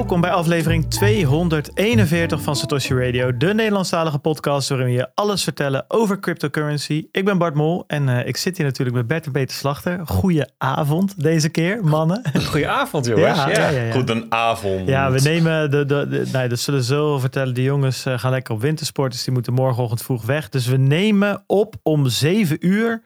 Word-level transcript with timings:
Welkom 0.00 0.20
bij 0.20 0.30
aflevering 0.30 0.90
241 0.90 2.42
van 2.42 2.56
Satoshi 2.56 2.94
Radio, 2.94 3.36
de 3.36 3.54
Nederlandstalige 3.54 4.18
podcast 4.18 4.68
waarin 4.68 4.86
we 4.86 4.92
je 4.92 5.08
alles 5.14 5.44
vertellen 5.44 5.84
over 5.88 6.20
cryptocurrency. 6.20 7.06
Ik 7.12 7.24
ben 7.24 7.38
Bart 7.38 7.54
Mol 7.54 7.84
en 7.86 8.08
uh, 8.08 8.26
ik 8.26 8.36
zit 8.36 8.56
hier 8.56 8.66
natuurlijk 8.66 8.96
met 8.96 9.06
Bert 9.06 9.26
en 9.26 9.32
Peter 9.32 9.56
Slachter. 9.56 10.00
Goeie 10.06 10.44
avond 10.58 11.22
deze 11.22 11.48
keer, 11.48 11.84
mannen. 11.84 12.22
Goedenavond, 12.50 13.06
jongens. 13.06 13.38
Ja, 13.38 13.48
ja, 13.48 13.68
ja, 13.68 13.80
ja. 13.80 13.92
Goedenavond. 13.92 14.88
Ja, 14.88 15.10
we 15.10 15.20
nemen 15.20 15.70
de, 15.70 15.84
de, 15.84 16.08
de 16.08 16.28
nee, 16.32 16.48
dat 16.48 16.58
zullen 16.58 16.82
zo 16.82 17.18
vertellen. 17.18 17.54
De 17.54 17.62
jongens 17.62 18.06
uh, 18.06 18.18
gaan 18.18 18.30
lekker 18.30 18.54
op 18.54 18.60
wintersport, 18.60 19.12
dus 19.12 19.24
die 19.24 19.32
moeten 19.32 19.52
morgenochtend 19.52 20.02
vroeg 20.02 20.24
weg. 20.24 20.48
Dus 20.48 20.66
we 20.66 20.76
nemen 20.76 21.42
op 21.46 21.74
om 21.82 22.08
7 22.08 22.66
uur 22.66 23.02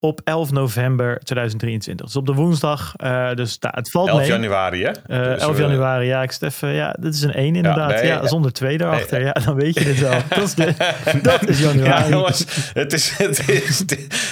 op 0.00 0.20
11 0.24 0.50
november 0.52 1.18
2023. 1.22 2.06
Dus 2.06 2.16
op 2.16 2.26
de 2.26 2.32
woensdag. 2.32 2.92
Uh, 3.04 3.34
dus 3.34 3.58
nou, 3.58 3.74
het 3.76 3.90
valt 3.90 4.08
11 4.08 4.18
mee. 4.20 4.28
januari, 4.28 4.82
hè? 4.84 4.88
Uh, 4.90 5.32
Dus, 5.32 5.42
11 5.42 5.54
eh, 5.54 5.60
januari, 5.60 6.06
ja, 6.06 6.22
ik 6.22 6.36
even, 6.40 6.68
ja, 6.68 6.96
dit 7.00 7.14
is 7.14 7.22
een 7.22 7.32
1 7.32 7.56
inderdaad. 7.56 7.90
Ja, 7.90 7.96
nee, 7.96 8.06
ja. 8.06 8.26
zonder 8.26 8.52
2 8.52 8.80
erachter. 8.80 9.18
Nee. 9.18 9.26
Ja, 9.26 9.32
dan 9.32 9.54
weet 9.54 9.74
je 9.74 9.84
het 9.84 9.98
wel. 9.98 10.18
Dat 10.38 10.42
is, 10.42 10.54
de, 10.54 10.74
dat 11.22 11.48
is 11.48 11.60
Ja, 11.60 11.66
januari. 11.66 12.10
jongens, 12.10 12.44
het 12.72 12.92
is, 12.92 13.10
het, 13.16 13.48
is, 13.48 13.84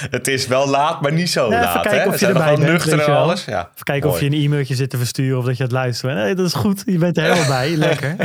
het 0.09 0.27
is 0.27 0.47
wel 0.47 0.67
laat, 0.69 1.01
maar 1.01 1.13
niet 1.13 1.29
zo 1.29 1.49
Ja, 1.49 1.61
even 1.61 1.73
laat. 1.73 1.81
kijken 1.81 2.01
hè? 2.01 2.07
of 2.07 2.11
je 2.13 2.17
zijn 2.19 2.31
erbij 2.35 2.55
bent, 2.55 2.67
nuchter 2.67 2.99
en 2.99 3.15
alles. 3.15 3.45
Ja. 3.45 3.59
Even 3.59 3.83
kijken 3.83 4.09
of 4.09 4.19
je 4.19 4.25
een 4.25 4.33
e-mailtje 4.33 4.75
zit 4.75 4.89
te 4.89 4.97
versturen 4.97 5.37
of 5.37 5.45
dat 5.45 5.57
je 5.57 5.63
het 5.63 5.71
luistert. 5.71 6.13
Nee, 6.15 6.35
dat 6.35 6.45
is 6.45 6.53
goed. 6.53 6.83
Je 6.85 6.97
bent 6.97 7.17
er 7.17 7.23
helemaal 7.23 7.47
bij. 7.47 7.75
Lekker. 7.87 8.15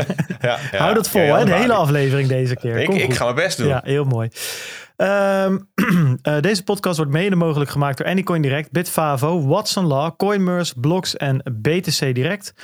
Ja, 0.41 0.59
ja. 0.73 0.79
Hou 0.79 0.95
dat 0.95 1.09
vol, 1.09 1.21
Ja, 1.23 1.39
hè? 1.39 1.45
De 1.45 1.55
hele 1.55 1.73
aflevering 1.73 2.29
deze 2.29 2.57
keer. 2.57 2.77
Ik, 2.77 3.15
ga 3.15 3.25
mijn 3.25 3.37
best 3.37 3.59
doen. 3.59 3.69
Ja, 3.69 3.81
heel 3.85 4.05
mooi. 4.05 4.31
Ehm, 5.03 5.59
eh, 6.23 6.41
deze 6.41 6.63
podcast 6.65 6.97
wordt 6.97 7.13
mede 7.13 7.37
mogelijk 7.37 7.71
gemaakt 7.71 7.99
door 7.99 8.07
Anycoin 8.07 8.43
Direct, 8.43 8.71
Bitfavo, 8.71 9.47
Watson 9.47 9.87
Law, 9.87 10.17
Coinmerse, 10.17 10.75
Blocks 10.81 11.17
en 11.17 11.43
BTC 11.61 12.15
Direct. 12.15 12.55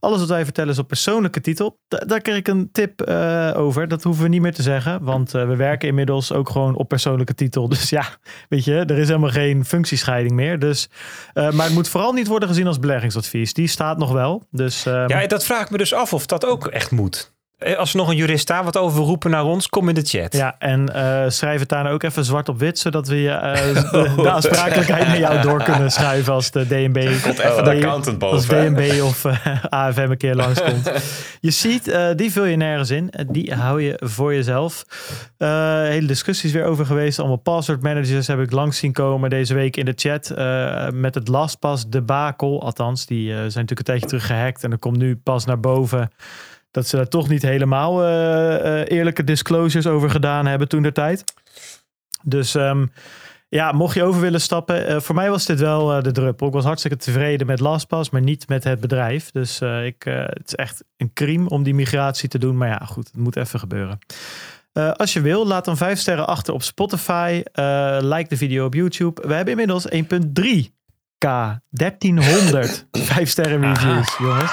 Alles 0.00 0.18
wat 0.18 0.28
wij 0.28 0.44
vertellen 0.44 0.72
is 0.72 0.78
op 0.78 0.88
persoonlijke 0.88 1.40
titel. 1.40 1.78
Da- 1.88 1.98
daar 1.98 2.20
kreeg 2.20 2.36
ik 2.36 2.48
een 2.48 2.68
tip 2.72 3.00
eh, 3.00 3.50
over. 3.56 3.88
Dat 3.88 4.02
hoeven 4.02 4.22
we 4.22 4.28
niet 4.28 4.40
meer 4.40 4.54
te 4.54 4.62
zeggen. 4.62 5.04
Want 5.04 5.34
eh, 5.34 5.46
we 5.46 5.56
werken 5.56 5.88
inmiddels 5.88 6.32
ook 6.32 6.48
gewoon 6.50 6.74
op 6.76 6.88
persoonlijke 6.88 7.34
titel. 7.34 7.68
Dus 7.74 7.90
ja, 7.90 8.04
weet 8.48 8.64
je, 8.64 8.74
er 8.74 8.98
is 8.98 9.06
helemaal 9.08 9.30
geen 9.30 9.64
functiescheiding 9.64 10.34
meer. 10.34 10.58
Dus, 10.58 10.88
maar 11.34 11.52
het 11.64 11.72
moet 11.74 11.88
vooral 11.88 12.12
niet 12.12 12.26
worden 12.26 12.48
gezien 12.48 12.66
als 12.66 12.78
beleggingsadvies. 12.78 13.52
Die 13.54 13.66
staat 13.66 13.98
nog 13.98 14.12
wel. 14.12 14.46
Dus 14.50 14.86
ehm, 14.86 15.08
Ja, 15.08 15.26
dat 15.26 15.44
vraag 15.44 15.62
ik 15.62 15.70
me 15.70 15.78
dus 15.78 15.94
af 15.94 16.12
of 16.12 16.26
dat 16.26 16.44
ook 16.46 16.66
echt 16.66 16.90
moet. 16.90 17.33
Eh, 17.58 17.76
Als 17.76 17.90
er 17.90 17.96
nog 17.96 18.08
een 18.08 18.16
jurist 18.16 18.46
daar 18.46 18.64
wat 18.64 18.76
over 18.76 19.02
roepen 19.02 19.30
naar 19.30 19.44
ons, 19.44 19.68
kom 19.68 19.88
in 19.88 19.94
de 19.94 20.02
chat. 20.02 20.32
Ja, 20.32 20.54
en 20.58 20.94
eh, 20.94 21.24
schrijf 21.30 21.60
het 21.60 21.68
daarna 21.68 21.90
ook 21.90 22.02
even 22.02 22.24
zwart 22.24 22.48
op 22.48 22.58
wit, 22.58 22.78
zodat 22.78 23.08
we 23.08 23.20
je, 23.20 23.30
eh, 23.30 23.74
de, 23.92 24.12
de 24.16 24.30
aansprakelijkheid 24.30 25.06
naar 25.06 25.18
jou 25.18 25.40
door 25.40 25.62
kunnen 25.62 25.90
schuiven 25.98 26.32
als 26.32 26.50
de 26.50 26.66
DNB. 26.66 27.22
Komt 27.22 27.38
even 27.38 27.64
de 27.64 27.70
accountant 27.70 28.22
Als 28.22 28.46
boven. 28.46 28.64
hè? 28.64 28.70
DNB 28.88 29.02
of 29.02 29.24
AFM 29.68 30.06
een 30.10 30.16
keer 30.16 30.34
langskomt. 30.34 30.90
Je 31.40 31.50
ziet, 31.50 31.88
eh, 31.88 32.06
die 32.16 32.32
vul 32.32 32.44
je 32.44 32.56
nergens 32.56 32.90
in. 32.90 33.12
Die 33.30 33.54
hou 33.54 33.82
je 33.82 34.00
voor 34.04 34.34
jezelf. 34.34 34.84
Eh, 35.36 35.48
hele 35.82 36.06
discussies 36.06 36.52
weer 36.52 36.64
over 36.64 36.86
geweest. 36.86 37.18
Allemaal 37.18 37.36
password 37.36 37.82
managers 37.82 38.26
heb 38.26 38.40
ik 38.40 38.50
langs 38.52 38.78
zien 38.78 38.92
komen 38.92 39.30
deze 39.30 39.54
week 39.54 39.76
in 39.76 39.84
de 39.84 39.92
chat. 39.96 40.30
eh, 40.30 40.88
met 40.92 41.14
het 41.14 41.28
LastPass 41.28 41.88
debakel. 41.88 42.62
Althans, 42.62 43.06
die 43.06 43.26
zijn 43.28 43.42
natuurlijk 43.44 43.78
een 43.78 43.84
tijdje 43.84 44.06
terug 44.06 44.26
gehackt. 44.26 44.64
En 44.64 44.72
er 44.72 44.78
komt 44.78 44.96
nu 44.96 45.16
pas 45.16 45.44
naar 45.44 45.60
boven 45.60 46.10
dat 46.74 46.88
ze 46.88 46.96
daar 46.96 47.08
toch 47.08 47.28
niet 47.28 47.42
helemaal 47.42 48.02
eh, 48.02 48.80
eh, 48.80 48.86
eerlijke 48.88 49.24
disclosures 49.24 49.86
over 49.86 50.10
gedaan 50.10 50.46
hebben 50.46 50.68
toen 50.68 50.82
der 50.82 50.92
tijd. 50.92 51.24
Dus 52.22 52.54
ehm, 52.54 52.86
ja, 53.48 53.72
mocht 53.72 53.94
je 53.94 54.02
over 54.04 54.20
willen 54.20 54.40
stappen. 54.40 54.86
eh, 54.86 55.00
voor 55.00 55.14
mij 55.14 55.30
was 55.30 55.46
dit 55.46 55.60
wel 55.60 56.02
de 56.02 56.12
druppel. 56.12 56.46
Ik 56.46 56.52
was 56.52 56.64
hartstikke 56.64 56.96
tevreden 56.96 57.46
met 57.46 57.60
LastPass, 57.60 58.10
maar 58.10 58.20
niet 58.20 58.48
met 58.48 58.64
het 58.64 58.80
bedrijf. 58.80 59.30
Dus 59.30 59.60
ik, 59.60 60.02
het 60.04 60.46
is 60.46 60.54
echt 60.54 60.84
een 60.96 61.12
crime 61.12 61.48
om 61.48 61.62
die 61.62 61.74
migratie 61.74 62.28
te 62.28 62.38
doen. 62.38 62.56
Maar 62.56 62.68
ja, 62.68 62.80
goed, 62.86 63.06
het 63.06 63.16
moet 63.16 63.36
even 63.36 63.58
gebeuren. 63.58 63.98
Als 64.96 65.12
je 65.12 65.20
wil, 65.20 65.46
laat 65.46 65.64
dan 65.64 65.76
vijf 65.76 65.98
sterren 65.98 66.26
achter 66.26 66.54
op 66.54 66.62
Spotify. 66.62 67.42
Like 68.00 68.26
de 68.28 68.36
video 68.36 68.66
op 68.66 68.74
YouTube. 68.74 69.28
We 69.28 69.34
hebben 69.34 69.50
inmiddels 69.52 69.86
1.3k, 69.92 71.28
1300 71.70 72.86
vijf 73.12 73.28
sterren 73.28 73.60
reviews, 73.60 74.16
jongens. 74.18 74.52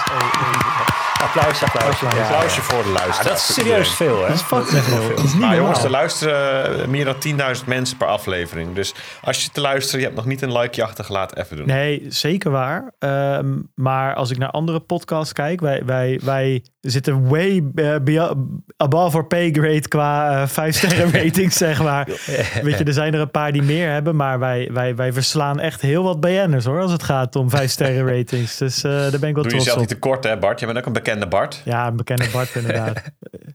Applaus, 1.22 1.64
applaus. 1.64 2.00
Ja. 2.00 2.08
Applausje 2.08 2.62
voor 2.62 2.84
de 2.84 2.90
Ja, 2.90 2.94
luisteraar. 2.94 3.24
dat 3.28 3.38
is 3.38 3.54
serieus 3.54 3.90
veel, 3.90 4.22
hè? 4.22 4.28
Dat 4.28 4.36
is 4.36 4.42
fucking 4.42 4.84
veel. 4.84 5.10
Dat 5.16 5.24
is 5.26 5.32
niet 5.34 5.42
Maar 5.42 5.56
jongens, 5.56 5.84
er 5.84 5.90
luisteren 5.90 6.80
eh, 6.82 6.88
meer 6.88 7.06
dan 7.06 7.16
10.000 7.58 7.66
mensen 7.66 7.98
per 7.98 8.08
aflevering. 8.08 8.76
Dus 8.76 8.94
als 9.22 9.44
je 9.44 9.50
te 9.52 9.62
luisteren, 9.62 10.00
je 10.00 10.06
hebt 10.06 10.18
nog 10.18 10.26
niet 10.26 10.42
een 10.42 10.52
likeje 10.58 10.84
achtergelaten, 10.84 11.38
even 11.38 11.58
doen. 11.58 11.66
Nee, 11.68 12.06
zeker 12.10 12.52
waar. 12.52 12.92
Ehm, 13.00 13.48
maar 13.76 14.16
als 14.16 14.30
ik 14.32 14.38
naar 14.38 14.50
andere 14.50 14.80
podcasts 14.80 15.34
kijk, 15.34 15.62
wij, 15.62 15.82
wij, 15.86 16.20
wij 16.24 16.64
zitten 16.82 17.30
way 17.30 17.64
eh, 17.76 17.96
beyond- 18.02 18.38
above 18.78 19.16
our 19.18 19.26
pay 19.26 19.52
grade 19.52 19.88
qua 19.88 20.42
eh, 20.42 20.48
vijf 20.48 20.76
sterren 20.76 21.12
ratings, 21.24 21.58
zeg 21.58 21.84
maar. 21.84 22.08
Weet 22.64 22.78
je, 22.78 22.84
er 22.84 22.94
zijn 22.94 23.14
er 23.14 23.20
een 23.20 23.32
paar 23.32 23.52
die 23.52 23.64
meer 23.64 23.92
hebben, 23.92 24.16
maar 24.16 24.40
wij, 24.40 24.70
wij, 24.72 24.96
wij 24.96 25.14
verslaan 25.14 25.60
echt 25.60 25.82
heel 25.82 26.04
wat 26.04 26.20
BN'ers 26.20 26.66
hoor, 26.66 26.82
als 26.82 26.92
het 26.92 27.04
gaat 27.04 27.36
om 27.36 27.50
vijf 27.50 27.72
sterren 27.72 28.18
ratings. 28.18 28.58
Dus 28.58 28.84
eh, 28.84 28.92
daar 28.92 29.20
ben 29.20 29.30
ik 29.30 29.34
wel 29.36 29.44
Doe 29.44 29.44
trots 29.44 29.54
jezelf 29.54 29.74
op. 29.74 29.80
niet 29.80 29.90
te 29.90 30.00
kort, 30.00 30.24
hè 30.24 30.38
Bart? 30.38 30.60
Je 30.60 30.66
bent 30.66 30.78
ook 30.78 30.86
een 30.86 30.94
bekende 30.94 31.10
Bart. 31.28 31.62
Ja, 31.66 31.88
een 31.88 31.96
bekende 31.96 32.30
Bart 32.32 32.56
inderdaad. 32.56 33.02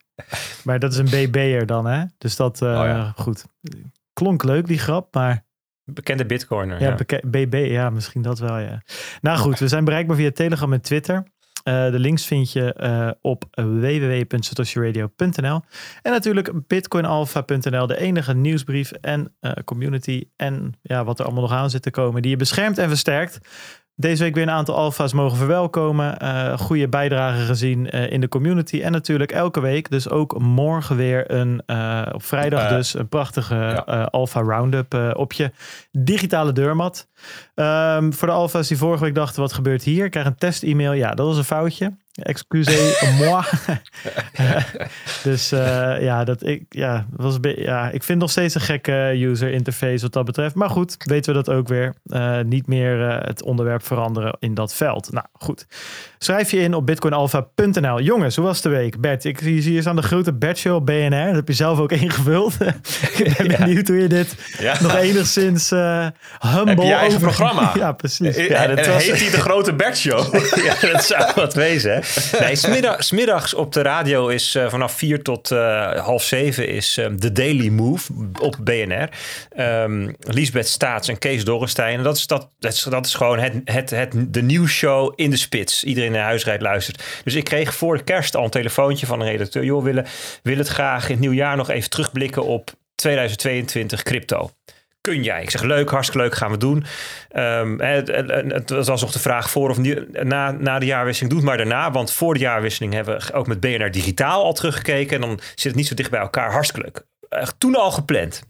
maar 0.64 0.78
dat 0.78 0.92
is 0.92 0.98
een 0.98 1.10
BB'er 1.30 1.66
dan, 1.66 1.86
hè? 1.86 2.04
Dus 2.18 2.36
dat, 2.36 2.62
eh, 2.62 2.68
Oh 2.68 2.74
ja. 2.86 3.12
goed. 3.16 3.44
Klonk 4.12 4.42
leuk 4.42 4.66
die 4.66 4.78
grap, 4.78 5.14
maar 5.14 5.44
Bekende 5.92 6.26
bitcoiner. 6.26 6.80
Ja, 6.80 6.96
Ja. 7.06 7.20
BB, 7.26 7.66
ja, 7.70 7.90
misschien 7.90 8.22
dat 8.22 8.38
wel, 8.38 8.58
ja. 8.58 8.82
Nou 9.20 9.38
goed, 9.38 9.58
we 9.58 9.68
zijn 9.68 9.84
bereikbaar 9.84 10.16
via 10.16 10.30
Telegram 10.30 10.72
en 10.72 10.80
Twitter. 10.80 11.22
Eh, 11.62 11.90
de 11.90 11.98
links 11.98 12.26
vind 12.26 12.52
je 12.52 12.72
eh, 12.72 13.10
op 13.20 13.44
www.satoshiradio.nl 13.50 15.60
en 16.02 16.12
natuurlijk 16.12 16.66
bitcoinalpha.nl, 16.66 17.86
de 17.86 17.98
enige 17.98 18.34
nieuwsbrief 18.34 18.92
en 18.92 19.36
community 19.64 20.24
en 20.36 20.72
ja, 20.82 21.04
wat 21.04 21.18
er 21.18 21.24
allemaal 21.24 21.42
nog 21.42 21.52
aan 21.52 21.70
zit 21.70 21.82
te 21.82 21.90
komen, 21.90 22.22
die 22.22 22.30
je 22.30 22.36
beschermt 22.36 22.78
en 22.78 22.88
versterkt. 22.88 23.38
Deze 23.98 24.22
week 24.22 24.34
weer 24.34 24.42
een 24.42 24.50
aantal 24.50 24.74
alfa's 24.74 25.12
mogen 25.12 25.36
verwelkomen. 25.36 26.18
Eh 26.18 26.58
goede 26.58 26.88
bijdrage 26.88 27.44
gezien 27.44 27.90
eh, 27.90 28.12
in 28.12 28.20
de 28.20 28.28
community. 28.28 28.80
En 28.80 28.92
natuurlijk 28.92 29.32
elke 29.32 29.60
week. 29.60 29.90
Dus 29.90 30.08
ook 30.08 30.38
morgen 30.38 30.96
weer 30.96 31.30
een, 31.30 31.62
eh, 31.66 32.06
op 32.12 32.22
vrijdag 32.22 32.68
dus, 32.68 32.94
een 32.94 33.08
prachtige 33.08 33.54
ja. 33.54 34.02
alpha 34.10 34.40
roundup 34.40 35.12
op 35.16 35.32
je 35.32 35.50
digitale 35.92 36.52
deurmat. 36.52 37.08
Ehm, 37.54 38.12
voor 38.12 38.28
de 38.28 38.34
alfa's 38.34 38.68
die 38.68 38.76
vorige 38.76 39.04
week 39.04 39.14
dachten, 39.14 39.40
wat 39.40 39.52
gebeurt 39.52 39.82
hier? 39.82 40.04
Ik 40.04 40.10
krijg 40.10 40.26
een 40.26 40.36
test-e-mail. 40.36 40.92
Ja, 40.92 41.10
dat 41.10 41.26
was 41.26 41.36
een 41.36 41.44
foutje. 41.44 41.96
Excusez-moi. 42.22 43.42
dus 45.22 45.52
eh, 45.52 45.94
ja, 46.00 46.24
dat 46.24 46.46
ik, 46.46 46.62
ja, 46.68 47.06
was 47.16 47.36
ja, 47.56 47.90
ik 47.90 48.02
vind 48.02 48.18
nog 48.20 48.30
steeds 48.30 48.54
een 48.54 48.60
gekke 48.60 49.12
user 49.16 49.50
interface 49.52 50.02
wat 50.02 50.12
dat 50.12 50.24
betreft. 50.24 50.54
Maar 50.54 50.70
goed, 50.70 50.94
weten 50.98 51.34
we 51.34 51.42
dat 51.42 51.54
ook 51.54 51.68
weer. 51.68 51.94
Eh, 52.06 52.40
niet 52.40 52.66
meer 52.66 53.08
eh, 53.08 53.26
het 53.28 53.42
onderwerp 53.42 53.86
veranderen 53.86 54.36
in 54.40 54.54
dat 54.54 54.74
veld. 54.74 55.12
Nou 55.12 55.26
goed, 55.32 55.66
schrijf 56.18 56.50
je 56.50 56.58
in 56.58 56.74
op 56.74 56.86
bitcoinalpha.nl. 56.86 58.00
Jongens, 58.00 58.36
hoe 58.36 58.44
was 58.44 58.60
de 58.60 58.68
week? 58.68 59.00
Bert, 59.00 59.24
ik 59.24 59.38
zie 59.38 59.60
hier 59.60 59.80
staan 59.80 59.96
de 59.96 60.02
grote 60.02 60.32
Bert 60.32 60.58
Show 60.58 60.74
op 60.74 60.86
BNR. 60.86 61.26
Dat 61.26 61.34
heb 61.34 61.48
je 61.48 61.54
zelf 61.54 61.78
ook 61.78 61.92
ingevuld. 62.02 62.54
ik 63.24 63.34
ben 63.36 63.58
benieuwd 63.58 63.88
hoe 63.88 63.96
je 63.96 64.08
dit 64.08 64.34
Ja. 64.58 64.76
nog 64.82 64.94
enigszins 64.96 65.70
eh 65.70 66.06
humble... 66.40 66.68
Heb 66.68 66.78
je 66.78 66.84
je 66.84 66.92
eigen 66.92 67.06
over- 67.16 67.20
programma? 67.36 67.72
ja, 67.74 67.92
precies. 67.92 68.36
Eh, 68.36 68.48
Ja, 68.48 68.66
dat 68.66 68.78
en 68.78 68.92
was- 68.92 69.04
heet 69.04 69.20
hij 69.20 69.30
de 69.30 69.40
Grote 69.40 69.74
Bert 69.74 69.98
Show? 69.98 70.34
ja, 70.64 70.92
dat 70.92 71.04
zou 71.04 71.32
wat 71.34 71.54
wezen. 71.54 71.92
Hè? 71.94 72.00
Nee, 72.40 72.56
smiddag, 72.56 73.04
smiddags 73.04 73.54
op 73.54 73.72
de 73.72 73.82
radio 73.82 74.28
is 74.28 74.54
eh, 74.54 74.68
vanaf 74.68 74.92
vier 74.92 75.22
tot 75.22 75.50
eh, 75.50 76.04
half 76.04 76.22
zeven 76.22 76.68
is 76.68 76.96
eh, 76.96 77.06
The 77.06 77.32
Daily 77.32 77.68
Move 77.68 78.12
op 78.40 78.56
BNR. 78.60 79.08
Ehm 79.50 80.12
Lisbeth 80.20 80.68
Staats 80.68 81.08
en 81.08 81.18
Kees 81.18 81.44
Dorrestein. 81.44 81.98
En 81.98 82.04
dat 82.04 82.16
is, 82.16 82.26
dat, 82.26 82.50
dat 82.58 82.72
is, 82.72 82.82
dat 82.82 83.06
is 83.06 83.14
gewoon 83.14 83.38
het, 83.38 83.54
het, 83.64 83.90
het, 83.90 84.14
de 84.34 84.42
nieuwsshow 84.42 85.12
in 85.14 85.30
de 85.30 85.36
spits. 85.36 85.84
Iedereen 85.84 86.12
naar 86.12 86.24
huis 86.24 86.44
rijdt 86.44 86.62
luistert. 86.62 87.04
Dus 87.24 87.34
ik 87.34 87.44
kreeg 87.44 87.74
voor 87.74 88.02
kerst 88.02 88.36
al 88.36 88.44
een 88.44 88.50
telefoontje 88.50 89.06
van 89.06 89.20
een 89.20 89.28
redacteur. 89.28 89.64
Joh, 89.64 89.84
willen 89.84 90.06
wil 90.42 90.56
het 90.56 90.68
graag 90.68 91.04
in 91.04 91.10
het 91.10 91.20
nieuwjaar 91.20 91.56
nog 91.56 91.70
even 91.70 91.90
terugblikken 91.90 92.44
op 92.44 92.70
2022 92.94 94.02
crypto. 94.02 94.50
Kun 95.06 95.22
jij? 95.22 95.42
Ik 95.42 95.50
zeg 95.50 95.62
leuk, 95.62 95.90
hartstikke 95.90 96.22
leuk, 96.22 96.34
gaan 96.34 96.50
we 96.50 96.56
doen. 96.56 96.84
Ehm, 97.28 97.78
het, 97.78 98.08
het, 98.52 98.70
was 98.70 99.00
nog 99.00 99.12
de 99.12 99.18
vraag 99.18 99.50
voor 99.50 99.70
of 99.70 99.78
niet, 99.78 100.22
na, 100.22 100.50
na 100.50 100.78
de 100.78 100.86
jaarwisseling. 100.86 101.32
Doe 101.32 101.42
het 101.42 101.50
maar 101.50 101.58
daarna, 101.58 101.90
want 101.90 102.12
voor 102.12 102.34
de 102.34 102.40
jaarwisseling 102.40 102.92
hebben 102.92 103.18
we 103.18 103.32
ook 103.32 103.46
met 103.46 103.60
BNR 103.60 103.90
Digitaal 103.90 104.44
al 104.44 104.52
teruggekeken. 104.52 105.14
En 105.14 105.28
dan 105.28 105.40
zit 105.54 105.62
het 105.64 105.74
niet 105.74 105.86
zo 105.86 105.94
dicht 105.94 106.10
bij 106.10 106.20
elkaar. 106.20 106.52
Hartstikke 106.52 106.90
leuk. 106.90 107.06
Toen 107.58 107.74
al 107.74 107.90
gepland. 107.90 108.42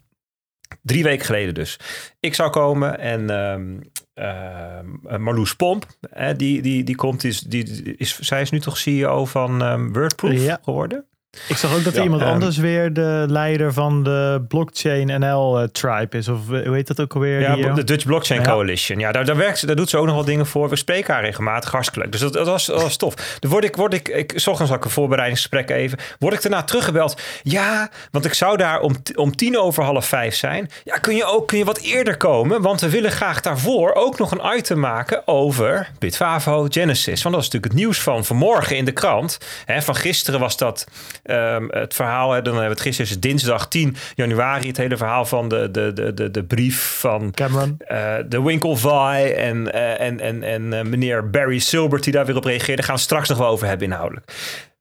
Drie 0.82 1.02
weken 1.02 1.26
geleden 1.26 1.54
dus. 1.54 1.78
Ik 2.20 2.34
zou 2.34 2.50
komen 2.50 2.98
en 2.98 3.30
ehm, 3.30 3.80
ehm, 4.14 5.22
Marloes 5.22 5.56
Pomp, 5.56 5.86
hè, 6.10 6.36
die, 6.36 6.62
die, 6.62 6.84
die 6.84 6.96
komt, 6.96 7.24
is, 7.24 7.40
die, 7.40 7.94
is, 7.96 8.18
zij 8.18 8.40
is 8.40 8.50
nu 8.50 8.60
toch 8.60 8.78
CEO 8.78 9.24
van 9.24 9.62
ehm, 9.62 9.92
Wordproof 9.92 10.32
Ja. 10.32 10.58
geworden? 10.62 11.06
Ik 11.48 11.56
zag 11.56 11.74
ook 11.76 11.84
dat 11.84 11.94
Ja, 11.94 12.02
iemand 12.02 12.22
ehm, 12.22 12.30
anders 12.30 12.56
weer 12.56 12.92
de 12.92 13.24
leider 13.28 13.72
van 13.72 14.02
de 14.02 14.44
blockchain 14.48 15.20
NL 15.20 15.58
eh, 15.60 15.64
tribe 15.68 16.16
is. 16.16 16.28
Of 16.28 16.50
eh, 16.50 16.66
hoe 16.66 16.74
heet 16.74 16.86
dat 16.86 17.00
ook 17.00 17.14
alweer? 17.14 17.40
Ja, 17.40 17.54
Die, 17.54 17.66
eh, 17.68 17.74
de 17.74 17.84
Dutch 17.84 18.04
Blockchain 18.04 18.40
Ja. 18.40 18.46
Coalition. 18.50 18.98
Ja, 18.98 19.12
daar, 19.12 19.24
daar, 19.24 19.36
werkt, 19.36 19.58
ze- 19.58 19.66
daar 19.66 19.76
doet 19.76 19.90
ze 19.90 19.98
ook 19.98 20.06
nog 20.06 20.14
wel 20.14 20.24
dingen 20.24 20.46
voor. 20.46 20.68
We 20.68 20.76
spreken 20.76 21.14
haar 21.14 21.22
regelmatig, 21.24 21.70
hartstikke 21.70 22.00
leuk. 22.02 22.12
Dus 22.12 22.20
dat, 22.20 22.32
dat, 22.32 22.46
was, 22.46 22.66
dat 22.66 22.82
was 22.82 22.96
tof. 22.96 23.14
Dan 23.38 23.50
word 23.50 23.64
ik, 23.64 23.76
word 23.76 23.94
ik, 23.94 24.08
ik, 24.08 24.32
s 24.34 24.46
ochtends 24.46 24.70
had 24.70 24.78
ik 24.78 24.84
een 24.84 24.90
voorbereidingsgesprek 24.90 25.70
even. 25.70 25.98
Word 26.18 26.34
ik 26.34 26.42
daarna 26.42 26.62
teruggebeld? 26.62 27.20
Ja, 27.42 27.90
want 28.10 28.24
ik 28.24 28.34
zou 28.34 28.56
daar 28.56 28.80
om, 28.80 28.94
om 29.14 29.36
tien 29.36 29.58
over 29.58 29.84
half 29.84 30.06
vijf 30.06 30.34
zijn. 30.34 30.70
Ja, 30.84 30.96
kun 30.96 31.16
je 31.16 31.24
ook 31.24 31.48
kun 31.48 31.58
je 31.58 31.64
wat 31.64 31.78
eerder 31.78 32.16
komen? 32.16 32.62
Want 32.62 32.80
we 32.80 32.88
willen 32.90 33.10
graag 33.10 33.40
daarvoor 33.40 33.94
ook 33.94 34.18
nog 34.18 34.30
een 34.30 34.56
item 34.58 34.80
maken 34.80 35.22
over 35.26 35.90
Bitfavo 35.98 36.66
Genesis. 36.70 37.22
Want 37.22 37.34
dat 37.34 37.44
is 37.44 37.50
natuurlijk 37.50 37.72
het 37.72 37.82
nieuws 37.82 38.00
van 38.00 38.24
vanmorgen 38.24 38.76
in 38.76 38.84
de 38.84 38.92
krant. 38.92 39.38
Hè, 39.64 39.82
van 39.82 39.94
gisteren 39.96 40.40
was 40.40 40.56
dat 40.56 40.86
ehm, 41.26 41.66
het 41.68 41.94
verhaal. 41.94 42.32
Hè, 42.32 42.42
dan 42.42 42.52
hebben 42.52 42.70
we 42.70 42.74
het 42.74 42.86
gisteren, 42.86 43.10
is 43.10 43.20
dinsdag 43.20 43.68
10 43.68 43.96
januari. 44.14 44.68
Het 44.68 44.76
hele 44.76 44.96
verhaal 44.96 45.24
van 45.24 45.48
de, 45.48 45.70
de, 45.70 45.92
de, 45.92 46.14
de, 46.14 46.30
de 46.30 46.44
brief 46.44 46.98
van 46.98 47.30
Cameron. 47.30 47.74
eh, 47.78 48.14
de 48.26 48.42
Winklevi 48.42 49.32
en, 49.32 49.72
eh, 49.72 50.00
en, 50.06 50.20
en, 50.20 50.42
en 50.42 50.72
eh, 50.72 50.84
meneer 50.84 51.30
Barry 51.30 51.58
Silbert 51.58 52.04
die 52.04 52.12
daar 52.12 52.26
weer 52.26 52.36
op 52.36 52.44
reageerde. 52.44 52.82
Gaan 52.82 52.94
we 52.94 53.00
straks 53.00 53.28
nog 53.28 53.38
wel 53.38 53.48
over 53.48 53.66
hebben 53.66 53.86
inhoudelijk. 53.86 54.32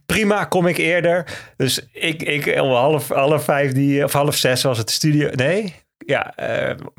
Prima, 0.06 0.46
kom 0.46 0.68
ik 0.68 0.78
eerder. 0.78 1.26
Dus 1.58 1.88
ik, 1.92 2.24
ik 2.24 2.62
om 2.62 2.72
half, 2.72 3.08
half 3.08 3.44
vijf, 3.44 3.72
die, 3.72 4.04
of 4.04 4.14
half 4.14 4.36
zes 4.36 4.64
was 4.64 4.78
het 4.78 4.88
de 4.88 4.94
studio. 4.94 5.30
Nee, 5.36 5.76
ja, 5.98 6.34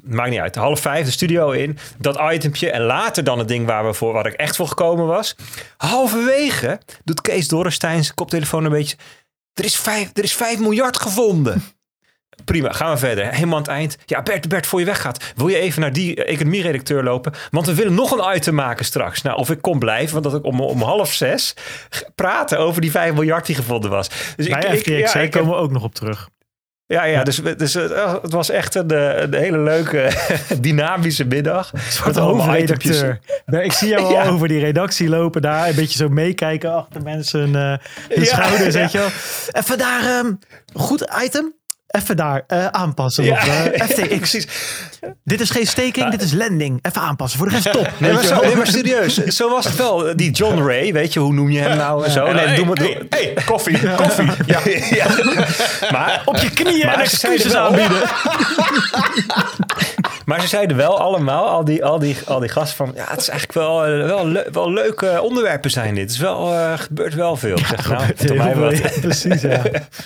maakt 0.03 0.31
niet 0.31 0.41
uit. 0.41 0.55
Half 0.55 0.81
vijf 0.81 1.05
de 1.05 1.11
studio 1.11 1.51
in, 1.51 1.79
dat 1.99 2.21
itempje. 2.33 2.71
En 2.71 2.83
later 2.83 3.25
dan 3.25 3.39
het 3.39 3.49
ding 3.49 3.67
waar, 3.67 3.87
we 3.87 3.93
voor, 3.93 4.13
waar 4.13 4.27
ik 4.27 4.33
echt 4.33 4.57
voor 4.57 4.69
gekomen 4.69 5.07
was. 5.07 5.37
Halverwege 5.77 6.81
doet 7.05 7.21
Kees 7.21 7.49
Dorrestein 7.49 8.03
zijn 8.05 8.15
koptelefoon 8.15 8.65
een 8.65 8.71
beetje... 8.71 8.97
Er 9.57 9.65
is 9.65 9.77
vijf, 9.77 10.11
er 10.13 10.23
is 10.25 10.35
vijf 10.35 10.59
miljard 10.59 11.01
gevonden. 11.01 11.63
Prima, 12.45 12.73
gaan 12.73 12.93
we 12.93 12.99
verder. 12.99 13.33
Helemaal 13.35 13.55
aan 13.57 13.63
het 13.63 13.71
eind. 13.71 13.97
Ja, 14.07 14.23
Bert, 14.23 14.49
Bert, 14.49 14.67
voor 14.67 14.81
je 14.81 14.87
weggaat. 14.87 15.33
Wil 15.37 15.49
je 15.49 15.57
even 15.59 15.81
naar 15.81 15.93
die 15.93 16.25
economie-redacteur 16.25 17.03
lopen? 17.03 17.33
Want 17.51 17.67
we 17.67 17.75
willen 17.75 17.95
nog 17.95 18.11
een 18.11 18.37
item 18.37 18.55
maken 18.55 18.85
straks. 18.85 19.23
Nou, 19.23 19.37
of 19.39 19.51
ik 19.51 19.63
kon 19.63 19.79
blijven, 19.79 20.13
want 20.13 20.25
dat 20.25 20.35
ik 20.35 20.45
om, 20.45 20.61
om 20.61 20.83
half 20.83 21.13
zes 21.13 21.55
praten 22.15 22.59
over 22.59 22.81
die 22.81 22.91
5 22.91 23.13
miljard 23.13 23.47
die 23.47 23.55
gevonden 23.55 23.91
was. 23.91 24.09
Dus 24.37 24.49
Bij 24.49 24.61
ik, 24.61 24.79
FTX 24.79 24.89
ik, 24.89 24.99
ja, 24.99 25.07
ik 25.07 25.13
heb- 25.13 25.31
komen 25.33 25.55
we 25.57 25.61
ook 25.61 25.71
nog 25.73 25.83
op 25.83 25.95
terug. 25.95 26.29
Ja, 26.87 27.05
ja, 27.05 27.23
dus, 27.23 27.41
dus 27.57 27.75
eh, 27.75 28.15
het 28.23 28.33
was 28.33 28.51
echt 28.51 28.75
een, 28.75 28.91
eh, 28.91 29.21
een 29.23 29.35
hele 29.35 29.59
leuke, 29.59 30.11
dynamische 30.61 31.25
middag. 31.25 31.73
Itempjes. 31.75 32.17
hoofdredacteur. 32.19 33.21
Ben- 33.47 33.65
Ik 33.65 33.73
zie 33.73 33.89
jou 33.89 34.03
al 34.07 34.11
Ja. 34.13 34.29
over 34.29 34.49
die 34.49 34.61
redactie 34.61 35.09
lopen 35.09 35.43
daar. 35.43 35.69
Een 35.69 35.75
beetje 35.75 35.99
zo 35.99 36.09
meekijken 36.09 36.73
achter 36.75 37.03
mensen 37.03 37.41
eh 37.55 37.61
hun 37.63 37.79
Ja, 38.09 38.25
schouders. 38.25 38.75
ja. 38.75 38.81
Weet 38.81 38.93
je 38.93 38.99
wel. 38.99 39.09
Even 39.63 39.79
daar, 39.79 40.01
ehm, 40.05 40.33
goed 40.75 41.05
item. 41.23 41.55
Even 41.97 42.17
daar 42.17 42.43
eh, 42.47 42.67
aanpassen. 42.67 43.25
Ja, 43.25 43.33
Of, 43.33 43.47
eh, 43.47 43.83
FTX. 43.89 44.47
Dit 45.25 45.41
is 45.41 45.51
geen 45.51 45.67
staking, 45.67 46.11
dit 46.11 46.23
is 46.23 46.33
lending. 46.33 46.79
Even 46.83 47.01
aanpassen. 47.01 47.39
Voor 47.39 47.49
de 47.49 47.55
rest 47.55 47.73
top. 47.73 47.91
Nee, 47.99 48.13
maar, 48.13 48.23
zo, 48.25 48.29
wel. 48.35 48.43
nee, 48.43 48.57
maar 48.57 48.67
serieus, 48.67 49.15
zo 49.25 49.49
was 49.51 49.65
het 49.65 49.77
wel. 49.77 50.17
Die 50.17 50.31
John 50.31 50.63
Ray, 50.63 50.93
weet 50.93 51.13
je, 51.13 51.21
hoe 51.21 51.33
noem 51.33 51.51
je 51.51 51.59
hem 51.59 51.77
nou 51.77 52.05
en 52.05 52.11
zo? 52.11 52.33
Nee, 52.33 52.47
hey, 52.47 52.57
doe 52.57 52.65
maar, 52.65 52.77
hey, 52.77 53.07
hey, 53.11 53.37
koffie, 53.45 53.79
koffie. 54.03 54.31
Ja. 54.47 54.61
Maar 55.91 56.23
Op 56.25 56.37
je 56.37 56.51
knieën 56.51 56.87
Maar 56.87 56.95
en 56.95 57.01
excuses 57.01 57.55
aanbieden. 57.55 58.01
Maar 60.27 60.41
ze 60.41 60.47
zeiden 60.49 60.77
wel 60.77 61.01
allemaal, 61.01 61.49
al 61.49 61.65
die, 61.65 61.85
al 61.85 61.99
die, 61.99 62.17
al 62.27 62.39
die 62.41 62.49
gasten 62.49 62.77
van... 62.77 62.93
Ja, 62.95 63.05
het 63.09 63.21
is 63.21 63.29
eigenlijk 63.29 63.59
wel, 63.59 63.85
eh, 63.87 64.07
wel, 64.07 64.29
le- 64.29 64.47
wel 64.53 64.73
leuke 64.73 65.21
onderwerpen 65.23 65.71
zijn 65.71 65.95
dit. 65.95 66.03
Het 66.03 66.11
is 66.13 66.19
wel, 66.19 66.53
eh, 66.53 66.73
gebeurt 66.79 67.15
wel 67.15 67.37
veel. 67.37 67.57
Ik 67.59 67.67
zeg, 67.67 67.89
nou, 67.89 68.55
wat. 68.61 68.79
Ja, 68.79 68.89
precies, 69.01 69.41
ja. 69.41 69.63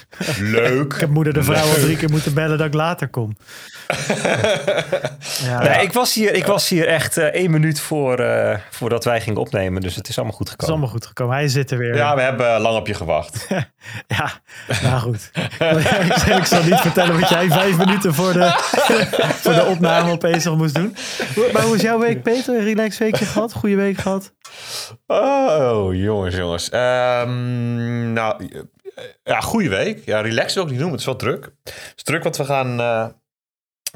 Leuk. 0.38 0.92
Ik 0.94 1.00
heb 1.00 1.10
moeder 1.10 1.32
de 1.32 1.42
vrouw 1.42 1.62
al 1.62 1.74
drie 1.74 1.96
keer 1.96 2.10
moeten 2.10 2.34
bellen 2.34 2.58
dat 2.58 2.66
ik 2.66 2.74
later 2.74 3.08
kom. 3.08 3.36
Ja, 5.44 5.62
Nee, 5.62 5.82
ik, 5.82 5.92
was 5.92 6.14
hier, 6.14 6.34
ik 6.34 6.46
was 6.46 6.68
hier 6.68 6.86
echt 6.86 7.16
eh, 7.16 7.24
één 7.24 7.50
minuut 7.50 7.80
voor, 7.80 8.18
eh, 8.18 8.56
voordat 8.70 9.04
wij 9.04 9.20
gingen 9.20 9.40
opnemen. 9.40 9.80
Dus 9.82 9.94
het 9.94 10.08
is 10.08 10.16
allemaal 10.16 10.36
goed 10.36 10.48
het 10.48 10.58
is 10.60 10.64
gekomen. 10.64 10.72
allemaal 10.82 11.00
goed 11.00 11.06
gekomen. 11.08 11.34
Hij 11.36 11.48
zit 11.48 11.70
er 11.70 11.78
weer. 11.78 11.94
Ja, 11.96 12.14
we 12.14 12.20
hebben 12.20 12.60
lang 12.60 12.76
op 12.76 12.86
je 12.86 12.94
gewacht. 12.94 13.46
Ja, 14.06 14.30
nou 14.82 15.00
goed. 15.00 15.30
ik, 15.34 16.14
zal- 16.26 16.36
ik 16.36 16.44
zal 16.44 16.62
niet 16.62 16.80
vertellen 16.80 17.20
wat 17.20 17.28
jij 17.28 17.48
vijf 17.48 17.76
minuten 17.76 18.14
voor 18.14 18.32
de, 18.32 18.52
voor 19.40 19.54
de 19.54 19.64
opname 19.64 20.09
opeens 20.10 20.44
nog 20.44 20.56
moest 20.56 20.74
doen. 20.74 20.94
Maar 21.52 21.62
hoe 21.62 21.74
is 21.74 21.82
jouw 21.82 21.98
week, 21.98 22.22
Peter? 22.22 22.54
Een 22.54 22.64
relax 22.64 22.98
weekje 22.98 23.24
gehad? 23.24 23.52
Goede 23.52 23.76
week 23.76 23.96
gehad? 23.96 24.34
Oh, 25.06 25.94
jongens, 25.94 26.36
jongens. 26.36 26.68
Ehm, 26.68 28.12
nou, 28.12 28.50
ja, 29.24 29.40
goede 29.40 29.68
week. 29.68 30.04
Ja, 30.04 30.20
relax 30.20 30.54
wil 30.54 30.62
ik 30.62 30.70
niet 30.70 30.78
noemen. 30.78 30.98
Het 30.98 31.08
is 31.08 31.12
wel 31.12 31.16
druk. 31.16 31.50
Het 31.64 31.92
is 31.96 32.02
druk, 32.02 32.22
want 32.22 32.36
we 32.36 32.44
gaan... 32.44 32.80
eh, 32.80 33.06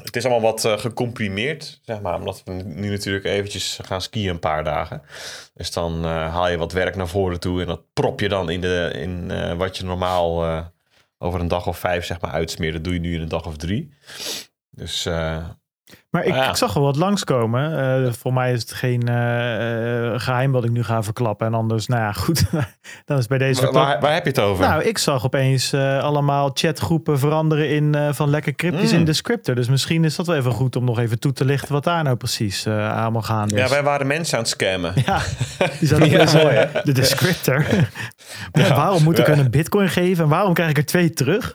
het 0.03 0.15
is 0.15 0.25
allemaal 0.25 0.51
wat 0.51 0.65
eh, 0.65 0.77
gecomprimeerd, 0.77 1.79
zeg 1.83 2.01
maar. 2.01 2.15
Omdat 2.15 2.41
we 2.45 2.51
nu 2.51 2.89
natuurlijk 2.89 3.25
eventjes 3.25 3.79
gaan 3.83 4.01
skiën 4.01 4.29
een 4.29 4.39
paar 4.39 4.63
dagen. 4.63 5.01
Dus 5.53 5.71
dan 5.71 6.05
eh, 6.05 6.33
haal 6.33 6.49
je 6.49 6.57
wat 6.57 6.71
werk 6.71 6.95
naar 6.95 7.07
voren 7.07 7.39
toe. 7.39 7.61
En 7.61 7.67
dat 7.67 7.81
prop 7.93 8.19
je 8.19 8.29
dan 8.29 8.49
in, 8.49 8.61
de, 8.61 8.91
in 8.93 9.57
wat 9.57 9.77
je 9.77 9.83
normaal 9.83 10.63
over 11.17 11.39
een 11.39 11.47
dag 11.47 11.67
of 11.67 11.79
vijf, 11.79 12.05
zeg 12.05 12.21
maar, 12.21 12.31
uitsmeert. 12.31 12.73
Dat 12.73 12.83
doe 12.83 12.93
je 12.93 12.99
nu 12.99 13.13
in 13.13 13.21
een 13.21 13.29
dag 13.29 13.45
of 13.45 13.57
drie. 13.57 13.93
Dus 14.69 15.07
Maar 16.15 16.25
ik, 16.25 16.31
Ah, 16.31 16.37
ja. 16.37 16.49
ik 16.49 16.55
zag 16.55 16.75
er 16.75 16.81
wat 16.81 16.95
langskomen. 16.95 17.77
Eh 18.05 18.13
voor 18.19 18.33
mij 18.33 18.53
is 18.53 18.61
het 18.61 18.71
geen 18.73 19.07
eh, 19.07 20.05
eh, 20.13 20.19
geheim 20.19 20.51
wat 20.51 20.63
ik 20.63 20.69
nu 20.71 20.83
ga 20.83 21.03
verklappen. 21.03 21.47
En 21.47 21.53
anders, 21.53 21.87
nou 21.87 22.01
ja, 22.01 22.11
goed. 22.11 22.43
Dan 23.05 23.17
is 23.17 23.27
bij 23.27 23.37
deze 23.37 23.61
waar, 23.61 23.71
waar, 23.71 23.99
waar 23.99 24.13
heb 24.13 24.23
je 24.23 24.29
het 24.29 24.39
over? 24.39 24.67
Nou, 24.67 24.83
ik 24.83 24.97
zag 24.97 25.25
opeens 25.25 25.73
allemaal 25.73 26.51
chatgroepen 26.53 27.19
veranderen 27.19 27.69
in 27.69 27.95
van 28.13 28.29
lekker 28.29 28.55
cryptisch 28.55 28.91
Mm. 28.91 28.97
in 28.99 29.05
Descriptor. 29.05 29.55
Dus 29.55 29.67
misschien 29.69 30.03
is 30.03 30.15
dat 30.15 30.27
wel 30.27 30.35
even 30.35 30.51
goed 30.51 30.75
om 30.75 30.83
nog 30.83 30.99
even 30.99 31.19
toe 31.19 31.33
te 31.33 31.45
lichten 31.45 31.73
wat 31.73 31.83
daar 31.83 32.03
nou 32.03 32.15
precies 32.15 32.67
allemaal 32.67 33.21
gaande 33.21 33.55
is. 33.55 33.61
ja, 33.61 33.69
wij 33.69 33.83
waren 33.83 34.07
mensen 34.07 34.37
aan 34.37 34.43
het 34.43 34.51
scammen. 34.51 34.93
Ja, 35.05 35.19
die 35.79 35.87
zijn 35.87 36.03
Ja, 36.09 36.25
wel- 36.25 36.43
mooi, 36.43 36.67
De 36.83 36.91
descriptor. 36.91 37.65
Ja, 38.51 38.75
waarom 38.75 39.03
moet 39.03 39.19
ik 39.19 39.27
een 39.27 39.49
bitcoin 39.51 39.89
geven 39.89 40.23
en 40.23 40.29
waarom 40.29 40.53
krijg 40.53 40.69
ik 40.69 40.77
er 40.77 40.85
twee 40.85 41.13
terug? 41.13 41.53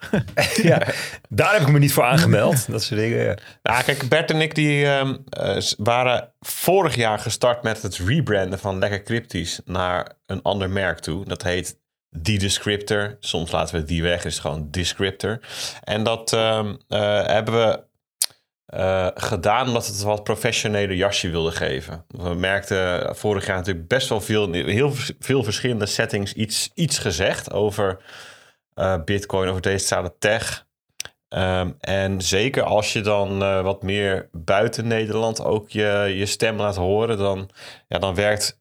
Ja, 0.63 0.83
daar 1.29 1.53
heb 1.53 1.61
ik 1.63 1.69
me 1.69 1.79
niet 1.79 1.93
voor 1.93 2.05
aangemeld. 2.05 2.71
Dat 2.71 2.83
soort 2.83 3.01
dingen. 3.01 3.25
ja. 3.25 3.35
Nou, 3.63 3.83
kijk, 3.85 4.09
Bert 4.09 4.31
en 4.31 4.41
ik 4.41 4.50
die, 4.55 4.87
ehm, 4.87 5.17
eh, 5.29 5.57
waren 5.77 6.33
vorig 6.41 6.95
jaar 6.95 7.19
gestart 7.19 7.63
met 7.63 7.83
het 7.83 7.97
rebranden 7.97 8.59
van 8.59 8.79
Lekker 8.79 9.03
Cryptisch 9.03 9.61
naar 9.65 10.13
een 10.27 10.43
ander 10.43 10.71
merk 10.71 10.99
toe. 10.99 11.25
Dat 11.25 11.43
heet 11.43 11.79
The 12.23 12.37
Descriptor. 12.37 13.17
Soms 13.21 13.51
laten 13.51 13.81
we 13.81 13.85
die 13.85 14.03
weg, 14.03 14.25
is 14.25 14.39
gewoon 14.39 14.71
Descriptor. 14.71 15.41
En 15.85 16.03
dat 16.05 16.33
ehm, 16.33 16.75
eh, 16.89 17.27
hebben 17.27 17.55
we 17.55 17.89
eh, 18.67 19.09
gedaan 19.15 19.67
omdat 19.67 19.87
het 19.87 20.03
wat 20.03 20.25
professionele 20.25 20.97
jasje 20.97 21.31
wilde 21.31 21.51
geven. 21.51 22.05
We 22.09 22.35
merkten 22.35 23.17
vorig 23.17 23.47
jaar 23.47 23.57
natuurlijk 23.57 23.89
best 23.89 24.09
wel 24.09 24.21
veel, 24.21 24.53
heel 24.53 24.93
veel 25.19 25.43
verschillende 25.43 25.87
settings 25.87 26.33
iets, 26.33 26.71
iets 26.75 26.99
gezegd 26.99 27.53
over 27.53 28.03
Bitcoin, 29.05 29.49
over 29.49 29.63
decentrale 29.63 30.15
tech. 30.19 30.69
Ehm, 31.31 31.71
en 31.81 32.21
zeker 32.23 32.63
als 32.63 32.93
je 32.93 33.01
dan 33.01 33.43
eh, 33.43 33.61
wat 33.63 33.83
meer 33.83 34.29
buiten 34.33 34.87
Nederland 34.87 35.45
ook 35.45 35.71
je, 35.71 36.13
je 36.17 36.27
stem 36.27 36.57
laat 36.57 36.77
horen, 36.77 37.19
dan, 37.19 37.49
ja, 37.89 37.99
dan 37.99 38.15
werkt 38.15 38.59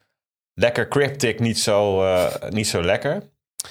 lekker 0.53 0.87
cryptic 0.87 1.39
niet 1.39 1.59
zo, 1.59 2.03
eh, 2.03 2.25
niet 2.49 2.67
zo 2.67 2.83
lekker. 2.83 3.23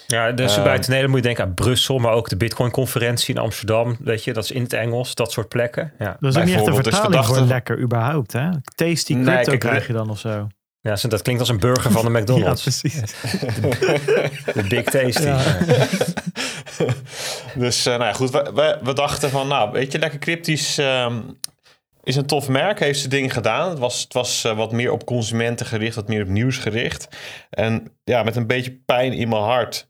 Ja, 0.07 0.33
dus 0.33 0.55
Ehm. 0.57 0.65
buiten 0.65 0.91
Nederland 0.91 1.09
moet 1.15 1.23
je 1.23 1.27
denken 1.35 1.45
aan 1.45 1.55
Brussel, 1.55 1.99
maar 1.99 2.13
ook 2.13 2.29
de 2.29 2.37
Bitcoin-conferentie 2.37 3.35
in 3.35 3.41
Amsterdam. 3.41 3.97
Weet 4.01 4.25
je, 4.25 4.33
dat 4.33 4.45
is 4.45 4.51
in 4.51 4.63
het 4.63 4.73
Engels, 4.73 5.15
dat 5.15 5.33
soort 5.33 5.49
plekken. 5.49 5.93
Ja, 5.99 6.17
Dat 6.21 6.31
is 6.31 6.39
ook 6.39 6.45
niet 6.45 6.55
echt 6.55 6.67
een 6.67 6.73
dus 6.75 6.83
vertaling 6.83 7.27
voor 7.27 7.41
lekker 7.41 7.79
überhaupt. 7.79 8.33
Hè? 8.33 8.49
Tasty 8.75 9.15
Nee, 9.15 9.25
crypto 9.25 9.45
kijk, 9.51 9.61
krijg 9.61 9.87
je 9.87 9.93
dan 9.93 10.11
of 10.11 10.19
zo. 10.19 10.47
Ja 10.81 10.97
dat 11.09 11.23
klinkt 11.23 11.41
als 11.41 11.51
een 11.51 11.61
burger 11.61 11.91
van 11.91 12.05
de 12.05 12.11
Ja, 12.13 12.19
McDonald's. 12.19 12.63
precies. 12.63 13.01
de 14.55 14.65
Big 14.69 14.85
Tasty. 14.85 15.23
Ja. 15.23 15.41
Dus 17.55 17.87
eh, 17.87 17.93
nou 17.93 18.05
ja, 18.05 18.13
goed, 18.13 18.31
we, 18.31 18.51
we, 18.55 18.79
we 18.83 18.93
dachten 18.93 19.31
van, 19.31 19.49
nou, 19.49 19.73
weet 19.73 19.93
je, 19.93 19.99
lekker 19.99 20.19
cryptisch 20.19 20.79
ehm, 20.79 21.21
is 22.03 22.17
een 22.17 22.27
tof 22.27 22.49
merk, 22.49 22.81
heeft 22.81 23.01
ze 23.01 23.09
dingen 23.09 23.31
gedaan. 23.31 23.69
Het 23.69 23.79
was, 23.79 24.01
het 24.01 24.13
was 24.13 24.45
eh, 24.45 24.57
wat 24.57 24.73
meer 24.73 24.93
op 24.93 25.05
consumenten 25.05 25.67
gericht, 25.67 25.95
wat 25.95 26.09
meer 26.09 26.23
op 26.23 26.29
nieuws 26.29 26.57
gericht. 26.57 27.09
En 27.51 27.99
ja, 28.05 28.23
met 28.23 28.37
een 28.37 28.47
beetje 28.47 28.81
pijn 28.85 29.13
in 29.13 29.29
mijn 29.29 29.43
hart 29.43 29.89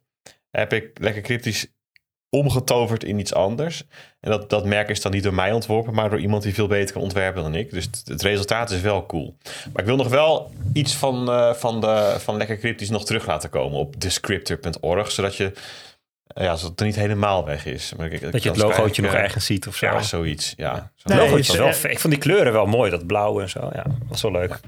heb 0.51 0.73
ik 0.73 0.91
lekker 1.01 1.23
cryptisch 1.23 1.67
omgetoverd 2.31 3.05
in 3.05 3.19
iets 3.19 3.35
anders. 3.35 3.85
En 4.21 4.31
dat, 4.31 4.51
dat 4.51 4.65
merk 4.65 4.89
is 4.89 5.01
dan 5.01 5.13
niet 5.13 5.23
door 5.23 5.35
mij 5.35 5.53
ontworpen, 5.53 5.95
maar 5.95 6.11
door 6.11 6.21
iemand 6.21 6.43
die 6.43 6.55
veel 6.55 6.67
beter 6.67 6.93
kan 6.93 7.03
ontwerpen 7.03 7.43
dan 7.43 7.55
ik. 7.55 7.71
Dus 7.71 7.85
het, 7.85 8.03
het 8.05 8.23
resultaat 8.23 8.71
is 8.71 8.81
wel 8.81 9.07
cool. 9.07 9.37
Maar 9.73 9.83
ik 9.83 9.87
wil 9.89 9.97
nog 9.97 10.09
wel 10.09 10.51
iets 10.73 10.95
van, 10.97 11.31
eh, 11.31 11.53
van, 11.55 11.81
de, 11.81 12.15
van 12.19 12.37
lekker 12.37 12.59
cryptisch 12.59 12.91
nog 12.91 13.05
terug 13.05 13.27
laten 13.27 13.51
komen 13.51 13.79
op 13.79 14.01
descriptor.org, 14.01 15.11
zodat 15.11 15.37
je 15.37 15.53
ja, 16.35 16.57
zodat 16.57 16.71
het 16.71 16.81
er 16.81 16.87
niet 16.87 16.97
helemaal 16.97 17.45
weg 17.45 17.67
is. 17.67 17.93
Maar 17.97 18.13
ik- 18.13 18.33
Dat 18.33 18.43
je 18.43 18.49
het 18.49 18.59
logootje 18.59 19.03
nog 19.03 19.13
eh, 19.13 19.21
ergens 19.21 19.45
ziet 19.47 19.67
of 19.67 19.77
zo. 19.77 19.87
Ja, 19.87 20.03
zoiets. 20.03 20.53
Ja, 20.57 20.93
Zo- 20.95 21.15
Nee, 21.15 21.39
is- 21.39 21.57
wel 21.57 21.69
eh. 21.69 21.91
Ik 21.91 21.99
vond 21.99 22.13
die 22.13 22.23
kleuren 22.23 22.53
wel 22.53 22.67
mooi, 22.67 22.91
dat 22.91 23.07
blauw 23.07 23.41
en 23.41 23.49
zo. 23.51 23.69
Ja, 23.73 23.85
was 24.09 24.23
wel 24.23 24.31
leuk. 24.33 24.61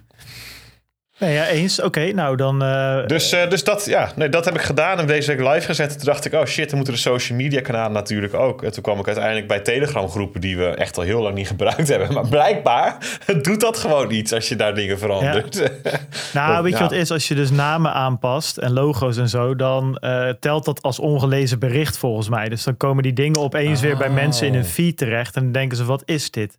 Nee, 1.21 1.35
ja, 1.35 1.47
eens. 1.47 1.81
Oké, 1.83 2.12
nou 2.12 2.37
dan... 2.37 2.62
eh, 2.62 3.07
Dus, 3.07 3.33
eh, 3.33 3.49
dus 3.50 3.65
dat, 3.65 3.85
ja, 3.85 4.12
nee, 4.17 4.29
dat 4.29 4.45
heb 4.45 4.55
ik 4.55 4.61
gedaan 4.61 4.99
en 4.99 5.07
deze 5.07 5.35
week 5.37 5.49
live 5.55 5.67
gezet. 5.67 5.97
Toen 5.97 6.05
dacht 6.07 6.25
ik, 6.25 6.33
oh 6.33 6.45
shit, 6.45 6.67
dan 6.67 6.77
moeten 6.77 6.95
de 6.95 7.00
social 7.00 7.39
media 7.39 7.61
kanalen 7.61 7.93
natuurlijk 7.93 8.35
ook. 8.35 8.62
En 8.62 8.73
toen 8.73 8.83
kwam 8.83 8.99
ik 8.99 9.07
uiteindelijk 9.07 9.47
bij 9.49 9.61
Telegram 9.61 10.09
groepen 10.09 10.41
die 10.41 10.57
we 10.57 10.67
echt 10.67 10.97
al 10.97 11.03
heel 11.03 11.23
lang 11.23 11.35
niet 11.35 11.47
gebruikt 11.55 11.89
hebben. 11.89 12.12
Maar 12.12 12.29
blijkbaar 12.29 12.97
doet 13.43 13.61
dat 13.61 13.79
gewoon 13.79 14.11
iets 14.11 14.33
als 14.33 14.49
je 14.49 14.57
daar 14.57 14.75
dingen 14.75 14.99
verandert. 14.99 15.62
Nou, 16.33 16.55
Dat- 16.55 16.62
weet 16.62 16.73
je 16.73 16.79
wat 16.79 16.93
is? 16.93 17.11
Als 17.11 17.29
je 17.29 17.35
dus 17.35 17.50
namen 17.50 17.93
aanpast 17.93 18.57
en 18.57 18.73
logo's 18.73 19.17
en 19.17 19.29
zo, 19.29 19.57
dan 19.57 19.97
eh, 19.97 20.29
telt 20.41 20.65
dat 20.65 20.83
als 20.83 20.99
ongelezen 20.99 21.59
bericht 21.59 21.97
volgens 21.99 22.29
mij. 22.29 22.49
Dus 22.49 22.65
dan 22.65 22.77
komen 22.77 23.03
die 23.03 23.12
dingen 23.12 23.41
opeens 23.41 23.81
weer 23.81 23.97
bij 23.97 24.09
Oh. 24.09 24.15
mensen 24.15 24.47
in 24.47 24.55
hun 24.55 24.65
feed 24.65 24.97
terecht 24.97 25.37
en 25.37 25.43
dan 25.43 25.53
denken 25.53 25.77
ze, 25.77 25.85
wat 25.85 26.03
is 26.05 26.31
dit? 26.31 26.59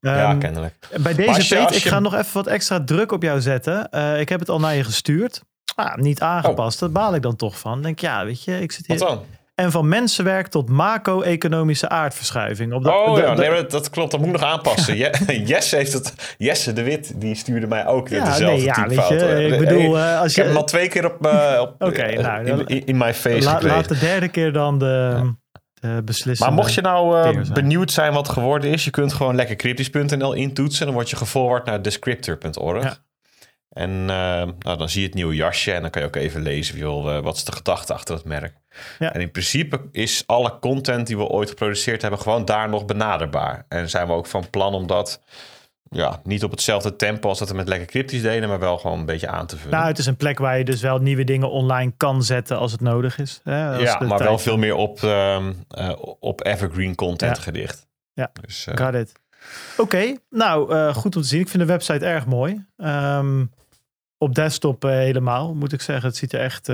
Ja, 0.00 0.30
Ehm, 0.30 0.38
kennelijk. 0.38 0.74
bij 1.00 1.14
deze 1.14 1.28
als 1.28 1.48
je- 1.48 1.54
Peet, 1.56 1.66
als 1.66 1.76
ik 1.76 1.82
ga 1.90 2.00
nog 2.00 2.14
even 2.14 2.32
wat 2.32 2.46
extra 2.46 2.84
druk 2.84 3.12
op 3.12 3.22
jou 3.22 3.40
zetten. 3.40 3.90
Eh, 3.90 4.20
ik 4.20 4.28
heb 4.28 4.40
het 4.40 4.48
al 4.48 4.60
naar 4.60 4.74
je 4.74 4.84
gestuurd. 4.84 5.42
Ah, 5.74 5.94
niet 5.96 6.20
aangepast. 6.20 6.78
Dat 6.78 6.92
baal 6.92 7.14
ik 7.14 7.22
dan 7.22 7.36
toch 7.36 7.58
van. 7.58 7.82
Denk 7.82 7.98
ja, 7.98 8.24
weet 8.24 8.44
je, 8.44 8.60
ik 8.60 8.72
zit 8.72 8.86
Wat 8.86 8.98
hier. 8.98 9.06
dan? 9.08 9.22
En 9.54 9.70
van 9.70 9.88
mensenwerk 9.88 10.46
tot 10.46 10.68
macro-economische 10.68 11.88
aardverschuiving. 11.88 12.72
Op 12.72 12.84
dat- 12.84 12.92
Oh 12.94 13.14
de- 13.14 13.20
ja, 13.20 13.34
nee, 13.34 13.50
dat, 13.50 13.70
dat 13.70 13.90
klopt. 13.90 14.10
Dat 14.10 14.20
moet 14.20 14.28
ik 14.34 14.40
nog 14.40 14.50
aanpassen. 14.50 14.96
Je- 15.02 15.42
Jesse 15.44 15.76
heeft 15.76 15.92
het. 15.92 16.34
Jesse 16.38 16.72
de 16.72 16.82
Wit, 16.82 17.20
die 17.20 17.34
stuurde 17.34 17.66
mij 17.66 17.86
ook 17.86 18.08
Ja, 18.08 18.24
dezelfde 18.24 18.44
nee, 18.44 18.62
ja, 18.64 18.86
weet 18.86 19.08
je, 19.08 19.46
ik 19.52 19.58
bedoel, 19.58 19.98
eh, 19.98 20.12
eh, 20.12 20.20
als 20.20 20.30
ik 20.30 20.36
heb 20.36 20.44
je- 20.44 20.50
hem 20.50 20.60
al 20.60 20.66
twee 20.66 20.88
keer 20.88 21.04
op, 21.04 21.26
eh, 21.26 21.60
op 21.60 21.80
nou, 21.80 21.94
in, 22.02 22.22
dan- 22.56 22.66
in, 22.66 22.86
in 22.86 22.96
mijn 22.96 23.14
face 23.14 23.44
La- 23.44 23.60
laat 23.62 23.88
de 23.88 23.98
derde 23.98 24.28
keer 24.28 24.52
dan 24.52 24.78
de, 24.78 25.20
de 25.80 26.02
beslissing. 26.04 26.48
Maar 26.48 26.58
mocht 26.58 26.74
je 26.74 26.80
nou 26.80 27.20
eh, 27.20 27.52
benieuwd 27.52 27.90
zijn 27.90 28.12
wat 28.12 28.28
geworden 28.28 28.70
is, 28.70 28.84
je 28.84 28.90
kunt 28.90 29.12
gewoon 29.12 29.34
lekker 29.34 29.56
cryptisch.nl 29.56 30.32
intoetsen. 30.32 30.86
Dan 30.86 30.94
word 30.94 31.10
je 31.10 31.16
geforward 31.16 31.64
naar 31.64 31.82
descriptor.org. 31.82 32.82
Ja. 32.82 32.96
En 33.76 33.90
eh, 33.90 34.48
nou, 34.58 34.78
dan 34.78 34.88
zie 34.88 35.00
je 35.00 35.06
het 35.06 35.14
nieuwe 35.14 35.34
jasje 35.34 35.72
en 35.72 35.80
dan 35.80 35.90
kan 35.90 36.02
je 36.02 36.08
ook 36.08 36.16
even 36.16 36.42
lezen 36.42 36.78
joh, 36.78 37.16
eh, 37.16 37.22
wat 37.22 37.36
is 37.36 37.44
de 37.44 37.52
gedachte 37.52 37.94
achter 37.94 38.14
het 38.14 38.24
merk. 38.24 38.54
Ja. 38.98 39.12
En 39.12 39.20
in 39.20 39.30
principe 39.30 39.80
is 39.92 40.22
alle 40.26 40.58
content 40.58 41.06
die 41.06 41.16
we 41.16 41.24
ooit 41.24 41.48
geproduceerd 41.48 42.02
hebben 42.02 42.20
gewoon 42.20 42.44
daar 42.44 42.68
nog 42.68 42.84
benaderbaar. 42.84 43.64
En 43.68 43.90
zijn 43.90 44.06
we 44.06 44.12
ook 44.12 44.26
van 44.26 44.50
plan 44.50 44.74
om 44.74 44.86
dat 44.86 45.22
ja, 45.90 46.20
niet 46.24 46.44
op 46.44 46.50
hetzelfde 46.50 46.96
tempo 46.96 47.28
als 47.28 47.38
dat 47.38 47.48
we 47.48 47.54
met 47.54 47.68
lekker 47.68 47.86
cryptisch 47.86 48.22
deden, 48.22 48.48
maar 48.48 48.58
wel 48.58 48.78
gewoon 48.78 48.98
een 48.98 49.06
beetje 49.06 49.28
aan 49.28 49.46
te 49.46 49.56
vullen. 49.56 49.76
Nou, 49.76 49.88
het 49.88 49.98
is 49.98 50.06
een 50.06 50.16
plek 50.16 50.38
waar 50.38 50.58
je 50.58 50.64
dus 50.64 50.80
wel 50.80 50.98
nieuwe 50.98 51.24
dingen 51.24 51.50
online 51.50 51.92
kan 51.96 52.22
zetten 52.22 52.58
als 52.58 52.72
het 52.72 52.80
nodig 52.80 53.18
is. 53.18 53.40
Hè, 53.44 53.68
als 53.74 53.82
ja, 53.82 53.98
maar 53.98 54.08
tijd- 54.08 54.28
wel 54.28 54.38
veel 54.38 54.56
meer 54.58 54.74
op, 54.74 55.02
ehm, 55.02 55.52
eh, 55.70 55.92
op 56.20 56.44
evergreen 56.46 56.94
content 56.94 57.36
Ja. 57.36 57.42
gericht. 57.42 57.86
Ja. 58.12 58.30
Dus, 58.40 58.66
eh, 58.66 58.76
Got 58.84 58.94
it. 58.94 59.12
Oké, 59.76 60.14
nou 60.30 60.74
eh, 60.74 60.94
goed 60.94 61.16
om 61.16 61.22
te 61.22 61.28
zien. 61.28 61.40
Ik 61.40 61.48
vind 61.48 61.62
de 61.62 61.68
website 61.68 62.04
erg 62.06 62.26
mooi. 62.26 62.64
Ehm, 62.76 63.44
op 64.18 64.34
desktop 64.34 64.82
helemaal, 64.82 65.54
moet 65.54 65.72
ik 65.72 65.80
zeggen. 65.80 66.06
Het 66.08 66.16
ziet 66.16 66.32
er 66.32 66.40
echt 66.40 66.64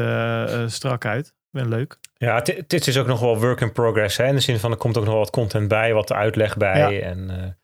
strak 0.72 1.04
uit. 1.06 1.26
Ik 1.26 1.60
ben 1.60 1.68
leuk. 1.68 1.98
Ja, 2.14 2.34
het- 2.34 2.64
dit 2.66 2.86
is 2.86 2.98
ook 2.98 3.06
nog 3.06 3.20
wel 3.20 3.38
work 3.40 3.60
in 3.60 3.72
progress. 3.72 4.16
Hè? 4.16 4.26
In 4.26 4.34
de 4.34 4.40
zin 4.40 4.58
van, 4.58 4.70
er 4.70 4.76
komt 4.76 4.96
ook 4.98 5.04
nog 5.04 5.14
wat 5.14 5.30
content 5.30 5.68
bij, 5.68 5.92
wat 5.94 6.12
uitleg 6.12 6.56
bij. 6.56 6.92
Ja. 6.94 7.00
En, 7.06 7.30
eh, 7.30 7.61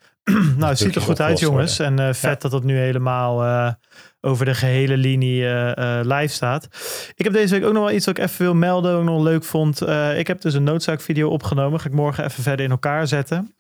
nou, 0.56 0.68
het 0.68 0.78
ziet 0.78 0.94
er 0.94 1.00
goed 1.00 1.20
uit, 1.20 1.38
jongens. 1.38 1.78
En 1.78 1.98
eh, 1.98 2.14
vet 2.14 2.42
dat 2.42 2.50
dat 2.50 2.64
nu 2.64 2.78
helemaal 2.78 3.44
eh, 3.44 3.72
over 4.20 4.44
de 4.44 4.54
gehele 4.54 4.96
linie 4.96 5.44
eh, 5.44 5.98
eh, 5.98 6.06
live 6.06 6.34
staat. 6.34 6.68
Ik 7.14 7.24
heb 7.24 7.32
deze 7.32 7.54
week 7.54 7.64
ook 7.64 7.72
nog 7.72 7.84
wel 7.84 7.94
iets 7.94 8.06
wat 8.06 8.18
ik 8.18 8.24
even 8.24 8.44
wil 8.44 8.54
melden, 8.54 8.92
wat 8.92 9.00
ik 9.00 9.08
nog 9.08 9.22
leuk 9.22 9.44
vond. 9.44 9.80
Eh, 9.80 10.18
ik 10.18 10.26
heb 10.26 10.40
dus 10.40 10.54
een 10.54 10.62
noodzaakvideo 10.62 11.28
opgenomen. 11.28 11.80
Ga 11.80 11.86
ik 11.86 11.94
morgen 11.94 12.24
even 12.24 12.42
verder 12.42 12.64
in 12.64 12.70
elkaar 12.70 13.06
zetten. 13.06 13.54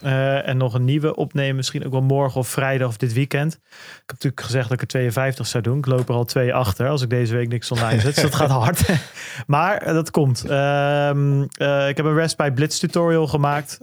En 0.44 0.56
nog 0.56 0.74
een 0.74 0.84
nieuwe 0.84 1.14
opnemen, 1.14 1.56
misschien 1.56 1.86
ook 1.86 1.92
wel 1.92 2.00
morgen 2.00 2.40
of 2.40 2.48
vrijdag 2.48 2.88
of 2.88 2.96
dit 2.96 3.12
weekend. 3.12 3.52
Ik 3.52 3.60
heb 3.96 4.10
natuurlijk 4.10 4.42
gezegd 4.42 4.68
dat 4.68 4.72
ik 4.72 4.80
er 4.80 4.86
52 4.86 5.46
zou 5.46 5.62
doen. 5.62 5.78
Ik 5.78 5.86
loop 5.86 6.08
er 6.08 6.14
al 6.14 6.24
twee 6.24 6.54
achter 6.54 6.88
als 6.88 7.02
ik 7.02 7.10
deze 7.10 7.34
week 7.34 7.48
niks 7.48 7.70
online 7.70 8.00
zet. 8.00 8.14
Dus 8.14 8.22
dat 8.22 8.34
gaat 8.34 8.50
hard. 8.50 8.88
maar 9.46 9.84
dat 9.84 10.10
komt. 10.10 10.44
Ehm, 10.44 11.42
eh, 11.42 11.88
ik 11.88 11.96
heb 11.96 12.06
een 12.06 12.16
Raspberry 12.16 12.52
Blitz 12.52 12.78
tutorial 12.78 13.26
gemaakt. 13.26 13.78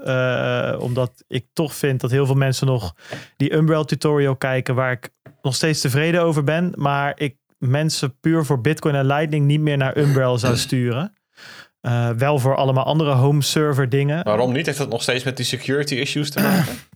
omdat 0.80 1.24
ik 1.28 1.46
toch 1.54 1.76
vind 1.76 2.02
dat 2.02 2.12
heel 2.12 2.26
veel 2.26 2.36
mensen 2.36 2.68
nog 2.68 2.96
die 3.38 3.54
Umbrel 3.54 3.86
tutorial 3.86 4.36
kijken. 4.36 4.76
Waar 4.76 4.92
ik 4.92 5.10
nog 5.46 5.56
steeds 5.56 5.82
tevreden 5.82 6.22
over 6.22 6.44
ben. 6.44 6.74
Maar 6.76 7.14
ik 7.16 7.36
mensen 7.58 8.20
puur 8.20 8.46
voor 8.46 8.62
Bitcoin 8.62 8.96
en 8.96 9.06
Lightning 9.06 9.46
niet 9.46 9.62
meer 9.62 9.78
naar 9.78 9.98
Umbrel 9.98 10.38
zou 10.38 10.58
sturen. 10.68 11.14
Eh, 11.82 12.10
wel 12.10 12.40
voor 12.40 12.56
allemaal 12.56 12.86
andere 12.86 13.14
home 13.14 13.42
server 13.42 13.90
dingen. 13.90 14.24
Waarom 14.24 14.54
niet? 14.54 14.66
Heeft 14.66 14.78
dat 14.78 14.90
nog 14.90 15.02
steeds 15.02 15.24
met 15.24 15.38
die 15.38 15.46
security 15.46 15.96
issues 15.96 16.30
te 16.30 16.42
maken? 16.42 16.74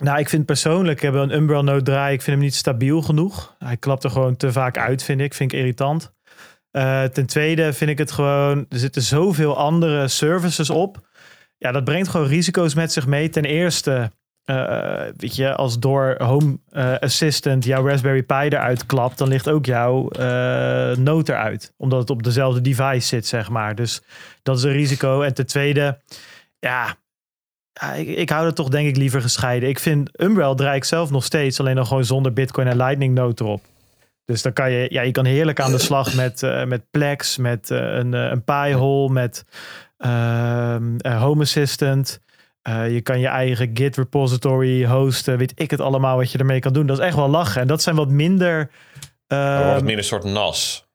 Nou, 0.00 0.18
ik 0.18 0.28
vind 0.28 0.46
persoonlijk, 0.46 0.96
ik 0.96 1.02
heb 1.02 1.14
een 1.14 1.34
Umbrel 1.34 1.64
node 1.64 1.82
draaien. 1.82 2.14
Ik 2.14 2.22
vind 2.22 2.36
hem 2.36 2.44
niet 2.44 2.54
stabiel 2.54 3.02
genoeg. 3.02 3.54
Hij 3.58 3.76
klapt 3.76 4.04
er 4.04 4.10
gewoon 4.10 4.36
te 4.36 4.52
vaak 4.52 4.78
uit, 4.78 5.02
vind 5.02 5.20
ik. 5.20 5.34
Vind 5.34 5.52
ik 5.52 5.58
irritant. 5.58 6.12
Eh, 6.70 7.04
ten 7.04 7.26
tweede 7.26 7.72
vind 7.72 7.90
ik 7.90 7.98
het 7.98 8.10
gewoon, 8.10 8.66
er 8.68 8.78
zitten 8.78 9.02
zoveel 9.02 9.56
andere 9.56 10.08
services 10.08 10.70
op. 10.70 11.08
Ja, 11.58 11.72
dat 11.72 11.84
brengt 11.84 12.08
gewoon 12.08 12.26
risico's 12.26 12.74
met 12.74 12.92
zich 12.92 13.06
mee. 13.06 13.28
Ten 13.28 13.44
eerste, 13.44 14.10
eh, 14.50 15.12
weet 15.16 15.36
je, 15.36 15.54
als 15.54 15.78
door 15.78 16.14
Home 16.18 16.58
eh, 16.70 16.94
Assistant 16.98 17.64
jouw 17.64 17.86
Raspberry 17.86 18.22
Pi 18.22 18.34
eruit 18.34 18.86
klapt, 18.86 19.18
dan 19.18 19.28
ligt 19.28 19.48
ook 19.48 19.66
jouw 19.66 20.08
eh 20.08 20.96
node 20.96 21.32
eruit. 21.32 21.72
Omdat 21.76 22.00
het 22.00 22.10
op 22.10 22.22
dezelfde 22.22 22.60
device 22.60 23.06
zit, 23.06 23.26
zeg 23.26 23.50
maar. 23.50 23.74
Dus 23.74 24.02
dat 24.42 24.56
is 24.56 24.62
een 24.62 24.72
risico. 24.72 25.22
En 25.22 25.34
ten 25.34 25.46
tweede, 25.46 25.98
ja, 26.58 26.96
ik, 27.96 28.08
ik 28.08 28.30
hou 28.30 28.46
het 28.46 28.56
toch 28.56 28.68
denk 28.68 28.88
ik 28.88 28.96
liever 28.96 29.22
gescheiden. 29.22 29.68
Ik 29.68 29.78
vind 29.78 30.20
Umbrel 30.20 30.54
draai 30.54 30.76
ik 30.76 30.84
zelf 30.84 31.10
nog 31.10 31.24
steeds, 31.24 31.60
alleen 31.60 31.74
dan 31.74 31.86
gewoon 31.86 32.04
zonder 32.04 32.32
Bitcoin 32.32 32.66
en 32.66 32.76
Lightning 32.76 33.14
node 33.14 33.44
erop. 33.44 33.62
Dus 34.30 34.42
dan 34.42 34.52
kan 34.52 34.70
je, 34.72 34.86
ja, 34.90 35.02
je 35.02 35.10
kan 35.10 35.24
heerlijk 35.24 35.60
aan 35.60 35.70
de 35.70 35.78
slag 35.78 36.14
met, 36.14 36.42
eh, 36.42 36.64
met 36.64 36.82
Plex, 36.90 37.36
met 37.36 37.70
een, 37.70 38.14
eh, 38.14 38.30
een 38.30 38.44
Pi-hole, 38.44 39.12
met 39.12 39.44
ehm, 39.96 40.96
eh, 40.96 41.22
Home 41.22 41.42
Assistant. 41.42 42.20
Eh, 42.62 42.92
je 42.92 43.00
kan 43.00 43.20
je 43.20 43.26
eigen 43.26 43.70
Git 43.74 43.96
repository 43.96 44.86
hosten, 44.86 45.38
weet 45.38 45.52
ik 45.54 45.70
het 45.70 45.80
allemaal 45.80 46.16
wat 46.16 46.32
je 46.32 46.38
ermee 46.38 46.60
kan 46.60 46.72
doen. 46.72 46.86
Dat 46.86 46.98
is 46.98 47.04
echt 47.04 47.16
wel 47.16 47.28
lachen. 47.28 47.60
En 47.60 47.66
dat 47.66 47.82
zijn 47.82 47.96
wat 47.96 48.08
minder. 48.08 48.70
Ehm, 49.26 49.84
meer 49.84 49.98
een 49.98 50.04
soort 50.04 50.24
nas. 50.24 50.88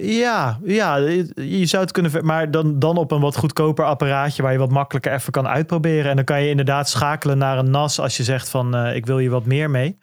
ja, 0.00 0.58
ja, 0.64 0.96
je 1.34 1.66
zou 1.66 1.82
het 1.82 1.92
kunnen, 1.92 2.24
maar 2.24 2.50
dan, 2.50 2.78
dan 2.78 2.96
op 2.96 3.10
een 3.10 3.20
wat 3.20 3.36
goedkoper 3.36 3.84
apparaatje 3.84 4.42
waar 4.42 4.52
je 4.52 4.58
wat 4.58 4.70
makkelijker 4.70 5.12
even 5.12 5.32
kan 5.32 5.48
uitproberen. 5.48 6.10
En 6.10 6.16
dan 6.16 6.24
kan 6.24 6.42
je 6.42 6.48
inderdaad 6.48 6.88
schakelen 6.88 7.38
naar 7.38 7.58
een 7.58 7.70
NAS 7.70 8.00
als 8.00 8.16
je 8.16 8.22
zegt 8.22 8.48
van 8.48 8.74
eh, 8.74 8.96
ik 8.96 9.06
wil 9.06 9.18
hier 9.18 9.30
wat 9.30 9.46
meer 9.46 9.70
mee. 9.70 9.98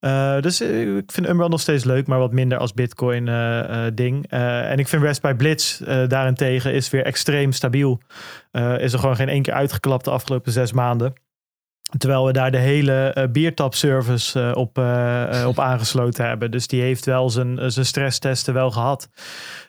Eh, 0.00 0.40
dus 0.40 0.60
eh, 0.60 0.96
ik 0.96 1.12
vind 1.12 1.28
Umbrel 1.28 1.48
nog 1.48 1.60
steeds 1.60 1.84
leuk, 1.84 2.06
maar 2.06 2.18
wat 2.18 2.32
minder 2.32 2.58
als 2.58 2.74
Bitcoin 2.74 3.28
eh, 3.28 3.86
ding. 3.94 4.26
En 4.28 4.78
ik 4.78 4.88
vind 4.88 5.02
Raspberry 5.02 5.36
Blitz 5.36 5.80
daarentegen 6.08 6.72
is 6.72 6.90
weer 6.90 7.04
extreem 7.04 7.52
stabiel. 7.52 8.00
Is 8.78 8.92
er 8.92 8.98
gewoon 8.98 9.16
geen 9.16 9.28
één 9.28 9.42
keer 9.42 9.54
uitgeklapt 9.54 10.04
de 10.04 10.10
afgelopen 10.10 10.52
zes 10.52 10.72
maanden. 10.72 11.12
Terwijl 11.98 12.26
we 12.26 12.32
daar 12.32 12.50
de 12.50 12.58
hele 12.58 13.28
biertap 13.32 13.74
service 13.74 14.40
eh, 14.40 14.56
op, 14.56 14.78
op 15.46 15.60
aangesloten 15.60 16.26
hebben. 16.26 16.50
Dus 16.50 16.66
die 16.66 16.82
heeft 16.82 17.04
wel 17.04 17.30
zijn, 17.30 17.72
zijn 17.72 17.86
stresstesten 17.86 18.54
wel 18.54 18.70
gehad. 18.70 19.08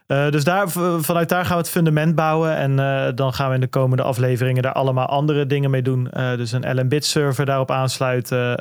Eh, 0.07 0.29
dus 0.29 0.43
daar, 0.43 0.69
vanuit 0.99 1.29
daar 1.29 1.45
gaan 1.45 1.55
we 1.55 1.61
het 1.61 1.71
fundament 1.71 2.15
bouwen. 2.15 2.55
En 2.55 2.75
dan 3.15 3.33
gaan 3.33 3.49
we 3.49 3.55
in 3.55 3.61
de 3.61 3.67
komende 3.67 4.03
afleveringen 4.03 4.63
daar 4.63 4.73
allemaal 4.73 5.05
andere 5.07 5.45
dingen 5.45 5.71
mee 5.71 5.81
doen. 5.81 6.09
Dus 6.13 6.51
een 6.51 6.79
LNBit 6.79 7.05
server 7.05 7.45
daarop 7.45 7.71
aansluiten. 7.71 8.57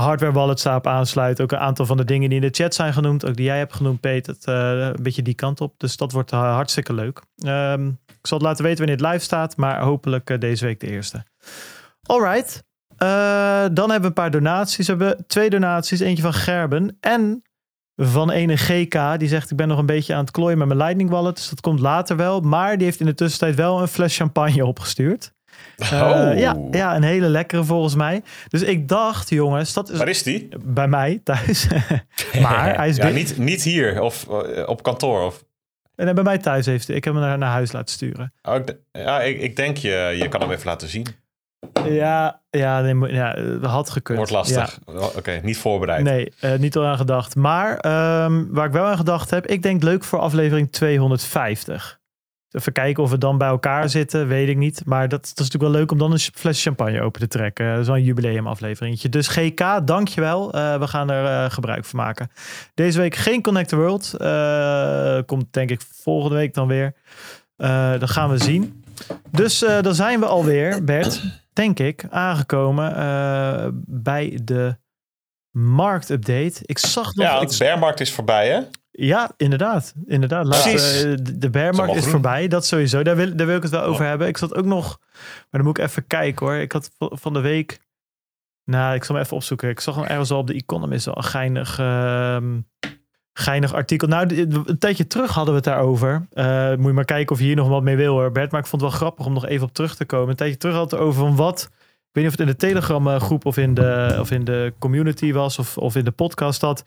Hardware 0.00 0.32
wallets 0.32 0.62
daarop 0.62 0.86
aansluiten. 0.86 1.44
Ook 1.44 1.52
een 1.52 1.58
aantal 1.58 1.86
van 1.86 1.96
de 1.96 2.04
dingen 2.04 2.28
die 2.28 2.40
in 2.40 2.46
de 2.46 2.62
chat 2.62 2.74
zijn 2.74 2.92
genoemd. 2.92 3.26
Ook 3.26 3.36
die 3.36 3.44
jij 3.44 3.58
hebt 3.58 3.74
genoemd, 3.74 4.00
Peter. 4.00 4.34
Het, 4.34 4.46
eh, 4.46 4.78
een 4.78 5.02
beetje 5.02 5.22
die 5.22 5.34
kant 5.34 5.60
op. 5.60 5.74
Dus 5.76 5.96
dat 5.96 6.12
wordt 6.12 6.32
eh, 6.32 6.54
hartstikke 6.54 6.92
leuk. 6.92 7.22
Ehm, 7.36 7.86
ik 8.06 8.26
zal 8.26 8.38
het 8.38 8.46
laten 8.46 8.64
weten 8.64 8.78
wanneer 8.78 9.04
het 9.04 9.12
live 9.12 9.24
staat. 9.24 9.56
Maar 9.56 9.80
hopelijk 9.80 10.30
eh, 10.30 10.38
deze 10.38 10.64
week 10.64 10.80
de 10.80 10.90
eerste. 10.90 11.24
Alright. 12.02 12.66
Eh, 12.96 13.64
dan 13.72 13.90
hebben 13.90 14.00
we 14.00 14.06
een 14.06 14.12
paar 14.12 14.30
donaties. 14.30 14.86
We 14.86 14.92
hebben 14.92 15.24
twee 15.26 15.50
donaties. 15.50 16.00
Eentje 16.00 16.22
van 16.22 16.34
Gerben 16.34 16.96
en 17.00 17.42
van 17.96 18.30
ene 18.30 18.56
GK. 18.56 19.18
Die 19.18 19.28
zegt 19.28 19.50
ik 19.50 19.56
ben 19.56 19.68
nog 19.68 19.78
een 19.78 19.86
beetje 19.86 20.14
aan 20.14 20.20
het 20.20 20.30
klooien 20.30 20.58
met 20.58 20.66
mijn 20.66 20.78
Lightning 20.78 21.10
Wallet. 21.10 21.36
Dus 21.36 21.48
dat 21.48 21.60
komt 21.60 21.80
later 21.80 22.16
wel. 22.16 22.40
Maar 22.40 22.76
die 22.76 22.86
heeft 22.86 23.00
in 23.00 23.06
de 23.06 23.14
tussentijd 23.14 23.54
wel 23.54 23.80
een 23.80 23.88
fles 23.88 24.16
champagne 24.16 24.66
opgestuurd. 24.66 25.32
Eh, 25.78 26.02
Oh. 26.02 26.38
ja, 26.38 26.56
ja, 26.70 26.96
een 26.96 27.02
hele 27.02 27.28
lekkere 27.28 27.64
volgens 27.64 27.94
mij. 27.94 28.22
Dus 28.48 28.62
ik 28.62 28.88
dacht, 28.88 29.28
jongens, 29.30 29.72
dat 29.72 29.90
is 29.90 29.98
Waar 29.98 30.08
is 30.08 30.22
die? 30.22 30.48
bij 30.64 30.88
mij 30.88 31.20
thuis. 31.24 31.66
maar 32.42 32.76
hij 32.76 32.88
is 32.88 32.96
Ja, 32.96 33.08
niet, 33.08 33.38
niet 33.38 33.62
hier 33.62 34.00
of 34.00 34.28
eh, 34.28 34.68
op 34.68 34.82
kantoor. 34.82 35.22
Of, 35.22 35.44
En 35.94 36.14
bij 36.14 36.24
mij 36.24 36.38
thuis 36.38 36.66
heeft 36.66 36.86
hij. 36.86 36.96
Ik 36.96 37.04
heb 37.04 37.14
hem 37.14 37.22
naar, 37.22 37.38
naar 37.38 37.50
huis 37.50 37.72
laten 37.72 37.94
sturen. 37.94 38.32
oh, 38.42 38.54
ik, 38.54 38.76
ja, 38.92 39.20
ik, 39.20 39.40
ik 39.40 39.56
denk 39.56 39.76
je, 39.76 40.14
je 40.18 40.28
kan 40.28 40.40
hem 40.40 40.50
even 40.50 40.66
laten 40.66 40.88
zien. 40.88 41.06
Ja, 41.88 42.40
ja, 42.50 42.80
nee, 42.80 43.12
ja 43.12 43.32
dat 43.34 43.70
had 43.70 43.90
gekund. 43.90 44.18
Wordt 44.18 44.32
lastig. 44.32 44.78
Oké, 45.16 45.40
niet 45.42 45.58
voorbereid. 45.58 46.02
Nee, 46.02 46.32
eh, 46.40 46.54
niet 46.58 46.76
al 46.76 46.84
aan 46.86 46.96
gedacht. 46.96 47.36
Maar 47.36 47.76
ehm, 47.78 48.44
waar 48.48 48.66
ik 48.66 48.72
wel 48.72 48.84
aan 48.84 48.96
gedacht 48.96 49.30
heb, 49.30 49.46
ik 49.46 49.62
denk 49.62 49.82
leuk 49.82 50.04
voor 50.04 50.18
aflevering 50.18 50.72
250. 50.72 51.98
Even 52.50 52.72
kijken 52.72 53.02
of 53.02 53.10
we 53.10 53.18
dan 53.18 53.38
bij 53.38 53.48
elkaar 53.48 53.88
zitten, 53.88 54.28
weet 54.28 54.48
ik 54.48 54.56
niet. 54.56 54.82
Maar 54.84 55.08
dat, 55.08 55.20
dat 55.20 55.24
is 55.24 55.36
natuurlijk 55.36 55.62
wel 55.62 55.80
leuk 55.80 55.90
om 55.90 55.98
dan 55.98 56.12
een 56.12 56.18
flesje 56.18 56.62
champagne 56.62 57.00
open 57.00 57.20
te 57.20 57.28
trekken. 57.28 57.84
Zo'n 57.84 58.02
jubileumafleveringetje. 58.02 59.08
Dus 59.08 59.28
GK, 59.28 59.86
dankjewel. 59.86 60.56
Uh, 60.56 60.78
we 60.78 60.86
gaan 60.86 61.10
er 61.10 61.44
uh, 61.44 61.50
gebruik 61.50 61.84
van 61.84 61.98
maken. 61.98 62.30
Deze 62.74 62.98
week 62.98 63.14
geen 63.14 63.42
Connect 63.42 63.68
the 63.68 63.76
World. 63.76 64.14
Uh, 64.18 65.18
komt 65.26 65.52
denk 65.52 65.70
ik 65.70 65.80
volgende 65.80 66.36
week 66.36 66.54
dan 66.54 66.66
weer. 66.66 66.94
dan 67.98 68.08
gaan 68.08 68.30
we 68.30 68.38
zien. 68.38 68.84
Dus 69.30 69.58
dan 69.58 69.94
zijn 69.94 70.20
we 70.20 70.26
alweer, 70.26 70.84
Bert, 70.84 71.22
denk 71.52 71.78
ik, 71.78 72.04
aangekomen 72.10 72.92
bij 73.86 74.38
de 74.42 74.76
marktupdate. 75.50 76.60
Ik 76.62 76.78
zag 76.78 77.14
nog... 77.14 77.26
Ja, 77.26 77.40
de 77.40 77.56
bearmarkt 77.58 78.00
is 78.00 78.12
voorbij, 78.12 78.48
hè? 78.48 78.60
Ja, 79.00 79.30
inderdaad. 79.36 79.94
inderdaad. 80.06 80.48
Precies. 80.48 81.04
Uh, 81.04 81.16
de 81.34 81.50
bearmarkt 81.50 81.94
is 81.94 82.06
voorbij, 82.06 82.48
dat 82.48 82.66
sowieso. 82.66 83.02
Daar 83.02 83.16
wil, 83.16 83.36
daar 83.36 83.46
wil 83.46 83.56
ik 83.56 83.62
het 83.62 83.70
wel 83.70 83.82
over 83.82 84.04
hebben. 84.04 84.26
Ik 84.28 84.36
zat 84.36 84.54
ook 84.54 84.64
nog, 84.64 84.98
maar 85.12 85.46
dan 85.50 85.62
moet 85.62 85.78
ik 85.78 85.84
even 85.84 86.06
kijken 86.06 86.46
hoor. 86.46 86.54
Ik 86.54 86.72
had 86.72 86.90
van 86.98 87.32
de 87.32 87.40
week, 87.40 87.80
nou, 88.64 88.94
ik 88.94 89.04
zal 89.04 89.14
hem 89.14 89.24
even 89.24 89.36
opzoeken. 89.36 89.68
Ik 89.68 89.80
zag 89.80 89.94
hem 89.94 90.04
ergens 90.04 90.30
al 90.30 90.38
op 90.38 90.46
de 90.46 90.54
Economist 90.54 91.08
al 91.08 91.16
een 91.16 91.24
geinig, 91.24 91.78
uh, 91.78 92.36
geinig 93.32 93.74
artikel. 93.74 94.08
Nou, 94.08 94.48
een 94.66 94.78
tijdje 94.78 95.06
terug 95.06 95.30
hadden 95.30 95.54
we 95.54 95.60
het 95.60 95.68
daarover. 95.68 96.26
Uh, 96.32 96.74
moet 96.74 96.86
je 96.86 96.92
maar 96.92 97.04
kijken 97.04 97.34
of 97.34 97.40
je 97.40 97.46
hier 97.46 97.56
nog 97.56 97.68
wat 97.68 97.82
mee 97.82 97.96
wil 97.96 98.12
hoor, 98.12 98.32
Bert. 98.32 98.50
Maar 98.50 98.60
ik 98.60 98.66
vond 98.66 98.82
het 98.82 98.90
wel 98.90 99.00
grappig 99.00 99.26
om 99.26 99.32
nog 99.32 99.46
even 99.46 99.66
op 99.66 99.72
terug 99.74 99.96
te 99.96 100.04
komen. 100.04 100.28
Een 100.28 100.36
tijdje 100.36 100.56
terug 100.56 100.74
hadden 100.74 100.98
we 100.98 101.04
het 101.04 101.14
over 101.14 101.26
van 101.26 101.36
wat 101.36 101.70
weet 102.12 102.24
niet 102.24 102.32
of 102.32 102.38
het 102.38 102.40
in 102.40 102.46
de 102.46 102.56
Telegram 102.56 103.20
groep 103.20 103.46
of 103.46 103.56
in 103.56 103.74
de, 103.74 104.16
of 104.20 104.30
in 104.30 104.44
de 104.44 104.72
community 104.78 105.32
was 105.32 105.58
of, 105.58 105.76
of 105.76 105.96
in 105.96 106.04
de 106.04 106.10
podcast 106.10 106.60
dat. 106.60 106.82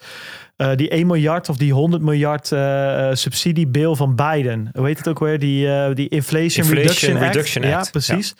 Uh, 0.58 0.76
die 0.76 0.90
1 0.90 1.08
miljard 1.08 1.50
of 1.50 1.58
die 1.58 1.74
100 1.74 2.04
miljard 2.04 2.52
uh, 2.52 3.10
subsidiebil 3.14 3.96
van 3.96 4.16
Biden. 4.16 4.70
Hoe 4.74 4.86
heet 4.86 4.98
het 4.98 5.08
ook 5.08 5.20
weer? 5.20 5.40
Die, 5.40 5.68
uh, 5.68 5.94
die 5.94 6.10
Inflation, 6.10 6.66
Inflation 6.66 6.74
Reduction, 6.78 7.18
Reduction 7.18 7.64
Act. 7.64 7.86
Ja, 7.86 7.92
precies. 7.92 8.36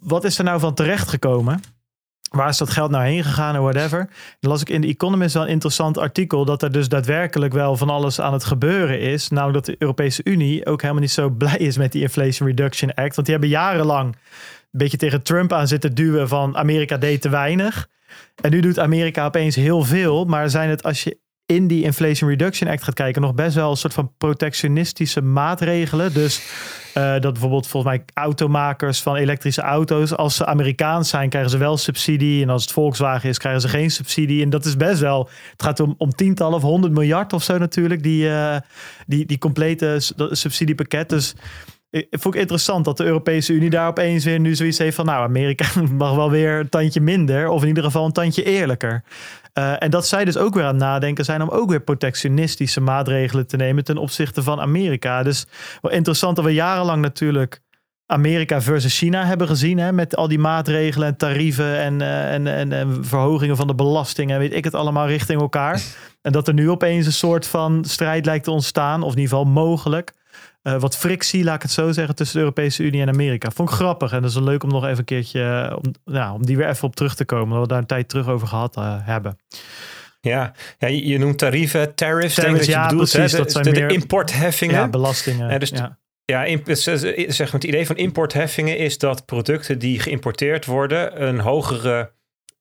Wat 0.00 0.24
is 0.24 0.38
er 0.38 0.44
nou 0.44 0.60
van 0.60 0.74
terechtgekomen? 0.74 1.60
Waar 2.30 2.48
is 2.48 2.58
dat 2.58 2.70
geld 2.70 2.90
nou 2.90 3.04
heen 3.04 3.24
gegaan 3.24 3.54
en 3.54 3.62
whatever? 3.62 4.08
Dan 4.40 4.50
las 4.50 4.60
ik 4.60 4.68
in 4.68 4.80
de 4.80 4.86
Economist 4.86 5.34
wel 5.34 5.42
een 5.42 5.48
interessant 5.48 5.98
artikel 5.98 6.44
dat 6.44 6.62
er 6.62 6.72
dus 6.72 6.88
daadwerkelijk 6.88 7.52
wel 7.52 7.76
van 7.76 7.90
alles 7.90 8.20
aan 8.20 8.32
het 8.32 8.44
gebeuren 8.44 9.00
is. 9.00 9.28
Namelijk 9.28 9.54
dat 9.54 9.74
de 9.74 9.82
Europese 9.82 10.20
Unie 10.24 10.66
ook 10.66 10.80
helemaal 10.80 11.02
niet 11.02 11.10
zo 11.10 11.30
blij 11.38 11.56
is 11.56 11.76
met 11.76 11.92
die 11.92 12.02
Inflation 12.02 12.48
Reduction 12.48 12.94
Act. 12.94 13.14
Want 13.14 13.26
die 13.26 13.36
hebben 13.36 13.48
jarenlang 13.48 14.16
beetje 14.78 14.96
tegen 14.96 15.22
Trump 15.22 15.52
aan 15.52 15.68
zitten 15.68 15.94
duwen 15.94 16.28
van 16.28 16.56
Amerika 16.56 16.96
deed 16.96 17.20
te 17.20 17.28
weinig. 17.28 17.88
En 18.42 18.50
nu 18.50 18.60
doet 18.60 18.78
Amerika 18.78 19.24
opeens 19.24 19.56
heel 19.56 19.82
veel. 19.82 20.24
Maar 20.24 20.50
zijn 20.50 20.68
het 20.68 20.82
als 20.82 21.04
je 21.04 21.18
in 21.46 21.66
die 21.66 21.82
Inflation 21.82 22.30
Reduction 22.30 22.70
Act 22.70 22.82
gaat 22.82 22.94
kijken, 22.94 23.22
nog 23.22 23.34
best 23.34 23.54
wel 23.54 23.70
een 23.70 23.76
soort 23.76 23.94
van 23.94 24.12
protectionistische 24.18 25.20
maatregelen. 25.20 26.12
Dus 26.12 26.42
uh, 26.94 27.12
dat 27.12 27.32
bijvoorbeeld 27.32 27.66
volgens 27.66 27.96
mij 27.96 28.04
automakers 28.14 29.02
van 29.02 29.16
elektrische 29.16 29.60
auto's, 29.60 30.16
als 30.16 30.36
ze 30.36 30.46
Amerikaans 30.46 31.08
zijn, 31.08 31.28
krijgen 31.28 31.50
ze 31.50 31.58
wel 31.58 31.76
subsidie. 31.76 32.42
En 32.42 32.50
als 32.50 32.62
het 32.62 32.72
Volkswagen 32.72 33.28
is, 33.28 33.38
krijgen 33.38 33.60
ze 33.60 33.68
geen 33.68 33.90
subsidie. 33.90 34.42
En 34.42 34.50
dat 34.50 34.64
is 34.64 34.76
best 34.76 35.00
wel, 35.00 35.28
het 35.50 35.62
gaat 35.62 35.80
om, 35.80 35.94
om 35.98 36.10
tientallen 36.10 36.56
of 36.56 36.62
honderd 36.62 36.92
miljard 36.92 37.32
of 37.32 37.42
zo 37.42 37.58
natuurlijk, 37.58 38.02
die, 38.02 38.24
uh, 38.24 38.56
die, 39.06 39.26
die 39.26 39.38
complete 39.38 39.96
subsidiepakket. 40.30 41.08
Dus 41.08 41.34
ik 41.94 42.06
vond 42.10 42.34
ik 42.34 42.40
interessant 42.40 42.84
dat 42.84 42.96
de 42.96 43.04
Europese 43.04 43.52
Unie 43.52 43.70
daar 43.70 43.88
opeens 43.88 44.24
weer 44.24 44.40
nu 44.40 44.54
zoiets 44.54 44.78
heeft 44.78 44.96
van, 44.96 45.06
nou, 45.06 45.24
Amerika 45.24 45.80
mag 45.92 46.14
wel 46.14 46.30
weer 46.30 46.60
een 46.60 46.68
tandje 46.68 47.00
minder, 47.00 47.48
of 47.48 47.62
in 47.62 47.68
ieder 47.68 47.84
geval 47.84 48.04
een 48.04 48.12
tandje 48.12 48.42
eerlijker. 48.42 49.02
Uh, 49.58 49.82
en 49.82 49.90
dat 49.90 50.06
zij 50.06 50.24
dus 50.24 50.36
ook 50.36 50.54
weer 50.54 50.64
aan 50.64 50.68
het 50.68 50.78
nadenken 50.78 51.24
zijn 51.24 51.42
om 51.42 51.48
ook 51.48 51.70
weer 51.70 51.80
protectionistische 51.80 52.80
maatregelen 52.80 53.46
te 53.46 53.56
nemen 53.56 53.84
ten 53.84 53.96
opzichte 53.96 54.42
van 54.42 54.60
Amerika. 54.60 55.22
Dus 55.22 55.46
wel 55.80 55.92
interessant 55.92 56.36
dat 56.36 56.44
we 56.44 56.52
jarenlang 56.52 57.02
natuurlijk 57.02 57.60
Amerika 58.06 58.60
versus 58.60 58.98
China 58.98 59.24
hebben 59.24 59.46
gezien. 59.46 59.78
Hè, 59.78 59.92
met 59.92 60.16
al 60.16 60.28
die 60.28 60.38
maatregelen 60.38 61.08
en 61.08 61.16
tarieven 61.16 61.78
en, 61.78 62.00
uh, 62.00 62.32
en, 62.32 62.46
en, 62.46 62.72
en, 62.72 63.04
verhogingen 63.04 63.56
van 63.56 63.66
de 63.66 63.74
belastingen 63.74 64.34
en 64.34 64.40
weet 64.40 64.54
ik 64.54 64.64
het 64.64 64.74
allemaal 64.74 65.06
richting 65.06 65.40
elkaar. 65.40 65.82
En 66.22 66.32
dat 66.32 66.48
er 66.48 66.54
nu 66.54 66.70
opeens 66.70 67.06
een 67.06 67.12
soort 67.12 67.46
van 67.46 67.84
strijd 67.84 68.26
lijkt 68.26 68.44
te 68.44 68.50
ontstaan, 68.50 69.02
of 69.02 69.12
in 69.12 69.18
ieder 69.18 69.36
geval 69.36 69.52
mogelijk. 69.52 70.12
Uh, 70.66 70.80
wat 70.80 70.96
frictie, 70.96 71.44
laat 71.44 71.54
ik 71.54 71.62
het 71.62 71.70
zo 71.70 71.92
zeggen, 71.92 72.14
tussen 72.14 72.36
de 72.36 72.42
Europese 72.42 72.82
Unie 72.82 73.00
en 73.00 73.08
Amerika. 73.08 73.50
Vond 73.50 73.68
ik 73.68 73.74
grappig 73.74 74.12
en 74.12 74.22
dat 74.22 74.30
is 74.30 74.38
leuk 74.38 74.62
om 74.62 74.68
nog 74.68 74.84
even 74.84 74.98
een 74.98 75.04
keertje, 75.04 75.72
om, 75.82 75.92
nou, 76.04 76.34
om 76.34 76.46
die 76.46 76.56
weer 76.56 76.68
even 76.68 76.88
op 76.88 76.96
terug 76.96 77.14
te 77.14 77.24
komen. 77.24 77.52
Dat 77.52 77.62
we 77.62 77.68
daar 77.68 77.78
een 77.78 77.86
tijd 77.86 78.08
terug 78.08 78.28
over 78.28 78.46
gehad 78.46 78.76
uh, 78.76 78.96
hebben. 79.00 79.38
Ja. 80.20 80.52
ja, 80.78 80.88
je 80.88 81.18
noemt 81.18 81.38
tarieven, 81.38 81.94
tariffs, 81.94 82.34
denk 82.34 82.48
ik 82.48 82.56
dat 82.56 82.66
je 82.66 82.70
ja, 82.70 82.88
bedoelt. 82.88 83.10
Precies, 83.10 83.32
hè? 83.32 83.38
Dat 83.38 83.52
zijn 83.52 83.64
de, 83.64 83.70
meer, 83.70 83.88
de 83.88 83.94
importheffingen. 83.94 84.74
Ja, 84.74 84.88
belastingen. 84.88 85.50
Ja, 85.50 85.58
dus 85.58 85.68
ja. 85.68 85.98
Ja, 86.26 86.58
zeg 86.64 87.38
maar, 87.38 87.60
het 87.60 87.64
idee 87.64 87.86
van 87.86 87.96
importheffingen 87.96 88.78
is 88.78 88.98
dat 88.98 89.26
producten 89.26 89.78
die 89.78 90.00
geïmporteerd 90.00 90.66
worden 90.66 91.26
een 91.26 91.38
hogere 91.40 92.12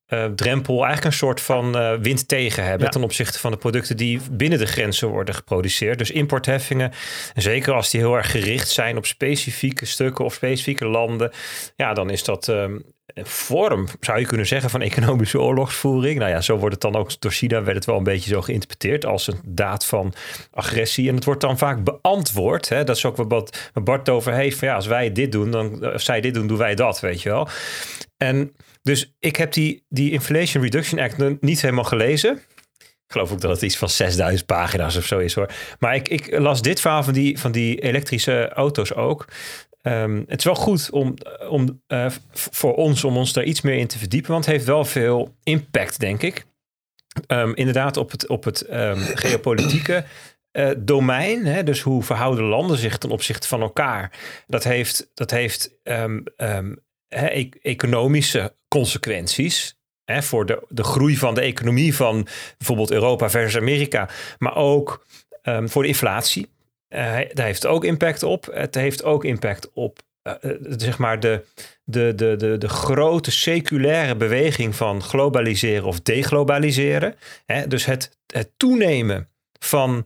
uh, 0.09 0.25
drempel, 0.25 0.75
eigenlijk 0.75 1.05
een 1.05 1.19
soort 1.19 1.41
van 1.41 1.77
uh, 1.77 1.93
wind 2.01 2.27
tegen 2.27 2.63
hebben 2.63 2.89
ten 2.89 3.03
opzichte 3.03 3.39
van 3.39 3.51
de 3.51 3.57
producten 3.57 3.97
die 3.97 4.19
binnen 4.31 4.59
de 4.59 4.65
grenzen 4.65 5.07
worden 5.07 5.35
geproduceerd. 5.35 5.97
Dus 5.97 6.11
importheffingen, 6.11 6.91
zeker 7.35 7.73
als 7.73 7.89
die 7.89 7.99
heel 7.99 8.15
erg 8.15 8.31
gericht 8.31 8.69
zijn 8.69 8.97
op 8.97 9.05
specifieke 9.05 9.85
stukken 9.85 10.25
of 10.25 10.33
specifieke 10.33 10.85
landen, 10.85 11.31
ja, 11.75 11.93
dan 11.93 12.09
is 12.09 12.23
dat 12.23 12.47
um, 12.47 12.83
een 13.05 13.25
vorm, 13.25 13.87
zou 13.99 14.19
je 14.19 14.25
kunnen 14.25 14.47
zeggen, 14.47 14.69
van 14.69 14.81
economische 14.81 15.41
oorlogsvoering. 15.41 16.19
Nou 16.19 16.31
ja, 16.31 16.41
zo 16.41 16.57
wordt 16.57 16.73
het 16.73 16.93
dan 16.93 17.01
ook 17.01 17.21
door 17.21 17.31
China 17.31 17.63
werd 17.63 17.75
het 17.75 17.85
wel 17.85 17.97
een 17.97 18.03
beetje 18.03 18.29
zo 18.29 18.41
geïnterpreteerd 18.41 19.05
als 19.05 19.27
een 19.27 19.39
daad 19.45 19.85
van 19.85 20.13
agressie. 20.51 21.09
En 21.09 21.15
het 21.15 21.25
wordt 21.25 21.41
dan 21.41 21.57
vaak 21.57 21.83
beantwoord. 21.83 22.69
Hè? 22.69 22.83
Dat 22.83 22.95
is 22.95 23.05
ook 23.05 23.17
wat 23.17 23.69
Bart 23.83 24.09
over 24.09 24.33
heeft. 24.33 24.57
Van 24.57 24.67
ja, 24.67 24.75
als 24.75 24.87
wij 24.87 25.11
dit 25.11 25.31
doen, 25.31 25.51
dan 25.51 25.91
als 25.91 26.05
zij 26.05 26.21
dit 26.21 26.33
doen, 26.33 26.47
doen 26.47 26.57
wij 26.57 26.75
dat, 26.75 26.99
weet 26.99 27.21
je 27.21 27.29
wel. 27.29 27.47
En 28.17 28.53
dus 28.83 29.13
ik 29.19 29.35
heb 29.35 29.53
die, 29.53 29.85
die 29.89 30.11
Inflation 30.11 30.63
Reduction 30.63 30.99
Act 30.99 31.41
niet 31.41 31.61
helemaal 31.61 31.83
gelezen. 31.83 32.41
Ik 32.79 33.19
geloof 33.19 33.31
ook 33.31 33.41
dat 33.41 33.51
het 33.51 33.61
iets 33.61 33.77
van 33.77 33.89
6000 33.89 34.45
pagina's 34.45 34.95
of 34.95 35.05
zo 35.05 35.19
is 35.19 35.33
hoor. 35.33 35.51
Maar 35.79 35.95
ik, 35.95 36.09
ik 36.09 36.39
las 36.39 36.61
dit 36.61 36.81
verhaal 36.81 37.03
van 37.03 37.13
die, 37.13 37.39
van 37.39 37.51
die 37.51 37.81
elektrische 37.81 38.49
auto's 38.49 38.93
ook. 38.93 39.27
Um, 39.81 40.23
het 40.27 40.39
is 40.39 40.45
wel 40.45 40.55
goed 40.55 40.89
om, 40.89 41.13
om, 41.49 41.81
uh, 41.87 42.05
voor 42.31 42.75
ons 42.75 43.03
om 43.03 43.17
ons 43.17 43.33
daar 43.33 43.43
iets 43.43 43.61
meer 43.61 43.77
in 43.77 43.87
te 43.87 43.97
verdiepen. 43.97 44.31
Want 44.31 44.45
het 44.45 44.53
heeft 44.53 44.67
wel 44.67 44.85
veel 44.85 45.35
impact, 45.43 45.99
denk 45.99 46.21
ik. 46.21 46.45
Um, 47.27 47.55
inderdaad, 47.55 47.97
op 47.97 48.11
het, 48.11 48.27
op 48.27 48.43
het 48.43 48.73
um, 48.73 48.99
geopolitieke 49.23 50.05
uh, 50.51 50.69
domein. 50.77 51.45
Hè, 51.45 51.63
dus 51.63 51.81
hoe 51.81 52.03
verhouden 52.03 52.45
landen 52.45 52.77
zich 52.77 52.97
ten 52.97 53.09
opzichte 53.09 53.47
van 53.47 53.61
elkaar. 53.61 54.11
Dat 54.47 54.63
heeft, 54.63 55.11
dat 55.13 55.31
heeft 55.31 55.75
e 57.15 57.49
economische 57.61 58.53
consequenties. 58.67 59.77
Voor 60.05 60.45
de, 60.45 60.65
de 60.69 60.83
groei 60.83 61.17
van 61.17 61.35
de 61.35 61.41
economie 61.41 61.95
van 61.95 62.27
bijvoorbeeld 62.57 62.91
Europa 62.91 63.29
versus 63.29 63.61
Amerika. 63.61 64.09
Maar 64.37 64.55
ook 64.55 65.05
um, 65.43 65.69
voor 65.69 65.81
de 65.81 65.87
inflatie. 65.87 66.49
Uh, 66.89 66.99
daar 67.33 67.45
heeft 67.45 67.65
ook 67.65 67.83
impact 67.83 68.23
op. 68.23 68.45
Het 68.53 68.75
heeft 68.75 69.03
ook 69.03 69.25
impact 69.25 69.69
op 69.73 69.99
uh, 70.23 70.33
zeg 70.77 70.97
maar 70.97 71.19
de, 71.19 71.45
de, 71.83 72.13
de, 72.15 72.35
de, 72.35 72.57
de 72.57 72.69
grote 72.69 73.31
seculaire 73.31 74.15
beweging 74.15 74.75
van 74.75 75.01
globaliseren 75.01 75.87
of 75.87 76.01
deglobaliseren. 76.01 77.15
Dus 77.67 77.85
het, 77.85 78.17
toenemen 78.57 79.29
van 79.59 80.03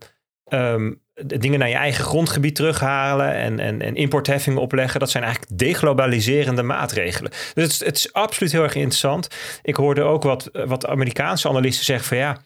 um, 0.50 1.02
dingen 1.26 1.60
naar 1.60 1.70
je 1.70 1.76
eigen 1.76 2.04
grondgebied 2.04 2.56
terughalen 2.56 3.34
en, 3.34 3.60
en, 3.60 3.82
en 3.82 3.96
importheffingen 3.96 4.62
opleggen. 4.62 5.00
Dat 5.00 5.10
zijn 5.10 5.24
eigenlijk 5.24 5.60
deglobaliserende 5.60 6.64
maatregelen. 6.64 7.32
Dus 7.54 7.64
het 7.64 7.72
is, 7.72 7.80
het 7.80 7.98
is 7.98 8.14
absoluut 8.14 8.52
heel 8.52 8.64
erg 8.64 8.76
interessant. 8.76 9.28
Ik 9.62 9.76
hoorde 9.76 10.02
ook 10.02 10.24
wat, 10.24 10.50
wat 10.54 10.86
Amerikaanse 10.86 11.50
analisten 11.50 11.86
zeggen 11.86 12.08
van 12.08 12.18
ja, 12.18 12.42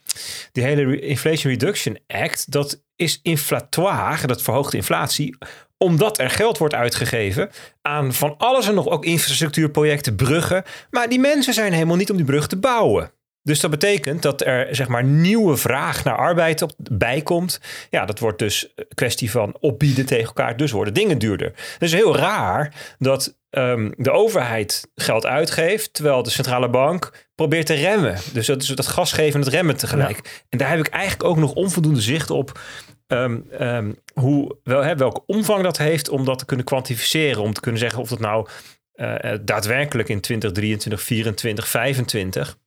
die 0.52 0.64
hele 0.64 1.00
Inflation 1.00 1.52
Reduction 1.52 2.00
Act, 2.08 2.52
dat 2.52 2.82
is 2.96 3.20
inflatoire, 3.24 4.28
dat 4.28 4.42
verhoogt 4.42 4.74
inflatie, 4.74 5.38
omdat 5.78 6.20
er 6.20 6.30
geld 6.30 6.58
wordt 6.58 6.74
uitgegeven 6.74 7.50
aan 7.82 8.14
van 8.14 8.36
alles 8.38 8.68
en 8.68 8.74
nog 8.74 8.88
ook 8.88 9.06
infrastructuurprojecten, 9.06 10.16
bruggen. 10.16 10.64
Maar 10.90 11.10
die 11.10 11.20
mensen 11.20 11.54
zijn 11.54 11.74
helemaal 11.74 11.96
niet 11.96 12.10
om 12.10 12.18
die 12.18 12.26
brug 12.26 12.48
te 12.48 12.58
bouwen. 12.58 13.12
Dus 13.44 13.60
dat 13.60 13.72
betekent 13.72 14.22
dat 14.22 14.42
er 14.42 14.76
zeg 14.76 14.88
maar 14.88 15.04
nieuwe 15.04 15.58
vraag 15.58 16.04
naar 16.04 16.18
arbeid 16.18 16.62
op, 16.62 16.72
bijkomt. 16.78 17.60
Ja, 17.90 18.06
dat 18.06 18.20
wordt 18.20 18.40
dus 18.40 18.72
een 18.76 18.86
kwestie 18.94 19.32
van 19.32 19.56
opbieden 19.60 20.06
tegen 20.06 20.26
elkaar. 20.26 20.58
Dus 20.58 20.72
worden 20.72 20.94
dingen 20.94 21.18
duurder. 21.18 21.48
Het 21.48 21.82
is 21.82 21.94
heel 21.94 22.16
raar 22.16 22.74
dat 23.00 23.38
um, 23.50 23.94
de 23.98 24.12
overheid 24.12 24.88
geld 24.96 25.26
uitgeeft, 25.26 25.94
terwijl 25.94 26.24
de 26.24 26.30
centrale 26.30 26.70
bank 26.70 27.28
probeert 27.36 27.66
te 27.66 27.74
remmen. 27.74 28.18
Dus 28.34 28.46
dat 28.46 28.62
is 28.62 28.68
dat 28.68 28.88
gas 28.88 29.12
geven 29.12 29.40
en 29.40 29.46
het 29.46 29.56
remmen 29.56 29.78
tegelijk. 29.78 30.46
En 30.50 30.58
daar 30.58 30.70
heb 30.70 30.80
ik 30.80 30.88
eigenlijk 30.88 31.24
ook 31.24 31.38
nog 31.38 31.54
onvoldoende 31.54 32.02
zicht 32.02 32.30
op. 32.30 32.60
Um, 33.08 33.46
um, 33.62 33.96
hoe, 34.14 34.58
wel, 34.64 34.84
hè, 34.84 34.96
welke 34.96 35.24
omvang 35.26 35.64
dat 35.64 35.78
heeft 35.78 36.10
om 36.10 36.26
dat 36.26 36.40
te 36.40 36.46
kunnen 36.46 36.66
kwantificeren. 36.66 37.42
Om 37.42 37.54
te 37.54 37.62
kunnen 37.62 37.80
zeggen 37.80 38.02
of 38.02 38.10
dat 38.10 38.20
nou 38.20 38.48
uh, 38.96 39.34
daadwerkelijk 39.42 40.10
in 40.10 40.22
2023, 40.22 41.04
2024, 41.04 41.66
2025 41.66 42.58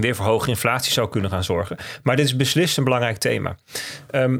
weer 0.00 0.14
voor 0.14 0.24
hoge 0.24 0.48
inflatie 0.48 0.92
zou 0.92 1.08
kunnen 1.08 1.30
gaan 1.30 1.44
zorgen. 1.44 1.76
Maar 2.02 2.16
dit 2.16 2.24
is 2.24 2.36
beslist 2.36 2.78
een 2.78 2.84
belangrijk 2.84 3.18
thema. 3.18 3.56
Ehm, 4.10 4.38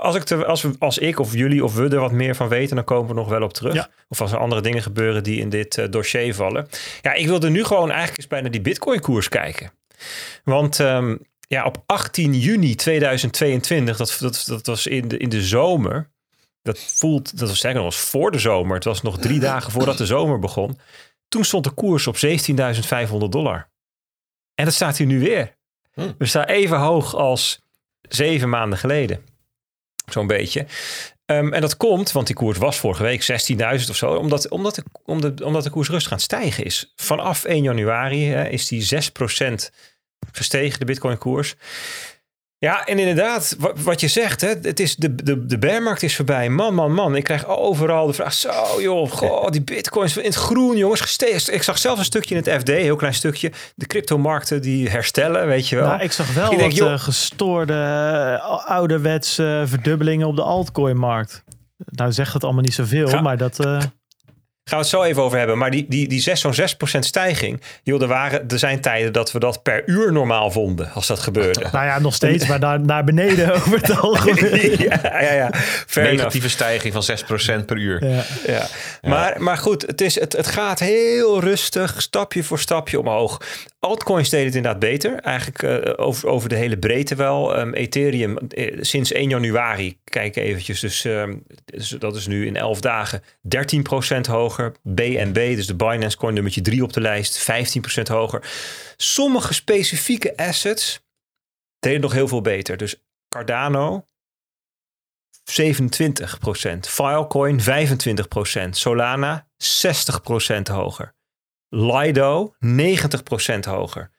als, 0.00 0.14
ik 0.14 0.22
te, 0.22 0.46
als, 0.46 0.62
we, 0.62 0.72
als 0.78 0.98
ik 0.98 1.18
of 1.18 1.32
jullie 1.32 1.64
of 1.64 1.74
we 1.74 1.88
er 1.88 2.00
wat 2.00 2.12
meer 2.12 2.34
van 2.34 2.48
weten, 2.48 2.76
dan 2.76 2.84
komen 2.84 3.08
we 3.08 3.14
nog 3.14 3.28
wel 3.28 3.42
op 3.42 3.52
terug. 3.52 3.74
Ja. 3.74 3.88
Of 4.08 4.20
als 4.20 4.32
er 4.32 4.38
andere 4.38 4.60
dingen 4.60 4.82
gebeuren 4.82 5.22
die 5.22 5.40
in 5.40 5.48
dit 5.48 5.78
eh, 5.78 5.86
dossier 5.90 6.34
vallen. 6.34 6.68
Ja, 7.02 7.12
ik 7.12 7.26
wilde 7.26 7.50
nu 7.50 7.64
gewoon 7.64 7.88
eigenlijk 7.88 8.18
eens 8.18 8.26
bij 8.26 8.40
naar 8.40 8.50
die 8.50 8.60
Bitcoin-koers 8.60 9.28
kijken. 9.28 9.70
Want 10.44 10.80
ehm, 10.80 11.16
ja, 11.48 11.64
op 11.64 11.82
18 11.86 12.34
juni 12.34 12.74
2022, 12.74 13.96
dat, 13.96 14.16
dat, 14.20 14.44
dat 14.46 14.66
was 14.66 14.86
in 14.86 15.08
de, 15.08 15.16
in 15.16 15.28
de 15.28 15.42
zomer. 15.42 16.10
Dat 16.62 16.78
voelt, 16.78 17.38
dat 17.38 17.48
was 17.48 17.60
zeggen 17.60 17.80
nog 17.82 17.92
eens 17.92 18.02
voor 18.02 18.30
de 18.30 18.38
zomer. 18.38 18.74
Het 18.74 18.84
was 18.84 19.02
nog 19.02 19.18
drie 19.18 19.40
dagen 19.40 19.72
voordat 19.72 19.98
de 19.98 20.06
zomer 20.06 20.38
begon. 20.38 20.78
Toen 21.28 21.44
stond 21.44 21.64
de 21.64 21.70
koers 21.70 22.06
op 22.06 22.16
17.500 22.16 23.28
dollar. 23.28 23.68
En 24.58 24.64
dat 24.64 24.74
staat 24.74 24.96
hier 24.96 25.06
nu 25.06 25.20
weer. 25.20 25.56
Hm. 25.94 26.12
We 26.18 26.26
staan 26.26 26.44
even 26.44 26.78
hoog 26.78 27.14
als 27.14 27.60
zeven 28.08 28.48
maanden 28.48 28.78
geleden. 28.78 29.24
Zo'n 30.10 30.26
beetje. 30.26 30.66
Ehm, 31.24 31.52
en 31.52 31.60
dat 31.60 31.76
komt, 31.76 32.12
want 32.12 32.26
die 32.26 32.36
koers 32.36 32.58
was 32.58 32.78
vorige 32.78 33.02
week 33.02 33.22
16.000 33.22 33.90
of 33.90 33.96
zo, 33.96 34.14
omdat, 34.14 34.48
omdat, 34.48 34.74
de, 34.74 34.82
omdat, 35.04 35.38
de, 35.38 35.44
omdat 35.44 35.64
de 35.64 35.70
koers 35.70 35.88
rustig 35.88 36.10
aan 36.10 36.16
het 36.16 36.26
stijgen 36.26 36.64
is. 36.64 36.92
Vanaf 36.96 37.44
1 37.44 37.62
januari 37.62 38.24
hè, 38.24 38.48
is 38.48 38.68
die 38.68 38.82
6% 38.82 39.74
gestegen, 40.32 40.78
de 40.78 40.84
Bitcoin-koers. 40.84 41.54
Ja, 42.60 42.84
en 42.86 42.98
inderdaad, 42.98 43.56
wat, 43.76 44.00
je 44.00 44.08
zegt, 44.08 44.40
hè, 44.40 44.48
het 44.62 44.80
is 44.80 44.96
de, 44.96 45.14
de, 45.14 45.46
de 45.46 45.58
bearmarkt 45.58 46.02
is 46.02 46.16
voorbij. 46.16 46.48
Man, 46.48 46.74
man, 46.74 46.92
man. 46.94 47.16
Ik 47.16 47.24
krijg 47.24 47.46
overal 47.46 48.06
de 48.06 48.12
vraag, 48.12 48.32
zo 48.32 48.52
joh, 48.80 49.10
goh, 49.10 49.50
die 49.50 49.62
bitcoins 49.62 50.16
in 50.16 50.24
het 50.24 50.34
groen, 50.34 50.76
jongens, 50.76 51.00
gestegen. 51.00 51.54
Ik 51.54 51.62
zag 51.62 51.78
zelfs 51.78 51.98
een 51.98 52.04
stukje 52.04 52.34
in 52.34 52.42
het 52.44 52.60
FD, 52.60 52.68
heel 52.68 52.96
klein 52.96 53.14
stukje. 53.14 53.52
De 53.74 53.86
cryptomarkten 53.86 54.62
die 54.62 54.88
herstellen, 54.88 55.46
weet 55.46 55.68
je 55.68 55.76
wel. 55.76 55.86
Nou, 55.88 56.02
ik 56.02 56.12
zag 56.12 56.34
wel 56.34 56.52
Ik 56.52 56.58
wat 56.58 56.76
joh. 56.76 56.92
eh, 56.92 56.98
gestoorde, 56.98 57.72
uh, 57.72 58.66
ouderwetse 58.66 59.62
verdubbelingen 59.66 60.26
op 60.26 60.36
de 60.36 60.42
altcoin-markt. 60.42 61.44
Nou 61.84 62.12
zegt 62.12 62.32
het 62.32 62.44
allemaal 62.44 62.62
niet 62.62 62.74
zoveel, 62.74 63.20
maar 63.22 63.36
dat... 63.36 63.60
eh, 63.64 63.78
Gaan 64.68 64.78
we 64.78 64.84
het 64.84 64.94
zo 64.94 65.02
even 65.02 65.22
over 65.22 65.38
hebben. 65.38 65.58
Maar 65.58 65.70
die, 65.70 65.86
die, 65.88 66.08
die 66.08 66.20
6, 66.20 66.40
zo'n 66.40 66.54
6% 66.54 66.98
stijging. 66.98 67.60
Joh, 67.82 68.02
er, 68.02 68.08
waren, 68.08 68.48
er 68.48 68.58
zijn 68.58 68.80
tijden 68.80 69.12
dat 69.12 69.32
we 69.32 69.38
dat 69.38 69.62
per 69.62 69.82
uur 69.86 70.12
normaal 70.12 70.50
vonden. 70.50 70.92
Als 70.92 71.06
dat 71.06 71.18
gebeurde. 71.18 71.60
nou 71.72 71.86
ja, 71.86 71.98
nog 71.98 72.14
steeds, 72.14 72.46
maar 72.46 72.58
naar, 72.58 72.80
naar 72.80 73.04
beneden 73.04 73.52
over 73.54 73.76
het 73.76 74.00
algemeen. 74.00 74.76
ja, 74.88 75.20
ja, 75.20 75.32
ja. 75.32 75.50
Fair 75.52 76.06
enough. 76.06 76.16
Negatieve 76.16 76.48
stijging 76.48 76.92
van 76.92 77.02
6% 77.62 77.64
per 77.64 77.76
uur. 77.76 78.04
Ja. 78.04 78.24
Ja. 78.46 78.66
Maar, 79.02 79.42
maar 79.42 79.56
goed, 79.56 79.86
het, 79.86 80.00
is, 80.00 80.20
het, 80.20 80.32
het 80.32 80.46
gaat 80.46 80.78
heel 80.78 81.40
rustig, 81.40 82.02
stapje 82.02 82.44
voor 82.44 82.58
stapje 82.58 83.00
omhoog. 83.00 83.40
Altcoins 83.80 84.28
deden 84.28 84.46
het 84.46 84.54
inderdaad 84.54 84.80
beter. 84.80 85.20
Eigenlijk 85.20 85.62
eh, 85.62 85.92
over, 86.06 86.28
over 86.28 86.48
de 86.48 86.54
hele 86.54 86.78
breedte 86.78 87.14
wel. 87.14 87.56
Ehm, 87.56 87.72
Ethereum 87.72 88.38
eh, 88.38 88.78
sinds 88.80 89.12
1 89.12 89.28
januari, 89.28 89.98
kijk 90.04 90.36
eventjes, 90.36 90.80
dus, 90.80 91.04
ehm, 91.04 91.34
dus 91.64 91.88
dat 91.88 92.16
is 92.16 92.26
nu 92.26 92.46
in 92.46 92.56
11 92.56 92.80
dagen 92.80 93.22
13% 93.40 94.26
BNB, 94.82 95.54
dus 95.56 95.66
de 95.66 95.74
Binance 95.74 96.16
Coin 96.16 96.34
nummertje 96.34 96.60
3 96.60 96.82
op 96.82 96.92
de 96.92 97.00
lijst, 97.00 97.50
15% 97.98 98.02
hoger. 98.02 98.50
Sommige 98.96 99.54
specifieke 99.54 100.36
assets 100.36 101.00
deden 101.78 102.00
nog 102.00 102.12
heel 102.12 102.28
veel 102.28 102.40
beter. 102.40 102.76
Dus 102.76 103.02
Cardano 103.28 104.06
27%, 105.48 106.88
Filecoin 106.88 107.60
25%, 107.60 107.64
Solana 108.70 109.48
60% 109.56 110.62
hoger. 110.62 111.16
Lido 111.68 112.54
90% 112.66 113.58
hoger. 113.60 114.10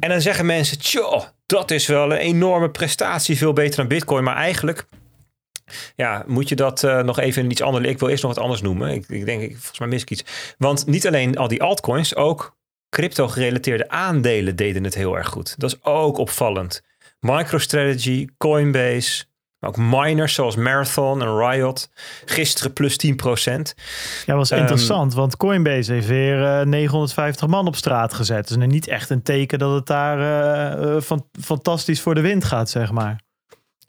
En 0.00 0.08
dan 0.08 0.20
zeggen 0.20 0.46
mensen, 0.46 0.78
tjoh, 0.78 1.22
dat 1.46 1.70
is 1.70 1.86
wel 1.86 2.12
een 2.12 2.18
enorme 2.18 2.70
prestatie, 2.70 3.36
veel 3.36 3.52
beter 3.52 3.76
dan 3.76 3.88
Bitcoin. 3.88 4.24
Maar 4.24 4.36
eigenlijk, 4.36 4.86
ja, 5.96 6.24
moet 6.26 6.48
je 6.48 6.54
dat 6.56 6.82
eh, 6.84 7.02
nog 7.02 7.18
even 7.18 7.42
in 7.44 7.50
iets 7.50 7.62
anders... 7.62 7.86
Ik 7.86 7.98
wil 7.98 8.08
eerst 8.08 8.22
nog 8.22 8.34
wat 8.34 8.42
anders 8.42 8.62
noemen. 8.62 8.90
Ik, 8.90 9.04
ik 9.08 9.24
denk, 9.24 9.42
ik, 9.42 9.50
volgens 9.56 9.78
mij 9.78 9.88
mis 9.88 10.02
ik 10.02 10.10
iets. 10.10 10.24
Want 10.58 10.86
niet 10.86 11.06
alleen 11.06 11.36
al 11.36 11.48
die 11.48 11.62
altcoins, 11.62 12.16
ook 12.16 12.56
crypto-gerelateerde 12.90 13.88
aandelen 13.88 14.56
deden 14.56 14.84
het 14.84 14.94
heel 14.94 15.16
erg 15.16 15.28
goed. 15.28 15.54
Dat 15.58 15.72
is 15.72 15.82
ook 15.84 16.18
opvallend. 16.18 16.82
MicroStrategy, 17.20 18.26
Coinbase, 18.38 19.24
maar 19.58 19.70
ook 19.70 19.76
miners 19.76 20.34
zoals 20.34 20.56
Marathon 20.56 21.22
en 21.22 21.38
Riot. 21.38 21.90
Gisteren 22.24 22.72
plus 22.72 22.96
10%. 23.06 23.74
Ja, 24.26 24.34
was 24.34 24.50
Ehm, 24.50 24.60
interessant, 24.60 25.14
want 25.14 25.36
Coinbase 25.36 25.92
heeft 25.92 26.06
weer 26.06 26.44
eh, 26.60 26.66
950 26.66 27.46
man 27.46 27.66
op 27.66 27.76
straat 27.76 28.14
gezet. 28.14 28.48
Dus 28.48 28.56
niet 28.56 28.88
echt 28.88 29.10
een 29.10 29.22
teken 29.22 29.58
dat 29.58 29.74
het 29.74 29.86
daar 29.86 30.18
eh, 30.18 30.96
eh, 30.96 31.02
fan- 31.02 31.28
fantastisch 31.40 32.00
voor 32.00 32.14
de 32.14 32.20
wind 32.20 32.44
gaat, 32.44 32.70
zeg 32.70 32.92
maar. 32.92 33.20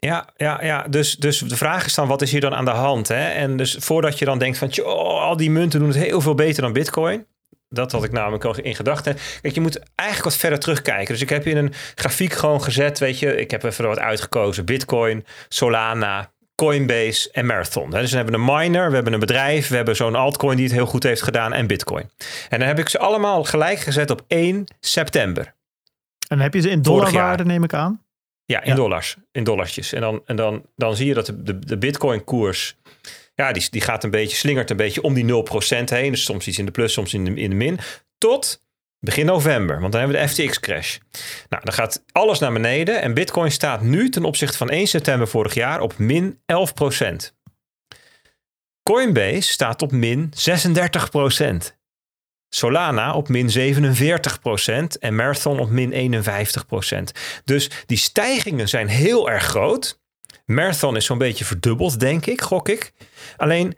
Ja, 0.04 0.26
ja, 0.36 0.64
ja. 0.64 0.86
Dus, 0.88 1.16
dus 1.16 1.38
de 1.38 1.56
vraag 1.56 1.86
is 1.86 1.94
dan, 1.94 2.08
wat 2.08 2.22
is 2.22 2.30
hier 2.30 2.40
dan 2.40 2.54
aan 2.54 2.64
de 2.64 2.70
hand? 2.70 3.08
Hè? 3.08 3.28
En 3.28 3.56
dus 3.56 3.76
voordat 3.78 4.18
je 4.18 4.24
dan 4.24 4.38
denkt 4.38 4.58
van, 4.58 4.68
tjoh, 4.68 5.20
al 5.20 5.36
die 5.36 5.50
munten 5.50 5.80
doen 5.80 5.88
het 5.88 5.98
heel 5.98 6.20
veel 6.20 6.34
beter 6.34 6.62
dan 6.62 6.72
Bitcoin. 6.72 7.26
Dat 7.68 7.92
had 7.92 8.04
ik 8.04 8.12
namelijk 8.12 8.44
al 8.44 8.56
in 8.56 8.74
gedachten. 8.74 9.16
Kijk, 9.40 9.54
je 9.54 9.60
moet 9.60 9.80
eigenlijk 9.94 10.30
wat 10.30 10.38
verder 10.38 10.58
terugkijken. 10.58 11.12
Dus 11.12 11.22
ik 11.22 11.28
heb 11.28 11.46
in 11.46 11.56
een 11.56 11.72
grafiek 11.94 12.32
gewoon 12.32 12.62
gezet, 12.62 12.98
weet 12.98 13.18
je. 13.18 13.36
Ik 13.36 13.50
heb 13.50 13.62
even 13.62 13.86
wat 13.86 13.98
uitgekozen. 13.98 14.64
Bitcoin, 14.64 15.24
Solana, 15.48 16.32
Coinbase 16.54 17.30
en 17.32 17.46
Marathon. 17.46 17.90
Dus 17.90 18.10
dan 18.10 18.18
hebben 18.18 18.40
we 18.40 18.52
een 18.52 18.58
miner, 18.58 18.88
we 18.88 18.94
hebben 18.94 19.12
een 19.12 19.20
bedrijf, 19.20 19.68
we 19.68 19.76
hebben 19.76 19.96
zo'n 19.96 20.14
altcoin 20.14 20.56
die 20.56 20.64
het 20.64 20.74
heel 20.74 20.86
goed 20.86 21.02
heeft 21.02 21.22
gedaan 21.22 21.52
en 21.52 21.66
Bitcoin. 21.66 22.10
En 22.48 22.58
dan 22.58 22.68
heb 22.68 22.78
ik 22.78 22.88
ze 22.88 22.98
allemaal 22.98 23.44
gelijk 23.44 23.78
gezet 23.78 24.10
op 24.10 24.24
1 24.26 24.64
september. 24.80 25.54
En 26.28 26.40
heb 26.40 26.54
je 26.54 26.60
ze 26.60 26.70
in 26.70 26.82
dollarwaarde, 26.82 27.44
neem 27.44 27.64
ik 27.64 27.74
aan. 27.74 28.03
Ja, 28.46 28.62
in 28.62 28.70
Ja. 28.70 28.74
dollars. 28.74 29.16
In 29.32 29.44
dollarsjes. 29.44 29.92
En 29.92 30.00
dan, 30.00 30.22
en 30.24 30.36
dan, 30.36 30.66
dan 30.76 30.96
zie 30.96 31.06
je 31.06 31.14
dat 31.14 31.26
de, 31.26 31.42
de, 31.42 31.58
de 31.58 31.78
bitcoin 31.78 32.24
koers... 32.24 32.76
Ja, 33.34 33.52
die, 33.52 33.66
die 33.70 33.80
gaat 33.80 34.04
een 34.04 34.10
beetje, 34.10 34.36
slingert 34.36 34.70
een 34.70 34.76
beetje 34.76 35.02
om 35.02 35.14
die 35.14 35.24
0% 35.24 35.84
heen. 35.84 36.10
Dus 36.10 36.24
soms 36.24 36.46
iets 36.46 36.58
in 36.58 36.64
de 36.64 36.70
plus, 36.70 36.92
soms 36.92 37.14
in 37.14 37.24
de, 37.24 37.34
in 37.34 37.50
de 37.50 37.56
min. 37.56 37.78
Tot 38.18 38.62
begin 38.98 39.26
november. 39.26 39.80
Want 39.80 39.92
dan 39.92 40.00
hebben 40.00 40.20
we 40.20 40.26
de 40.26 40.32
FTX 40.32 40.60
crash. 40.60 40.98
Nou, 41.48 41.64
dan 41.64 41.74
gaat 41.74 42.04
alles 42.12 42.38
naar 42.38 42.52
beneden. 42.52 43.02
En 43.02 43.14
bitcoin 43.14 43.50
staat 43.50 43.82
nu 43.82 44.08
ten 44.08 44.24
opzichte 44.24 44.56
van 44.56 44.70
1 44.70 44.86
september 44.86 45.28
vorig 45.28 45.54
jaar 45.54 45.80
op 45.80 45.98
min 45.98 46.38
11%. 46.38 47.32
Coinbase 48.82 49.52
staat 49.52 49.82
op 49.82 49.92
min 49.92 50.32
36%. 51.72 51.76
Solana 52.54 53.12
op 53.14 53.28
min 53.28 53.50
47% 53.50 54.98
en 54.98 55.14
Marathon 55.14 55.58
op 55.60 55.70
min 55.70 56.22
51%. 56.22 56.96
Dus 57.44 57.70
die 57.86 57.98
stijgingen 57.98 58.68
zijn 58.68 58.88
heel 58.88 59.30
erg 59.30 59.44
groot. 59.44 60.00
Marathon 60.44 60.96
is 60.96 61.04
zo'n 61.04 61.18
beetje 61.18 61.44
verdubbeld, 61.44 62.00
denk 62.00 62.26
ik, 62.26 62.40
gok 62.40 62.68
ik. 62.68 62.92
Alleen, 63.36 63.76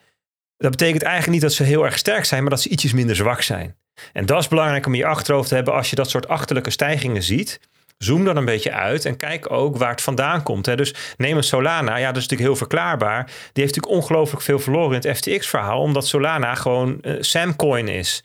dat 0.57 0.71
betekent 0.71 1.03
eigenlijk 1.03 1.33
niet 1.33 1.43
dat 1.43 1.53
ze 1.53 1.63
heel 1.63 1.85
erg 1.85 1.99
sterk 1.99 2.25
zijn, 2.25 2.41
maar 2.41 2.51
dat 2.51 2.61
ze 2.61 2.69
ietsjes 2.69 2.93
minder 2.93 3.17
zwak 3.17 3.43
zijn. 3.43 3.77
En 4.13 4.27
dat 4.27 4.41
is 4.41 4.49
belangrijk 4.49 4.87
om 4.87 4.95
je 4.95 5.07
achterhoofd 5.07 5.49
te 5.49 5.55
hebben 5.55 5.75
als 5.75 5.91
je 5.91 5.97
dat 5.97 6.11
soort 6.11 6.29
achterlijke 6.29 6.71
stijgingen 6.71 7.23
ziet. 7.23 7.61
Zoom 7.99 8.25
dan 8.25 8.37
een 8.37 8.45
beetje 8.45 8.73
uit 8.73 9.05
en 9.05 9.17
kijk 9.17 9.51
ook 9.51 9.77
waar 9.77 9.91
het 9.91 10.03
vandaan 10.03 10.43
komt. 10.43 10.67
Hè. 10.67 10.77
Dus 10.77 10.95
neem 11.17 11.37
een 11.37 11.43
Solana, 11.43 11.97
ja, 11.97 12.07
dat 12.07 12.17
is 12.17 12.23
natuurlijk 12.23 12.49
heel 12.49 12.57
verklaarbaar. 12.57 13.25
Die 13.25 13.63
heeft 13.63 13.75
natuurlijk 13.75 14.03
ongelooflijk 14.03 14.43
veel 14.43 14.59
verloren 14.59 15.01
in 15.01 15.09
het 15.09 15.19
FTX-verhaal, 15.19 15.81
omdat 15.81 16.07
Solana 16.07 16.55
gewoon 16.55 17.01
eh, 17.01 17.15
Samcoin 17.21 17.89
is. 17.89 18.25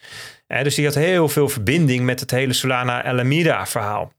Dus 0.63 0.75
die 0.75 0.85
had 0.85 0.95
heel 0.95 1.29
veel 1.29 1.49
verbinding 1.49 2.05
met 2.05 2.19
het 2.19 2.31
hele 2.31 2.53
Solana 2.53 3.03
Alameda-verhaal. 3.03 4.11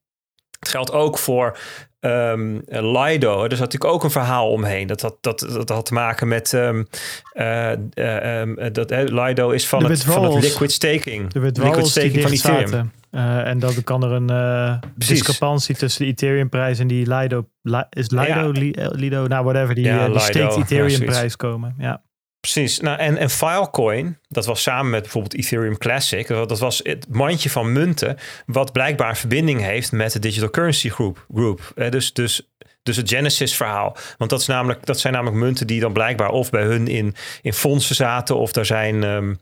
Het 0.59 0.69
geldt 0.69 0.93
ook 0.93 1.19
voor 1.19 1.59
ehm, 2.01 2.59
Lido. 2.69 3.43
Er 3.45 3.51
zat 3.51 3.59
natuurlijk 3.59 3.93
ook 3.93 4.05
een 4.05 4.11
verhaal 4.11 4.51
omheen. 4.51 4.87
Dat 4.87 5.01
had, 5.01 5.17
dat, 5.21 5.39
dat 5.41 5.69
had 5.69 5.87
te 5.87 5.93
maken 5.95 6.29
met... 6.29 6.53
ehm, 6.55 6.83
eh, 7.33 7.73
eh, 7.73 8.41
ehm, 8.41 8.73
dat, 8.73 8.91
eh, 8.91 9.03
Lido 9.05 9.51
is 9.51 9.69
van 9.69 9.79
De 9.83 9.89
het, 9.89 10.05
van 10.05 10.25
het 10.35 10.43
liquid 10.45 10.73
staking. 10.73 11.33
De 11.33 11.41
liquid 11.41 11.75
die 11.75 11.87
staking 11.87 12.23
van 12.23 12.31
Ethereum. 12.31 12.69
zaten. 12.69 12.93
Eh, 13.11 13.47
en 13.47 13.59
dan 13.59 13.73
kan 13.85 14.03
er 14.05 14.11
een 14.13 14.81
discrepantie 14.97 15.77
tussen 15.77 16.05
de 16.05 16.11
Ethereum-prijs 16.11 16.79
en 16.79 16.87
die 16.87 17.15
Lido. 17.15 17.49
Li- 17.63 17.85
is 17.91 18.11
Lido, 18.11 18.53
Ja. 18.53 18.89
Lido, 18.91 19.27
nou 19.27 19.45
whatever, 19.45 19.75
die, 19.75 19.85
Ja, 19.85 19.99
die 19.99 20.07
Lido, 20.07 20.19
staked 20.19 20.55
ja, 20.55 20.61
Ethereum-prijs 20.61 21.37
komen. 21.37 21.75
Ja. 21.79 22.03
Precies. 22.43 22.81
Nou, 22.81 22.99
en, 22.99 23.17
en 23.17 23.31
Filecoin, 23.31 24.19
dat 24.29 24.47
was 24.47 24.63
samen 24.63 24.91
met 24.91 25.03
bijvoorbeeld 25.03 25.35
Ethereum 25.35 25.79
Classic. 25.79 26.29
Dat 26.29 26.59
was 26.59 26.81
het 26.83 27.07
mandje 27.09 27.51
van 27.51 27.73
munten. 27.73 28.17
Wat 28.47 28.73
blijkbaar 28.73 29.17
verbinding 29.17 29.61
heeft 29.61 29.93
met 29.93 30.13
de 30.13 30.19
Digital 30.19 30.51
Currency 30.51 30.89
Group. 30.89 31.27
group. 31.35 31.73
Eh, 31.77 31.91
dus, 31.91 32.13
dus, 32.13 32.49
dus 32.83 32.97
het 32.97 33.09
Genesis 33.09 33.57
verhaal. 33.57 33.97
Want 34.19 34.31
dat, 34.31 34.41
is 34.41 34.47
namelijk, 34.47 34.87
dat 34.87 35.01
zijn 35.01 35.13
namelijk 35.13 35.39
munten 35.39 35.67
die 35.67 35.81
dan 35.81 35.93
blijkbaar 35.93 36.31
of 36.31 36.51
bij 36.51 36.63
hun 36.63 36.89
in, 36.89 37.15
in 37.43 37.53
fondsen 37.53 37.95
zaten. 37.95 38.37
Of 38.37 38.53
daar 38.53 38.67
zijn 38.67 39.05
ehm, 39.05 39.35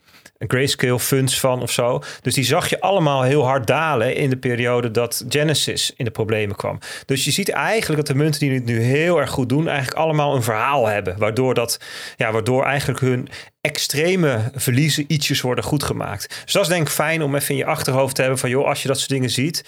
grayscale 0.46 1.00
funds 1.00 1.40
van 1.40 1.62
of 1.62 1.70
zo. 1.70 2.02
Dus 2.22 2.34
die 2.34 2.44
zag 2.44 2.68
je 2.68 2.80
allemaal 2.80 3.22
heel 3.22 3.44
hard 3.44 3.66
dalen 3.66 4.14
in 4.14 4.30
de 4.30 4.36
periode 4.36 4.90
dat 4.90 5.24
Genesis 5.28 5.92
in 5.96 6.04
de 6.04 6.10
problemen 6.10 6.56
kwam. 6.56 6.78
Dus 7.06 7.24
je 7.24 7.30
ziet 7.30 7.48
eigenlijk 7.48 8.06
dat 8.06 8.16
de 8.16 8.22
munten 8.22 8.40
die 8.40 8.54
het 8.54 8.64
nu 8.64 8.80
heel 8.80 9.20
erg 9.20 9.30
goed 9.30 9.48
doen, 9.48 9.68
eigenlijk 9.68 9.98
allemaal 9.98 10.34
een 10.34 10.42
verhaal 10.42 10.86
hebben. 10.86 11.18
Waardoor, 11.18 11.54
dat, 11.54 11.80
ja, 12.16 12.32
waardoor 12.32 12.64
eigenlijk 12.64 13.00
hun 13.00 13.28
extreme 13.60 14.50
verliezen 14.54 15.04
ietsjes 15.06 15.40
worden 15.40 15.64
goed 15.64 15.82
gemaakt. 15.82 16.42
Dus 16.44 16.52
dat 16.52 16.62
is 16.62 16.68
denk 16.68 16.86
ik 16.86 16.92
fijn 16.92 17.22
om 17.22 17.34
even 17.34 17.50
in 17.50 17.56
je 17.56 17.64
achterhoofd 17.64 18.14
te 18.14 18.20
hebben 18.20 18.38
van 18.38 18.50
joh, 18.50 18.66
als 18.66 18.82
je 18.82 18.88
dat 18.88 18.98
soort 18.98 19.10
dingen 19.10 19.30
ziet. 19.30 19.64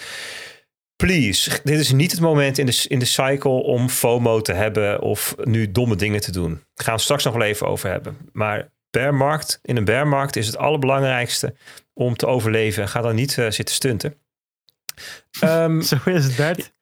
please, 0.95 1.59
dit 1.63 1.79
is 1.79 1.91
niet 1.91 2.11
het 2.11 2.21
moment 2.21 2.57
in 2.57 2.65
de, 2.65 2.85
in 2.87 2.99
de 2.99 3.05
cycle 3.05 3.49
om 3.49 3.89
FOMO 3.89 4.41
te 4.41 4.53
hebben 4.53 5.01
of 5.01 5.35
nu 5.43 5.71
domme 5.71 5.95
dingen 5.95 6.21
te 6.21 6.31
doen. 6.31 6.49
Daar 6.49 6.85
gaan 6.85 6.95
we 6.95 7.01
straks 7.01 7.23
nog 7.23 7.33
wel 7.33 7.47
even 7.47 7.67
over 7.67 7.89
hebben. 7.89 8.17
Maar 8.31 8.71
bearmarkt, 8.93 9.59
in 9.61 9.77
een 9.77 9.85
bearmarkt 9.85 10.35
is 10.35 10.47
het 10.47 10.57
allerbelangrijkste 10.57 11.55
om 11.93 12.15
te 12.15 12.25
overleven. 12.27 12.87
Ga 12.87 13.01
dan 13.01 13.15
niet 13.15 13.37
uh, 13.37 13.49
zitten 13.49 13.75
stunten. 13.75 14.15
Um, 15.43 15.81
Zo 15.91 15.97
is 16.05 16.25
het, 16.25 16.35
Bert. 16.35 16.73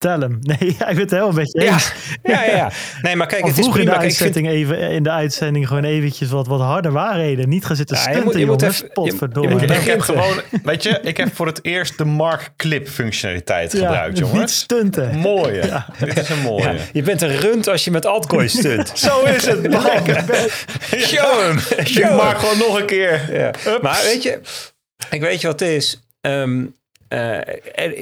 Tel 0.00 0.20
hem. 0.20 0.38
Nee, 0.50 0.58
ik 0.58 0.78
ben 0.78 0.98
het 0.98 1.10
helemaal 1.10 1.32
met 1.32 1.52
je 1.52 1.60
eens. 1.60 1.92
Ja, 2.22 2.44
ja, 2.44 2.56
ja. 2.56 2.70
Nee, 3.02 3.16
maar 3.16 3.26
kijk, 3.26 3.46
het 3.46 3.58
is 3.58 3.68
prima. 3.68 3.80
In 3.80 3.86
de, 3.86 3.96
uitzending 3.96 4.46
vind... 4.46 4.58
even, 4.58 4.78
in 4.78 5.02
de 5.02 5.10
uitzending 5.10 5.66
gewoon 5.68 5.84
eventjes 5.84 6.30
wat, 6.30 6.46
wat 6.46 6.60
harde 6.60 6.90
waarheden. 6.90 7.48
Niet 7.48 7.64
gaan 7.64 7.76
zitten 7.76 7.96
ja, 7.96 8.02
stunten, 8.02 8.40
je 8.40 8.46
moet, 8.46 8.60
je 8.60 8.66
jongens. 8.66 8.84
Potverdomme. 8.92 9.62
Ik, 9.62 9.70
heb 9.70 10.00
gewoon, 10.00 10.40
weet 10.62 10.82
je, 10.82 11.00
ik 11.02 11.16
heb 11.16 11.34
voor 11.34 11.46
het 11.46 11.64
eerst 11.64 11.98
de 11.98 12.04
Mark 12.04 12.52
Clip 12.56 12.88
functionaliteit 12.88 13.74
gebruikt, 13.78 14.18
jongens. 14.18 14.40
Niet 14.40 14.50
stunten. 14.50 15.16
Mooie. 15.16 15.66
Ja. 15.66 15.86
Dit 16.04 16.18
is 16.18 16.28
een 16.28 16.42
mooie. 16.42 16.76
je 16.92 17.02
bent 17.02 17.22
een 17.22 17.36
rund 17.36 17.68
als 17.68 17.84
je 17.84 17.90
met 17.90 18.06
altcoin 18.06 18.50
stunt. 18.50 18.92
Zo 18.94 19.22
is 19.22 19.46
het. 19.46 19.66
Show 20.96 21.40
hem. 21.40 21.58
Show 21.84 22.16
maar 22.16 22.36
gewoon 22.36 22.58
nog 22.58 22.80
een 22.80 22.86
keer. 22.86 23.20
Maar 23.82 24.00
weet 24.02 24.22
je, 24.22 24.40
ik 25.10 25.20
weet 25.20 25.40
je 25.40 25.46
wat 25.46 25.60
het 25.60 25.68
is. 25.68 26.00
Um, 26.20 26.78
uh, 27.12 27.38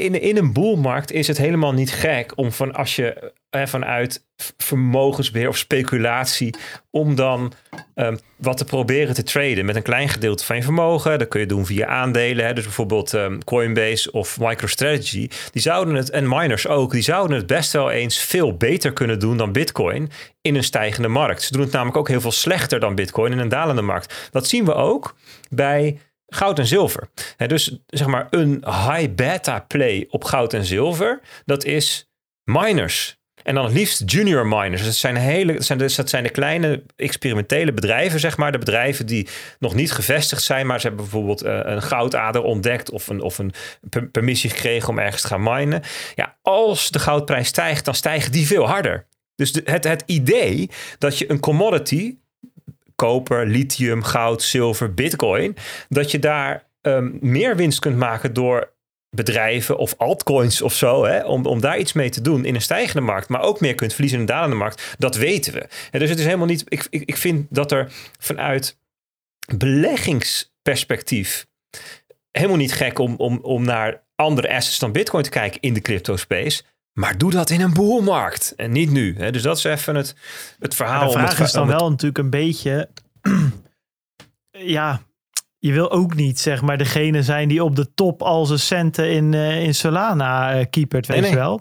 in, 0.04 0.20
in 0.20 0.36
een 0.36 0.52
boelmarkt 0.52 1.12
is 1.12 1.26
het 1.26 1.38
helemaal 1.38 1.72
niet 1.72 1.92
gek 1.92 2.32
om 2.36 2.52
van 2.52 2.74
als 2.74 2.96
je 2.96 3.32
vanuit 3.50 4.26
vermogensbeheer 4.56 5.48
of 5.48 5.56
speculatie, 5.56 6.54
om 6.90 7.14
dan 7.14 7.52
um, 7.94 8.18
wat 8.36 8.56
te 8.56 8.64
proberen 8.64 9.14
te 9.14 9.22
traden 9.22 9.64
met 9.64 9.76
een 9.76 9.82
klein 9.82 10.08
gedeelte 10.08 10.44
van 10.44 10.56
je 10.56 10.62
vermogen. 10.62 11.18
Dat 11.18 11.28
kun 11.28 11.40
je 11.40 11.46
doen 11.46 11.66
via 11.66 11.86
aandelen. 11.86 12.46
Hè. 12.46 12.52
Dus 12.52 12.64
bijvoorbeeld 12.64 13.12
um, 13.12 13.44
Coinbase 13.44 14.12
of 14.12 14.40
MicroStrategy. 14.40 15.28
Die 15.50 15.62
zouden 15.62 15.94
het, 15.94 16.10
en 16.10 16.28
miners 16.28 16.66
ook, 16.66 16.92
die 16.92 17.02
zouden 17.02 17.36
het 17.36 17.46
best 17.46 17.72
wel 17.72 17.90
eens 17.90 18.18
veel 18.18 18.56
beter 18.56 18.92
kunnen 18.92 19.18
doen 19.18 19.36
dan 19.36 19.52
Bitcoin 19.52 20.10
in 20.40 20.54
een 20.54 20.64
stijgende 20.64 21.08
markt. 21.08 21.42
Ze 21.42 21.52
doen 21.52 21.62
het 21.62 21.72
namelijk 21.72 21.96
ook 21.96 22.08
heel 22.08 22.20
veel 22.20 22.32
slechter 22.32 22.80
dan 22.80 22.94
Bitcoin 22.94 23.32
in 23.32 23.38
een 23.38 23.48
dalende 23.48 23.82
markt. 23.82 24.28
Dat 24.30 24.46
zien 24.46 24.64
we 24.64 24.74
ook 24.74 25.14
bij 25.50 25.98
goud 26.28 26.58
en 26.58 26.66
zilver. 26.66 27.08
dus 27.36 27.78
zeg 27.86 28.06
maar 28.06 28.26
een 28.30 28.64
high 28.64 29.14
beta 29.14 29.64
play 29.68 30.06
op 30.08 30.24
goud 30.24 30.52
en 30.52 30.64
zilver, 30.64 31.20
dat 31.44 31.64
is 31.64 32.10
miners. 32.44 33.16
En 33.42 33.54
dan 33.54 33.64
het 33.64 33.72
liefst 33.72 34.10
junior 34.10 34.46
miners. 34.46 34.84
Dat 34.84 34.94
zijn, 34.94 35.16
hele, 35.16 35.52
dat 35.52 35.64
zijn, 35.64 35.78
dat 35.78 36.08
zijn 36.08 36.22
de 36.22 36.30
kleine 36.30 36.82
experimentele 36.96 37.72
bedrijven, 37.72 38.20
zeg 38.20 38.36
maar. 38.36 38.52
De 38.52 38.58
bedrijven 38.58 39.06
die 39.06 39.28
nog 39.58 39.74
niet 39.74 39.92
gevestigd 39.92 40.42
zijn, 40.42 40.66
maar 40.66 40.80
ze 40.80 40.86
hebben 40.86 41.04
bijvoorbeeld 41.04 41.44
uh, 41.44 41.60
een 41.62 41.82
goudader 41.82 42.42
ontdekt 42.42 42.90
of 42.90 43.08
een, 43.08 43.20
of 43.20 43.38
een 43.38 43.52
permissie 44.10 44.50
gekregen 44.50 44.88
om 44.88 44.98
ergens 44.98 45.22
te 45.22 45.28
gaan 45.28 45.42
minen. 45.42 45.82
Ja, 46.14 46.38
als 46.42 46.90
de 46.90 46.98
goudprijs 46.98 47.48
stijgt, 47.48 47.84
dan 47.84 47.94
stijgen 47.94 48.32
die 48.32 48.46
veel 48.46 48.68
harder. 48.68 49.06
Dus 49.34 49.60
het, 49.64 49.84
het 49.84 50.02
idee 50.06 50.70
dat 50.98 51.18
je 51.18 51.30
een 51.30 51.40
commodity 51.40 52.16
koper, 52.98 53.46
lithium, 53.46 54.02
goud, 54.02 54.42
zilver, 54.42 54.94
bitcoin, 54.94 55.56
dat 55.88 56.10
je 56.10 56.18
daar 56.18 56.66
um, 56.82 57.18
meer 57.20 57.56
winst 57.56 57.78
kunt 57.78 57.96
maken 57.96 58.32
door 58.32 58.76
bedrijven 59.10 59.78
of 59.78 59.94
altcoins 59.96 60.62
of 60.62 60.74
zo, 60.74 61.04
hè, 61.04 61.24
om, 61.24 61.46
om 61.46 61.60
daar 61.60 61.78
iets 61.78 61.92
mee 61.92 62.10
te 62.10 62.20
doen 62.20 62.44
in 62.44 62.54
een 62.54 62.62
stijgende 62.62 63.00
markt, 63.00 63.28
maar 63.28 63.42
ook 63.42 63.60
meer 63.60 63.74
kunt 63.74 63.92
verliezen 63.92 64.18
in 64.18 64.24
een 64.24 64.32
dalende 64.34 64.56
markt, 64.56 64.94
dat 64.98 65.16
weten 65.16 65.52
we. 65.52 65.68
En 65.90 65.98
dus 65.98 66.08
het 66.08 66.18
is 66.18 66.24
helemaal 66.24 66.46
niet, 66.46 66.64
ik, 66.68 66.86
ik, 66.90 67.02
ik 67.02 67.16
vind 67.16 67.46
dat 67.50 67.72
er 67.72 67.92
vanuit 68.18 68.78
beleggingsperspectief 69.56 71.46
helemaal 72.30 72.56
niet 72.56 72.72
gek 72.72 72.98
om, 72.98 73.14
om, 73.16 73.38
om 73.42 73.64
naar 73.64 74.02
andere 74.14 74.54
assets 74.54 74.78
dan 74.78 74.92
bitcoin 74.92 75.22
te 75.22 75.30
kijken 75.30 75.60
in 75.60 75.74
de 75.74 75.80
crypto 75.80 76.16
space. 76.16 76.62
Maar 76.98 77.18
doe 77.18 77.30
dat 77.30 77.50
in 77.50 77.60
een 77.60 77.72
boelmarkt 77.72 78.54
en 78.56 78.72
niet 78.72 78.90
nu. 78.90 79.14
Hè? 79.18 79.30
Dus 79.30 79.42
dat 79.42 79.56
is 79.56 79.64
even 79.64 79.94
het, 79.94 80.14
het 80.58 80.74
verhaal. 80.74 81.06
de 81.06 81.12
vraag 81.12 81.36
het, 81.36 81.46
is 81.46 81.52
dan 81.52 81.66
wel 81.66 81.90
natuurlijk 81.90 82.18
een 82.18 82.30
beetje... 82.30 82.88
ja, 84.50 85.00
je 85.58 85.72
wil 85.72 85.90
ook 85.90 86.14
niet 86.14 86.40
zeg 86.40 86.62
maar 86.62 86.78
degene 86.78 87.22
zijn 87.22 87.48
die 87.48 87.64
op 87.64 87.76
de 87.76 87.94
top 87.94 88.22
al 88.22 88.46
zijn 88.46 88.58
centen 88.58 89.10
in, 89.10 89.32
uh, 89.32 89.62
in 89.62 89.74
Solana 89.74 90.58
uh, 90.58 90.64
keepert, 90.70 91.06
weet 91.06 91.20
nee, 91.20 91.30
je 91.30 91.36
wel. 91.36 91.60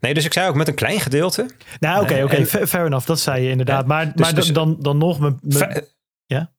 Nee, 0.00 0.14
dus 0.14 0.24
ik 0.24 0.32
zei 0.32 0.48
ook 0.48 0.54
met 0.54 0.68
een 0.68 0.74
klein 0.74 1.00
gedeelte. 1.00 1.50
Nou, 1.80 2.02
oké, 2.02 2.22
oké, 2.22 2.22
okay, 2.22 2.66
fair 2.66 2.86
enough. 2.86 3.06
Dat 3.06 3.20
zei 3.20 3.42
je 3.42 3.50
inderdaad. 3.50 3.86
maar 3.86 4.12
dus, 4.12 4.14
maar 4.14 4.34
dus, 4.34 4.52
dan, 4.52 4.76
dan 4.80 4.98
nog... 4.98 5.20
Me, 5.20 5.88
ja? 6.26 6.52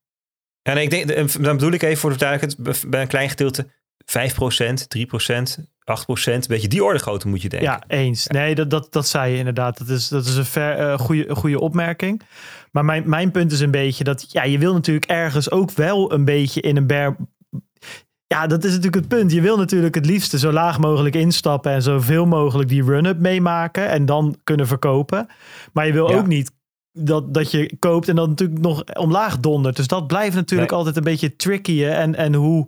Ja, 0.61 0.73
nee, 0.73 0.83
ik 0.83 1.07
denk, 1.07 1.43
dan 1.43 1.57
bedoel 1.57 1.71
ik 1.71 1.81
even 1.81 1.97
voor 1.97 2.11
de 2.11 2.17
duidelijkheid, 2.17 2.89
bij 2.89 3.01
een 3.01 3.07
klein 3.07 3.29
gedeelte 3.29 3.67
5%, 4.05 4.87
3%, 5.59 5.76
8% 5.87 6.33
Een 6.33 6.43
beetje 6.47 6.67
die 6.67 6.83
orde 6.83 6.99
grootte 6.99 7.27
moet 7.27 7.41
je 7.41 7.49
denken. 7.49 7.69
Ja, 7.69 7.83
eens. 7.87 8.27
Nee, 8.27 8.55
dat, 8.55 8.69
dat, 8.69 8.87
dat 8.89 9.07
zei 9.07 9.31
je 9.31 9.37
inderdaad. 9.37 9.77
Dat 9.77 9.89
is, 9.89 10.07
dat 10.07 10.25
is 10.25 10.35
een 10.35 10.45
ver, 10.45 10.79
uh, 10.79 10.99
goede, 10.99 11.35
goede 11.35 11.59
opmerking. 11.59 12.21
Maar 12.71 12.85
mijn, 12.85 13.09
mijn 13.09 13.31
punt 13.31 13.51
is 13.51 13.59
een 13.59 13.71
beetje 13.71 14.03
dat 14.03 14.31
ja, 14.31 14.43
je 14.43 14.57
wil 14.57 14.73
natuurlijk 14.73 15.05
ergens 15.05 15.51
ook 15.51 15.71
wel 15.71 16.13
een 16.13 16.25
beetje 16.25 16.61
in 16.61 16.77
een 16.77 16.87
bear. 16.87 17.15
Ja, 18.27 18.47
dat 18.47 18.63
is 18.63 18.69
natuurlijk 18.69 18.95
het 18.95 19.07
punt. 19.07 19.31
Je 19.31 19.41
wil 19.41 19.57
natuurlijk 19.57 19.95
het 19.95 20.05
liefste 20.05 20.39
zo 20.39 20.51
laag 20.51 20.79
mogelijk 20.79 21.15
instappen 21.15 21.71
en 21.71 21.81
zoveel 21.81 22.25
mogelijk 22.25 22.69
die 22.69 22.83
run-up 22.83 23.19
meemaken 23.19 23.89
en 23.89 24.05
dan 24.05 24.37
kunnen 24.43 24.67
verkopen. 24.67 25.27
Maar 25.73 25.85
je 25.85 25.93
wil 25.93 26.13
ook 26.13 26.27
niet 26.27 26.51
dat, 26.91 27.33
dat 27.33 27.51
je 27.51 27.75
koopt 27.79 28.09
en 28.09 28.15
dan 28.15 28.29
natuurlijk 28.29 28.59
nog 28.59 28.83
omlaag 28.93 29.39
dondert. 29.39 29.75
Dus 29.75 29.87
dat 29.87 30.07
blijft 30.07 30.35
natuurlijk 30.35 30.71
altijd 30.71 30.97
een 30.97 31.03
beetje 31.03 31.35
tricky. 31.35 31.83
En, 31.83 32.15
en 32.15 32.33
hoe 32.33 32.67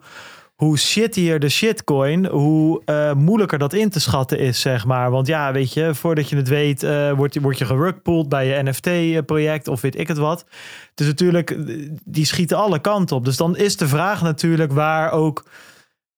hoe 0.60 0.78
shittier 0.78 1.40
de 1.40 1.50
shitcoin, 1.50 2.26
hoe 2.26 2.82
uh, 2.86 3.14
moeilijker 3.14 3.60
dat 3.60 3.74
in 3.74 3.90
te 3.90 4.00
schatten 4.00 4.40
is, 4.40 4.62
zeg 4.62 4.86
maar. 4.86 5.12
Want 5.12 5.28
ja, 5.28 5.52
weet 5.52 5.74
je, 5.74 5.96
voordat 5.96 6.30
je 6.30 6.36
het 6.36 6.48
weet, 6.48 6.84
uh, 6.84 7.12
word, 7.12 7.42
word 7.42 7.58
je 7.58 7.66
gerugpulled 7.66 8.30
bij 8.30 8.48
je 8.48 8.64
NFT-project 8.64 9.68
of 9.68 9.82
weet 9.82 10.00
ik 10.00 10.08
het 10.08 10.18
wat. 10.18 10.46
Dus 10.94 11.08
natuurlijk, 11.08 11.58
die 12.04 12.26
schieten 12.26 12.58
alle 12.58 12.80
kanten 12.80 13.16
op. 13.16 13.26
Dus 13.26 13.38
dan 13.38 13.58
is 13.58 13.78
de 13.78 13.88
vraag 13.88 14.22
natuurlijk 14.22 14.72
waar 14.72 15.12
ook... 15.12 15.46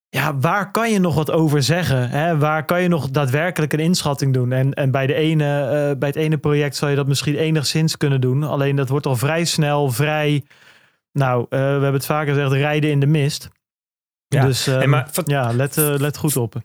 Ja, 0.10 0.38
waar 0.38 0.71
kan 0.71 0.91
je 0.91 0.99
nog 0.99 1.15
wat 1.15 1.32
over 1.32 1.63
zeggen? 1.63 2.10
Hè? 2.10 2.38
Waar 2.38 2.65
kan 2.65 2.82
je 2.82 2.88
nog 2.88 3.10
daadwerkelijk 3.10 3.73
een 3.73 3.80
inschatting 3.80 4.34
doen? 4.34 4.51
En, 4.51 4.73
en 4.73 4.91
bij, 4.91 5.08
de 5.08 5.13
ene, 5.13 5.95
bij 5.99 6.08
het 6.08 6.17
ene 6.17 6.38
project 6.38 6.75
zou 6.75 6.91
je 6.91 6.97
dat 6.97 7.08
misschien 7.08 7.36
enigszins 7.36 7.97
kunnen 7.97 8.21
doen. 8.21 8.43
Alleen 8.43 8.75
dat 8.75 8.89
wordt 8.89 9.06
al 9.06 9.15
vrij 9.15 9.45
snel, 9.45 9.91
vrij... 9.91 10.43
Nou, 11.12 11.45
we 11.49 11.58
hebben 11.58 11.93
het 11.93 12.06
vaker 12.06 12.34
gezegd, 12.34 12.51
rijden 12.51 12.89
in 12.89 12.99
de 12.99 13.08
mist. 13.08 13.49
Ja, 14.36 14.46
dus 14.46 14.67
um, 14.67 14.89
maar, 14.89 15.10
ja 15.26 15.54
let, 15.54 15.78
uh, 15.78 15.94
let 15.98 16.17
goed 16.17 16.38
op. 16.38 16.56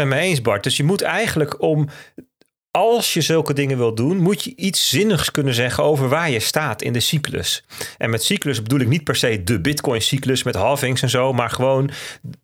100% 0.00 0.06
mee 0.06 0.20
eens, 0.20 0.42
Bart. 0.42 0.62
Dus 0.62 0.76
je 0.76 0.84
moet 0.84 1.02
eigenlijk 1.02 1.62
om 1.62 1.88
als 2.70 3.14
je 3.14 3.20
zulke 3.20 3.52
dingen 3.52 3.76
wil 3.76 3.94
doen, 3.94 4.16
moet 4.16 4.44
je 4.44 4.52
iets 4.56 4.88
zinnigs 4.88 5.30
kunnen 5.30 5.54
zeggen 5.54 5.84
over 5.84 6.08
waar 6.08 6.30
je 6.30 6.40
staat 6.40 6.82
in 6.82 6.92
de 6.92 7.00
cyclus. 7.00 7.64
En 7.98 8.10
met 8.10 8.22
cyclus 8.22 8.62
bedoel 8.62 8.80
ik 8.80 8.88
niet 8.88 9.04
per 9.04 9.16
se 9.16 9.42
de 9.44 9.60
Bitcoin-cyclus 9.60 10.42
met 10.42 10.54
halvings 10.54 11.02
en 11.02 11.10
zo, 11.10 11.32
maar 11.32 11.50
gewoon 11.50 11.90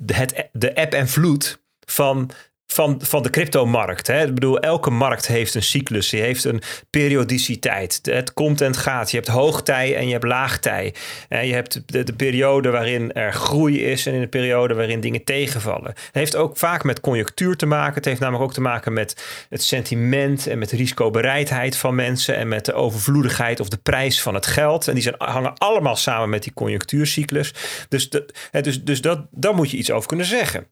het, 0.07 0.49
de 0.53 0.71
eb 0.71 0.93
en 0.93 1.09
vloed 1.09 1.63
van 1.87 2.31
van, 2.67 3.01
van 3.03 3.23
de 3.23 3.31
cryptomarkt. 3.31 4.07
Hè? 4.07 4.25
Ik 4.27 4.35
bedoel, 4.35 4.59
elke 4.59 4.91
markt 4.91 5.27
heeft 5.27 5.55
een 5.55 5.63
cyclus. 5.63 6.09
Die 6.09 6.21
heeft 6.21 6.45
een 6.45 6.63
periodiciteit. 6.91 7.99
Het 8.03 8.33
komt 8.33 8.61
en 8.61 8.67
het 8.67 8.77
gaat. 8.77 9.11
Je 9.11 9.17
hebt 9.17 9.29
hoogtij 9.29 9.97
en 9.97 10.07
je 10.07 10.13
hebt 10.13 10.25
laagtij. 10.25 10.95
En 11.29 11.47
je 11.47 11.53
hebt 11.53 11.83
de, 11.87 12.05
de 12.05 12.13
periode 12.13 12.71
waarin 12.71 13.13
er 13.13 13.33
groei 13.33 13.85
is 13.85 14.07
en 14.07 14.15
in 14.15 14.21
de 14.21 14.29
periode 14.29 14.75
waarin 14.75 15.01
dingen 15.01 15.25
tegenvallen. 15.25 15.89
Het 15.89 16.11
heeft 16.13 16.37
ook 16.37 16.57
vaak 16.57 16.85
met 16.85 17.01
conjunctuur 17.01 17.57
te 17.57 17.67
maken. 17.67 17.95
Het 17.95 18.05
heeft 18.05 18.21
namelijk 18.21 18.45
ook 18.45 18.53
te 18.53 18.61
maken 18.61 18.93
met 18.93 19.25
het 19.49 19.63
sentiment 19.63 20.47
en 20.47 20.59
met 20.59 20.69
de 20.69 20.77
risicobereidheid 20.77 21.77
van 21.77 21.95
mensen 21.95 22.37
en 22.37 22.49
met 22.49 22.65
de 22.65 22.73
overvloedigheid 22.73 23.61
of 23.61 23.69
de 23.69 23.79
prijs 23.83 24.23
van 24.23 24.35
het 24.35 24.47
geld. 24.47 24.89
En 24.89 24.95
die 24.95 25.03
zijn, 25.03 25.15
hangen 25.19 25.55
allemaal 25.59 25.97
samen 25.97 26.29
met 26.29 26.43
die 26.43 26.53
conjunctuurcyclus. 26.53 27.55
Dus, 27.89 28.11
dus, 28.51 28.85
dus 28.85 29.01
dat, 29.01 29.27
daar 29.31 29.55
moet 29.55 29.71
je 29.71 29.77
iets 29.77 29.91
over 29.91 30.09
kunnen 30.09 30.27
zeggen. 30.27 30.67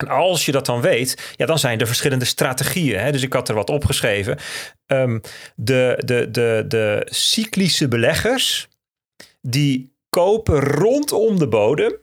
En 0.00 0.08
als 0.08 0.46
je 0.46 0.52
dat 0.52 0.66
dan 0.66 0.80
weet, 0.80 1.34
ja, 1.36 1.46
dan 1.46 1.58
zijn 1.58 1.80
er 1.80 1.86
verschillende 1.86 2.24
strategieën. 2.24 2.98
Hè? 2.98 3.12
Dus 3.12 3.22
ik 3.22 3.32
had 3.32 3.48
er 3.48 3.54
wat 3.54 3.70
opgeschreven. 3.70 4.38
Um, 4.86 5.20
de, 5.56 6.02
de, 6.04 6.30
de, 6.30 6.64
de 6.68 7.06
cyclische 7.10 7.88
beleggers, 7.88 8.68
die 9.40 9.92
kopen 10.10 10.60
rondom 10.60 11.38
de 11.38 11.48
bodem. 11.48 11.96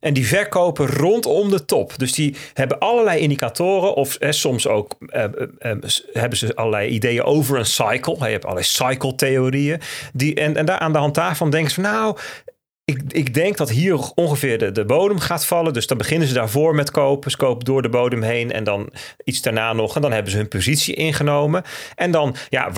En 0.00 0.14
die 0.14 0.26
verkopen 0.26 0.86
rondom 0.86 1.50
de 1.50 1.64
top. 1.64 1.98
Dus 1.98 2.12
die 2.12 2.36
hebben 2.54 2.78
allerlei 2.78 3.20
indicatoren. 3.20 3.94
Of 3.94 4.16
soms 4.20 4.66
ook 4.66 4.96
eh, 5.06 5.24
hebben 6.12 6.38
ze 6.38 6.54
allerlei 6.54 6.88
ideeën 6.88 7.22
over 7.22 7.58
een 7.58 7.66
cycle. 7.66 8.16
Je 8.18 8.24
hebt 8.24 8.44
allerlei 8.44 8.66
cycle-theorieën. 8.66 9.80
Die, 10.12 10.34
en, 10.34 10.56
en 10.56 10.66
daar 10.66 10.78
aan 10.78 10.92
de 10.92 10.98
hand 10.98 11.14
daarvan 11.14 11.50
denken 11.50 11.70
ze 11.70 11.80
van 11.80 11.92
nou, 11.92 12.16
ik, 12.86 13.02
ik 13.08 13.34
denk 13.34 13.56
dat 13.56 13.70
hier 13.70 14.10
ongeveer 14.14 14.58
de, 14.58 14.72
de 14.72 14.84
bodem 14.84 15.18
gaat 15.18 15.46
vallen. 15.46 15.72
Dus 15.72 15.86
dan 15.86 15.98
beginnen 15.98 16.28
ze 16.28 16.34
daarvoor 16.34 16.74
met 16.74 16.90
kopen. 16.90 17.30
Ze 17.30 17.36
kopen 17.36 17.64
door 17.64 17.82
de 17.82 17.88
bodem 17.88 18.22
heen 18.22 18.52
en 18.52 18.64
dan 18.64 18.92
iets 19.24 19.42
daarna 19.42 19.72
nog. 19.72 19.96
En 19.96 20.02
dan 20.02 20.12
hebben 20.12 20.30
ze 20.30 20.36
hun 20.36 20.48
positie 20.48 20.94
ingenomen. 20.94 21.62
En 21.94 22.10
dan, 22.10 22.36
ja, 22.48 22.70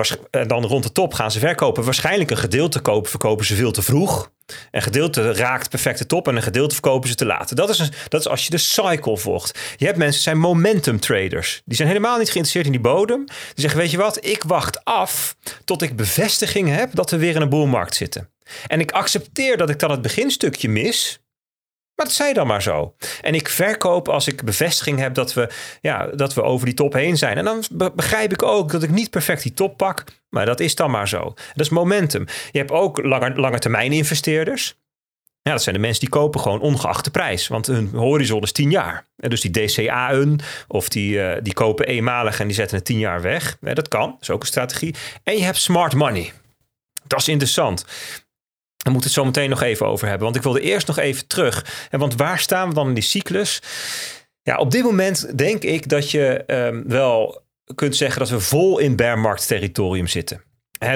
dan 0.46 0.64
rond 0.64 0.82
de 0.82 0.92
top 0.92 1.14
gaan 1.14 1.30
ze 1.30 1.38
verkopen. 1.38 1.84
Waarschijnlijk 1.84 2.30
een 2.30 2.36
gedeelte 2.36 2.80
kopen, 2.80 3.10
verkopen 3.10 3.46
ze 3.46 3.54
veel 3.54 3.70
te 3.70 3.82
vroeg. 3.82 4.30
Een 4.70 4.82
gedeelte 4.82 5.32
raakt 5.32 5.70
perfecte 5.70 6.06
top 6.06 6.28
en 6.28 6.36
een 6.36 6.42
gedeelte 6.42 6.74
verkopen 6.74 7.08
ze 7.08 7.14
te 7.14 7.26
laat. 7.26 7.56
Dat 7.56 7.68
is, 7.68 7.78
een, 7.78 7.90
dat 8.08 8.20
is 8.20 8.28
als 8.28 8.44
je 8.44 8.50
de 8.50 8.58
cycle 8.58 9.16
volgt. 9.16 9.58
Je 9.76 9.86
hebt 9.86 9.98
mensen, 9.98 10.22
zijn 10.22 10.38
momentum 10.38 11.00
traders. 11.00 11.62
Die 11.64 11.76
zijn 11.76 11.88
helemaal 11.88 12.18
niet 12.18 12.30
geïnteresseerd 12.30 12.66
in 12.66 12.72
die 12.72 12.80
bodem. 12.80 13.24
Die 13.26 13.36
zeggen, 13.54 13.80
weet 13.80 13.90
je 13.90 13.96
wat, 13.96 14.24
ik 14.24 14.42
wacht 14.46 14.84
af 14.84 15.36
tot 15.64 15.82
ik 15.82 15.96
bevestiging 15.96 16.68
heb 16.68 16.90
dat 16.94 17.10
we 17.10 17.16
weer 17.16 17.34
in 17.34 17.40
een 17.40 17.48
boelmarkt 17.48 17.94
zitten. 17.94 18.28
En 18.66 18.80
ik 18.80 18.90
accepteer 18.90 19.56
dat 19.56 19.70
ik 19.70 19.78
dan 19.78 19.90
het 19.90 20.02
beginstukje 20.02 20.68
mis. 20.68 21.20
Maar 21.94 22.06
dat 22.06 22.16
zij 22.16 22.32
dan 22.32 22.46
maar 22.46 22.62
zo. 22.62 22.94
En 23.20 23.34
ik 23.34 23.48
verkoop 23.48 24.08
als 24.08 24.26
ik 24.26 24.44
bevestiging 24.44 24.98
heb 24.98 25.14
dat 25.14 25.34
we, 25.34 25.48
ja, 25.80 26.06
dat 26.06 26.34
we 26.34 26.42
over 26.42 26.66
die 26.66 26.74
top 26.74 26.92
heen 26.92 27.16
zijn. 27.16 27.36
En 27.36 27.44
dan 27.44 27.64
begrijp 27.94 28.32
ik 28.32 28.42
ook 28.42 28.70
dat 28.70 28.82
ik 28.82 28.90
niet 28.90 29.10
perfect 29.10 29.42
die 29.42 29.54
top 29.54 29.76
pak. 29.76 30.04
Maar 30.28 30.46
dat 30.46 30.60
is 30.60 30.74
dan 30.74 30.90
maar 30.90 31.08
zo. 31.08 31.24
Dat 31.54 31.66
is 31.66 31.68
momentum. 31.68 32.26
Je 32.50 32.58
hebt 32.58 32.70
ook 32.70 33.02
langer, 33.02 33.40
lange 33.40 33.58
termijn 33.58 33.92
investeerders. 33.92 34.76
Ja, 35.42 35.54
dat 35.54 35.62
zijn 35.62 35.74
de 35.74 35.80
mensen 35.80 36.00
die 36.00 36.08
kopen 36.08 36.40
gewoon 36.40 36.60
ongeacht 36.60 37.04
de 37.04 37.10
prijs. 37.10 37.48
Want 37.48 37.66
hun 37.66 37.88
horizon 37.94 38.42
is 38.42 38.52
10 38.52 38.70
jaar. 38.70 39.06
En 39.16 39.30
dus 39.30 39.40
die 39.40 39.50
DCA'en 39.50 40.40
of 40.68 40.88
die, 40.88 41.14
uh, 41.14 41.36
die 41.42 41.52
kopen 41.52 41.86
eenmalig 41.86 42.40
en 42.40 42.46
die 42.46 42.56
zetten 42.56 42.76
het 42.76 42.86
10 42.86 42.98
jaar 42.98 43.22
weg. 43.22 43.56
Dat 43.60 43.88
kan, 43.88 44.10
dat 44.10 44.20
is 44.20 44.30
ook 44.30 44.40
een 44.40 44.46
strategie. 44.46 44.94
En 45.22 45.36
je 45.36 45.42
hebt 45.42 45.56
smart 45.56 45.94
money. 45.94 46.32
Dat 47.06 47.20
is 47.20 47.28
interessant. 47.28 47.84
We 48.84 48.90
moeten 48.90 49.10
het 49.10 49.18
zo 49.18 49.24
meteen 49.24 49.50
nog 49.50 49.62
even 49.62 49.86
over 49.86 50.06
hebben. 50.06 50.24
Want 50.24 50.36
ik 50.36 50.42
wilde 50.42 50.60
eerst 50.60 50.86
nog 50.86 50.98
even 50.98 51.26
terug. 51.26 51.86
En 51.90 51.98
want 51.98 52.14
waar 52.14 52.38
staan 52.38 52.68
we 52.68 52.74
dan 52.74 52.88
in 52.88 52.94
die 52.94 53.02
cyclus? 53.02 53.62
Ja, 54.42 54.56
op 54.56 54.70
dit 54.70 54.82
moment 54.82 55.38
denk 55.38 55.62
ik 55.62 55.88
dat 55.88 56.10
je 56.10 56.44
um, 56.46 56.84
wel 56.86 57.42
kunt 57.74 57.96
zeggen 57.96 58.18
dat 58.18 58.28
we 58.28 58.40
vol 58.40 58.78
in 58.78 58.96
bearmarkt 58.96 59.46
territorium 59.46 60.06
zitten. 60.06 60.42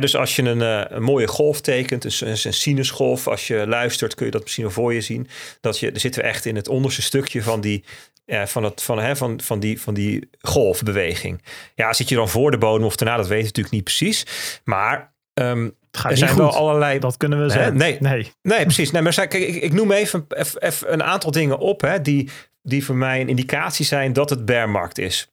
dus 0.00 0.16
als 0.16 0.36
je 0.36 0.42
een, 0.42 0.58
uh, 0.58 0.82
een, 0.88 1.02
mooie 1.02 1.26
golf 1.26 1.60
tekent, 1.60 2.04
een, 2.04 2.28
een 2.28 2.52
sinusgolf, 2.52 3.28
als 3.28 3.46
je 3.46 3.66
luistert 3.66 4.14
kun 4.14 4.26
je 4.26 4.32
dat 4.32 4.42
misschien 4.42 4.70
voor 4.70 4.94
je 4.94 5.00
zien. 5.00 5.28
Dat 5.60 5.78
je, 5.78 5.90
dan 5.90 6.00
zitten 6.00 6.22
we 6.22 6.28
echt 6.28 6.44
in 6.44 6.56
het 6.56 6.68
onderste 6.68 7.02
stukje 7.02 7.42
van 7.42 7.60
die, 7.60 7.84
uh, 8.26 8.46
van, 8.46 8.64
het, 8.64 8.82
van, 8.82 8.98
hè, 8.98 9.16
van, 9.16 9.40
van, 9.40 9.60
die, 9.60 9.80
van 9.80 9.94
die 9.94 10.28
golfbeweging. 10.40 11.42
Ja, 11.74 11.92
zit 11.92 12.08
je 12.08 12.14
dan 12.14 12.28
voor 12.28 12.50
de 12.50 12.58
bodem 12.58 12.86
of 12.86 12.96
daarna, 12.96 13.16
dat 13.16 13.28
weet 13.28 13.38
je 13.38 13.44
natuurlijk 13.44 13.74
niet 13.74 13.84
precies. 13.84 14.26
Maar 14.64 15.14
um, 15.34 15.76
er 15.92 16.16
zijn 16.16 16.36
wel 16.36 16.54
allerlei. 16.54 16.98
Dat 16.98 17.16
kunnen 17.16 17.42
we 17.42 17.50
zeggen. 17.50 17.76
Nee, 17.76 17.96
nee. 18.00 18.32
nee, 18.42 18.62
precies. 18.62 18.90
Nee, 18.90 19.02
maar 19.02 19.14
kijk, 19.14 19.34
ik, 19.34 19.62
ik 19.62 19.72
noem 19.72 19.92
even, 19.92 20.26
even, 20.58 20.92
een 20.92 21.02
aantal 21.02 21.30
dingen 21.30 21.58
op 21.58 21.80
hè, 21.80 22.02
die, 22.02 22.30
die 22.62 22.84
voor 22.84 22.96
mij 22.96 23.20
een 23.20 23.28
indicatie 23.28 23.84
zijn 23.84 24.12
dat 24.12 24.30
het 24.30 24.44
bearmarkt 24.44 24.98
is. 24.98 25.28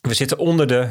We 0.00 0.14
zitten 0.14 0.38
onder 0.38 0.66
de 0.66 0.88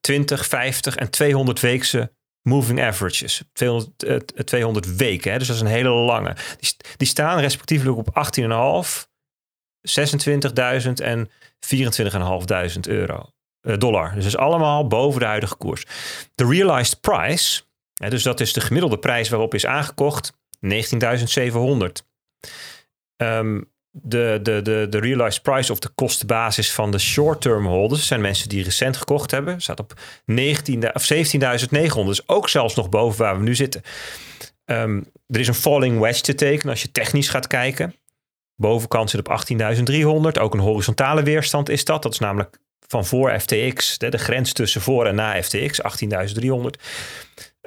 20, 0.00 0.46
50 0.46 0.96
en 0.96 1.10
200 1.10 1.60
weekse 1.60 2.12
moving 2.42 2.82
averages. 2.82 3.42
200, 3.52 4.46
200 4.46 4.86
eh, 4.86 4.92
weken, 4.92 5.32
hè, 5.32 5.38
dus 5.38 5.46
dat 5.46 5.56
is 5.56 5.62
een 5.62 5.68
hele 5.68 5.88
lange. 5.88 6.36
Die, 6.58 6.76
die 6.96 7.08
staan 7.08 7.40
respectievelijk 7.40 7.98
op 7.98 8.28
18,5, 8.40 9.08
26.000 10.86 10.92
en 10.94 11.30
24.500 11.60 12.80
euro. 12.80 13.30
Uh, 13.62 13.78
dollar. 13.78 14.04
Dus 14.04 14.24
dat 14.24 14.32
is 14.32 14.36
allemaal 14.36 14.86
boven 14.86 15.20
de 15.20 15.26
huidige 15.26 15.56
koers. 15.56 15.84
De 16.34 16.46
realized 16.46 17.00
price, 17.00 17.62
dus 18.08 18.22
dat 18.22 18.40
is 18.40 18.52
de 18.52 18.60
gemiddelde 18.60 18.98
prijs 18.98 19.28
waarop 19.28 19.54
is 19.54 19.66
aangekocht, 19.66 20.32
19.700. 20.66 22.08
Um, 23.16 23.70
de, 23.90 24.38
de, 24.42 24.62
de, 24.62 24.86
de 24.90 24.98
realized 24.98 25.42
price 25.42 25.72
of 25.72 25.78
de 25.78 25.88
kostenbasis 25.88 26.72
van 26.72 26.90
de 26.90 26.98
short-term 26.98 27.66
holders 27.66 28.06
zijn 28.06 28.20
mensen 28.20 28.48
die 28.48 28.64
recent 28.64 28.96
gekocht 28.96 29.30
hebben. 29.30 29.60
Staat 29.60 29.80
op 29.80 30.00
19, 30.24 30.94
of 30.94 31.12
17.900. 31.14 32.06
Dus 32.06 32.28
ook 32.28 32.48
zelfs 32.48 32.74
nog 32.74 32.88
boven 32.88 33.24
waar 33.24 33.36
we 33.36 33.42
nu 33.42 33.54
zitten. 33.54 33.82
Um, 34.64 35.12
er 35.26 35.40
is 35.40 35.48
een 35.48 35.54
falling 35.54 35.98
wedge 35.98 36.22
te 36.22 36.34
tekenen 36.34 36.72
als 36.72 36.82
je 36.82 36.90
technisch 36.90 37.28
gaat 37.28 37.46
kijken. 37.46 37.94
Bovenkant 38.56 39.10
zit 39.10 39.28
op 39.28 39.44
18.300. 40.32 40.40
Ook 40.40 40.54
een 40.54 40.60
horizontale 40.60 41.22
weerstand 41.22 41.68
is 41.68 41.84
dat. 41.84 42.02
Dat 42.02 42.12
is 42.12 42.18
namelijk 42.18 42.58
van 42.86 43.06
voor 43.06 43.40
FTX, 43.40 43.98
de, 43.98 44.08
de 44.08 44.18
grens 44.18 44.52
tussen 44.52 44.80
voor 44.80 45.06
en 45.06 45.14
na 45.14 45.42
FTX, 45.42 45.80
18.300. 45.82 46.82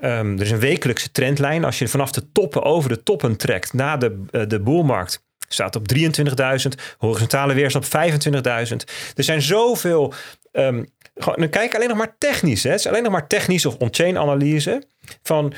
Um, 0.04 0.36
er 0.36 0.42
is 0.42 0.52
een 0.52 0.60
wekelijkse 0.60 1.12
trendlijn. 1.12 1.63
Als 1.66 1.80
je 1.80 1.88
vanaf 1.88 2.12
de 2.12 2.32
toppen 2.32 2.63
over 2.63 2.89
de 2.89 3.04
toppen 3.04 3.38
trekt 3.38 3.74
na 3.74 3.98
de, 3.98 4.24
uh, 4.32 4.42
de 4.48 4.60
boelmarkt, 4.60 5.26
staat 5.48 5.76
op 5.76 5.94
23.000. 5.96 6.96
Horizontale 6.98 7.54
weerstand 7.54 7.86
op 7.86 7.92
25.000. 7.92 8.76
Er 9.16 9.24
zijn 9.24 9.42
zoveel. 9.42 10.13
Um, 10.52 10.89
gewoon, 11.16 11.39
dan 11.39 11.50
kijk 11.50 11.76
alleen 11.76 11.88
nog 11.88 11.98
maar 11.98 12.16
technisch. 12.18 12.63
Hè. 12.63 12.70
Het 12.70 12.80
is 12.80 12.88
alleen 12.88 13.04
nog 13.04 13.12
maar 13.12 13.28
technisch 13.28 13.66
of 13.66 13.76
on-chain 13.76 14.18
analyse. 14.18 14.84
Van 15.22 15.54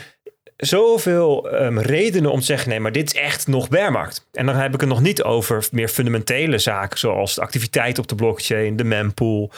zoveel 0.57 1.53
um, 1.61 1.79
redenen 1.79 2.31
om 2.31 2.39
te 2.39 2.45
zeggen: 2.45 2.69
nee, 2.69 2.79
maar 2.79 2.91
dit 2.91 3.13
is 3.13 3.21
echt 3.21 3.47
nog 3.47 3.69
bearmarkt. 3.69 4.27
En 4.31 4.45
dan 4.45 4.55
heb 4.55 4.73
ik 4.73 4.79
het 4.79 4.89
nog 4.89 5.01
niet 5.01 5.23
over 5.23 5.67
meer 5.71 5.87
fundamentele 5.87 6.57
zaken, 6.57 6.99
zoals 6.99 7.35
de 7.35 7.41
activiteit 7.41 7.99
op 7.99 8.07
de 8.07 8.15
blockchain, 8.15 8.75
de 8.75 8.83
mempool, 8.83 9.51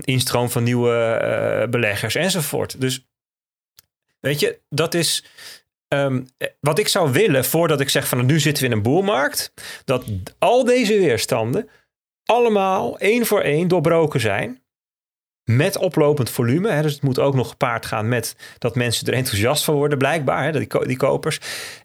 instroom 0.00 0.50
van 0.50 0.62
nieuwe 0.62 1.20
uh, 1.62 1.70
beleggers 1.70 2.14
enzovoort. 2.14 2.80
Dus 2.80 3.08
Weet 4.20 4.40
je, 4.40 4.60
dat 4.68 4.94
is 4.94 5.24
um, 5.88 6.28
wat 6.60 6.78
ik 6.78 6.88
zou 6.88 7.12
willen 7.12 7.44
voordat 7.44 7.80
ik 7.80 7.88
zeg 7.88 8.08
van 8.08 8.26
nu 8.26 8.40
zitten 8.40 8.62
we 8.62 8.70
in 8.70 8.76
een 8.76 8.82
boelmarkt. 8.82 9.52
Dat 9.84 10.04
al 10.38 10.64
deze 10.64 10.98
weerstanden 10.98 11.68
allemaal 12.24 12.98
één 12.98 13.26
voor 13.26 13.40
één 13.40 13.68
doorbroken 13.68 14.20
zijn. 14.20 14.62
Met 15.44 15.76
oplopend 15.76 16.30
volume. 16.30 16.70
Hè, 16.70 16.82
dus 16.82 16.92
het 16.92 17.02
moet 17.02 17.18
ook 17.18 17.34
nog 17.34 17.48
gepaard 17.48 17.86
gaan 17.86 18.08
met 18.08 18.36
dat 18.58 18.74
mensen 18.74 19.06
er 19.06 19.12
enthousiast 19.12 19.64
van 19.64 19.74
worden, 19.74 19.98
blijkbaar, 19.98 20.44
hè, 20.44 20.52
die, 20.52 20.86
die 20.86 20.96
kopers. 20.96 21.40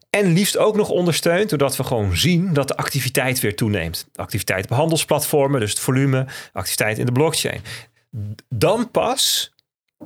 En 0.09 0.33
liefst 0.33 0.57
ook 0.57 0.75
nog 0.75 0.89
ondersteund 0.89 1.49
doordat 1.49 1.75
we 1.75 1.83
gewoon 1.83 2.17
zien 2.17 2.53
dat 2.53 2.67
de 2.67 2.75
activiteit 2.75 3.39
weer 3.39 3.55
toeneemt. 3.55 4.07
activiteit 4.15 4.63
op 4.63 4.77
handelsplatformen, 4.77 5.59
dus 5.59 5.69
het 5.69 5.79
volume, 5.79 6.25
activiteit 6.53 6.97
in 6.97 7.05
de 7.05 7.11
blockchain. 7.11 7.61
Dan 8.49 8.91
pas 8.91 9.53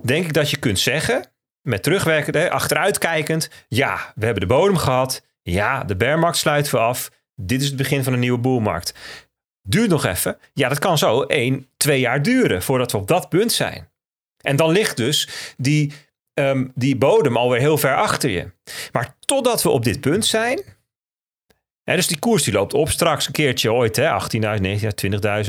denk 0.01 0.25
ik 0.25 0.33
dat 0.33 0.49
je 0.49 0.57
kunt 0.57 0.79
zeggen 0.79 1.31
met 1.67 1.83
terugwerkend, 1.83 2.49
achteruitkijkend. 2.49 3.49
Ja, 3.67 4.13
we 4.15 4.25
hebben 4.25 4.47
de 4.47 4.53
bodem 4.53 4.77
gehad. 4.77 5.25
Ja, 5.41 5.83
de 5.83 5.95
bearmarkt 5.95 6.37
sluiten 6.37 6.71
we 6.71 6.79
af. 6.79 7.11
Dit 7.35 7.61
is 7.61 7.67
het 7.67 7.75
begin 7.75 8.03
van 8.03 8.13
een 8.13 8.19
nieuwe 8.19 8.37
boelmarkt. 8.37 8.93
Duurt 9.61 9.89
nog 9.89 10.05
even. 10.05 10.37
Ja, 10.53 10.69
dat 10.69 10.79
kan 10.79 10.97
zo 10.97 11.21
één, 11.21 11.69
twee 11.77 11.99
jaar 11.99 12.21
duren 12.21 12.63
voordat 12.63 12.91
we 12.91 12.97
op 12.97 13.07
dat 13.07 13.29
punt 13.29 13.51
zijn. 13.51 13.89
En 14.41 14.55
dan 14.55 14.71
ligt 14.71 14.97
dus 14.97 15.29
die, 15.57 15.93
um, 16.33 16.71
die 16.75 16.95
bodem 16.95 17.37
alweer 17.37 17.59
heel 17.59 17.77
ver 17.77 17.95
achter 17.95 18.29
je. 18.29 18.51
Maar 18.91 19.15
totdat 19.19 19.63
we 19.63 19.69
op 19.69 19.83
dit 19.83 20.01
punt 20.01 20.25
zijn. 20.25 20.63
Hè, 21.83 21.95
dus 21.95 22.07
die 22.07 22.19
koers 22.19 22.43
die 22.43 22.53
loopt 22.53 22.73
op 22.73 22.89
straks 22.89 23.27
een 23.27 23.33
keertje 23.33 23.73
ooit. 23.73 23.99
18.000, 23.99 24.05
19.000, 24.39 24.87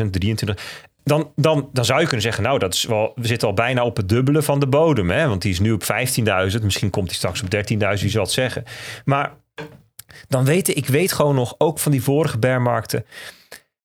20.000, 0.04 0.10
23 0.10 0.86
dan, 1.08 1.32
dan, 1.36 1.68
dan 1.72 1.84
zou 1.84 1.98
je 1.98 2.04
kunnen 2.04 2.22
zeggen, 2.22 2.42
nou, 2.42 2.58
dat 2.58 2.74
is 2.74 2.84
wel, 2.84 3.12
we 3.14 3.26
zitten 3.26 3.48
al 3.48 3.54
bijna 3.54 3.84
op 3.84 3.96
het 3.96 4.08
dubbele 4.08 4.42
van 4.42 4.60
de 4.60 4.66
bodem. 4.66 5.10
Hè? 5.10 5.28
Want 5.28 5.42
die 5.42 5.52
is 5.52 5.60
nu 5.60 5.72
op 5.72 5.82
15.000. 5.82 6.62
Misschien 6.62 6.90
komt 6.90 7.06
hij 7.06 7.16
straks 7.16 7.42
op 7.42 7.54
13.000, 7.54 7.78
wie 7.78 8.08
zal 8.08 8.22
het 8.22 8.30
zeggen. 8.30 8.64
Maar 9.04 9.32
dan 10.28 10.44
weten, 10.44 10.76
ik 10.76 10.86
weet 10.86 11.12
gewoon 11.12 11.34
nog, 11.34 11.54
ook 11.58 11.78
van 11.78 11.92
die 11.92 12.02
vorige 12.02 12.38
bearmarkten. 12.38 13.04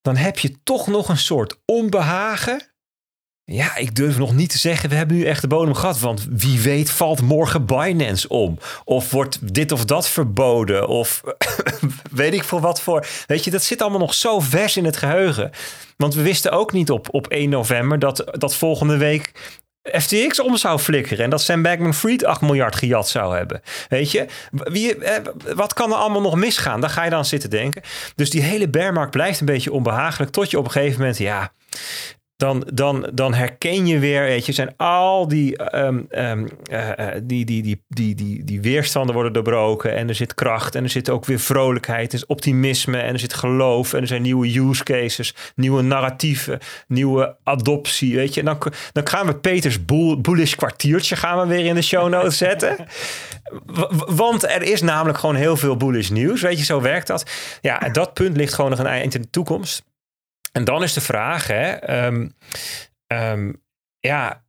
Dan 0.01 0.15
heb 0.15 0.39
je 0.39 0.55
toch 0.63 0.87
nog 0.87 1.09
een 1.09 1.17
soort 1.17 1.59
onbehagen 1.65 2.72
ja, 3.45 3.75
ik 3.75 3.95
durf 3.95 4.17
nog 4.17 4.33
niet 4.33 4.49
te 4.49 4.57
zeggen, 4.57 4.89
we 4.89 4.95
hebben 4.95 5.15
nu 5.17 5.25
echt 5.25 5.41
de 5.41 5.47
bodem 5.47 5.73
gehad. 5.73 5.99
Want 5.99 6.27
wie 6.29 6.59
weet 6.59 6.89
valt 6.89 7.21
morgen 7.21 7.65
Binance 7.65 8.27
om. 8.29 8.57
Of 8.83 9.11
wordt 9.11 9.53
dit 9.53 9.71
of 9.71 9.85
dat 9.85 10.09
verboden. 10.09 10.87
Of 10.87 11.21
weet 12.11 12.33
ik 12.33 12.43
voor 12.43 12.61
wat 12.61 12.81
voor. 12.81 13.05
Weet 13.27 13.43
je, 13.43 13.51
dat 13.51 13.63
zit 13.63 13.81
allemaal 13.81 13.99
nog 13.99 14.13
zo 14.13 14.39
vers 14.39 14.77
in 14.77 14.85
het 14.85 14.97
geheugen. 14.97 15.51
Want 15.97 16.13
we 16.13 16.21
wisten 16.21 16.51
ook 16.51 16.71
niet 16.71 16.91
op, 16.91 17.07
op 17.13 17.27
1 17.27 17.49
november 17.49 17.99
dat, 17.99 18.23
dat 18.31 18.55
volgende 18.55 18.97
week 18.97 19.31
FTX 19.83 20.39
om 20.39 20.57
zou 20.57 20.79
flikkeren. 20.79 21.23
En 21.23 21.29
dat 21.29 21.41
Sam 21.41 21.61
Bankman-Fried 21.61 22.25
8 22.25 22.41
miljard 22.41 22.75
gejat 22.75 23.09
zou 23.09 23.35
hebben. 23.35 23.61
Weet 23.89 24.11
je, 24.11 24.25
wie, 24.51 24.95
eh, 24.95 25.23
wat 25.55 25.73
kan 25.73 25.91
er 25.91 25.97
allemaal 25.97 26.21
nog 26.21 26.35
misgaan? 26.35 26.81
Daar 26.81 26.89
ga 26.89 27.03
je 27.03 27.09
dan 27.09 27.25
zitten 27.25 27.49
denken. 27.49 27.81
Dus 28.15 28.29
die 28.29 28.41
hele 28.41 28.69
bearmarkt 28.69 29.11
blijft 29.11 29.39
een 29.39 29.45
beetje 29.45 29.71
onbehagelijk. 29.71 30.31
Tot 30.31 30.51
je 30.51 30.57
op 30.57 30.65
een 30.65 30.71
gegeven 30.71 30.99
moment, 30.99 31.17
ja 31.17 31.51
dan, 32.35 32.67
dan, 32.73 33.09
dan 33.13 33.33
herken 33.33 33.87
je 33.87 33.99
weer, 33.99 34.23
weet 34.23 34.45
je, 34.45 34.51
zijn 34.51 34.73
al 34.77 35.27
die, 35.27 35.75
um, 35.75 36.07
um, 36.09 36.47
uh, 36.71 36.89
die, 37.23 37.45
die, 37.45 37.63
die, 37.63 37.83
die, 37.87 38.15
die, 38.15 38.43
die 38.43 38.61
weerstanden 38.61 39.13
worden 39.13 39.33
doorbroken 39.33 39.95
en 39.95 40.07
er 40.07 40.15
zit 40.15 40.33
kracht 40.33 40.75
en 40.75 40.83
er 40.83 40.89
zit 40.89 41.09
ook 41.09 41.25
weer 41.25 41.39
vrolijkheid, 41.39 42.11
er 42.11 42.17
is 42.17 42.25
optimisme 42.25 42.97
en 42.97 43.13
er 43.13 43.19
zit 43.19 43.33
geloof 43.33 43.93
en 43.93 44.01
er 44.01 44.07
zijn 44.07 44.21
nieuwe 44.21 44.59
use 44.59 44.83
cases, 44.83 45.35
nieuwe 45.55 45.81
narratieven, 45.81 46.59
nieuwe 46.87 47.37
adoptie, 47.43 48.15
weet 48.15 48.33
je. 48.33 48.39
En 48.39 48.45
dan, 48.45 48.57
dan 48.91 49.07
gaan 49.07 49.25
we 49.25 49.35
Peters 49.35 49.85
bullish 50.21 50.55
kwartiertje 50.55 51.15
gaan 51.15 51.39
we 51.39 51.55
weer 51.55 51.65
in 51.65 51.75
de 51.75 51.81
show 51.81 52.09
notes 52.09 52.37
zetten. 52.37 52.85
Want 54.07 54.43
er 54.43 54.61
is 54.61 54.81
namelijk 54.81 55.17
gewoon 55.17 55.35
heel 55.35 55.57
veel 55.57 55.77
bullish 55.77 56.09
nieuws, 56.09 56.41
weet 56.41 56.57
je, 56.57 56.65
zo 56.65 56.81
werkt 56.81 57.07
dat. 57.07 57.25
Ja, 57.61 57.81
en 57.81 57.91
dat 57.91 58.13
punt 58.13 58.37
ligt 58.37 58.53
gewoon 58.53 58.69
nog 58.69 58.79
een 58.79 58.85
eind 58.85 59.15
in 59.15 59.21
de 59.21 59.29
toekomst. 59.29 59.83
En 60.53 60.63
dan 60.63 60.83
is 60.83 60.93
de 60.93 61.01
vraag, 61.01 61.47
hè, 61.47 61.91
um, 62.05 62.35
um, 63.07 63.63
ja, 63.99 64.43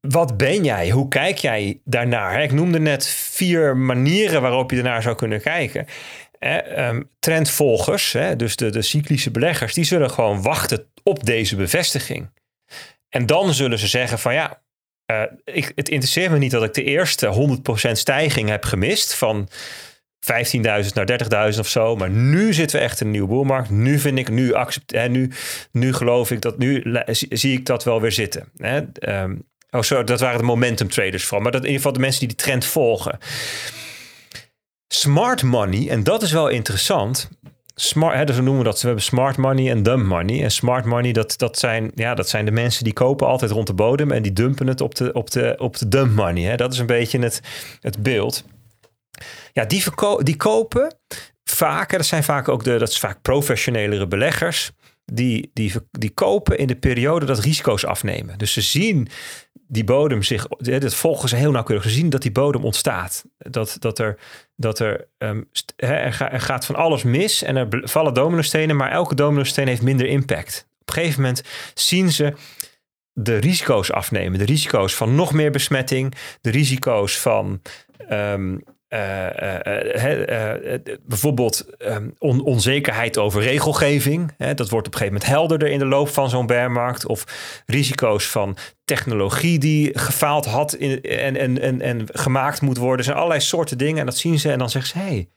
wat 0.00 0.36
ben 0.36 0.64
jij? 0.64 0.90
Hoe 0.90 1.08
kijk 1.08 1.38
jij 1.38 1.80
daarnaar? 1.84 2.42
Ik 2.42 2.52
noemde 2.52 2.80
net 2.80 3.06
vier 3.06 3.76
manieren 3.76 4.42
waarop 4.42 4.70
je 4.70 4.76
ernaar 4.76 5.02
zou 5.02 5.16
kunnen 5.16 5.40
kijken. 5.40 5.86
Eh, 6.38 6.96
trendvolgers, 7.18 8.16
dus 8.36 8.56
de, 8.56 8.70
de 8.70 8.82
cyclische 8.82 9.30
beleggers, 9.30 9.74
die 9.74 9.84
zullen 9.84 10.10
gewoon 10.10 10.42
wachten 10.42 10.86
op 11.02 11.24
deze 11.24 11.56
bevestiging. 11.56 12.30
En 13.08 13.26
dan 13.26 13.54
zullen 13.54 13.78
ze 13.78 13.86
zeggen 13.86 14.18
van 14.18 14.34
ja, 14.34 14.62
uh, 15.12 15.22
ik, 15.44 15.72
het 15.74 15.88
interesseert 15.88 16.30
me 16.30 16.38
niet 16.38 16.50
dat 16.50 16.62
ik 16.62 16.74
de 16.74 16.84
eerste 16.84 17.58
100% 17.88 17.90
stijging 17.92 18.48
heb 18.48 18.64
gemist 18.64 19.14
van 19.14 19.48
15.000 20.24 20.92
naar 20.94 21.52
30.000 21.52 21.58
of 21.58 21.68
zo. 21.68 21.96
Maar 21.96 22.10
nu 22.10 22.52
zitten 22.52 22.78
we 22.78 22.84
echt 22.84 23.00
een 23.00 23.10
nieuwe 23.10 23.28
boelmarkt. 23.28 23.70
Nu 23.70 23.98
vind 23.98 24.18
ik, 24.18 24.28
nu 24.28 24.54
accept, 24.54 24.92
hè, 24.92 25.08
nu, 25.08 25.30
nu 25.70 25.92
geloof 25.92 26.30
ik 26.30 26.40
dat, 26.40 26.58
nu 26.58 26.82
zie 27.10 27.58
ik 27.58 27.66
dat 27.66 27.84
wel 27.84 28.00
weer 28.00 28.12
zitten. 28.12 28.48
Hè? 28.56 28.80
Um, 29.22 29.42
oh, 29.70 29.80
sorry, 29.80 30.04
dat 30.04 30.20
waren 30.20 30.38
de 30.38 30.44
momentum 30.44 30.88
traders 30.88 31.26
van. 31.26 31.42
Maar 31.42 31.52
dat 31.52 31.60
in 31.60 31.66
ieder 31.66 31.80
geval 31.80 31.96
de 31.96 32.04
mensen 32.04 32.20
die 32.20 32.28
die 32.28 32.36
trend 32.36 32.64
volgen. 32.64 33.18
Smart 34.88 35.42
money, 35.42 35.88
en 35.88 36.02
dat 36.02 36.22
is 36.22 36.32
wel 36.32 36.48
interessant 36.48 37.28
smart, 37.74 38.16
hè, 38.16 38.24
dus 38.24 38.36
we 38.36 38.42
noemen 38.42 38.64
dat, 38.64 38.80
we 38.80 38.86
hebben 38.86 39.04
smart 39.04 39.36
money 39.36 39.70
en 39.70 39.82
dump 39.82 40.06
money. 40.06 40.42
En 40.42 40.50
smart 40.50 40.84
money, 40.84 41.12
dat, 41.12 41.38
dat, 41.38 41.58
zijn, 41.58 41.90
ja, 41.94 42.14
dat 42.14 42.28
zijn 42.28 42.44
de 42.44 42.50
mensen 42.50 42.84
die 42.84 42.92
kopen 42.92 43.26
altijd 43.26 43.50
rond 43.50 43.66
de 43.66 43.74
bodem 43.74 44.10
en 44.10 44.22
die 44.22 44.32
dumpen 44.32 44.66
het 44.66 44.80
op 44.80 44.94
de, 44.94 45.12
op 45.12 45.30
de, 45.30 45.54
op 45.58 45.76
de 45.76 45.88
dump 45.88 46.14
money. 46.14 46.42
Hè. 46.42 46.56
Dat 46.56 46.72
is 46.72 46.78
een 46.78 46.86
beetje 46.86 47.18
het, 47.18 47.40
het 47.80 48.02
beeld. 48.02 48.44
Ja, 49.54 49.64
die, 49.64 49.84
die 50.18 50.36
kopen 50.36 50.96
vaak, 51.44 51.90
dat 51.90 52.06
zijn 52.06 52.24
vaak 52.24 52.48
ook 52.48 52.64
de, 52.64 52.78
dat 52.78 52.88
is 52.88 52.98
vaak 52.98 53.22
professionelere 53.22 54.06
beleggers. 54.06 54.70
Die, 55.04 55.50
die, 55.52 55.72
die 55.90 56.10
kopen 56.10 56.58
in 56.58 56.66
de 56.66 56.76
periode 56.76 57.26
dat 57.26 57.38
risico's 57.38 57.84
afnemen. 57.84 58.38
Dus 58.38 58.52
ze 58.52 58.60
zien 58.60 59.08
die 59.68 59.84
bodem 59.84 60.22
zich, 60.22 60.46
dat 60.58 60.94
volgen 60.94 61.28
ze 61.28 61.36
heel 61.36 61.50
nauwkeurig. 61.50 61.84
Ze 61.84 61.90
zien 61.90 62.10
dat 62.10 62.22
die 62.22 62.32
bodem 62.32 62.64
ontstaat. 62.64 63.24
Dat, 63.38 63.76
dat 63.78 63.98
er, 63.98 64.18
dat 64.56 64.78
er, 64.78 65.08
um, 65.18 65.48
er, 65.76 66.12
gaat 66.40 66.66
van 66.66 66.74
alles 66.74 67.02
mis 67.02 67.42
en 67.42 67.56
er 67.56 67.68
vallen 67.70 68.14
dominostenen, 68.14 68.76
maar 68.76 68.90
elke 68.90 69.14
dominosteen 69.14 69.68
heeft 69.68 69.82
minder 69.82 70.06
impact. 70.06 70.66
Op 70.80 70.88
een 70.88 70.94
gegeven 70.94 71.22
moment 71.22 71.42
zien 71.74 72.12
ze 72.12 72.32
de 73.12 73.36
risico's 73.36 73.90
afnemen. 73.90 74.38
De 74.38 74.44
risico's 74.44 74.94
van 74.94 75.14
nog 75.14 75.32
meer 75.32 75.50
besmetting, 75.50 76.14
de 76.40 76.50
risico's 76.50 77.18
van 77.18 77.60
uh, 78.10 78.34
bijvoorbeeld 81.06 81.66
um, 81.78 82.14
onzekerheid 82.18 83.18
over 83.18 83.42
regelgeving. 83.42 84.34
Hè, 84.36 84.54
dat 84.54 84.68
wordt 84.68 84.86
op 84.86 84.92
een 84.92 84.98
gegeven 84.98 85.20
moment 85.20 85.38
helderder 85.38 85.68
in 85.68 85.78
de 85.78 85.86
loop 85.86 86.08
van 86.08 86.30
zo'n 86.30 86.46
bearmarkt. 86.46 87.06
Of 87.06 87.24
risico's 87.66 88.26
van 88.26 88.56
technologie 88.84 89.58
die 89.58 89.98
gefaald 89.98 90.44
had 90.44 90.74
in, 90.74 91.02
en, 91.02 91.36
en, 91.36 91.60
en, 91.60 91.80
en 91.80 92.06
gemaakt 92.12 92.60
moet 92.60 92.76
worden. 92.76 92.98
Er 92.98 93.04
zijn 93.04 93.16
allerlei 93.16 93.40
soorten 93.40 93.78
dingen 93.78 93.98
en 93.98 94.06
dat 94.06 94.16
zien 94.16 94.38
ze 94.38 94.52
en 94.52 94.58
dan 94.58 94.70
zeggen 94.70 94.90
ze... 94.90 94.98
hey, 94.98 95.28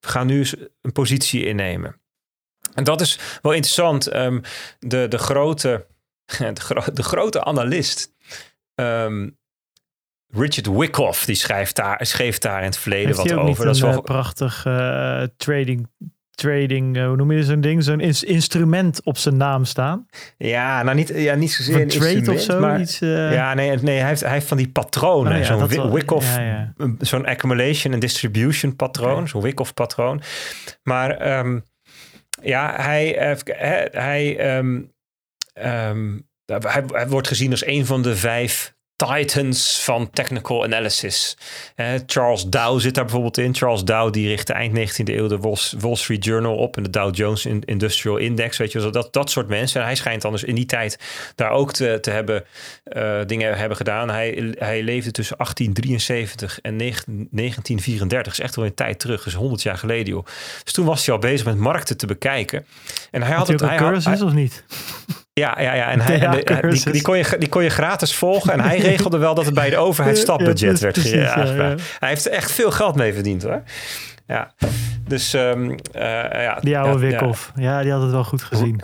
we 0.00 0.08
gaan 0.08 0.26
nu 0.26 0.38
eens 0.38 0.54
een 0.80 0.92
positie 0.92 1.46
innemen. 1.46 2.00
En 2.74 2.84
dat 2.84 3.00
is 3.00 3.18
wel 3.42 3.52
interessant. 3.52 4.14
Um, 4.14 4.42
de, 4.78 5.08
de, 5.08 5.18
grote, 5.18 5.86
de, 6.38 6.82
de 6.92 7.02
grote 7.02 7.44
analist... 7.44 8.12
Um, 8.74 9.36
Richard 10.30 10.66
Wyckoff, 10.66 11.24
die 11.24 11.34
schrijft 11.34 11.76
daar, 11.76 12.06
schreef 12.06 12.38
daar 12.38 12.58
in 12.58 12.64
het 12.64 12.78
verleden 12.78 13.16
wat 13.16 13.32
over. 13.32 13.64
dat 13.64 13.74
is 13.74 13.80
wel 13.80 13.92
een 13.92 14.02
prachtig 14.02 14.64
uh, 14.66 15.22
trading, 15.36 15.88
trading 16.30 16.96
uh, 16.96 17.06
hoe 17.06 17.16
noem 17.16 17.32
je 17.32 17.44
zo'n 17.44 17.60
ding? 17.60 17.84
Zo'n 17.84 18.00
ins 18.00 18.24
instrument 18.24 19.02
op 19.02 19.18
zijn 19.18 19.36
naam 19.36 19.64
staan. 19.64 20.06
Ja, 20.36 20.82
nou 20.82 20.96
niet, 20.96 21.12
ja, 21.14 21.34
niet 21.34 21.52
zozeer 21.52 21.80
een 21.80 21.88
trade 21.88 22.32
of 22.32 22.40
zo. 22.40 22.60
Maar, 22.60 22.80
iets, 22.80 23.00
uh... 23.00 23.32
Ja, 23.32 23.54
nee, 23.54 23.76
nee 23.76 23.98
hij, 23.98 24.08
heeft, 24.08 24.20
hij 24.20 24.32
heeft 24.32 24.46
van 24.46 24.56
die 24.56 24.68
patronen. 24.68 25.32
Oh, 25.32 25.38
ja, 25.38 25.68
zo'n 25.68 25.90
Wyckoff, 25.92 26.36
ja, 26.36 26.72
ja. 26.76 26.94
zo'n 26.98 27.26
accumulation 27.26 27.92
en 27.92 27.98
distribution 27.98 28.76
patroon. 28.76 29.12
Okay. 29.12 29.26
Zo'n 29.26 29.42
Wyckoff 29.42 29.74
patroon. 29.74 30.22
Maar 30.82 31.38
um, 31.38 31.64
ja, 32.42 32.74
hij, 32.76 33.36
hij, 33.44 33.88
hij, 33.92 34.56
um, 34.58 34.92
um, 35.54 36.28
hij, 36.44 36.84
hij 36.86 37.08
wordt 37.08 37.28
gezien 37.28 37.50
als 37.50 37.66
een 37.66 37.86
van 37.86 38.02
de 38.02 38.16
vijf 38.16 38.76
titans 39.06 39.84
van 39.84 40.10
technical 40.10 40.64
analysis. 40.64 41.36
Charles 42.06 42.44
Dow 42.44 42.80
zit 42.80 42.94
daar 42.94 43.04
bijvoorbeeld 43.04 43.38
in. 43.38 43.54
Charles 43.54 43.84
Dow 43.84 44.12
die 44.12 44.28
richtte 44.28 44.52
eind 44.52 44.78
19e 44.78 45.04
eeuw 45.04 45.28
de 45.28 45.38
Wall, 45.78 45.96
Street 45.96 46.24
Journal 46.24 46.56
op 46.56 46.76
en 46.76 46.82
de 46.82 46.90
Dow 46.90 47.14
Jones 47.14 47.46
Industrial 47.46 48.16
Index. 48.16 48.56
Weet 48.56 48.72
je, 48.72 48.90
dat, 48.90 49.12
dat 49.12 49.30
soort 49.30 49.48
mensen. 49.48 49.80
En 49.80 49.86
hij 49.86 49.96
schijnt 49.96 50.24
anders 50.24 50.44
in 50.44 50.54
die 50.54 50.66
tijd 50.66 50.98
daar 51.34 51.50
ook 51.50 51.72
te, 51.72 51.98
te 52.00 52.10
hebben 52.10 52.44
uh, 52.96 53.20
dingen 53.26 53.58
hebben 53.58 53.76
gedaan. 53.76 54.10
Hij, 54.10 54.54
hij 54.58 54.82
leefde 54.82 55.10
tussen 55.10 55.36
1873 55.36 56.60
en 56.60 56.78
1934. 56.78 58.08
Dat 58.22 58.32
is 58.32 58.40
echt 58.40 58.56
wel 58.56 58.64
een 58.64 58.74
tijd 58.74 58.98
terug. 58.98 59.24
Dus 59.24 59.34
100 59.34 59.62
jaar 59.62 59.78
geleden, 59.78 60.14
joh. 60.14 60.26
Dus 60.64 60.72
toen 60.72 60.86
was 60.86 61.06
hij 61.06 61.14
al 61.14 61.20
bezig 61.20 61.46
met 61.46 61.56
markten 61.56 61.96
te 61.96 62.06
bekijken. 62.06 62.66
En 63.10 63.22
hij 63.22 63.30
had, 63.30 63.38
had 63.38 63.60
het. 63.60 63.68
Hij 63.68 63.78
had, 63.78 64.04
hij, 64.04 64.20
of 64.20 64.32
niet? 64.32 64.64
Ja, 65.38 65.60
ja, 65.60 65.74
ja. 65.74 65.90
En 65.90 66.00
hij, 66.00 66.44
die, 66.70 66.90
die, 66.90 67.02
kon 67.02 67.16
je, 67.16 67.36
die 67.38 67.48
kon 67.48 67.62
je 67.62 67.68
gratis 67.68 68.14
volgen. 68.14 68.52
En 68.52 68.60
hij 68.60 68.78
regelde 68.78 69.18
wel 69.18 69.34
dat 69.34 69.44
het 69.44 69.54
bij 69.54 69.70
de 69.70 69.76
overheid 69.76 70.18
stapbudget 70.28 70.80
werd 70.80 71.02
ja, 71.02 71.46
Hij 71.98 72.08
heeft 72.08 72.26
er 72.26 72.32
echt 72.32 72.52
veel 72.52 72.70
geld 72.70 72.94
mee 72.94 73.12
verdiend 73.12 73.42
hoor. 73.42 73.62
Ja, 74.26 74.54
dus 75.06 75.32
um, 75.32 75.70
uh, 75.70 75.76
ja. 76.32 76.58
Die 76.60 76.78
oude 76.78 76.98
Wikhoff. 76.98 77.52
Ja. 77.54 77.82
die 77.82 77.92
had 77.92 78.02
het 78.02 78.10
wel 78.10 78.24
goed 78.24 78.42
gezien. 78.42 78.80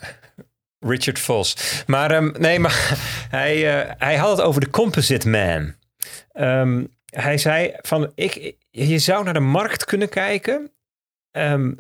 Richard 0.81 1.19
Vos. 1.19 1.57
Maar 1.87 2.17
um, 2.17 2.35
nee, 2.39 2.59
maar 2.59 2.99
hij, 3.31 3.85
uh, 3.85 3.91
hij 3.99 4.17
had 4.17 4.31
het 4.31 4.47
over 4.47 4.61
de 4.61 4.71
composite 4.71 5.29
man. 5.29 5.75
Um, 6.35 6.93
hij 7.05 7.39
zei 7.39 7.73
van, 7.81 8.13
ik, 8.15 8.55
je 8.71 8.99
zou 8.99 9.25
naar 9.25 9.33
de 9.33 9.41
markt 9.41 9.85
kunnen 9.85 10.09
kijken 10.09 10.71
Um, 11.37 11.76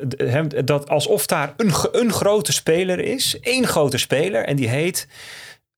dat 0.64 0.88
alsof 0.88 1.26
daar 1.26 1.54
een, 1.56 1.72
een 1.92 2.12
grote 2.12 2.52
speler 2.52 2.98
is, 2.98 3.40
één 3.40 3.66
grote 3.66 3.98
speler, 3.98 4.44
en 4.44 4.56
die 4.56 4.68
heet 4.68 5.08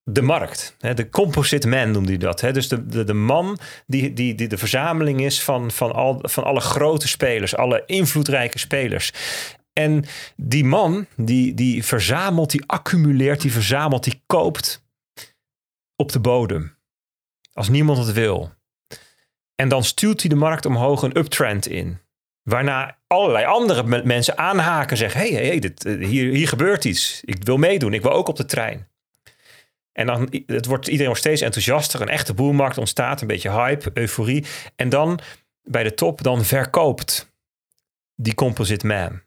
de 0.03 0.21
markt. 0.21 0.75
De 0.79 1.09
composite 1.09 1.67
man 1.67 1.91
noemde 1.91 2.09
hij 2.09 2.17
dat. 2.17 2.39
Dus 2.39 2.67
de, 2.67 2.85
de, 2.85 3.03
de 3.03 3.13
man 3.13 3.59
die, 3.85 4.13
die, 4.13 4.35
die 4.35 4.47
de 4.47 4.57
verzameling 4.57 5.21
is 5.21 5.43
van, 5.43 5.71
van, 5.71 5.93
al, 5.93 6.19
van 6.21 6.43
alle 6.43 6.59
grote 6.59 7.07
spelers, 7.07 7.55
alle 7.55 7.83
invloedrijke 7.85 8.59
spelers. 8.59 9.13
En 9.73 10.05
die 10.35 10.65
man, 10.65 11.05
die, 11.15 11.53
die 11.53 11.85
verzamelt, 11.85 12.51
die 12.51 12.63
accumuleert, 12.65 13.41
die 13.41 13.51
verzamelt, 13.51 14.03
die 14.03 14.21
koopt 14.25 14.85
op 15.95 16.11
de 16.11 16.19
bodem. 16.19 16.77
Als 17.53 17.69
niemand 17.69 17.97
het 17.97 18.13
wil. 18.13 18.51
En 19.55 19.69
dan 19.69 19.83
stuurt 19.83 20.21
hij 20.21 20.29
de 20.29 20.35
markt 20.35 20.65
omhoog 20.65 21.01
een 21.01 21.17
uptrend 21.17 21.67
in. 21.67 21.99
Waarna 22.47 22.97
allerlei 23.07 23.45
andere 23.45 24.03
mensen 24.03 24.37
aanhaken, 24.37 24.97
zeggen: 24.97 25.19
hey, 25.19 25.29
hey, 25.29 25.59
dit, 25.59 25.85
eh, 25.85 26.05
hier, 26.07 26.33
hier 26.33 26.47
gebeurt 26.47 26.85
iets. 26.85 27.21
Ik 27.25 27.43
wil 27.43 27.57
meedoen, 27.57 27.93
ik 27.93 28.01
wil 28.01 28.11
ook 28.11 28.27
op 28.27 28.35
de 28.35 28.45
trein. 28.45 28.87
En 29.91 30.05
dan 30.05 30.29
het 30.45 30.65
wordt 30.65 30.85
iedereen 30.85 31.05
wordt 31.05 31.21
steeds 31.21 31.41
enthousiaster. 31.41 32.01
Een 32.01 32.09
echte 32.09 32.33
boelmarkt 32.33 32.77
ontstaat, 32.77 33.21
een 33.21 33.27
beetje 33.27 33.51
hype, 33.51 33.91
euforie. 33.93 34.45
En 34.75 34.89
dan 34.89 35.19
bij 35.63 35.83
de 35.83 35.93
top, 35.93 36.23
dan 36.23 36.45
verkoopt 36.45 37.33
die 38.15 38.35
composite 38.35 38.87
man. 38.87 39.21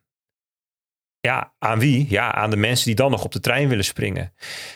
Ja, 1.23 1.53
aan 1.59 1.79
wie? 1.79 2.07
Ja, 2.09 2.35
aan 2.35 2.51
de 2.51 2.57
mensen 2.57 2.87
die 2.87 2.95
dan 2.95 3.11
nog 3.11 3.25
op 3.25 3.33
de 3.33 3.41
trein 3.41 3.69
willen 3.69 3.85
springen. 3.85 4.33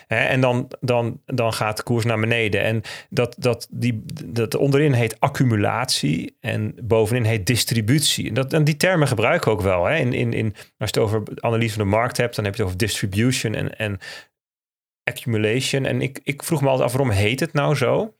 en 0.07 0.41
dan, 0.41 0.71
dan, 0.79 1.21
dan 1.25 1.53
gaat 1.53 1.77
de 1.77 1.83
koers 1.83 2.05
naar 2.05 2.19
beneden. 2.19 2.61
En 2.61 2.81
dat, 3.09 3.35
dat, 3.37 3.67
die, 3.71 4.03
dat 4.25 4.55
onderin 4.55 4.93
heet 4.93 5.19
accumulatie 5.19 6.37
en 6.39 6.75
bovenin 6.83 7.23
heet 7.23 7.45
distributie. 7.45 8.27
En, 8.27 8.33
dat, 8.33 8.53
en 8.53 8.63
die 8.63 8.77
termen 8.77 9.07
gebruiken 9.07 9.51
ook 9.51 9.61
wel. 9.61 9.85
Hè. 9.85 9.95
In, 9.97 10.13
in, 10.13 10.33
in, 10.33 10.53
als 10.53 10.59
je 10.77 10.85
het 10.85 10.97
over 10.97 11.23
analyse 11.35 11.73
van 11.73 11.83
de 11.83 11.89
markt 11.89 12.17
hebt, 12.17 12.35
dan 12.35 12.45
heb 12.45 12.55
je 12.55 12.61
het 12.61 12.71
over 12.71 12.85
distribution 12.85 13.55
en, 13.55 13.77
en 13.77 13.99
accumulation. 15.03 15.85
En 15.85 16.01
ik, 16.01 16.19
ik 16.23 16.43
vroeg 16.43 16.61
me 16.61 16.67
altijd 16.67 16.87
af, 16.87 16.95
waarom 16.95 17.15
heet 17.15 17.39
het 17.39 17.53
nou 17.53 17.75
zo? 17.75 18.15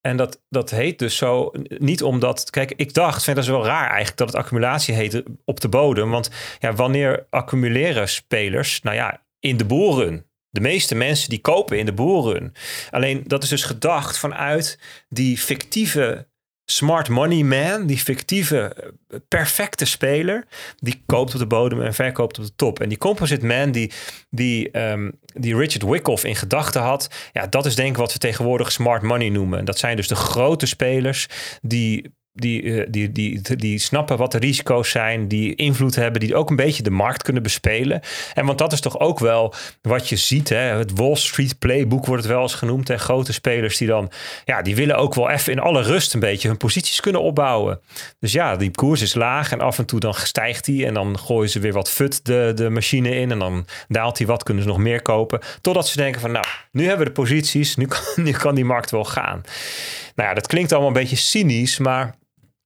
En 0.00 0.16
dat, 0.16 0.42
dat 0.48 0.70
heet 0.70 0.98
dus 0.98 1.16
zo 1.16 1.50
niet 1.68 2.02
omdat. 2.02 2.50
Kijk, 2.50 2.72
ik 2.76 2.94
dacht, 2.94 3.24
vind 3.24 3.36
dat 3.36 3.44
is 3.44 3.50
wel 3.50 3.64
raar 3.64 3.88
eigenlijk 3.88 4.16
dat 4.16 4.26
het 4.26 4.36
accumulatie 4.36 4.94
heet 4.94 5.22
op 5.44 5.60
de 5.60 5.68
bodem. 5.68 6.10
Want 6.10 6.30
ja, 6.58 6.72
wanneer 6.72 7.26
accumuleren 7.30 8.08
spelers? 8.08 8.82
Nou 8.82 8.96
ja, 8.96 9.22
in 9.40 9.56
de 9.56 9.64
boeren. 9.64 10.24
De 10.50 10.60
meeste 10.60 10.94
mensen 10.94 11.30
die 11.30 11.40
kopen 11.40 11.78
in 11.78 11.86
de 11.86 11.92
boeren. 11.92 12.52
Alleen 12.90 13.22
dat 13.26 13.42
is 13.42 13.48
dus 13.48 13.64
gedacht 13.64 14.18
vanuit 14.18 14.78
die 15.08 15.38
fictieve 15.38 16.28
smart 16.70 17.08
money 17.08 17.42
man, 17.42 17.86
die 17.86 17.98
fictieve 17.98 18.92
perfecte 19.28 19.84
speler, 19.84 20.46
die 20.78 21.02
koopt 21.06 21.32
op 21.32 21.38
de 21.38 21.46
bodem 21.46 21.82
en 21.82 21.94
verkoopt 21.94 22.38
op 22.38 22.44
de 22.44 22.54
top. 22.56 22.80
En 22.80 22.88
die 22.88 22.98
composite 22.98 23.46
man 23.46 23.70
die, 23.70 23.92
die, 24.30 24.78
um, 24.78 25.18
die 25.34 25.56
Richard 25.56 25.82
Wyckoff 25.82 26.24
in 26.24 26.36
gedachten 26.36 26.80
had, 26.80 27.10
ja, 27.32 27.46
dat 27.46 27.66
is 27.66 27.74
denk 27.74 27.90
ik 27.90 27.96
wat 27.96 28.12
we 28.12 28.18
tegenwoordig 28.18 28.72
smart 28.72 29.02
money 29.02 29.28
noemen. 29.28 29.64
Dat 29.64 29.78
zijn 29.78 29.96
dus 29.96 30.08
de 30.08 30.14
grote 30.14 30.66
spelers 30.66 31.28
die 31.62 32.18
die, 32.32 32.62
eh, 32.62 32.86
die, 32.90 33.12
die, 33.12 33.56
die 33.56 33.78
snappen 33.78 34.16
wat 34.16 34.32
de 34.32 34.38
risico's 34.38 34.90
zijn, 34.90 35.28
die 35.28 35.54
invloed 35.54 35.94
hebben, 35.94 36.20
die 36.20 36.34
ook 36.34 36.50
een 36.50 36.56
beetje 36.56 36.82
de 36.82 36.90
markt 36.90 37.22
kunnen 37.22 37.42
bespelen. 37.42 38.00
En 38.34 38.46
want 38.46 38.58
dat 38.58 38.72
is 38.72 38.80
toch 38.80 38.98
ook 38.98 39.18
wel 39.18 39.54
wat 39.82 40.08
je 40.08 40.16
ziet. 40.16 40.48
Hè? 40.48 40.56
Het 40.56 40.92
Wall 40.94 41.16
Street 41.16 41.58
Playbook 41.58 42.06
wordt 42.06 42.22
het 42.22 42.32
wel 42.32 42.42
eens 42.42 42.54
genoemd. 42.54 42.88
Hè? 42.88 42.98
Grote 42.98 43.32
spelers 43.32 43.76
die 43.76 43.88
dan, 43.88 44.10
ja, 44.44 44.62
die 44.62 44.76
willen 44.76 44.96
ook 44.96 45.14
wel 45.14 45.30
even 45.30 45.52
in 45.52 45.58
alle 45.58 45.82
rust 45.82 46.14
een 46.14 46.20
beetje 46.20 46.48
hun 46.48 46.56
posities 46.56 47.00
kunnen 47.00 47.22
opbouwen. 47.22 47.80
Dus 48.18 48.32
ja, 48.32 48.56
die 48.56 48.70
koers 48.70 49.00
is 49.00 49.14
laag 49.14 49.52
en 49.52 49.60
af 49.60 49.78
en 49.78 49.84
toe 49.84 50.00
dan 50.00 50.14
stijgt 50.14 50.64
die 50.64 50.86
en 50.86 50.94
dan 50.94 51.18
gooien 51.18 51.50
ze 51.50 51.60
weer 51.60 51.72
wat 51.72 51.90
fut 51.90 52.24
de, 52.24 52.52
de 52.54 52.70
machine 52.70 53.14
in 53.14 53.30
en 53.30 53.38
dan 53.38 53.66
daalt 53.88 54.18
hij 54.18 54.26
wat, 54.26 54.42
kunnen 54.42 54.62
ze 54.62 54.68
nog 54.68 54.78
meer 54.78 55.02
kopen. 55.02 55.40
Totdat 55.60 55.88
ze 55.88 55.96
denken 55.96 56.20
van, 56.20 56.32
nou, 56.32 56.44
nu 56.72 56.82
hebben 56.82 57.06
we 57.06 57.12
de 57.12 57.20
posities, 57.20 57.76
nu 57.76 57.86
kan, 57.86 58.00
nu 58.24 58.30
kan 58.30 58.54
die 58.54 58.64
markt 58.64 58.90
wel 58.90 59.04
gaan. 59.04 59.42
Nou 60.20 60.32
ja, 60.32 60.38
dat 60.38 60.46
klinkt 60.46 60.72
allemaal 60.72 60.90
een 60.90 61.00
beetje 61.00 61.16
cynisch, 61.16 61.78
maar 61.78 62.14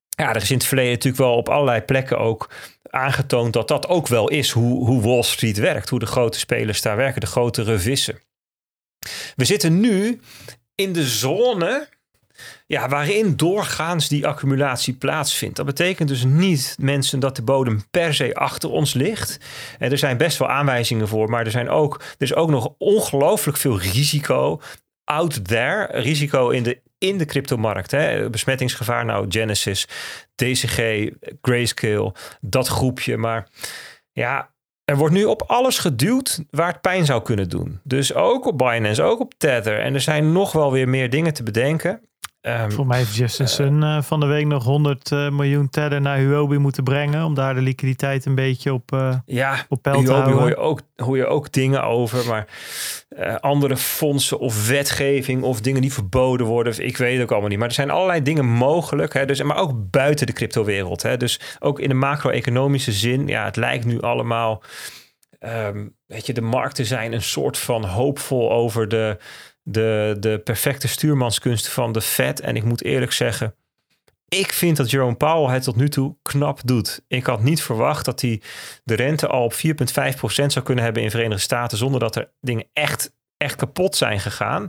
ja, 0.09 0.30
er 0.30 0.42
is 0.42 0.50
in 0.50 0.57
het 0.57 0.66
verleden 0.66 0.92
natuurlijk 0.92 1.22
wel 1.22 1.36
op 1.36 1.48
allerlei 1.48 1.80
plekken 1.80 2.18
ook 2.18 2.50
aangetoond 2.90 3.52
dat 3.52 3.68
dat 3.68 3.88
ook 3.88 4.07
wel 4.07 4.28
is 4.28 4.50
hoe, 4.50 4.86
hoe 4.86 5.02
Wall 5.02 5.22
Street 5.22 5.57
werkt. 5.57 5.88
Hoe 5.88 5.98
de 5.98 6.07
grote 6.07 6.38
spelers 6.38 6.82
daar 6.82 6.96
werken, 6.96 7.20
de 7.20 7.26
grotere 7.26 7.78
vissen. 7.78 8.18
We 9.36 9.44
zitten 9.44 9.80
nu 9.80 10.20
in 10.74 10.92
de 10.92 11.05
zone 11.07 11.88
ja, 12.66 12.88
waarin 12.88 13.36
doorgaans 13.36 14.09
die 14.09 14.26
accumulatie 14.26 14.94
plaatsvindt. 14.94 15.57
Dat 15.57 15.66
betekent 15.66 16.09
dus 16.09 16.24
niet, 16.24 16.76
mensen, 16.80 17.20
dat 17.20 17.36
de 17.36 17.42
bodem 17.42 17.84
per 17.90 18.14
se 18.14 18.34
achter 18.34 18.70
ons 18.70 18.94
ligt. 18.94 19.38
En 19.78 19.90
er 19.90 19.98
zijn 19.98 20.16
best 20.16 20.38
wel 20.38 20.48
aanwijzingen 20.48 21.09
voor, 21.09 21.30
maar 21.30 21.44
er, 21.44 21.50
zijn 21.50 21.68
ook, 21.68 21.94
er 21.94 22.14
is 22.18 22.34
ook 22.34 22.50
nog 22.50 22.74
ongelooflijk 22.78 23.59
veel 23.59 23.80
risico 23.80 24.61
out 25.05 25.44
there. 25.48 26.00
Risico 26.00 26.50
in 26.50 26.62
de 26.62 26.82
in 27.05 27.18
de 27.18 27.24
cryptomarkt. 27.24 27.90
Hè? 27.90 28.30
Besmettingsgevaar, 28.30 29.05
nou 29.05 29.26
Genesis, 29.28 29.86
DCG, 30.34 31.11
Grayscale, 31.42 32.14
dat 32.40 32.68
groepje. 32.68 33.16
Maar 33.16 33.48
ja, 34.12 34.55
er 34.84 34.96
wordt 34.96 35.14
nu 35.14 35.24
op 35.24 35.42
alles 35.46 35.78
geduwd 35.78 36.40
waar 36.50 36.72
het 36.72 36.80
pijn 36.80 37.05
zou 37.05 37.22
kunnen 37.22 37.48
doen. 37.48 37.80
Dus 37.82 38.14
ook 38.14 38.46
op 38.46 38.59
Binance, 38.59 39.02
ook 39.02 39.20
op 39.20 39.34
Tether. 39.36 39.80
En 39.80 39.94
er 39.94 40.00
zijn 40.00 40.32
nog 40.32 40.52
wel 40.52 40.72
weer 40.72 40.88
meer 40.88 41.11
dingen 41.11 41.34
te 41.34 41.42
bedenken. 41.42 42.00
Um, 42.47 42.72
Voor 42.72 42.86
mij 42.86 42.99
heeft 42.99 43.14
Justin 43.14 43.49
Sun 43.49 43.82
uh, 43.82 44.03
van 44.03 44.20
de 44.20 44.26
week 44.26 44.47
nog 44.47 44.64
100 44.64 45.11
uh, 45.11 45.30
miljoen 45.30 45.68
Tether 45.68 46.01
naar 46.01 46.16
Huobi 46.16 46.59
moeten 46.59 46.84
brengen. 46.84 47.24
Om 47.24 47.34
daar 47.34 47.55
de 47.55 47.61
liquiditeit 47.61 48.24
een 48.24 48.34
beetje 48.34 48.72
op, 48.72 48.90
ja, 49.26 49.66
op 49.68 49.82
peil 49.82 50.03
te 50.03 50.12
houden. 50.12 50.34
Hoor 50.38 50.49
je, 50.49 50.57
ook, 50.57 50.80
hoor 50.97 51.16
je 51.16 51.26
ook 51.26 51.53
dingen 51.53 51.84
over. 51.84 52.26
Maar 52.26 52.47
andere 53.40 53.76
fondsen 53.76 54.38
of 54.38 54.68
wetgeving 54.68 55.42
of 55.42 55.61
dingen 55.61 55.80
die 55.80 55.92
verboden 55.92 56.47
worden. 56.47 56.84
Ik 56.84 56.97
weet 56.97 57.14
het 57.14 57.22
ook 57.22 57.30
allemaal 57.30 57.49
niet. 57.49 57.59
Maar 57.59 57.68
er 57.68 57.74
zijn 57.74 57.90
allerlei 57.90 58.22
dingen 58.22 58.47
mogelijk. 58.47 59.12
Hè, 59.12 59.26
dus, 59.26 59.42
maar 59.42 59.59
ook 59.59 59.90
buiten 59.90 60.26
de 60.26 60.32
cryptowereld. 60.32 61.03
Hè, 61.03 61.16
dus 61.16 61.40
ook 61.59 61.80
in 61.80 61.88
de 61.88 61.95
macro-economische 61.95 62.92
zin. 62.92 63.26
Ja, 63.26 63.45
het 63.45 63.57
lijkt 63.57 63.84
nu 63.84 64.01
allemaal... 64.01 64.62
Um, 65.40 65.97
weet 66.07 66.26
je, 66.26 66.32
de 66.32 66.40
markten 66.40 66.86
zijn 66.86 67.12
een 67.12 67.22
soort 67.22 67.59
van 67.59 67.84
hoopvol 67.84 68.53
over 68.53 68.88
de 68.88 69.18
de, 69.65 70.17
de 70.21 70.39
perfecte 70.39 70.89
stuurmanskunst 70.89 71.69
van 71.69 71.93
de 71.93 72.01
Fed. 72.01 72.41
En 72.41 72.57
ik 72.57 72.65
moet 72.65 72.85
eerlijk 72.85 73.12
zeggen, 73.12 73.55
ik 74.29 74.53
vind 74.53 74.77
dat 74.77 74.91
Jerome 74.91 75.15
Powell 75.15 75.55
het 75.55 75.62
tot 75.62 75.77
nu 75.77 75.89
toe 75.89 76.17
knap 76.23 76.61
doet. 76.65 77.05
Ik 77.09 77.27
had 77.27 77.43
niet 77.43 77.62
verwacht 77.62 78.05
dat 78.05 78.21
hij 78.21 78.41
de 78.85 78.95
rente 78.95 79.27
al 79.27 79.45
op 79.45 79.53
4,5% 79.53 79.57
zou 80.27 80.61
kunnen 80.62 80.85
hebben 80.85 81.03
in 81.03 81.09
de 81.09 81.15
Verenigde 81.15 81.43
Staten. 81.43 81.79
zonder 81.79 82.01
dat 82.01 82.17
er 82.17 82.31
dingen 82.41 82.67
echt, 82.73 83.12
echt 83.37 83.57
kapot 83.57 83.97
zijn 83.97 84.21
gegaan. 84.21 84.69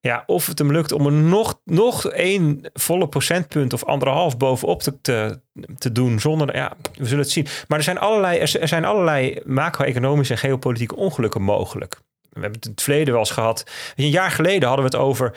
Ja, 0.00 0.22
of 0.26 0.46
het 0.46 0.58
hem 0.58 0.72
lukt 0.72 0.92
om 0.92 1.06
er 1.06 1.12
nog, 1.12 1.60
nog 1.64 2.06
één 2.06 2.60
volle 2.72 3.08
procentpunt 3.08 3.72
of 3.72 3.84
anderhalf 3.84 4.36
bovenop 4.36 4.82
te, 4.82 5.00
te, 5.00 5.40
te 5.78 5.92
doen. 5.92 6.20
Zonder, 6.20 6.56
ja, 6.56 6.72
we 6.94 7.04
zullen 7.04 7.22
het 7.22 7.32
zien. 7.32 7.46
Maar 7.68 7.78
er 7.78 7.84
zijn 7.84 7.98
allerlei, 7.98 8.38
er 8.38 8.68
zijn 8.68 8.84
allerlei 8.84 9.40
macro-economische 9.44 10.32
en 10.32 10.38
geopolitieke 10.38 10.96
ongelukken 10.96 11.42
mogelijk 11.42 12.00
we 12.32 12.40
hebben 12.40 12.58
het 12.58 12.64
in 12.64 12.70
het 12.70 12.82
verleden 12.82 13.12
wel 13.12 13.22
eens 13.22 13.30
gehad. 13.30 13.64
Een 13.96 14.08
jaar 14.08 14.30
geleden 14.30 14.68
hadden 14.68 14.90
we 14.90 14.96
het 14.96 15.06
over. 15.06 15.34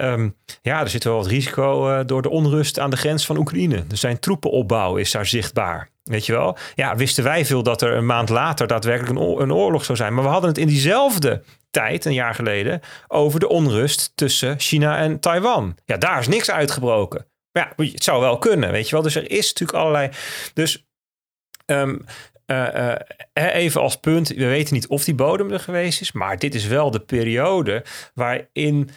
Um, 0.00 0.36
ja, 0.62 0.80
er 0.80 0.88
zit 0.88 1.04
wel 1.04 1.16
wat 1.16 1.26
risico 1.26 1.90
uh, 1.90 2.00
door 2.06 2.22
de 2.22 2.30
onrust 2.30 2.78
aan 2.78 2.90
de 2.90 2.96
grens 2.96 3.26
van 3.26 3.36
Oekraïne. 3.36 3.86
Dus 3.86 4.00
zijn 4.00 4.18
troepenopbouw 4.18 4.96
is 4.96 5.10
daar 5.10 5.26
zichtbaar. 5.26 5.90
Weet 6.02 6.26
je 6.26 6.32
wel? 6.32 6.56
Ja, 6.74 6.96
wisten 6.96 7.24
wij 7.24 7.44
veel 7.44 7.62
dat 7.62 7.82
er 7.82 7.92
een 7.92 8.06
maand 8.06 8.28
later 8.28 8.66
daadwerkelijk 8.66 9.18
een, 9.18 9.40
een 9.40 9.52
oorlog 9.52 9.84
zou 9.84 9.98
zijn. 9.98 10.14
Maar 10.14 10.24
we 10.24 10.30
hadden 10.30 10.48
het 10.48 10.58
in 10.58 10.66
diezelfde 10.66 11.42
tijd, 11.70 12.04
een 12.04 12.14
jaar 12.14 12.34
geleden, 12.34 12.80
over 13.08 13.40
de 13.40 13.48
onrust 13.48 14.12
tussen 14.14 14.60
China 14.60 14.98
en 14.98 15.20
Taiwan. 15.20 15.76
Ja, 15.84 15.96
daar 15.96 16.18
is 16.18 16.28
niks 16.28 16.50
uitgebroken. 16.50 17.26
Maar 17.52 17.72
ja, 17.76 17.84
het 17.92 18.04
zou 18.04 18.20
wel 18.20 18.38
kunnen, 18.38 18.70
weet 18.72 18.88
je 18.88 18.94
wel. 18.94 19.02
Dus 19.02 19.14
er 19.14 19.30
is 19.30 19.46
natuurlijk 19.48 19.78
allerlei. 19.78 20.10
Dus 20.54 20.84
Um, 21.72 22.04
uh, 22.46 22.94
even 23.32 23.80
als 23.80 23.96
punt, 23.96 24.28
we 24.28 24.46
weten 24.46 24.74
niet 24.74 24.86
of 24.86 25.04
die 25.04 25.14
bodem 25.14 25.50
er 25.50 25.60
geweest 25.60 26.00
is, 26.00 26.12
maar 26.12 26.38
dit 26.38 26.54
is 26.54 26.66
wel 26.66 26.90
de 26.90 27.00
periode 27.00 27.84
waarin 28.14 28.90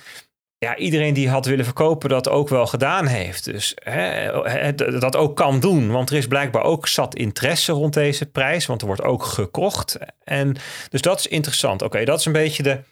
ja, 0.60 0.78
iedereen 0.78 1.14
die 1.14 1.30
had 1.30 1.46
willen 1.46 1.66
verkopen 1.66 2.10
dat 2.10 2.30
ook 2.30 2.50
wel 2.50 2.68
gedaan 2.68 3.06
heeft. 3.06 3.46
Dus 3.46 3.76
hè, 3.84 4.74
dat 5.00 5.16
ook 5.16 5.36
kan 5.36 5.60
doen. 5.60 5.92
Want 5.92 6.10
er 6.10 6.18
is 6.18 6.28
blijkbaar 6.28 6.64
ook 6.64 6.88
zat 6.88 7.16
interesse 7.16 7.72
rond 7.72 7.94
deze 7.94 8.26
prijs. 8.26 8.66
Want 8.66 8.82
er 8.82 8.88
wordt 8.88 9.04
ook 9.04 9.24
gekocht. 9.24 9.98
En 10.24 10.56
dus 10.90 11.02
dat 11.02 11.20
is 11.20 11.28
interessant. 11.28 11.82
Oké, 11.82 12.06
dat 12.06 12.20
is 12.20 12.26
een 12.26 12.32
beetje 12.32 12.64
de, 12.64 12.84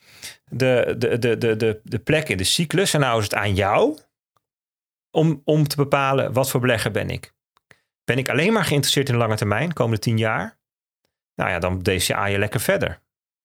de, 0.50 0.94
de, 0.98 1.18
de, 1.18 1.38
de, 1.38 1.56
de, 1.56 1.80
de 1.84 1.98
plek 1.98 2.28
in 2.28 2.36
de 2.36 2.44
cyclus. 2.44 2.94
En 2.94 3.00
nou 3.00 3.18
is 3.18 3.24
het 3.24 3.34
aan 3.34 3.54
jou 3.54 3.98
om, 5.10 5.42
om 5.44 5.68
te 5.68 5.76
bepalen 5.76 6.32
wat 6.32 6.50
voor 6.50 6.60
belegger 6.60 6.90
ben 6.90 7.10
ik. 7.10 7.36
Ben 8.08 8.18
ik 8.18 8.28
alleen 8.28 8.52
maar 8.52 8.64
geïnteresseerd 8.64 9.08
in 9.08 9.14
de 9.14 9.20
lange 9.20 9.36
termijn, 9.36 9.72
komende 9.72 9.98
tien 9.98 10.18
jaar? 10.18 10.58
Nou 11.34 11.50
ja, 11.50 11.58
dan 11.58 11.82
DCA 11.82 12.26
je 12.26 12.38
lekker 12.38 12.60
verder. 12.60 13.00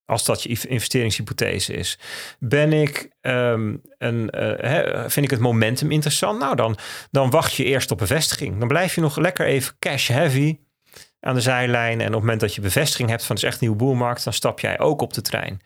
Als 0.06 0.26
dat 0.26 0.44
je 0.44 0.68
investeringshypothese 0.68 1.74
is. 1.74 2.00
Ben 2.40 2.74
ik 2.74 3.10
um, 3.22 3.82
een, 3.98 4.30
uh, 4.36 5.04
vind 5.08 5.26
ik 5.26 5.32
het 5.32 5.40
momentum 5.40 5.92
interessant? 5.92 6.40
Nou, 6.40 6.56
dan, 6.56 6.78
dan 7.12 7.30
wacht 7.30 7.54
je 7.54 7.64
eerst 7.64 7.92
op 7.92 7.98
bevestiging. 7.98 8.60
Dan 8.60 8.68
blijf 8.68 8.96
je 8.96 9.02
nog 9.02 9.18
lekker 9.18 9.46
even 9.46 9.76
cash 9.80 10.08
heavy 10.08 10.60
aan 11.20 11.36
de 11.36 11.42
zijlijn. 11.42 12.00
En 12.00 12.08
op 12.08 12.14
het 12.14 12.22
moment 12.22 12.40
dat 12.40 12.56
je 12.56 12.62
bevestiging 12.62 13.10
hebt 13.10 13.24
van 13.24 13.36
het 13.36 13.44
is 13.44 13.52
echt 13.52 13.62
een 13.62 13.68
nieuwe 13.68 13.84
boelmarkt, 13.84 14.24
dan 14.24 14.34
stap 14.34 14.60
jij 14.60 14.80
ook 14.80 15.02
op 15.02 15.14
de 15.14 15.22
trein. 15.22 15.62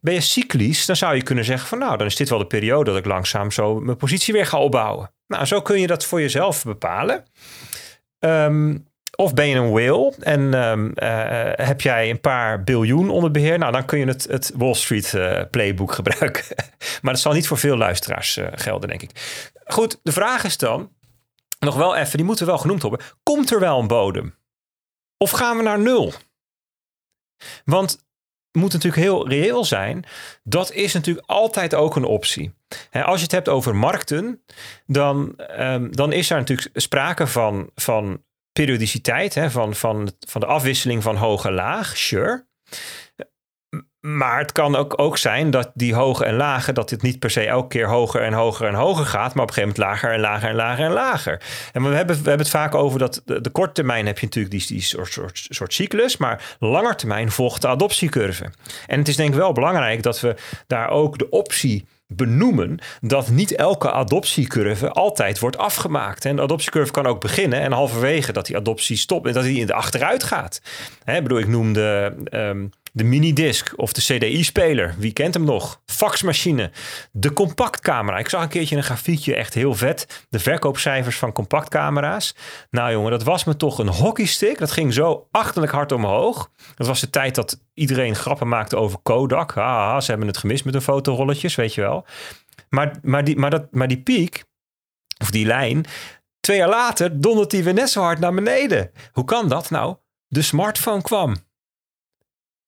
Ben 0.00 0.14
je 0.14 0.20
cyclisch, 0.20 0.86
dan 0.86 0.96
zou 0.96 1.14
je 1.14 1.22
kunnen 1.22 1.44
zeggen 1.44 1.68
van 1.68 1.78
nou, 1.78 1.96
dan 1.96 2.06
is 2.06 2.16
dit 2.16 2.28
wel 2.28 2.38
de 2.38 2.46
periode 2.46 2.90
dat 2.90 2.98
ik 2.98 3.06
langzaam 3.06 3.50
zo 3.50 3.80
mijn 3.80 3.96
positie 3.96 4.32
weer 4.32 4.46
ga 4.46 4.58
opbouwen. 4.58 5.12
Nou, 5.26 5.44
zo 5.44 5.62
kun 5.62 5.80
je 5.80 5.86
dat 5.86 6.04
voor 6.04 6.20
jezelf 6.20 6.64
bepalen. 6.64 7.24
Um, 8.20 8.88
of 9.16 9.34
ben 9.34 9.48
je 9.48 9.56
een 9.56 9.70
whale 9.70 10.14
en 10.20 10.54
um, 10.54 10.92
uh, 10.94 11.50
heb 11.52 11.80
jij 11.80 12.10
een 12.10 12.20
paar 12.20 12.64
biljoen 12.64 13.10
onder 13.10 13.30
beheer? 13.30 13.58
Nou, 13.58 13.72
dan 13.72 13.84
kun 13.84 13.98
je 13.98 14.06
het, 14.06 14.26
het 14.30 14.52
Wall 14.56 14.74
Street 14.74 15.12
uh, 15.12 15.40
playbook 15.50 15.92
gebruiken. 15.92 16.44
maar 17.02 17.12
dat 17.12 17.22
zal 17.22 17.32
niet 17.32 17.46
voor 17.46 17.58
veel 17.58 17.76
luisteraars 17.76 18.36
uh, 18.36 18.46
gelden, 18.50 18.88
denk 18.88 19.02
ik. 19.02 19.10
Goed, 19.64 20.00
de 20.02 20.12
vraag 20.12 20.44
is 20.44 20.56
dan, 20.56 20.92
nog 21.58 21.74
wel 21.74 21.96
even, 21.96 22.16
die 22.16 22.26
moeten 22.26 22.44
we 22.44 22.50
wel 22.50 22.60
genoemd 22.60 22.82
hebben. 22.82 23.00
Komt 23.22 23.50
er 23.50 23.60
wel 23.60 23.78
een 23.78 23.86
bodem? 23.86 24.34
Of 25.16 25.30
gaan 25.30 25.56
we 25.56 25.62
naar 25.62 25.80
nul? 25.80 26.12
Want 27.64 28.09
moet 28.52 28.72
natuurlijk 28.72 29.02
heel 29.02 29.28
reëel 29.28 29.64
zijn. 29.64 30.04
Dat 30.42 30.72
is 30.72 30.92
natuurlijk 30.92 31.26
altijd 31.26 31.74
ook 31.74 31.96
een 31.96 32.04
optie. 32.04 32.54
als 32.90 33.16
je 33.16 33.22
het 33.22 33.32
hebt 33.32 33.48
over 33.48 33.76
markten, 33.76 34.42
dan, 34.86 35.34
um, 35.58 35.96
dan 35.96 36.12
is 36.12 36.30
er 36.30 36.38
natuurlijk 36.38 36.70
sprake 36.74 37.26
van, 37.26 37.70
van 37.74 38.22
periodiciteit, 38.52 39.34
hè, 39.34 39.50
van, 39.50 39.74
van, 39.74 40.12
van 40.26 40.40
de 40.40 40.46
afwisseling 40.46 41.02
van 41.02 41.16
hoog 41.16 41.44
en 41.44 41.52
laag, 41.52 41.96
sure. 41.96 42.48
Maar 44.00 44.38
het 44.38 44.52
kan 44.52 44.76
ook, 44.76 45.00
ook 45.00 45.18
zijn 45.18 45.50
dat 45.50 45.70
die 45.74 45.94
hoge 45.94 46.24
en 46.24 46.34
lage, 46.34 46.72
dat 46.72 46.88
dit 46.88 47.02
niet 47.02 47.18
per 47.18 47.30
se 47.30 47.46
elke 47.46 47.68
keer 47.68 47.88
hoger 47.88 48.22
en 48.22 48.32
hoger 48.32 48.66
en 48.66 48.74
hoger 48.74 49.06
gaat, 49.06 49.34
maar 49.34 49.42
op 49.42 49.48
een 49.48 49.54
gegeven 49.54 49.76
moment 49.76 50.02
lager 50.02 50.12
en 50.12 50.20
lager 50.20 50.48
en 50.48 50.54
lager 50.54 50.84
en 50.84 50.92
lager. 50.92 51.42
En 51.72 51.82
we 51.82 51.94
hebben, 51.94 52.16
we 52.16 52.28
hebben 52.28 52.46
het 52.46 52.56
vaak 52.56 52.74
over 52.74 52.98
dat 52.98 53.22
de, 53.24 53.50
korte 53.52 53.72
termijn 53.72 54.06
heb 54.06 54.18
je 54.18 54.26
natuurlijk 54.26 54.54
die, 54.54 54.66
die 54.66 54.82
soort, 54.82 55.12
soort, 55.12 55.46
soort 55.48 55.74
cyclus, 55.74 56.16
maar 56.16 56.56
langer 56.58 56.96
termijn 56.96 57.30
volgt 57.30 57.62
de 57.62 57.68
adoptiecurve. 57.68 58.50
En 58.86 58.98
het 58.98 59.08
is 59.08 59.16
denk 59.16 59.30
ik 59.30 59.38
wel 59.38 59.52
belangrijk 59.52 60.02
dat 60.02 60.20
we 60.20 60.34
daar 60.66 60.88
ook 60.88 61.18
de 61.18 61.28
optie 61.28 61.86
benoemen 62.12 62.78
dat 63.00 63.28
niet 63.28 63.54
elke 63.54 63.92
adoptiecurve 63.92 64.90
altijd 64.90 65.38
wordt 65.38 65.58
afgemaakt. 65.58 66.24
En 66.24 66.36
de 66.36 66.42
adoptiecurve 66.42 66.92
kan 66.92 67.06
ook 67.06 67.20
beginnen 67.20 67.60
en 67.60 67.72
halverwege 67.72 68.32
dat 68.32 68.46
die 68.46 68.56
adoptie 68.56 68.96
stopt 68.96 69.26
en 69.26 69.32
dat 69.32 69.42
die 69.42 69.60
in 69.60 69.66
de 69.66 69.74
achteruit 69.74 70.22
gaat. 70.22 70.60
Hè, 71.04 71.22
bedoel, 71.22 71.38
ik 71.38 71.48
noemde 71.48 72.14
um, 72.30 72.70
de 72.92 73.04
minidisc 73.04 73.72
of 73.76 73.92
de 73.92 74.00
CDI-speler. 74.00 74.94
Wie 74.98 75.12
kent 75.12 75.34
hem 75.34 75.44
nog? 75.44 75.80
Faxmachine. 75.86 76.70
De 77.12 77.32
compactcamera. 77.32 78.18
Ik 78.18 78.28
zag 78.28 78.42
een 78.42 78.48
keertje 78.48 78.76
een 78.76 78.82
grafiekje, 78.82 79.34
echt 79.34 79.54
heel 79.54 79.74
vet. 79.74 80.26
De 80.28 80.38
verkoopcijfers 80.38 81.18
van 81.18 81.32
compactcamera's. 81.32 82.34
Nou 82.70 82.92
jongen, 82.92 83.10
dat 83.10 83.22
was 83.22 83.44
me 83.44 83.56
toch 83.56 83.78
een 83.78 83.88
hockeystick. 83.88 84.58
Dat 84.58 84.70
ging 84.70 84.92
zo 84.92 85.28
achterlijk 85.30 85.72
hard 85.72 85.92
omhoog. 85.92 86.50
Dat 86.74 86.86
was 86.86 87.00
de 87.00 87.10
tijd 87.10 87.34
dat 87.34 87.60
iedereen 87.74 88.14
grappen 88.14 88.48
maakte 88.48 88.76
over 88.76 88.98
Kodak. 88.98 89.56
Ah, 89.56 90.00
ze 90.00 90.10
hebben 90.10 90.28
het 90.28 90.38
gemist 90.38 90.64
met 90.64 90.72
de 90.72 90.80
fotorolletjes, 90.80 91.54
weet 91.54 91.74
je 91.74 91.80
wel. 91.80 92.06
Maar, 92.68 92.98
maar, 93.02 93.24
die, 93.24 93.36
maar, 93.36 93.50
dat, 93.50 93.66
maar 93.70 93.88
die 93.88 94.02
piek, 94.02 94.44
of 95.18 95.30
die 95.30 95.46
lijn, 95.46 95.86
Twee 96.40 96.56
jaar 96.56 96.68
later 96.68 97.20
dondert 97.20 97.50
die 97.50 97.64
weer 97.64 97.74
net 97.74 97.90
zo 97.90 98.02
hard 98.02 98.18
naar 98.18 98.34
beneden. 98.34 98.90
Hoe 99.12 99.24
kan 99.24 99.48
dat? 99.48 99.70
Nou, 99.70 99.96
de 100.26 100.42
smartphone 100.42 101.02
kwam. 101.02 101.36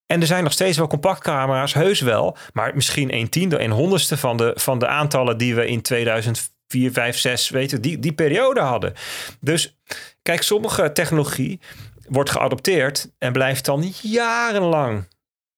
En 0.07 0.21
er 0.21 0.27
zijn 0.27 0.43
nog 0.43 0.53
steeds 0.53 0.77
wel 0.77 0.87
compactcamera's, 0.87 1.75
heus 1.75 2.01
wel. 2.01 2.37
Maar 2.53 2.75
misschien 2.75 3.15
een 3.15 3.29
tiende, 3.29 3.61
een 3.61 3.71
honderdste 3.71 4.17
van 4.17 4.37
de, 4.37 4.53
van 4.55 4.79
de 4.79 4.87
aantallen 4.87 5.39
die 5.39 5.55
we 5.55 5.67
in 5.67 5.83
2004, 5.83 6.93
5, 6.93 7.17
6, 7.17 7.51
weten, 7.51 7.83
die, 7.83 7.99
die 7.99 8.13
periode 8.13 8.61
hadden. 8.61 8.93
Dus 9.41 9.77
kijk, 10.23 10.43
sommige 10.43 10.93
technologie 10.93 11.61
wordt 12.09 12.31
geadopteerd 12.31 13.11
en 13.19 13.33
blijft 13.33 13.65
dan 13.65 13.93
jarenlang 14.03 15.09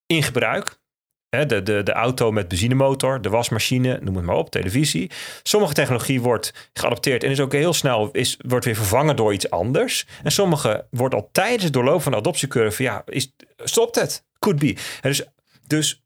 in 0.07 0.23
gebruik. 0.23 0.83
De, 1.29 1.63
de, 1.63 1.83
de 1.83 1.93
auto 1.93 2.31
met 2.33 2.49
benzinemotor, 2.49 3.21
de 3.21 3.29
wasmachine, 3.29 3.99
noem 4.03 4.17
het 4.17 4.25
maar 4.25 4.37
op, 4.37 4.51
televisie. 4.51 5.11
Sommige 5.43 5.75
technologie 5.75 6.21
wordt 6.21 6.71
geadopteerd 6.73 7.25
en 7.25 7.31
is 7.31 7.41
ook 7.41 7.53
heel 7.53 7.73
snel 7.73 8.11
is, 8.11 8.39
wordt 8.47 8.65
weer 8.65 8.75
vervangen 8.75 9.17
door 9.17 9.33
iets 9.33 9.51
anders. 9.51 10.07
En 10.23 10.33
sommige 10.33 10.87
wordt 10.91 11.15
al 11.15 11.29
tijdens 11.33 11.65
het 11.65 11.73
doorlopen 11.73 12.03
van 12.03 12.13
de 12.13 12.19
adoptiecurve, 12.19 12.83
ja, 12.83 13.03
is, 13.07 13.33
stopt 13.57 13.95
het. 13.95 14.25
Could 14.45 14.59
be. 14.59 14.77
dus, 15.01 15.25
dus 15.67 16.05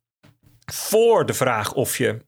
voor 0.73 1.27
de 1.27 1.35
vraag 1.35 1.75
of 1.75 1.99
je, 1.99 2.19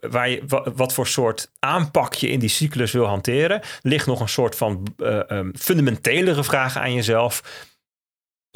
waar 0.00 0.28
je 0.28 0.42
wat, 0.74 0.92
voor 0.92 1.06
soort 1.06 1.52
aanpak 1.58 2.14
je 2.14 2.28
in 2.28 2.38
die 2.38 2.48
cyclus 2.48 2.92
wil 2.92 3.04
hanteren, 3.06 3.60
ligt 3.82 4.06
nog 4.06 4.20
een 4.20 4.28
soort 4.28 4.56
van 4.56 4.94
uh, 4.96 5.20
um, 5.28 5.52
fundamentelere 5.56 6.44
vraag 6.44 6.76
aan 6.76 6.94
jezelf. 6.94 7.66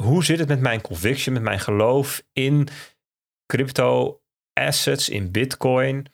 Hoe 0.03 0.23
zit 0.23 0.39
het 0.39 0.47
met 0.47 0.59
mijn 0.59 0.81
conviction, 0.81 1.33
met 1.33 1.43
mijn 1.43 1.59
geloof 1.59 2.23
in 2.33 2.67
crypto 3.45 4.21
assets, 4.53 5.09
in 5.09 5.31
bitcoin, 5.31 6.05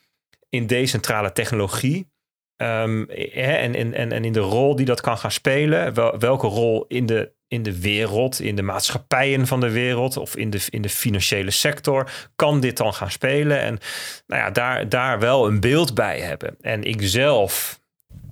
in 0.49 0.67
decentrale 0.67 1.31
technologie. 1.31 2.11
Um, 2.57 3.09
en, 3.09 3.75
en, 3.75 3.93
en, 3.93 4.11
en 4.11 4.25
in 4.25 4.33
de 4.33 4.39
rol 4.39 4.75
die 4.75 4.85
dat 4.85 5.01
kan 5.01 5.17
gaan 5.17 5.31
spelen. 5.31 5.93
Wel, 5.93 6.19
welke 6.19 6.47
rol 6.47 6.85
in 6.87 7.05
de, 7.05 7.31
in 7.53 7.63
de 7.63 7.79
wereld, 7.79 8.39
in 8.39 8.55
de 8.55 8.61
maatschappijen 8.61 9.47
van 9.47 9.59
de 9.59 9.71
wereld 9.71 10.17
of 10.17 10.35
in 10.35 10.49
de, 10.49 10.65
in 10.69 10.81
de 10.81 10.89
financiële 10.89 11.51
sector 11.51 12.11
kan 12.35 12.59
dit 12.59 12.77
dan 12.77 12.93
gaan 12.93 13.11
spelen? 13.11 13.59
En 13.59 13.79
nou 14.27 14.41
ja, 14.41 14.49
daar, 14.49 14.89
daar 14.89 15.19
wel 15.19 15.47
een 15.47 15.59
beeld 15.59 15.93
bij 15.93 16.19
hebben. 16.19 16.55
En 16.61 16.83
ik 16.83 16.97
zelf 17.01 17.79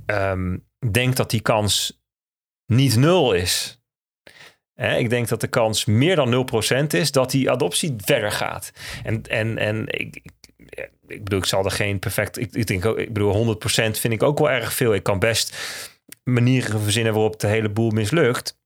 um, 0.06 0.66
denk 0.92 1.16
dat 1.16 1.30
die 1.30 1.42
kans 1.42 2.02
niet 2.66 2.96
nul 2.96 3.34
is 3.34 3.82
ik 4.98 5.10
denk 5.10 5.28
dat 5.28 5.42
de 5.42 5.48
kans 5.48 5.86
meer 5.86 6.16
dan 6.16 6.48
0% 6.84 6.88
is 6.88 7.12
dat 7.12 7.32
die 7.32 7.52
adoptie 7.52 7.94
verder 7.98 8.32
gaat. 8.32 8.72
En, 9.04 9.24
en, 9.24 9.58
en 9.58 9.86
ik, 9.88 10.22
ik 11.08 11.24
bedoel, 11.24 11.40
ik 11.40 11.46
zal 11.46 11.66
er 11.66 11.72
geen 11.72 12.00
perfect. 12.00 12.38
Ik, 12.38 12.54
ik 12.54 12.68
denk 12.68 12.86
ook, 12.86 12.98
ik 12.98 13.14
bedoel, 13.14 13.56
100% 13.56 13.60
vind 13.70 14.14
ik 14.14 14.24
ook 14.24 14.40
wel 14.40 14.50
erg 14.50 14.74
veel. 14.74 14.94
Ik 14.94 15.04
kan 15.04 15.20
best 15.20 15.58
manieren 16.24 16.82
verzinnen 16.82 17.14
waarop 17.14 17.40
de 17.40 17.48
hele 17.48 17.70
boel 17.70 17.90
mislukt. 17.90 18.60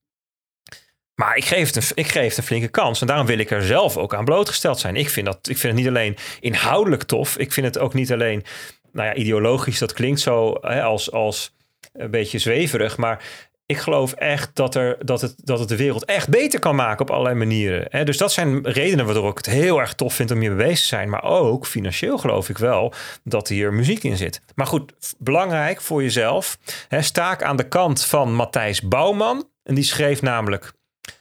Maar 1.16 1.38
ik 1.38 1.46
geef, 1.46 1.74
het 1.74 1.76
een, 1.76 1.96
ik 1.96 2.08
geef 2.08 2.34
flinke 2.44 2.68
kans. 2.68 3.02
En 3.02 3.08
daarom 3.08 3.26
wil 3.26 3.38
ik 3.38 3.52
er 3.52 3.64
zelf 3.64 3.98
ook 3.98 4.14
aan 4.14 4.26
blootgesteld 4.26 4.80
zijn. 4.80 4.96
Ik 4.96 5.10
vind, 5.10 5.26
dat, 5.26 5.50
ik 5.50 5.58
vind 5.58 5.74
het 5.74 5.82
niet 5.82 5.88
alleen 5.88 6.18
inhoudelijk 6.40 7.04
tof. 7.04 7.38
Ik 7.38 7.54
vind 7.54 7.66
het 7.66 7.80
ook 7.80 7.94
niet 7.94 8.12
alleen, 8.12 8.44
nou 8.92 9.08
ja, 9.08 9.14
ideologisch. 9.14 9.80
Dat 9.80 9.94
klinkt 9.94 10.20
zo 10.20 10.58
hè, 10.62 10.84
als, 10.84 11.12
als 11.12 11.56
een 11.94 12.12
beetje 12.12 12.40
zweverig. 12.40 12.98
Maar 12.98 13.24
ik 13.66 13.78
geloof 13.78 14.14
echt 14.14 14.56
dat, 14.56 14.76
er, 14.76 14.98
dat, 15.00 15.22
het, 15.22 15.36
dat 15.44 15.60
het 15.60 15.70
de 15.70 15.76
wereld 15.76 16.06
echt 16.06 16.30
beter 16.30 16.60
kan 16.60 16.76
maken 16.76 17.02
op 17.02 17.10
allerlei 17.10 17.36
manieren. 17.36 18.06
Dus 18.06 18.18
dat 18.18 18.32
zijn 18.32 18.68
redenen 18.68 19.06
waardoor 19.06 19.30
ik 19.30 19.38
het 19.38 19.46
heel 19.46 19.80
erg 19.80 19.94
tof 19.94 20.14
vind 20.14 20.32
om 20.32 20.40
hiermee 20.40 20.66
bezig 20.66 20.80
te 20.80 20.86
zijn. 20.86 21.10
Maar 21.10 21.24
ook 21.24 21.66
financieel 21.66 22.18
geloof 22.18 22.50
ik 22.50 22.58
wel 22.58 22.94
dat 23.24 23.48
hier 23.48 23.74
muziek 23.74 24.04
in 24.04 24.18
zit. 24.18 24.42
Maar 24.56 24.68
goed, 24.68 24.94
belangrijk 25.18 25.82
voor 25.82 26.02
jezelf. 26.02 26.58
Sta 26.90 27.32
ik 27.32 27.44
aan 27.44 27.58
de 27.58 27.68
kant 27.68 28.06
van 28.06 28.34
Matthijs 28.34 28.82
Bouwman. 28.82 29.50
En 29.64 29.76
die 29.76 29.84
schreef 29.84 30.22
namelijk 30.22 30.74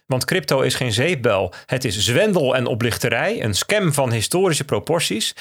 want 0.07 0.25
crypto 0.25 0.61
is 0.61 0.75
geen 0.75 0.93
zeepbel. 0.93 1.53
Het 1.67 1.85
is 1.85 1.99
zwendel 1.99 2.57
en 2.57 2.67
oplichterij. 2.67 3.43
Een 3.43 3.55
scam 3.55 3.93
van 3.93 4.13
historische 4.13 4.65
proporties. 4.65 5.35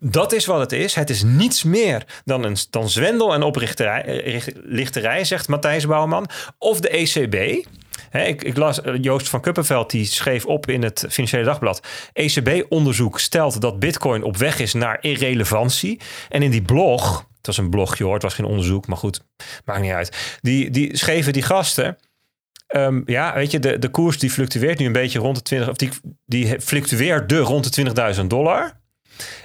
Dat 0.00 0.32
is 0.32 0.46
wat 0.46 0.60
het 0.60 0.72
is. 0.72 0.94
Het 0.94 1.10
is 1.10 1.22
niets 1.22 1.62
meer 1.62 2.04
dan, 2.24 2.44
een, 2.44 2.56
dan 2.70 2.88
zwendel 2.88 3.34
en 3.34 3.42
oplichterij, 3.42 4.02
eh, 4.04 5.24
zegt 5.24 5.48
Matthijs 5.48 5.86
Bouwman. 5.86 6.28
Of 6.58 6.80
de 6.80 6.88
ECB. 6.88 7.34
ik, 8.12 8.42
ik, 8.42 8.56
las 8.56 8.80
eh, 8.80 8.94
Joost 9.00 9.28
van 9.28 9.40
Kuppenveld, 9.40 9.90
die 9.90 10.04
schreef 10.04 10.46
op 10.46 10.68
in 10.68 10.82
het 10.82 11.04
Financiële 11.08 11.44
Dagblad. 11.44 11.86
ECB-onderzoek 12.12 13.20
stelt 13.20 13.60
dat 13.60 13.78
Bitcoin 13.78 14.22
op 14.22 14.36
weg 14.36 14.58
is 14.58 14.72
naar 14.72 14.98
irrelevantie. 15.00 16.00
En 16.28 16.42
in 16.42 16.50
die 16.50 16.62
blog, 16.62 17.26
het 17.36 17.46
was 17.46 17.56
een 17.56 17.70
blogje 17.70 18.04
hoor, 18.04 18.14
het 18.14 18.22
was 18.22 18.34
geen 18.34 18.46
onderzoek, 18.46 18.86
maar 18.86 18.96
goed, 18.96 19.20
maakt 19.64 19.80
niet 19.80 19.92
uit. 19.92 20.38
Die, 20.40 20.70
die 20.70 20.96
schreven 20.96 21.32
die 21.32 21.42
gasten. 21.42 21.96
Um, 22.68 23.02
ja, 23.06 23.34
weet 23.34 23.50
je, 23.50 23.58
de, 23.58 23.78
de 23.78 23.88
koers 23.88 24.18
die 24.18 24.30
fluctueert 24.30 24.78
nu 24.78 24.86
een 24.86 24.92
beetje 24.92 25.18
rond 25.18 25.36
de 25.36 25.42
20, 25.42 25.68
of 25.68 25.76
die, 25.76 25.90
die 26.26 26.60
fluctueerde 26.60 27.38
rond 27.38 27.74
de 27.74 28.14
20.000 28.20 28.26
dollar. 28.26 28.82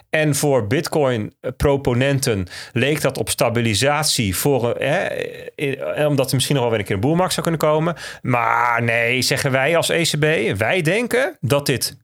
En 0.10 0.36
voor 0.36 0.68
Bitcoin-proponenten 0.68 2.48
leek 2.74 3.02
dat 3.02 3.18
op 3.18 3.30
stabilisatie, 3.30 4.36
voor, 4.36 4.72
eh, 4.72 6.08
omdat 6.08 6.30
er 6.30 6.36
misschien 6.36 6.56
nog 6.56 6.64
wel 6.64 6.72
weer 6.72 6.80
een 6.80 6.86
keer 6.86 6.96
een 6.96 7.02
boelmarkt 7.02 7.34
zou 7.34 7.48
kunnen 7.48 7.70
komen. 7.70 7.96
Maar 8.22 8.84
nee, 8.84 9.22
zeggen 9.22 9.52
wij 9.52 9.78
als 9.78 9.90
ECB, 9.90 10.58
wij 10.58 10.82
denken 10.82 11.38
dat 11.40 11.66
dit 11.66 11.98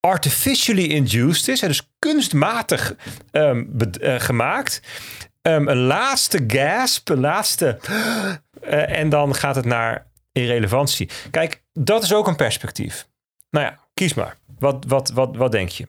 artificially 0.00 0.84
induced 0.84 1.48
is, 1.48 1.60
dus 1.60 1.90
kunstmatig 1.98 2.94
uh, 3.32 3.60
gemaakt. 4.18 4.82
Um, 5.42 5.68
een 5.68 5.76
laatste 5.76 6.44
gasp, 6.46 7.08
een 7.08 7.20
laatste. 7.20 7.78
En 8.86 9.08
dan 9.08 9.34
gaat 9.34 9.56
het 9.56 9.64
naar 9.64 10.06
irrelevantie. 10.32 11.10
Kijk, 11.30 11.62
dat 11.72 12.02
is 12.02 12.14
ook 12.14 12.26
een 12.26 12.36
perspectief. 12.36 13.08
Nou 13.50 13.66
ja, 13.66 13.78
kies 13.94 14.14
maar. 14.14 14.36
Wat, 14.58 14.84
wat, 14.84 15.10
wat, 15.10 15.36
wat 15.36 15.52
denk 15.52 15.68
je? 15.68 15.88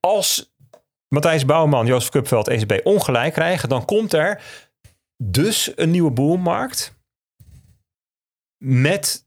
Als 0.00 0.52
Matthijs 1.08 1.44
Bouwman, 1.44 1.86
Jozef 1.86 2.10
Kupveld, 2.10 2.48
ECB 2.48 2.80
ongelijk 2.86 3.32
krijgen, 3.32 3.68
dan 3.68 3.84
komt 3.84 4.12
er 4.12 4.42
dus 5.16 5.72
een 5.76 5.90
nieuwe 5.90 6.10
boelmarkt 6.10 6.96
met 8.64 9.26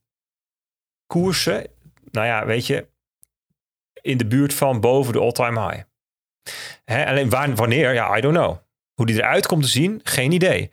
koersen, 1.07 1.67
nou 2.11 2.27
ja, 2.27 2.45
weet 2.45 2.65
je, 2.65 2.89
in 4.01 4.17
de 4.17 4.25
buurt 4.25 4.53
van 4.53 4.79
boven 4.79 5.13
de 5.13 5.19
all-time 5.19 5.67
high. 5.67 5.83
Hè, 6.85 7.05
alleen 7.05 7.55
wanneer, 7.55 7.93
ja, 7.93 8.17
I 8.17 8.21
don't 8.21 8.35
know. 8.35 8.57
Hoe 8.93 9.05
die 9.05 9.15
eruit 9.15 9.47
komt 9.47 9.63
te 9.63 9.69
zien, 9.69 9.99
geen 10.03 10.31
idee. 10.31 10.71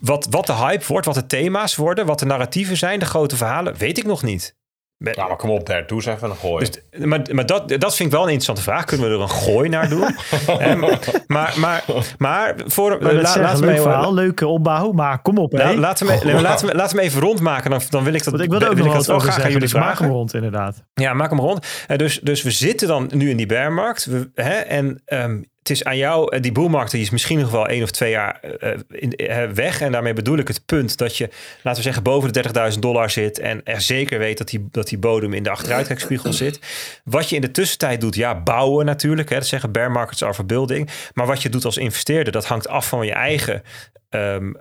Wat, 0.00 0.26
wat 0.30 0.46
de 0.46 0.54
hype 0.54 0.84
wordt, 0.86 1.06
wat 1.06 1.14
de 1.14 1.26
thema's 1.26 1.76
worden, 1.76 2.06
wat 2.06 2.18
de 2.18 2.26
narratieven 2.26 2.76
zijn, 2.76 2.98
de 2.98 3.04
grote 3.04 3.36
verhalen, 3.36 3.76
weet 3.76 3.98
ik 3.98 4.04
nog 4.04 4.22
niet. 4.22 4.56
Ja, 4.98 5.26
maar 5.26 5.36
kom 5.36 5.50
op, 5.50 5.66
daar 5.66 5.86
doe 5.86 5.96
eens 5.96 6.06
even 6.06 6.30
een 6.30 6.36
gooi. 6.36 6.70
Dus, 6.90 7.04
maar 7.04 7.20
maar 7.32 7.46
dat, 7.46 7.68
dat 7.68 7.96
vind 7.96 8.08
ik 8.08 8.14
wel 8.14 8.22
een 8.22 8.32
interessante 8.32 8.62
vraag. 8.62 8.84
Kunnen 8.84 9.08
we 9.08 9.14
er 9.14 9.20
een 9.20 9.30
gooi 9.30 9.68
naar 9.68 9.88
doen? 9.88 10.00
maar, 11.26 11.54
maar, 11.56 11.84
maar, 12.18 12.54
voor, 12.66 12.98
la, 13.00 13.12
laten 13.12 13.66
we 13.66 13.76
verhaal, 13.76 14.14
leuke 14.14 14.46
opbouw, 14.46 14.92
maar 14.92 15.22
kom 15.22 15.38
op. 15.38 15.52
Nou, 15.52 15.78
laten, 15.78 16.06
we, 16.06 16.20
nee, 16.24 16.40
laten, 16.40 16.66
we, 16.66 16.74
laten 16.74 16.96
we 16.96 17.02
even 17.02 17.20
rondmaken. 17.20 17.70
Dan, 17.70 17.80
dan 17.90 18.04
wil 18.04 18.14
ik 18.14 18.24
dat. 18.24 18.32
Want 18.32 18.44
ik 18.44 18.50
wil 18.50 18.68
ook 18.68 18.76
nog 18.76 18.92
wat 18.92 19.10
over 19.10 19.28
graag 19.28 19.36
aan 19.36 19.44
jullie 19.44 19.60
dus 19.60 19.70
vragen. 19.70 19.88
Maak 19.88 19.98
hem 19.98 20.10
rond, 20.10 20.34
inderdaad. 20.34 20.84
Ja, 20.94 21.14
maak 21.14 21.30
hem 21.30 21.40
rond. 21.40 21.66
Dus, 21.96 22.20
dus 22.20 22.42
we 22.42 22.50
zitten 22.50 22.88
dan 22.88 23.10
nu 23.14 23.30
in 23.30 23.36
die 23.36 23.46
bearmarkt. 23.46 24.04
We, 24.04 24.30
hè, 24.34 24.54
en 24.54 25.02
um, 25.06 25.44
het 25.68 25.76
is 25.76 25.84
aan 25.84 25.96
jou, 25.96 26.34
eh, 26.34 26.42
die 26.42 26.52
boelmarkt 26.52 26.90
die 26.90 27.00
is 27.02 27.10
misschien 27.10 27.38
nog 27.38 27.50
wel 27.50 27.66
één 27.66 27.82
of 27.82 27.90
twee 27.90 28.10
jaar 28.10 28.40
uh, 28.60 28.70
in, 28.88 29.12
uh, 29.16 29.44
weg. 29.44 29.80
En 29.80 29.92
daarmee 29.92 30.12
bedoel 30.12 30.38
ik 30.38 30.48
het 30.48 30.66
punt 30.66 30.96
dat 30.96 31.16
je, 31.16 31.28
laten 31.62 31.76
we 31.76 31.82
zeggen, 31.82 32.02
boven 32.02 32.32
de 32.32 32.70
30.000 32.72 32.78
dollar 32.78 33.10
zit. 33.10 33.38
En 33.38 33.60
er 33.64 33.80
zeker 33.80 34.18
weet 34.18 34.38
dat 34.38 34.48
die, 34.48 34.68
dat 34.70 34.88
die 34.88 34.98
bodem 34.98 35.32
in 35.32 35.42
de 35.42 35.50
achteruitkijkspiegel 35.50 36.32
zit. 36.32 36.58
Wat 37.04 37.28
je 37.28 37.34
in 37.34 37.40
de 37.40 37.50
tussentijd 37.50 38.00
doet, 38.00 38.14
ja, 38.14 38.42
bouwen 38.42 38.86
natuurlijk. 38.86 39.28
Hè, 39.28 39.36
dat 39.36 39.46
zeggen 39.46 39.72
bear 39.72 39.90
markets 39.90 40.22
are 40.22 40.34
for 40.34 40.46
building. 40.46 40.90
Maar 41.14 41.26
wat 41.26 41.42
je 41.42 41.48
doet 41.48 41.64
als 41.64 41.76
investeerder, 41.76 42.32
dat 42.32 42.46
hangt 42.46 42.68
af 42.68 42.88
van 42.88 43.06
je 43.06 43.12
eigen 43.12 43.62
um, 44.10 44.56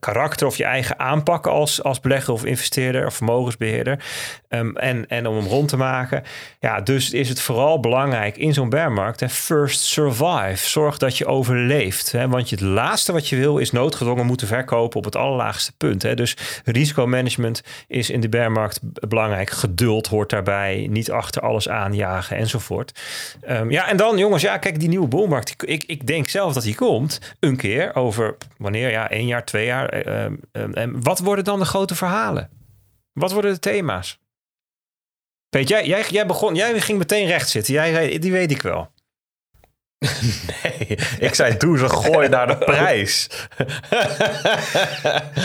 karakter 0.00 0.46
of 0.46 0.56
je 0.56 0.64
eigen 0.64 0.98
aanpak 0.98 1.46
als, 1.46 1.82
als 1.82 2.00
belegger 2.00 2.32
of 2.32 2.44
investeerder 2.44 3.06
of 3.06 3.14
vermogensbeheerder. 3.14 4.04
Um, 4.48 4.76
en, 4.76 5.08
en 5.08 5.26
om 5.26 5.36
hem 5.36 5.46
rond 5.46 5.68
te 5.68 5.76
maken. 5.76 6.22
Ja, 6.60 6.80
dus 6.80 7.10
is 7.10 7.28
het 7.28 7.40
vooral 7.40 7.80
belangrijk 7.80 8.36
in 8.36 8.54
zo'n 8.54 8.68
bearmarkt, 8.68 9.32
first 9.32 9.80
survive. 9.80 10.68
Zorg 10.68 10.98
dat 10.98 11.18
je 11.18 11.26
overleeft. 11.26 12.12
Hè, 12.12 12.28
want 12.28 12.50
het 12.50 12.60
laatste 12.60 13.12
wat 13.12 13.28
je 13.28 13.36
wil 13.36 13.58
is 13.58 13.70
noodgedwongen 13.70 14.26
moeten 14.26 14.46
verkopen 14.46 14.98
op 14.98 15.04
het 15.04 15.16
allerlaagste 15.16 15.72
punt. 15.76 16.02
Hè. 16.02 16.14
Dus 16.14 16.36
risicomanagement 16.64 17.62
is 17.88 18.10
in 18.10 18.20
de 18.20 18.28
bearmarkt 18.28 18.80
belangrijk. 19.08 19.50
Geduld 19.50 20.06
hoort 20.06 20.30
daarbij. 20.30 20.86
Niet 20.90 21.10
achter 21.10 21.42
alles 21.42 21.68
aanjagen 21.68 22.36
enzovoort. 22.36 23.00
Um, 23.48 23.70
ja, 23.70 23.88
en 23.88 23.96
dan 23.96 24.18
jongens, 24.18 24.42
ja, 24.42 24.58
kijk, 24.58 24.80
die 24.80 24.88
nieuwe 24.88 25.08
boelmarkt. 25.08 25.54
Ik, 25.64 25.84
ik 25.86 26.06
denk 26.06 26.28
zelf 26.28 26.52
dat 26.52 26.62
die 26.62 26.74
komt 26.74 27.34
een 27.40 27.56
keer 27.56 27.94
over 27.94 28.36
wanneer? 28.56 28.90
Ja, 28.90 29.10
één 29.10 29.26
jaar, 29.26 29.44
twee 29.44 29.66
jaar. 29.66 29.88
En 30.52 31.02
wat 31.02 31.18
worden 31.18 31.44
dan 31.44 31.58
de 31.58 31.64
grote 31.64 31.94
verhalen? 31.94 32.50
Wat 33.12 33.32
worden 33.32 33.52
de 33.52 33.58
thema's? 33.58 34.18
Weet 35.48 35.68
jij, 35.68 35.86
jij, 35.86 36.04
jij, 36.10 36.26
begon, 36.26 36.54
jij 36.54 36.80
ging 36.80 36.98
meteen 36.98 37.26
recht 37.26 37.48
zitten. 37.48 37.74
Jij 37.74 38.18
die 38.18 38.32
weet 38.32 38.50
ik 38.50 38.62
wel. 38.62 38.92
Nee, 40.62 40.98
ik 41.18 41.34
zei 41.34 41.56
doe 41.56 41.78
ze 41.78 41.88
gooi 41.88 42.28
naar 42.28 42.46
de 42.46 42.56
prijs. 42.56 43.28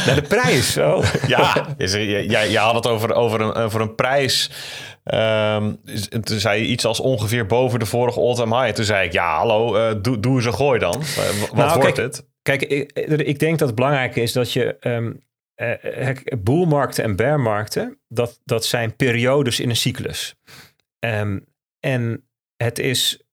Naar 0.05 0.16
de 0.16 0.26
prijs. 0.28 0.78
Oh. 0.78 1.03
Ja, 1.28 1.68
is 1.78 1.93
er- 1.93 2.26
jij, 2.30 2.49
jij 2.49 2.62
had 2.62 2.76
het 2.76 2.88
over, 2.88 3.14
over, 3.14 3.41
een, 3.41 3.53
over 3.53 3.82
een 3.82 3.95
prijs. 3.95 4.51
Ehm, 5.03 5.74
en 6.10 6.22
toen 6.24 6.39
zei 6.39 6.62
je 6.62 6.68
iets 6.68 6.86
als 6.86 6.99
ongeveer 6.99 7.45
boven 7.45 7.80
de 7.80 7.86
vorige 7.86 8.20
all-time 8.20 8.62
high. 8.62 8.74
Toen 8.76 8.86
zei 8.86 9.05
ik, 9.05 9.12
ja, 9.14 9.38
hallo, 9.38 10.01
doe, 10.01 10.20
doe 10.20 10.45
een 10.45 10.53
gooi 10.53 10.80
dan. 10.80 11.03
Wat 11.39 11.53
Nou, 11.53 11.80
wordt 11.80 11.93
kijk, 11.93 11.97
het? 11.97 12.26
Kijk, 12.50 12.62
ik, 12.62 12.91
ik 13.22 13.39
denk 13.39 13.60
dat 13.60 13.68
het 13.68 13.78
belangrijk 13.78 14.16
is 14.16 14.32
dat 14.32 14.54
je 14.54 14.78
eh, 15.56 16.38
boelmarkten 16.39 17.04
en 17.04 17.16
bearmarkten, 17.16 18.00
dat, 18.08 18.39
dat 18.45 18.66
zijn 18.66 18.95
periodes 18.95 19.60
in 19.60 19.70
een 19.70 19.76
cyclus. 19.76 20.36
Ehm, 21.00 21.39
en 21.80 22.28
het 22.58 22.80
is. 22.80 23.24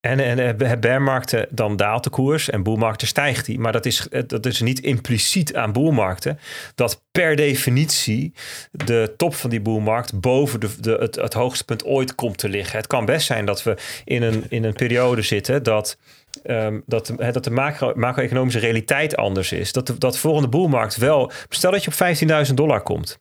En, 0.00 0.20
en 0.20 0.58
eh, 0.58 0.78
bearmarkten, 0.78 1.46
dan 1.50 1.76
daalt 1.76 2.04
de 2.04 2.10
koers 2.10 2.50
en 2.50 2.62
boelmarkten 2.62 3.06
stijgt 3.06 3.46
die. 3.46 3.58
Maar 3.58 3.72
dat 3.72 3.86
is, 3.86 4.08
dat 4.26 4.46
is 4.46 4.60
niet 4.60 4.80
impliciet 4.80 5.54
aan 5.54 5.72
boelmarkten. 5.72 6.38
Dat 6.74 7.04
per 7.10 7.36
definitie 7.36 8.34
de 8.70 9.14
top 9.16 9.34
van 9.34 9.50
die 9.50 9.60
boelmarkt 9.60 10.20
boven 10.20 10.60
de, 10.60 10.80
de, 10.80 10.96
het, 11.00 11.14
het 11.14 11.32
hoogste 11.32 11.64
punt 11.64 11.84
ooit 11.84 12.14
komt 12.14 12.38
te 12.38 12.48
liggen. 12.48 12.76
Het 12.76 12.86
kan 12.86 13.04
best 13.04 13.26
zijn 13.26 13.44
dat 13.44 13.62
we 13.62 13.76
in 14.04 14.22
een, 14.22 14.44
in 14.48 14.64
een 14.64 14.72
periode 14.72 15.22
zitten 15.22 15.62
dat 15.62 15.98
Ehm, 16.42 16.80
dat, 16.86 17.06
de- 17.06 17.30
dat 17.32 17.44
de 17.44 17.50
macro- 17.50 17.92
macro-economische 17.94 18.58
realiteit 18.58 19.16
anders 19.16 19.52
is. 19.52 19.72
Dat 19.72 19.86
de, 19.86 19.98
dat 19.98 20.12
de 20.12 20.18
volgende 20.18 20.48
boelmarkt 20.48 20.96
wel... 20.96 21.30
Stel 21.48 21.70
dat 21.70 21.84
je 21.84 21.90
op 21.90 22.46
15.000 22.48 22.54
dollar 22.54 22.82
komt. 22.82 23.18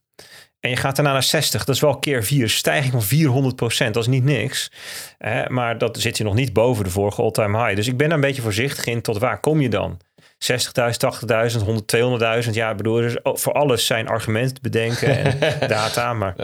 En 0.59 0.69
je 0.69 0.75
gaat 0.75 0.95
daarna 0.95 1.11
naar 1.11 1.23
60. 1.23 1.63
Dat 1.65 1.75
is 1.75 1.81
wel 1.81 1.99
keer 1.99 2.23
4. 2.23 2.49
Stijging 2.49 2.91
van 2.91 3.01
400 3.03 3.55
procent. 3.55 3.93
Dat 3.93 4.03
is 4.03 4.09
niet 4.09 4.23
niks. 4.23 4.71
Maar 5.47 5.77
dat 5.77 5.99
zit 5.99 6.17
je 6.17 6.23
nog 6.23 6.33
niet 6.33 6.53
boven 6.53 6.83
de 6.83 6.89
vorige 6.89 7.21
all-time 7.21 7.57
high. 7.63 7.75
Dus 7.75 7.87
ik 7.87 7.97
ben 7.97 8.07
daar 8.07 8.15
een 8.17 8.23
beetje 8.23 8.41
voorzichtig 8.41 8.85
in. 8.85 9.01
Tot 9.01 9.17
waar 9.17 9.39
kom 9.39 9.61
je 9.61 9.69
dan? 9.69 9.99
60.000, 10.21 11.55
80.000, 11.55 11.63
100, 11.63 12.45
200.000. 12.45 12.51
Ja, 12.51 12.69
ik 12.69 12.77
bedoel, 12.77 12.97
er 12.99 13.05
is 13.05 13.15
voor 13.41 13.53
alles 13.53 13.85
zijn 13.85 14.07
argumenten 14.07 14.53
te 14.53 14.61
bedenken 14.61 15.17
en 15.39 15.39
data. 15.67 16.13
Maar 16.13 16.35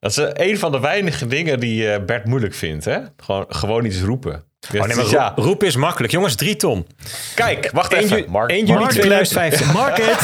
Dat 0.00 0.10
is 0.10 0.16
eh, 0.16 0.48
een 0.48 0.58
van 0.58 0.72
de 0.72 0.80
weinige 0.80 1.26
dingen 1.26 1.60
die 1.60 1.92
eh, 1.92 2.04
Bert 2.04 2.24
moeilijk 2.24 2.54
vindt. 2.54 2.84
Hè? 2.84 2.98
Gewoon, 3.16 3.44
gewoon 3.48 3.84
iets 3.84 4.00
roepen. 4.02 4.44
Oh, 4.74 4.86
nee, 4.86 4.96
maar 4.96 5.06
ja, 5.10 5.32
roep- 5.36 5.62
is 5.62 5.76
makkelijk. 5.76 6.12
Jongens, 6.12 6.34
3 6.34 6.56
ton. 6.56 6.86
kijk, 7.34 7.70
wacht 7.72 7.92
1, 7.92 8.02
even. 8.02 8.16
ju- 8.18 8.28
Mark, 8.28 8.50
1 8.50 8.66
juli 8.66 8.78
Mark- 8.78 8.90
2050. 8.90 9.72
Market! 9.82 10.18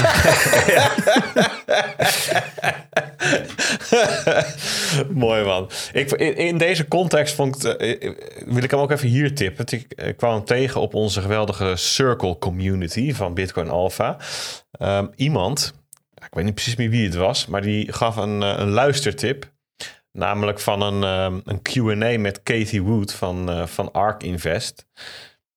Mooi 5.15 5.45
man. 5.45 5.71
Ik, 5.93 6.11
in, 6.13 6.37
in 6.37 6.59
deze 6.59 6.89
context 6.89 7.35
vond 7.35 7.57
ik, 7.57 7.63
het, 7.63 7.77
eh, 7.77 8.13
wil 8.47 8.63
ik 8.63 8.71
hem 8.71 8.81
ook 8.81 8.91
even 8.91 9.09
hier 9.09 9.35
tippen. 9.35 9.65
Ik, 9.69 9.93
ik 9.95 10.17
kwam 10.17 10.33
hem 10.35 10.45
tegen 10.45 10.81
op 10.81 10.95
onze 10.95 11.21
geweldige 11.21 11.73
Circle 11.77 12.39
community 12.39 13.15
van 13.15 13.35
Bitcoin 13.35 13.69
Alpha. 13.69 14.17
Ehm, 14.71 15.07
iemand, 15.17 15.75
ik 16.15 16.29
weet 16.35 16.45
niet 16.45 16.55
precies 16.55 16.77
meer 16.77 16.91
wie 16.91 17.05
het 17.05 17.15
was, 17.15 17.47
maar 17.47 17.63
die 17.63 17.93
gaf 17.93 18.17
een, 18.17 18.43
eh, 18.43 18.55
een 18.57 18.71
luistertip. 18.71 19.51
Namelijk 20.19 20.61
van 20.61 20.83
een, 20.83 21.03
ehm, 21.03 21.41
een 21.45 21.63
Q&A 21.63 22.19
met 22.19 22.43
Katie 22.43 22.83
Wood 22.83 23.13
van, 23.15 23.51
eh, 23.51 23.67
van 23.67 23.93
ARK 23.93 24.23
Invest. 24.23 24.87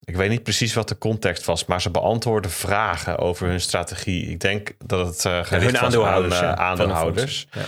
Ik 0.03 0.15
weet 0.15 0.29
niet 0.29 0.43
precies 0.43 0.73
wat 0.73 0.87
de 0.87 0.97
context 0.97 1.45
was, 1.45 1.65
maar 1.65 1.81
ze 1.81 1.89
beantwoorden 1.89 2.51
vragen 2.51 3.17
over 3.17 3.47
hun 3.47 3.61
strategie. 3.61 4.25
Ik 4.29 4.39
denk 4.39 4.71
dat 4.85 5.07
het 5.07 5.25
eh 5.25 5.31
gericht 5.43 5.63
hun 5.63 5.71
was 5.71 5.81
aandeelhouders, 5.81 6.35
aan, 6.35 6.41
eh, 6.41 6.49
ja, 6.49 6.55
de 6.55 6.61
aandeelhouders. 6.61 7.47
fonds. 7.49 7.67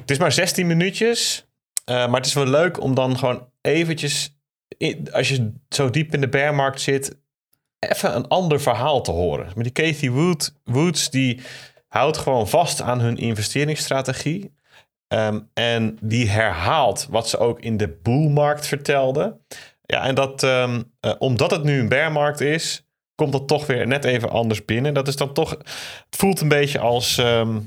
Het 0.00 0.10
is 0.10 0.18
maar 0.18 0.32
16 0.32 0.66
minuutjes, 0.66 1.46
eh, 1.84 1.94
maar 1.94 2.16
het 2.16 2.26
is 2.26 2.34
wel 2.34 2.46
leuk 2.46 2.80
om 2.80 2.94
dan 2.94 3.18
gewoon 3.18 3.48
eventjes, 3.60 4.36
in- 4.78 5.08
als 5.12 5.28
je 5.28 5.52
zo 5.68 5.90
diep 5.90 6.14
in 6.14 6.20
de 6.20 6.28
bearmarkt 6.28 6.80
zit, 6.80 7.16
even 7.78 8.14
een 8.16 8.28
ander 8.28 8.60
verhaal 8.60 9.00
te 9.02 9.10
horen. 9.10 9.46
Maar 9.54 9.64
die 9.64 9.72
Kathy 9.72 10.10
Wood, 10.10 10.54
Woods, 10.64 11.10
die 11.10 11.40
houdt 11.88 12.16
gewoon 12.16 12.48
vast 12.48 12.80
aan 12.82 13.00
hun 13.00 13.16
investeringsstrategie. 13.16 14.54
Ehm, 15.08 15.40
en 15.54 15.98
die 16.02 16.28
herhaalt 16.28 17.06
wat 17.10 17.28
ze 17.28 17.38
ook 17.38 17.60
in 17.60 17.76
de 17.76 17.88
boelmarkt 18.02 18.66
vertelde. 18.66 19.40
Ja, 19.82 20.02
en 20.02 20.14
dat, 20.14 20.42
ehm, 20.42 20.82
eh, 21.00 21.12
omdat 21.18 21.50
het 21.50 21.62
nu 21.62 21.80
een 21.80 21.88
bearmarkt 21.88 22.40
is, 22.40 22.86
komt 23.14 23.32
dat 23.32 23.48
toch 23.48 23.66
weer 23.66 23.86
net 23.86 24.04
even 24.04 24.30
anders 24.30 24.64
binnen. 24.64 24.94
Dat 24.94 25.08
is 25.08 25.16
dan 25.16 25.32
toch, 25.32 25.50
het 25.50 26.16
voelt 26.16 26.40
een 26.40 26.48
beetje 26.48 26.78
als, 26.78 27.18
ehm, 27.18 27.58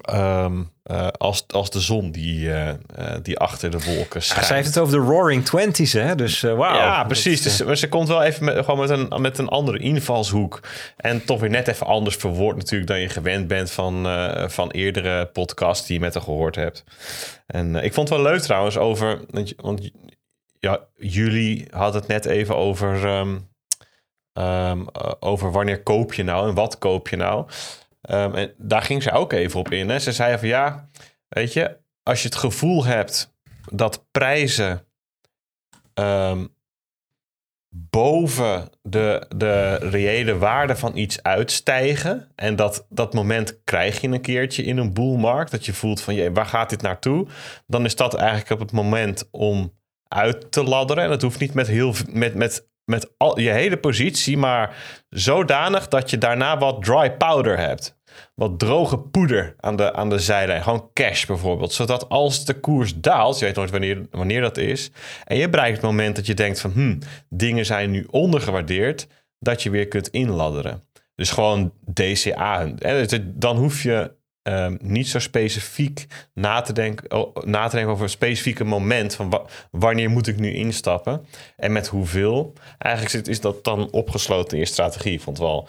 ehm, 0.00 0.62
eh, 0.82 1.08
als, 1.08 1.44
als 1.48 1.70
de 1.70 1.80
zon 1.80 2.10
die, 2.10 2.52
eh, 2.52 2.68
eh, 2.68 2.76
die 3.22 3.38
achter 3.38 3.70
de 3.70 3.84
wolken 3.84 4.20
Ja, 4.20 4.20
schijnt. 4.20 4.46
zij 4.46 4.56
heeft 4.56 4.68
het 4.68 4.78
over 4.78 4.98
de 4.98 5.04
Roaring 5.04 5.44
Twenties, 5.44 5.92
hè? 5.92 6.14
Dus 6.14 6.40
wauw. 6.40 6.76
Ja, 6.76 7.04
precies. 7.04 7.42
Dus, 7.42 7.62
maar 7.62 7.76
ze 7.76 7.88
komt 7.88 8.08
wel 8.08 8.22
even 8.22 8.44
met, 8.44 8.64
gewoon 8.64 8.78
met 8.78 8.90
een, 8.90 9.20
met 9.22 9.38
een 9.38 9.48
andere 9.48 9.78
invalshoek. 9.78 10.60
En 10.96 11.24
toch 11.24 11.40
weer 11.40 11.50
net 11.50 11.68
even 11.68 11.86
anders 11.86 12.16
verwoord 12.16 12.56
natuurlijk 12.56 12.90
dan 12.90 13.00
je 13.00 13.08
gewend 13.08 13.48
bent 13.48 13.70
van, 13.70 14.06
van 14.50 14.70
eerdere 14.70 15.26
podcasts 15.26 15.86
die 15.86 15.96
je 15.96 16.02
met 16.04 16.14
haar 16.14 16.22
gehoord 16.22 16.54
hebt. 16.54 16.84
En 17.46 17.74
ik 17.74 17.94
vond 17.94 18.08
het 18.08 18.18
wel 18.18 18.26
leuk 18.26 18.40
trouwens 18.40 18.76
over, 18.78 19.20
want, 19.30 19.52
want 19.56 19.90
ja, 20.66 20.80
jullie 20.96 21.66
hadden 21.70 22.00
het 22.00 22.10
net 22.10 22.24
even 22.24 22.56
over, 22.56 23.06
ehm, 23.06 23.38
ehm, 24.32 24.80
eh, 24.92 25.12
over 25.20 25.52
wanneer 25.52 25.82
koop 25.82 26.14
je 26.14 26.22
nou 26.22 26.48
en 26.48 26.54
wat 26.54 26.78
koop 26.78 27.08
je 27.08 27.16
nou. 27.16 27.46
Ehm, 28.06 28.34
en 28.34 28.54
daar 28.58 28.82
ging 28.82 29.02
ze 29.02 29.10
ook 29.10 29.32
even 29.32 29.60
op 29.60 29.70
in. 29.70 29.88
Hè. 29.88 29.98
Ze 29.98 30.12
zei 30.12 30.38
van 30.38 30.48
ja, 30.48 30.88
weet 31.28 31.52
je, 31.52 31.76
als 32.02 32.22
je 32.22 32.28
het 32.28 32.36
gevoel 32.36 32.84
hebt 32.84 33.34
dat 33.70 34.06
prijzen 34.10 34.86
ehm, 35.94 36.44
boven 37.90 38.68
de, 38.82 39.26
de 39.36 39.74
reële 39.74 40.38
waarde 40.38 40.76
van 40.76 40.96
iets 40.96 41.22
uitstijgen. 41.22 42.28
En 42.34 42.56
dat, 42.56 42.86
dat 42.88 43.14
moment 43.14 43.60
krijg 43.64 44.00
je 44.00 44.08
een 44.08 44.20
keertje 44.20 44.62
in 44.62 44.76
een 44.76 44.92
boelmarkt. 44.92 45.50
Dat 45.50 45.66
je 45.66 45.72
voelt 45.72 46.00
van, 46.00 46.14
jee, 46.14 46.30
waar 46.30 46.46
gaat 46.46 46.70
dit 46.70 46.82
naartoe? 46.82 47.26
Dan 47.66 47.84
is 47.84 47.96
dat 47.96 48.14
eigenlijk 48.14 48.50
op 48.50 48.58
het 48.58 48.72
moment 48.72 49.28
om 49.30 49.72
uit 50.08 50.52
te 50.52 50.62
ladderen. 50.62 51.02
En 51.02 51.08
dat 51.08 51.22
hoeft 51.22 51.40
niet 51.40 51.54
met, 51.54 51.66
heel, 51.66 51.94
met, 52.08 52.34
met, 52.34 52.68
met 52.84 53.14
al, 53.16 53.40
je 53.40 53.50
hele 53.50 53.76
positie, 53.76 54.36
maar 54.36 54.76
zodanig 55.08 55.88
dat 55.88 56.10
je 56.10 56.18
daarna 56.18 56.58
wat 56.58 56.84
dry 56.84 57.12
powder 57.12 57.58
hebt. 57.58 57.95
Wat 58.34 58.58
droge 58.58 58.98
poeder 58.98 59.54
aan 59.60 59.76
de, 59.76 59.92
aan 59.94 60.08
de 60.10 60.18
zijlijn. 60.18 60.62
Gewoon 60.62 60.90
cash 60.92 61.24
bijvoorbeeld. 61.24 61.72
Zodat 61.72 62.08
als 62.08 62.44
de 62.44 62.54
koers 62.60 62.94
daalt, 63.00 63.38
je 63.38 63.44
weet 63.44 63.56
nooit 63.56 63.70
wanneer, 63.70 64.06
wanneer 64.10 64.40
dat 64.40 64.56
is. 64.56 64.90
En 65.24 65.36
je 65.36 65.48
bereikt 65.48 65.76
het 65.76 65.84
moment 65.86 66.16
dat 66.16 66.26
je 66.26 66.34
denkt 66.34 66.60
van... 66.60 66.70
Hmm, 66.72 66.98
dingen 67.28 67.66
zijn 67.66 67.90
nu 67.90 68.06
ondergewaardeerd. 68.10 69.06
Dat 69.38 69.62
je 69.62 69.70
weer 69.70 69.88
kunt 69.88 70.08
inladderen. 70.08 70.82
Dus 71.14 71.30
gewoon 71.30 71.72
DCA. 71.94 72.72
Het- 72.78 73.22
Dan 73.24 73.56
hoef 73.56 73.82
je 73.82 74.12
ehm, 74.42 74.76
niet 74.80 75.08
zo 75.08 75.18
specifiek 75.18 76.06
na 76.34 76.60
te, 76.60 76.72
denken, 76.72 77.10
oh, 77.12 77.36
na 77.44 77.68
te 77.68 77.74
denken 77.74 77.92
over 77.92 78.04
een 78.04 78.10
specifieke 78.10 78.64
moment. 78.64 79.14
Van 79.14 79.30
wa- 79.30 79.42
wanneer 79.70 80.10
moet 80.10 80.26
ik 80.26 80.38
nu 80.38 80.52
instappen? 80.54 81.26
En 81.56 81.72
met 81.72 81.86
hoeveel? 81.86 82.52
Eigenlijk 82.78 83.26
is 83.26 83.40
dat 83.40 83.64
dan 83.64 83.90
opgesloten 83.90 84.52
in 84.56 84.62
je 84.62 84.68
strategie. 84.68 85.12
Ik 85.12 85.20
vond 85.20 85.38
het 85.38 85.46
wel... 85.46 85.68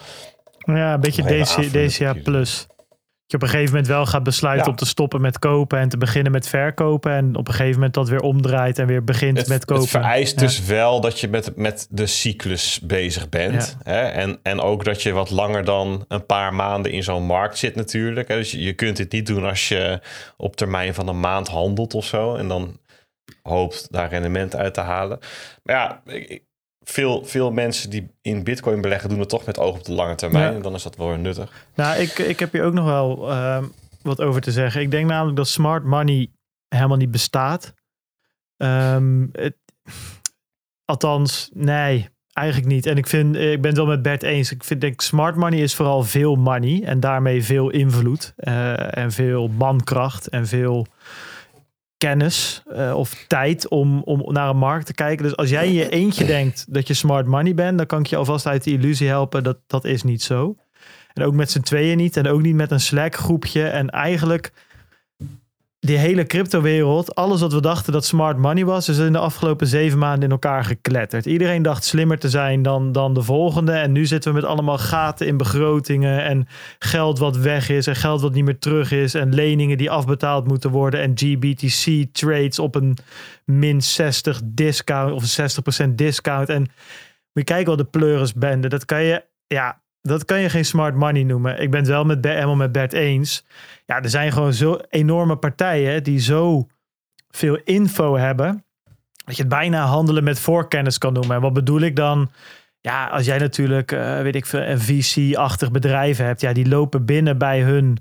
Ja, 0.76 0.93
een 0.93 0.99
beetje 0.99 1.24
DC, 1.24 1.72
DCA 1.72 2.13
plus. 2.24 2.65
Dat 2.68 3.39
je 3.39 3.45
op 3.45 3.53
een 3.53 3.55
gegeven 3.59 3.72
moment 3.74 3.88
wel 3.93 4.05
gaat 4.05 4.24
besluiten 4.24 4.65
Ja. 4.65 4.72
om 4.72 4.78
te 4.78 4.86
stoppen 4.86 5.22
met 5.22 5.39
kopen 5.39 5.80
en 5.80 5.89
te 5.89 5.97
beginnen 5.97 6.32
met 6.32 6.47
verkopen. 6.47 7.11
En 7.11 7.36
op 7.36 7.47
een 7.47 7.53
gegeven 7.53 7.74
moment 7.74 7.93
dat 7.93 8.09
weer 8.09 8.20
omdraait 8.20 8.80
en 8.80 8.88
weer 8.88 9.03
begint 9.03 9.38
het, 9.38 9.47
met 9.47 9.65
kopen. 9.65 9.82
het 9.84 9.91
vereist 9.91 10.36
Ja. 10.39 10.45
dus 10.45 10.65
wel 10.65 11.01
dat 11.01 11.20
je 11.20 11.28
met, 11.28 11.55
met 11.55 11.88
de 11.89 12.05
cyclus 12.05 12.80
bezig 12.80 13.30
bent. 13.30 13.78
Hè? 13.84 13.99
En, 14.01 14.39
en 14.43 14.59
ook 14.59 14.84
dat 14.86 15.01
je 15.03 15.11
wat 15.11 15.30
langer 15.30 15.63
dan 15.65 16.05
een 16.07 16.26
paar 16.26 16.53
maanden 16.53 16.91
in 16.91 17.03
zo'n 17.03 17.24
markt 17.26 17.57
zit 17.57 17.76
natuurlijk. 17.76 18.28
Hè? 18.28 18.36
Dus 18.36 18.51
je, 18.51 18.61
je 18.61 18.74
kunt 18.74 18.97
dit 18.97 19.11
niet 19.11 19.26
doen 19.26 19.43
als 19.45 19.68
je 19.68 19.99
op 20.38 20.55
termijn 20.55 20.93
van 20.93 21.07
een 21.07 21.20
maand 21.20 21.47
handelt 21.47 21.93
of 21.93 22.05
zo. 22.05 22.36
En 22.36 22.47
dan 22.47 22.80
hoopt 23.41 23.88
daar 23.91 24.09
rendement 24.09 24.55
uit 24.55 24.74
te 24.74 24.82
halen. 24.82 25.20
Maar 25.63 25.76
ja, 25.76 26.01
ik- 26.13 26.45
veel, 26.90 27.26
veel 27.26 27.52
mensen 27.52 27.90
die 27.90 28.12
in 28.22 28.44
bitcoin 28.44 28.82
beleggen 28.82 29.10
doen 29.10 29.20
het 29.20 29.30
toch 29.30 29.46
met 29.46 29.60
oog 29.60 29.78
op 29.78 29.84
de 29.84 29.92
lange 29.92 30.16
termijn. 30.16 30.50
Ja. 30.50 30.56
En 30.56 30.62
dan 30.62 30.74
is 30.74 30.84
dat 30.84 30.96
wel 30.96 31.08
weer 31.08 31.20
nuttig. 31.20 31.68
Nou, 31.76 32.00
ik, 32.00 32.20
ik 32.20 32.40
heb 32.40 32.52
hier 32.52 32.64
ook 32.64 32.74
nog 32.74 32.86
wel 32.86 33.30
ehm, 33.32 33.66
wat 34.02 34.22
over 34.22 34.42
te 34.42 34.52
zeggen. 34.52 34.82
Ik 34.82 34.92
denk 34.92 35.10
namelijk 35.10 35.38
dat 35.38 35.48
smart 35.48 35.84
money 35.84 36.32
helemaal 36.68 36.98
niet 36.98 37.12
bestaat. 37.12 37.74
Ehm, 38.58 39.26
het, 39.32 39.56
althans, 40.86 41.50
nee, 41.54 42.10
eigenlijk 42.34 42.68
niet. 42.68 42.86
En 42.86 42.98
ik, 42.98 43.08
vind, 43.08 43.36
ik 43.36 43.62
ben 43.62 43.70
het 43.70 43.78
wel 43.78 43.88
met 43.88 44.02
Bert 44.02 44.24
eens. 44.24 44.52
Ik 44.52 44.64
vind, 44.64 44.82
denk, 44.82 45.02
smart 45.02 45.36
money 45.36 45.60
is 45.60 45.76
vooral 45.76 46.04
veel 46.04 46.36
money 46.36 46.84
en 46.84 47.00
daarmee 47.00 47.44
veel 47.44 47.70
invloed 47.70 48.34
eh, 48.36 48.98
en 48.98 49.12
veel 49.12 49.48
mankracht 49.48 50.28
en 50.28 50.48
veel 50.48 50.88
kennis 51.98 52.64
eh, 52.72 52.93
of 52.95 53.26
tijd 53.28 53.68
om, 53.68 54.02
om 54.04 54.34
naar 54.34 54.50
een 54.50 54.58
markt 54.58 54.86
te 54.86 54.93
kijken. 54.93 55.24
Dus 55.24 55.36
als 55.36 55.50
jij 55.50 55.68
in 55.68 55.74
je 55.74 55.89
eentje 55.89 56.26
denkt 56.26 56.66
dat 56.74 56.88
je 56.88 56.93
smart 56.93 57.26
money 57.28 57.54
bent, 57.54 57.78
dan 57.78 57.86
kan 57.86 58.00
ik 58.00 58.08
je 58.08 58.16
alvast 58.16 58.48
uit 58.48 58.64
de 58.64 58.72
illusie 58.72 59.08
helpen 59.08 59.43
dat 59.43 59.58
dat 59.68 59.86
is 59.86 60.04
niet 60.04 60.24
zo. 60.24 60.56
En 61.14 61.24
ook 61.24 61.34
met 61.34 61.52
z'n 61.52 61.62
tweeën 61.62 61.98
niet. 61.98 62.18
En 62.18 62.28
ook 62.28 62.41
niet 62.41 62.56
met 62.56 62.72
een 62.72 62.80
Slack 62.80 63.16
groepje. 63.16 63.68
En 63.68 63.89
eigenlijk 63.89 64.52
die 65.80 65.98
hele 65.98 66.26
cryptowereld, 66.26 67.16
alles 67.16 67.42
wat 67.42 67.54
we 67.54 67.62
dachten 67.62 67.94
dat 67.94 68.06
smart 68.06 68.38
money 68.38 68.66
was, 68.66 68.90
is 68.90 68.98
in 68.98 69.12
de 69.12 69.18
afgelopen 69.18 69.68
zeven 69.68 69.98
maanden 69.98 70.24
in 70.24 70.32
elkaar 70.32 70.64
gekletterd. 70.64 71.26
Iedereen 71.26 71.62
dacht 71.62 71.84
slimmer 71.84 72.20
te 72.20 72.30
zijn 72.30 72.62
dan, 72.62 72.92
dan 72.92 73.14
de 73.14 73.22
volgende. 73.22 73.72
En 73.72 73.92
nu 73.92 74.06
zitten 74.06 74.34
we 74.34 74.40
met 74.40 74.50
allemaal 74.50 74.78
gaten 74.78 75.28
in 75.28 75.38
begrotingen 75.38 76.24
en 76.24 76.48
geld 76.80 77.20
wat 77.20 77.38
weg 77.38 77.70
is 77.70 77.88
en 77.88 77.96
geld 77.96 78.22
wat 78.22 78.34
niet 78.34 78.46
meer 78.46 78.60
terug 78.60 78.92
is 78.92 79.14
en 79.14 79.34
leningen 79.34 79.78
die 79.78 79.92
afbetaald 79.92 80.48
moeten 80.48 80.72
worden 80.72 81.02
en 81.02 81.12
GBTC 81.16 82.06
trades 82.12 82.60
op 82.60 82.76
een 82.76 82.98
min 83.46 83.82
60 83.82 84.42
discount 84.44 85.14
of 85.14 85.38
een 85.38 85.90
60% 85.90 85.96
discount. 85.96 86.50
En 86.50 86.68
je 87.32 87.44
kijken 87.44 87.68
wat 87.68 87.78
de 87.78 88.00
pleuris 88.00 88.34
bende. 88.34 88.68
Dat 88.68 88.86
kan 88.86 89.04
je, 89.04 89.24
ja, 89.48 89.82
dat 90.08 90.26
kan 90.26 90.39
je 90.39 90.49
geen 90.49 90.66
smart 90.66 90.95
money 90.95 91.24
noemen. 91.24 91.62
Ik 91.62 91.72
ben 91.72 91.80
het 91.80 91.89
wel 91.89 92.05
met, 92.05 92.26
helemaal 92.26 92.55
met 92.55 92.72
Bert 92.72 92.93
eens. 92.93 93.45
Ja, 93.86 94.01
er 94.01 94.10
zijn 94.10 94.32
gewoon 94.32 94.53
zo 94.53 94.80
enorme 94.89 95.36
partijen 95.36 96.03
die 96.03 96.20
zo 96.20 96.68
veel 97.30 97.60
info 97.64 98.18
hebben. 98.18 98.66
Dat 99.26 99.36
je 99.36 99.41
het 99.41 99.51
bijna 99.51 99.86
handelen 99.86 100.24
met 100.24 100.39
voorkennis 100.39 100.97
kan 100.97 101.14
noemen. 101.14 101.36
En 101.36 101.41
wat 101.41 101.53
bedoel 101.53 101.82
ik 101.82 101.95
dan? 101.95 102.32
Ja, 102.82 103.08
als 103.08 103.26
jij 103.26 103.38
natuurlijk, 103.38 103.91
uh, 103.91 104.22
weet 104.22 104.36
ik 104.36 104.45
veel, 104.45 104.62
een 104.62 104.80
VC-achtig 104.80 105.72
bedrijf 105.72 106.18
hebt. 106.18 106.41
Ja, 106.41 106.53
die 106.53 106.68
lopen 106.68 107.05
binnen 107.05 107.38
bij 107.38 107.62
hun 107.62 107.97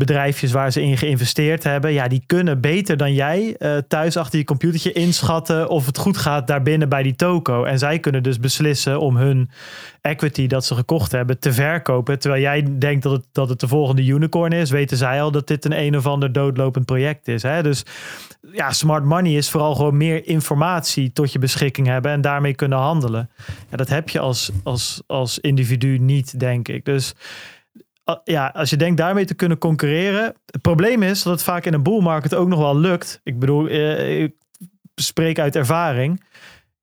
bedrijfjes 0.00 0.52
waar 0.52 0.72
ze 0.72 0.82
in 0.82 0.98
geïnvesteerd 0.98 1.64
hebben, 1.64 1.92
ja, 1.92 2.08
die 2.08 2.22
kunnen 2.26 2.60
beter 2.60 2.96
dan 2.96 3.14
jij 3.14 3.56
uh, 3.58 3.76
thuis 3.88 4.16
achter 4.16 4.38
je 4.38 4.44
computertje 4.44 4.92
inschatten 4.92 5.68
of 5.68 5.86
het 5.86 5.98
goed 5.98 6.16
gaat 6.16 6.46
daarbinnen 6.46 6.88
bij 6.88 7.02
die 7.02 7.14
toko. 7.14 7.64
En 7.64 7.78
zij 7.78 7.98
kunnen 7.98 8.22
dus 8.22 8.40
beslissen 8.40 9.00
om 9.00 9.16
hun 9.16 9.50
equity 10.00 10.46
dat 10.46 10.64
ze 10.64 10.74
gekocht 10.74 11.12
hebben 11.12 11.38
te 11.38 11.52
verkopen. 11.52 12.18
Terwijl 12.18 12.42
jij 12.42 12.78
denkt 12.78 13.02
dat 13.02 13.12
het, 13.12 13.24
dat 13.32 13.48
het 13.48 13.60
de 13.60 13.68
volgende 13.68 14.04
unicorn 14.04 14.52
is, 14.52 14.70
weten 14.70 14.96
zij 14.96 15.22
al 15.22 15.30
dat 15.30 15.46
dit 15.46 15.64
een 15.64 15.78
een 15.78 15.96
of 15.96 16.06
ander 16.06 16.32
doodlopend 16.32 16.86
project 16.86 17.28
is. 17.28 17.42
Hè? 17.42 17.62
Dus 17.62 17.84
ja, 18.52 18.72
smart 18.72 19.04
money 19.04 19.32
is 19.32 19.50
vooral 19.50 19.74
gewoon 19.74 19.96
meer 19.96 20.26
informatie 20.26 21.12
tot 21.12 21.32
je 21.32 21.38
beschikking 21.38 21.86
hebben 21.86 22.12
en 22.12 22.20
daarmee 22.20 22.54
kunnen 22.54 22.78
handelen. 22.78 23.30
Ja, 23.70 23.76
dat 23.76 23.88
heb 23.88 24.08
je 24.08 24.18
als, 24.18 24.50
als, 24.62 25.02
als 25.06 25.38
individu 25.38 25.98
niet, 25.98 26.40
denk 26.40 26.68
ik. 26.68 26.84
Dus 26.84 27.14
ja, 28.24 28.46
als 28.46 28.70
je 28.70 28.76
denkt 28.76 28.96
daarmee 28.96 29.24
te 29.24 29.34
kunnen 29.34 29.58
concurreren. 29.58 30.34
Het 30.46 30.60
probleem 30.60 31.02
is 31.02 31.22
dat 31.22 31.32
het 31.32 31.42
vaak 31.42 31.64
in 31.64 31.74
een 31.74 31.82
bull 31.82 32.02
market 32.02 32.34
ook 32.34 32.48
nog 32.48 32.58
wel 32.58 32.78
lukt. 32.78 33.20
Ik 33.22 33.38
bedoel, 33.38 33.68
eh, 33.68 34.22
ik 34.22 34.34
spreek 34.94 35.38
uit 35.38 35.56
ervaring. 35.56 36.24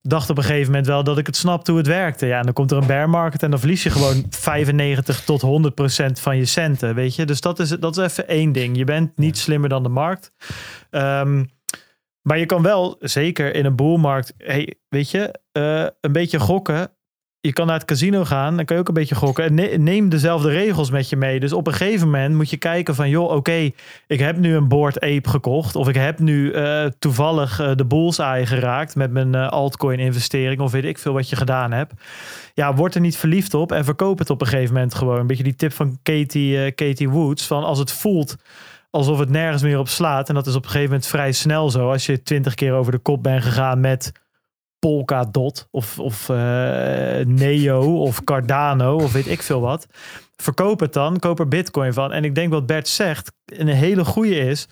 Dacht 0.02 0.30
op 0.30 0.38
een 0.38 0.44
gegeven 0.44 0.66
moment 0.66 0.88
wel 0.88 1.04
dat 1.04 1.18
ik 1.18 1.26
het 1.26 1.36
snapte 1.36 1.72
hoe 1.72 1.80
het 1.80 1.90
werkte. 1.90 2.26
Ja, 2.26 2.38
en 2.38 2.44
dan 2.44 2.54
komt 2.54 2.72
er 2.72 2.78
een 2.78 2.88
bear 2.88 3.10
market 3.10 3.44
en 3.44 3.50
dan 3.50 3.60
verlies 3.60 3.84
je 3.84 3.90
gewoon 3.90 4.26
95 4.30 5.24
tot 5.24 5.42
100 5.42 5.76
procent 5.76 6.20
van 6.20 6.38
je 6.38 6.46
centen. 6.46 6.96
Weet 6.96 7.16
je, 7.16 7.26
dus 7.26 7.42
dat 7.42 7.60
is, 7.60 7.70
dat 7.70 7.98
is 7.98 8.04
even 8.04 8.28
één 8.28 8.52
ding. 8.52 8.78
Je 8.78 8.84
bent 8.84 9.18
niet 9.18 9.38
slimmer 9.38 9.70
dan 9.70 9.84
de 9.84 9.90
markt. 9.90 10.32
Um, 10.92 11.50
maar 12.28 12.38
je 12.38 12.46
kan 12.46 12.62
wel, 12.62 12.96
zeker 13.00 13.56
in 13.56 13.66
een 13.66 13.76
boelmarkt, 13.76 14.34
hey, 14.38 14.74
weet 14.90 15.12
je, 15.12 15.40
uh, 15.54 15.88
een 16.02 16.12
beetje 16.12 16.40
gokken 16.40 16.97
je 17.48 17.54
kan 17.54 17.66
naar 17.68 17.76
het 17.76 17.86
casino 17.86 18.26
gaan, 18.26 18.56
dan 18.56 18.66
kan 18.66 18.76
je 18.76 18.82
ook 18.82 18.88
een 18.88 18.94
beetje 18.94 19.16
gokken. 19.16 19.60
En 19.60 19.84
neem 19.84 20.10
dezelfde 20.10 20.50
regels 20.50 20.92
met 20.92 21.10
je 21.10 21.16
mee. 21.16 21.40
Dus 21.40 21.54
op 21.54 21.68
een 21.68 21.74
gegeven 21.74 22.06
moment 22.06 22.36
moet 22.36 22.50
je 22.50 22.58
kijken 22.58 22.96
van... 22.96 23.10
joh, 23.10 23.32
oké, 23.32 23.72
ik 24.08 24.20
heb 24.20 24.38
nu 24.38 24.56
een 24.56 24.68
board 24.68 25.00
ape 25.00 25.30
gekocht... 25.30 25.76
of 25.76 25.88
ik 25.88 25.96
heb 25.96 26.20
nu 26.20 26.54
uh, 26.54 26.86
toevallig 27.00 27.62
uh, 27.62 27.72
de 27.76 27.86
bullseye 27.86 28.46
geraakt... 28.46 28.96
met 28.96 29.12
mijn 29.12 29.36
uh, 29.36 29.50
altcoin 29.50 30.00
investering... 30.00 30.62
of 30.62 30.72
weet 30.72 30.84
ik 30.84 30.98
veel 30.98 31.14
wat 31.14 31.30
je 31.30 31.36
gedaan 31.36 31.72
hebt. 31.72 31.94
Ja, 32.54 32.76
word 32.76 32.96
er 32.96 33.02
niet 33.02 33.18
verliefd 33.18 33.54
op 33.54 33.72
en 33.72 33.86
verkoop 33.86 34.20
het 34.20 34.30
op 34.30 34.42
een 34.42 34.48
gegeven 34.48 34.74
moment 34.74 34.94
gewoon. 34.96 35.20
Een 35.20 35.28
beetje 35.28 35.44
die 35.44 35.56
tip 35.56 35.74
van 35.74 35.98
Katie, 36.04 36.72
Katie 36.72 37.10
Woods... 37.10 37.48
van 37.48 37.64
als 37.64 37.80
het 37.80 37.92
voelt 37.92 38.36
alsof 38.90 39.20
het 39.20 39.30
nergens 39.30 39.64
meer 39.64 39.80
op 39.80 39.88
slaat... 39.88 40.30
en 40.30 40.36
dat 40.36 40.48
is 40.48 40.56
op 40.56 40.64
een 40.64 40.70
gegeven 40.70 40.90
moment 40.90 41.08
vrij 41.08 41.32
snel 41.32 41.70
zo... 41.70 41.92
als 41.92 42.06
je 42.06 42.24
twintig 42.24 42.54
keer 42.54 42.74
over 42.74 42.92
de 42.92 42.98
kop 42.98 43.24
bent 43.24 43.44
gegaan 43.44 43.80
met 43.80 44.12
Polkadot 44.88 45.68
of, 45.72 46.00
of 46.00 46.30
uh, 46.30 46.38
Neo 47.26 48.02
of 48.02 48.24
Cardano 48.24 48.96
of 48.96 49.12
weet 49.12 49.28
ik 49.28 49.42
veel 49.42 49.62
wat. 49.62 49.88
Verkoop 50.36 50.80
het 50.80 50.94
dan, 50.94 51.20
koop 51.20 51.40
er 51.40 51.48
bitcoin 51.48 51.94
van. 51.94 52.12
En 52.12 52.24
ik 52.24 52.36
denk 52.36 52.52
wat 52.52 52.66
Bert 52.66 52.88
zegt, 52.88 53.32
een 53.46 53.68
hele 53.68 54.06
goede 54.06 54.36
is, 54.36 54.68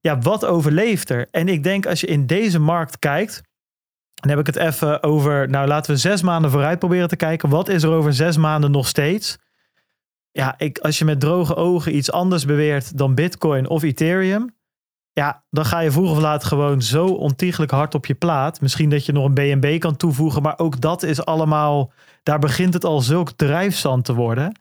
ja, 0.00 0.18
wat 0.18 0.44
overleeft 0.44 1.10
er? 1.10 1.28
En 1.30 1.48
ik 1.48 1.62
denk 1.62 1.86
als 1.86 2.00
je 2.00 2.06
in 2.06 2.26
deze 2.26 2.58
markt 2.58 2.98
kijkt, 2.98 3.42
dan 4.14 4.30
heb 4.30 4.38
ik 4.38 4.46
het 4.46 4.56
even 4.56 5.02
over, 5.02 5.48
nou 5.48 5.68
laten 5.68 5.92
we 5.92 5.98
zes 5.98 6.22
maanden 6.22 6.50
vooruit 6.50 6.78
proberen 6.78 7.08
te 7.08 7.16
kijken. 7.16 7.48
Wat 7.48 7.68
is 7.68 7.82
er 7.82 7.90
over 7.90 8.14
zes 8.14 8.36
maanden 8.36 8.70
nog 8.70 8.86
steeds? 8.86 9.38
Ja, 10.30 10.54
ik, 10.58 10.78
als 10.78 10.98
je 10.98 11.04
met 11.04 11.20
droge 11.20 11.54
ogen 11.54 11.96
iets 11.96 12.12
anders 12.12 12.44
beweert 12.44 12.98
dan 12.98 13.14
bitcoin 13.14 13.68
of 13.68 13.82
Ethereum, 13.82 14.56
ja, 15.18 15.42
dan 15.50 15.64
ga 15.64 15.80
je 15.80 15.90
vroeg 15.90 16.10
of 16.10 16.18
laat 16.18 16.44
gewoon 16.44 16.82
zo 16.82 17.06
ontiegelijk 17.06 17.70
hard 17.70 17.94
op 17.94 18.06
je 18.06 18.14
plaat. 18.14 18.60
Misschien 18.60 18.90
dat 18.90 19.06
je 19.06 19.12
nog 19.12 19.24
een 19.24 19.34
BNB 19.34 19.78
kan 19.78 19.96
toevoegen, 19.96 20.42
maar 20.42 20.58
ook 20.58 20.80
dat 20.80 21.02
is 21.02 21.24
allemaal, 21.24 21.92
daar 22.22 22.38
begint 22.38 22.74
het 22.74 22.84
al 22.84 23.00
zulk 23.00 23.30
drijfzand 23.30 24.04
te 24.04 24.14
worden. 24.14 24.60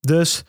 Dus 0.00 0.44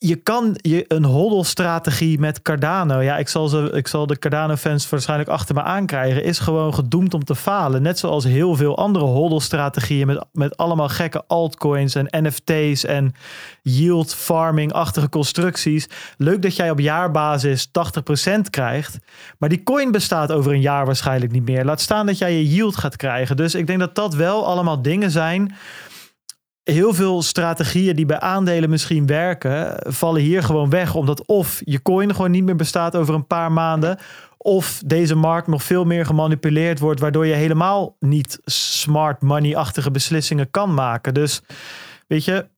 je 0.00 0.16
kan 0.16 0.58
je 0.62 0.84
een 0.88 1.04
hoddelstrategie 1.04 2.18
met 2.18 2.42
Cardano. 2.42 3.00
Ja, 3.00 3.16
ik 3.16 3.28
zal, 3.28 3.48
ze, 3.48 3.70
ik 3.72 3.88
zal 3.88 4.06
de 4.06 4.18
Cardano-fans 4.18 4.88
waarschijnlijk 4.88 5.30
achter 5.30 5.54
me 5.54 5.62
aankrijgen. 5.62 6.24
Is 6.24 6.38
gewoon 6.38 6.74
gedoemd 6.74 7.14
om 7.14 7.24
te 7.24 7.34
falen. 7.34 7.82
Net 7.82 7.98
zoals 7.98 8.24
heel 8.24 8.54
veel 8.54 8.76
andere 8.76 9.04
hoddelstrategieën. 9.04 10.06
Met, 10.06 10.24
met 10.32 10.56
allemaal 10.56 10.88
gekke 10.88 11.24
altcoins 11.26 11.94
en 11.94 12.08
NFT's 12.10 12.84
en 12.84 13.14
yield 13.62 14.14
farming-achtige 14.14 15.08
constructies. 15.08 15.88
Leuk 16.16 16.42
dat 16.42 16.56
jij 16.56 16.70
op 16.70 16.78
jaarbasis 16.80 17.68
80% 17.68 17.70
krijgt. 18.50 18.98
Maar 19.38 19.48
die 19.48 19.62
coin 19.62 19.90
bestaat 19.90 20.32
over 20.32 20.52
een 20.52 20.60
jaar 20.60 20.86
waarschijnlijk 20.86 21.32
niet 21.32 21.44
meer. 21.46 21.64
Laat 21.64 21.80
staan 21.80 22.06
dat 22.06 22.18
jij 22.18 22.32
je 22.32 22.48
yield 22.48 22.76
gaat 22.76 22.96
krijgen. 22.96 23.36
Dus 23.36 23.54
ik 23.54 23.66
denk 23.66 23.78
dat 23.78 23.94
dat 23.94 24.14
wel 24.14 24.46
allemaal 24.46 24.82
dingen 24.82 25.10
zijn 25.10 25.54
heel 26.70 26.94
veel 26.94 27.22
strategieën 27.22 27.96
die 27.96 28.06
bij 28.06 28.20
aandelen 28.20 28.70
misschien 28.70 29.06
werken, 29.06 29.92
vallen 29.92 30.22
hier 30.22 30.42
gewoon 30.42 30.70
weg. 30.70 30.94
Omdat 30.94 31.26
of 31.26 31.60
je 31.64 31.82
coin 31.82 32.14
gewoon 32.14 32.30
niet 32.30 32.44
meer 32.44 32.56
bestaat 32.56 32.96
over 32.96 33.14
een 33.14 33.26
paar 33.26 33.52
maanden. 33.52 33.98
Of 34.36 34.82
deze 34.86 35.14
markt 35.14 35.46
nog 35.46 35.62
veel 35.62 35.84
meer 35.84 36.06
gemanipuleerd 36.06 36.78
wordt, 36.78 37.00
waardoor 37.00 37.26
je 37.26 37.34
helemaal 37.34 37.96
niet 37.98 38.40
smart 38.44 39.22
money-achtige 39.22 39.90
beslissingen 39.90 40.50
kan 40.50 40.74
maken. 40.74 41.14
Dus 41.14 41.42
weet 42.06 42.24
je, 42.24 42.48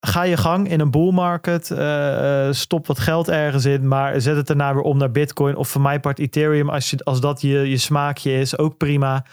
ga 0.00 0.22
je 0.22 0.36
gang 0.36 0.68
in 0.68 0.80
een 0.80 0.90
bull 0.90 1.12
market. 1.12 1.70
Uh, 1.70 2.48
stop 2.50 2.86
wat 2.86 2.98
geld 2.98 3.28
ergens 3.28 3.64
in, 3.64 3.88
maar 3.88 4.20
zet 4.20 4.36
het 4.36 4.46
daarna 4.46 4.74
weer 4.74 4.82
om 4.82 4.98
naar 4.98 5.10
Bitcoin. 5.10 5.56
Of 5.56 5.68
voor 5.68 5.80
mijn 5.80 6.00
part 6.00 6.18
Ethereum, 6.18 6.68
als, 6.68 6.90
je, 6.90 7.04
als 7.04 7.20
dat 7.20 7.40
je, 7.40 7.68
je 7.70 7.78
smaakje 7.78 8.32
is, 8.32 8.58
ook 8.58 8.76
prima. 8.76 9.24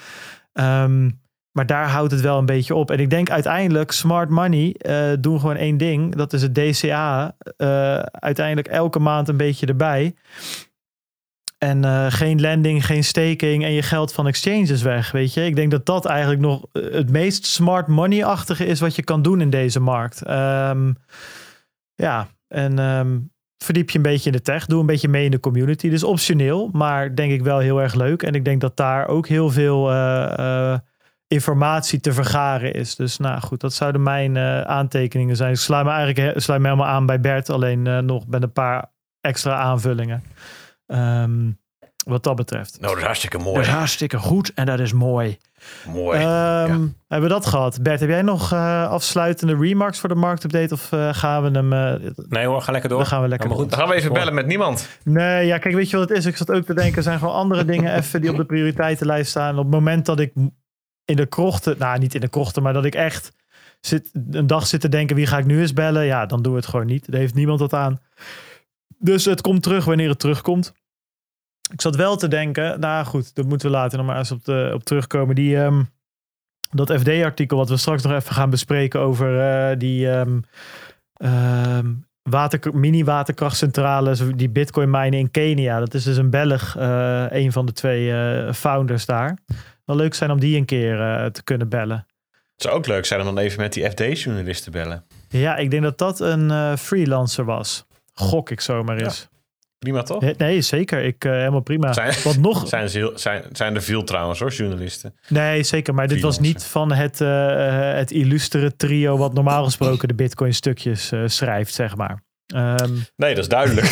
Um, 0.53 1.19
maar 1.51 1.65
daar 1.65 1.89
houdt 1.89 2.11
het 2.11 2.21
wel 2.21 2.37
een 2.37 2.45
beetje 2.45 2.75
op. 2.75 2.91
En 2.91 2.99
ik 2.99 3.09
denk 3.09 3.29
uiteindelijk, 3.29 3.91
smart 3.91 4.29
money 4.29 4.75
uh, 4.87 5.11
doen 5.19 5.39
gewoon 5.39 5.55
één 5.55 5.77
ding. 5.77 6.15
Dat 6.15 6.33
is 6.33 6.41
het 6.41 6.55
DCA. 6.55 7.35
Eh, 7.57 7.99
uiteindelijk 7.99 8.67
elke 8.67 8.99
maand 8.99 9.27
een 9.27 9.37
beetje 9.37 9.65
erbij. 9.65 10.15
En 11.57 11.85
uh, 11.85 12.05
geen 12.09 12.39
lending, 12.39 12.85
geen 12.85 13.03
staking 13.03 13.63
en 13.63 13.71
je 13.71 13.81
geld 13.81 14.13
van 14.13 14.27
exchanges 14.27 14.81
weg. 14.81 15.11
Weet 15.11 15.33
je, 15.33 15.45
ik 15.45 15.55
denk 15.55 15.71
dat 15.71 15.85
dat 15.85 16.05
eigenlijk 16.05 16.41
nog 16.41 16.65
het 16.71 17.09
meest 17.09 17.45
smart 17.45 17.87
money-achtige 17.87 18.65
is 18.65 18.79
wat 18.79 18.95
je 18.95 19.03
kan 19.03 19.21
doen 19.21 19.41
in 19.41 19.49
deze 19.49 19.79
markt. 19.79 20.29
Um, 20.29 20.95
ja, 21.95 22.27
en 22.47 22.79
um, 22.79 23.31
verdiep 23.57 23.89
je 23.89 23.97
een 23.97 24.03
beetje 24.03 24.29
in 24.29 24.35
de 24.35 24.41
tech. 24.41 24.65
Doe 24.65 24.79
een 24.79 24.85
beetje 24.85 25.07
mee 25.07 25.25
in 25.25 25.31
de 25.31 25.39
community. 25.39 25.89
Dus 25.89 26.03
optioneel, 26.03 26.69
maar 26.73 27.15
denk 27.15 27.31
ik 27.31 27.43
wel 27.43 27.59
heel 27.59 27.81
erg 27.81 27.93
leuk. 27.93 28.23
En 28.23 28.33
ik 28.33 28.45
denk 28.45 28.61
dat 28.61 28.77
daar 28.77 29.07
ook 29.07 29.27
heel 29.27 29.49
veel 29.49 29.91
informatie 31.31 31.99
te 31.99 32.13
vergaren 32.13 32.73
is. 32.73 32.95
Dus 32.95 33.17
nou 33.17 33.41
goed, 33.41 33.59
dat 33.59 33.73
zouden 33.73 34.03
mijn 34.03 34.35
uh, 34.35 34.61
aantekeningen 34.61 35.35
zijn. 35.35 35.51
Ik 35.51 35.57
sluit 35.57 35.85
me 35.85 35.91
eigenlijk 35.91 36.41
sluit 36.41 36.61
me 36.61 36.67
helemaal 36.67 36.89
aan 36.89 37.05
bij 37.05 37.19
Bert, 37.19 37.49
alleen 37.49 37.85
uh, 37.85 37.97
nog 37.97 38.27
met 38.27 38.43
een 38.43 38.51
paar 38.51 38.91
extra 39.21 39.55
aanvullingen. 39.55 40.23
Um, 40.87 41.59
wat 42.05 42.23
dat 42.23 42.35
betreft. 42.35 42.77
Nou, 42.79 42.87
dat 42.87 42.97
is 42.97 43.05
hartstikke 43.05 43.37
mooi. 43.37 43.55
Dat 43.55 43.65
is 43.65 43.71
hartstikke 43.71 44.17
goed 44.17 44.53
en 44.53 44.65
dat 44.65 44.79
is 44.79 44.93
mooi. 44.93 45.37
Mooi. 45.93 46.19
Um, 46.19 46.25
ja. 46.25 46.67
Hebben 47.07 47.29
we 47.29 47.35
dat 47.35 47.45
gehad? 47.45 47.81
Bert, 47.81 47.99
heb 47.99 48.09
jij 48.09 48.21
nog 48.21 48.53
uh, 48.53 48.89
afsluitende 48.89 49.57
remarks 49.57 49.99
voor 49.99 50.09
de 50.09 50.15
marktupdate? 50.15 50.73
Of 50.73 50.91
uh, 50.91 51.13
gaan 51.13 51.43
we 51.43 51.49
hem... 51.49 51.73
Uh, 51.73 52.11
nee 52.29 52.45
hoor, 52.45 52.61
ga 52.61 52.71
lekker 52.71 52.89
door. 52.89 52.97
Dan 52.99 53.07
gaan 53.07 53.21
we 53.21 53.27
lekker 53.27 53.49
door. 53.49 53.57
Dan 53.57 53.79
gaan 53.79 53.87
we 53.87 53.93
even 53.93 54.13
bellen 54.13 54.33
met 54.33 54.45
niemand. 54.45 54.89
Nee, 55.03 55.45
ja, 55.45 55.57
kijk, 55.57 55.75
weet 55.75 55.89
je 55.89 55.97
wat 55.97 56.09
het 56.09 56.17
is? 56.17 56.25
Ik 56.25 56.37
zat 56.37 56.51
ook 56.51 56.65
te 56.65 56.73
denken, 56.73 56.95
er 56.95 57.03
zijn 57.03 57.19
gewoon 57.19 57.33
andere 57.33 57.65
dingen 57.65 57.95
even 57.95 58.21
die 58.21 58.29
op 58.29 58.37
de 58.37 58.45
prioriteitenlijst 58.45 59.29
staan. 59.29 59.57
Op 59.57 59.63
het 59.63 59.73
moment 59.73 60.05
dat 60.05 60.19
ik 60.19 60.33
in 61.11 61.17
de 61.17 61.25
krochten, 61.25 61.75
nou 61.77 61.99
niet 61.99 62.15
in 62.15 62.21
de 62.21 62.29
krochten, 62.29 62.63
maar 62.63 62.73
dat 62.73 62.85
ik 62.85 62.95
echt 62.95 63.31
zit, 63.81 64.09
een 64.31 64.47
dag 64.47 64.67
zit 64.67 64.81
te 64.81 64.89
denken 64.89 65.15
wie 65.15 65.27
ga 65.27 65.37
ik 65.37 65.45
nu 65.45 65.59
eens 65.59 65.73
bellen. 65.73 66.05
Ja, 66.05 66.25
dan 66.25 66.41
doe 66.41 66.55
het 66.55 66.65
gewoon 66.65 66.85
niet. 66.85 67.11
Daar 67.11 67.19
heeft 67.19 67.33
niemand 67.33 67.59
dat 67.59 67.73
aan. 67.73 67.99
Dus 68.97 69.25
het 69.25 69.41
komt 69.41 69.63
terug 69.63 69.85
wanneer 69.85 70.09
het 70.09 70.19
terugkomt. 70.19 70.73
Ik 71.71 71.81
zat 71.81 71.95
wel 71.95 72.17
te 72.17 72.27
denken, 72.27 72.79
nou 72.79 73.05
goed, 73.05 73.35
dat 73.35 73.45
moeten 73.45 73.67
we 73.67 73.75
later 73.75 73.97
nog 73.97 74.07
maar 74.07 74.17
eens 74.17 74.31
op, 74.31 74.45
de, 74.45 74.71
op 74.73 74.83
terugkomen. 74.83 75.35
Die, 75.35 75.57
um, 75.57 75.89
dat 76.71 76.93
FD-artikel 76.93 77.57
wat 77.57 77.69
we 77.69 77.77
straks 77.77 78.03
nog 78.03 78.13
even 78.13 78.33
gaan 78.33 78.49
bespreken 78.49 78.99
over 78.99 79.35
uh, 79.71 79.77
die 79.77 80.07
um, 80.07 80.43
um, 81.17 82.05
water, 82.23 82.59
mini-waterkrachtcentrales, 82.73 84.21
die 84.35 84.49
bitcoin 84.49 84.89
minen 84.89 85.19
in 85.19 85.31
Kenia. 85.31 85.79
Dat 85.79 85.93
is 85.93 86.03
dus 86.03 86.17
een 86.17 86.29
Belg, 86.29 86.75
eh, 86.77 87.25
een 87.29 87.51
van 87.51 87.65
de 87.65 87.71
twee 87.71 88.11
eh, 88.11 88.53
founders 88.53 89.05
daar. 89.05 89.37
Wel 89.91 89.99
leuk 89.99 90.13
zijn 90.13 90.31
om 90.31 90.39
die 90.39 90.57
een 90.57 90.65
keer 90.65 91.01
eh, 91.01 91.25
te 91.25 91.43
kunnen 91.43 91.69
bellen. 91.69 92.05
Het 92.29 92.61
zou 92.69 92.75
ook 92.75 92.87
leuk 92.87 93.05
zijn 93.05 93.19
om 93.19 93.25
dan 93.25 93.37
even 93.37 93.59
met 93.61 93.73
die 93.73 93.89
FD-journalist 93.89 94.63
te 94.63 94.69
bellen. 94.69 95.05
Ja, 95.29 95.55
ik 95.57 95.71
denk 95.71 95.83
dat 95.83 95.97
dat 95.97 96.19
een 96.19 96.51
eh, 96.51 96.75
freelancer 96.75 97.45
was. 97.45 97.85
Gok 98.13 98.49
ik 98.49 98.61
zomaar 98.61 98.97
eens. 98.97 99.27
Prima 99.79 100.03
toch? 100.03 100.37
Nee, 100.37 100.61
zeker. 100.61 101.03
Ik, 101.03 101.25
eh, 101.25 101.31
helemaal 101.31 101.61
prima. 101.61 101.93
Zijn, 101.93 102.13
Wat 102.23 102.37
nog? 102.37 102.67
zijn, 102.67 102.89
ze 102.89 102.97
heel- 102.97 103.17
zijn, 103.17 103.43
zijn 103.51 103.75
er 103.75 103.81
veel 103.81 104.03
trouwens 104.03 104.39
hoor, 104.39 104.51
journalisten. 104.51 105.15
Nee, 105.27 105.63
zeker. 105.63 105.93
Maar 105.93 106.07
dit 106.07 106.21
was 106.21 106.39
niet 106.39 106.63
van 106.63 106.91
het, 106.91 107.21
eh, 107.21 107.93
het 107.93 108.11
illustere 108.11 108.75
trio 108.75 109.17
wat 109.17 109.33
normaal 109.33 109.63
gesproken 109.63 110.07
de 110.07 110.15
bitcoin 110.15 110.53
stukjes 110.53 111.11
schrijft, 111.25 111.73
zeg 111.73 111.95
maar. 111.95 112.23
Ehm, 112.53 112.93
Nee, 113.15 113.35
dat 113.35 113.43
is 113.43 113.49
duidelijk. 113.49 113.85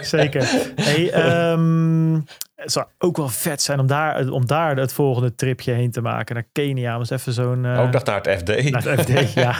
zeker. 0.00 0.48
Hey, 0.74 1.10
ehm, 1.10 2.14
het 2.54 2.72
zou 2.72 2.86
ook 2.98 3.16
wel 3.16 3.28
vet 3.28 3.62
zijn 3.62 3.80
om 3.80 3.86
daar, 3.86 4.28
om 4.28 4.46
daar 4.46 4.76
het 4.76 4.92
volgende 4.92 5.34
tripje 5.34 5.72
heen 5.72 5.90
te 5.90 6.00
maken. 6.00 6.34
Naar 6.34 6.46
Kenia. 6.52 6.96
Eens 6.98 7.10
even 7.10 7.32
zo'n... 7.32 7.64
eh, 7.64 7.80
ook 7.80 7.92
dat 7.92 8.06
naar 8.06 8.20
het 8.22 8.38
FD. 8.38 8.70
naar 8.70 8.82
het 8.82 9.00
FD, 9.00 9.32
ja. 9.32 9.54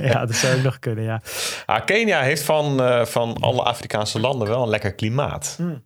ja, 0.12 0.26
dat 0.26 0.34
zou 0.36 0.56
ook 0.56 0.62
nog 0.62 0.78
kunnen, 0.78 1.04
ja. 1.04 1.20
Ah, 1.66 1.84
Kenia 1.84 2.20
heeft 2.20 2.42
van, 2.42 2.80
eh, 2.82 3.04
van 3.04 3.36
alle 3.40 3.62
Afrikaanse 3.62 4.20
landen 4.20 4.48
wel 4.48 4.62
een 4.62 4.68
lekker 4.68 4.94
klimaat. 4.94 5.54
Hmm. 5.56 5.84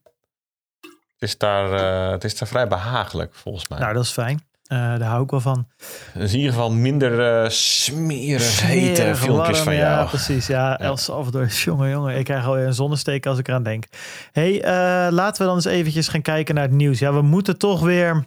Het, 1.19 1.31
is 1.31 1.39
daar, 1.39 1.73
eh, 1.73 2.11
het 2.11 2.25
is 2.25 2.39
daar 2.39 2.49
vrij 2.49 2.69
behagelijk 2.69 3.35
volgens 3.35 3.69
mij. 3.69 3.79
Nou, 3.79 3.95
dat 3.95 4.05
is 4.05 4.11
fijn. 4.11 4.47
Eh, 4.65 4.79
daar 4.79 5.03
hou 5.09 5.23
ik 5.23 5.31
wel 5.31 5.41
van. 5.41 5.69
Dus 6.15 6.33
in 6.33 6.37
ieder 6.39 6.53
geval 6.53 6.71
minder 6.73 7.43
eh 7.43 7.49
smerig 7.51 8.61
hete 8.61 9.17
filmpjes 9.17 9.57
warm, 9.57 9.65
van 9.65 9.75
Ja, 9.75 9.95
jou. 9.95 10.09
precies. 10.09 10.47
Ja, 10.47 10.79
El 10.79 10.97
Salvador. 10.97 11.47
Jongen, 11.65 11.91
jongen. 11.91 12.17
Ik 12.19 12.25
krijg 12.25 12.47
alweer 12.47 12.67
een 12.67 12.75
zonnesteek 12.75 13.27
als 13.27 13.39
ik 13.39 13.49
eraan 13.49 13.63
denk. 13.63 13.85
hey, 14.33 14.63
eh, 14.63 15.13
laten 15.13 15.41
we 15.41 15.47
dan 15.47 15.55
eens 15.57 15.65
eventjes 15.65 16.09
gaan 16.09 16.23
kijken 16.23 16.55
naar 16.55 16.65
het 16.65 16.73
nieuws. 16.73 16.99
Ja, 16.99 17.13
we 17.13 17.23
moeten 17.23 17.59
toch 17.59 17.81
weer... 17.81 18.25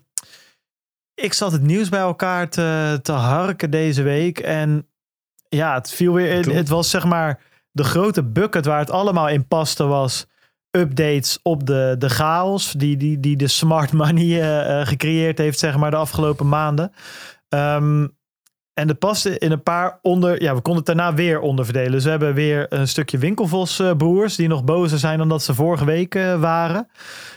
Ik 1.15 1.33
zat 1.33 1.51
het 1.51 1.61
nieuws 1.61 1.89
bij 1.89 1.99
elkaar 1.99 2.49
te, 2.49 2.99
te 3.01 3.11
harken 3.11 3.71
deze 3.71 4.01
week. 4.01 4.39
En 4.39 4.87
ja, 5.49 5.73
het 5.73 5.91
viel 5.91 6.13
weer... 6.13 6.41
Toen? 6.43 6.55
Het 6.55 6.69
was 6.69 6.89
zeg 6.89 7.05
maar 7.05 7.39
de 7.71 7.83
grote 7.83 8.23
bucket 8.23 8.65
waar 8.65 8.79
het 8.79 8.91
allemaal 8.91 9.29
in 9.29 9.47
paste 9.47 9.85
was... 9.85 10.25
Updates 10.77 11.39
op 11.43 11.65
de, 11.65 11.95
de 11.99 12.09
chaos 12.09 12.71
die, 12.71 12.97
die, 12.97 13.19
die 13.19 13.37
de 13.37 13.47
smart 13.47 13.91
money 13.91 14.41
eh, 14.41 14.79
eh, 14.79 14.87
gecreëerd 14.87 15.37
heeft, 15.37 15.59
zeg 15.59 15.77
maar, 15.77 15.91
de 15.91 15.97
afgelopen 15.97 16.49
maanden. 16.49 16.91
Ehm, 17.49 18.07
en 18.73 18.87
dat 18.87 18.99
paste 18.99 19.37
in 19.37 19.51
een 19.51 19.63
paar 19.63 19.99
onder. 20.01 20.41
Ja, 20.41 20.55
we 20.55 20.61
konden 20.61 20.83
het 20.85 20.95
daarna 20.95 21.13
weer 21.13 21.39
onderverdelen. 21.39 21.91
Dus 21.91 22.03
we 22.03 22.09
hebben 22.09 22.33
weer 22.33 22.65
een 22.69 22.87
stukje 22.87 23.17
Winkelvos 23.17 23.79
eh, 23.79 24.25
die 24.35 24.47
nog 24.47 24.63
bozer 24.63 24.99
zijn 24.99 25.17
dan 25.17 25.29
dat 25.29 25.43
ze 25.43 25.53
vorige 25.53 25.85
week 25.85 26.13
waren. 26.39 26.87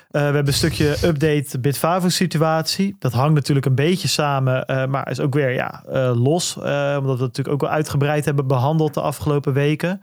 We 0.09 0.19
hebben 0.19 0.47
een 0.47 0.53
stukje 0.53 0.97
update 1.05 1.61
Bitfavo 1.61 2.09
situatie. 2.09 2.97
Dat 2.99 3.13
hangt 3.13 3.35
natuurlijk 3.35 3.67
een 3.67 3.75
beetje 3.75 4.09
samen. 4.09 4.65
maar 4.91 5.11
is 5.11 5.21
ook 5.21 5.35
weer 5.35 5.53
ja, 5.53 5.83
los. 6.15 6.57
omdat 6.57 7.03
we 7.03 7.11
het 7.11 7.19
natuurlijk 7.21 7.49
ook 7.49 7.61
wel 7.61 7.71
uitgebreid 7.71 8.25
hebben 8.25 8.47
behandeld 8.47 8.95
de 8.95 9.01
afgelopen 9.01 9.53
weken. 9.53 10.03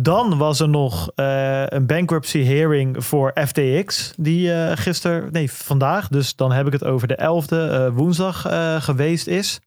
Dan 0.00 0.38
was 0.38 0.60
er 0.60 0.68
nog 0.68 1.10
eh, 1.14 1.66
een 1.66 1.86
bankruptcy 1.86 2.44
hearing 2.44 3.04
voor 3.04 3.32
FTX. 3.46 4.12
Die 4.16 4.52
eh 4.52 4.76
gisteren, 4.76 5.32
nee 5.32 5.52
vandaag. 5.52 6.08
Dus 6.08 6.36
dan 6.36 6.52
heb 6.52 6.66
ik 6.66 6.72
het 6.72 6.84
over 6.84 7.08
de 7.08 7.18
11e 7.20 7.56
eh, 7.56 7.88
woensdag 7.92 8.46
geweest 8.84 9.26
is. 9.26 9.60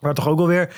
Waar 0.00 0.14
toch 0.14 0.28
ook 0.28 0.38
alweer, 0.38 0.74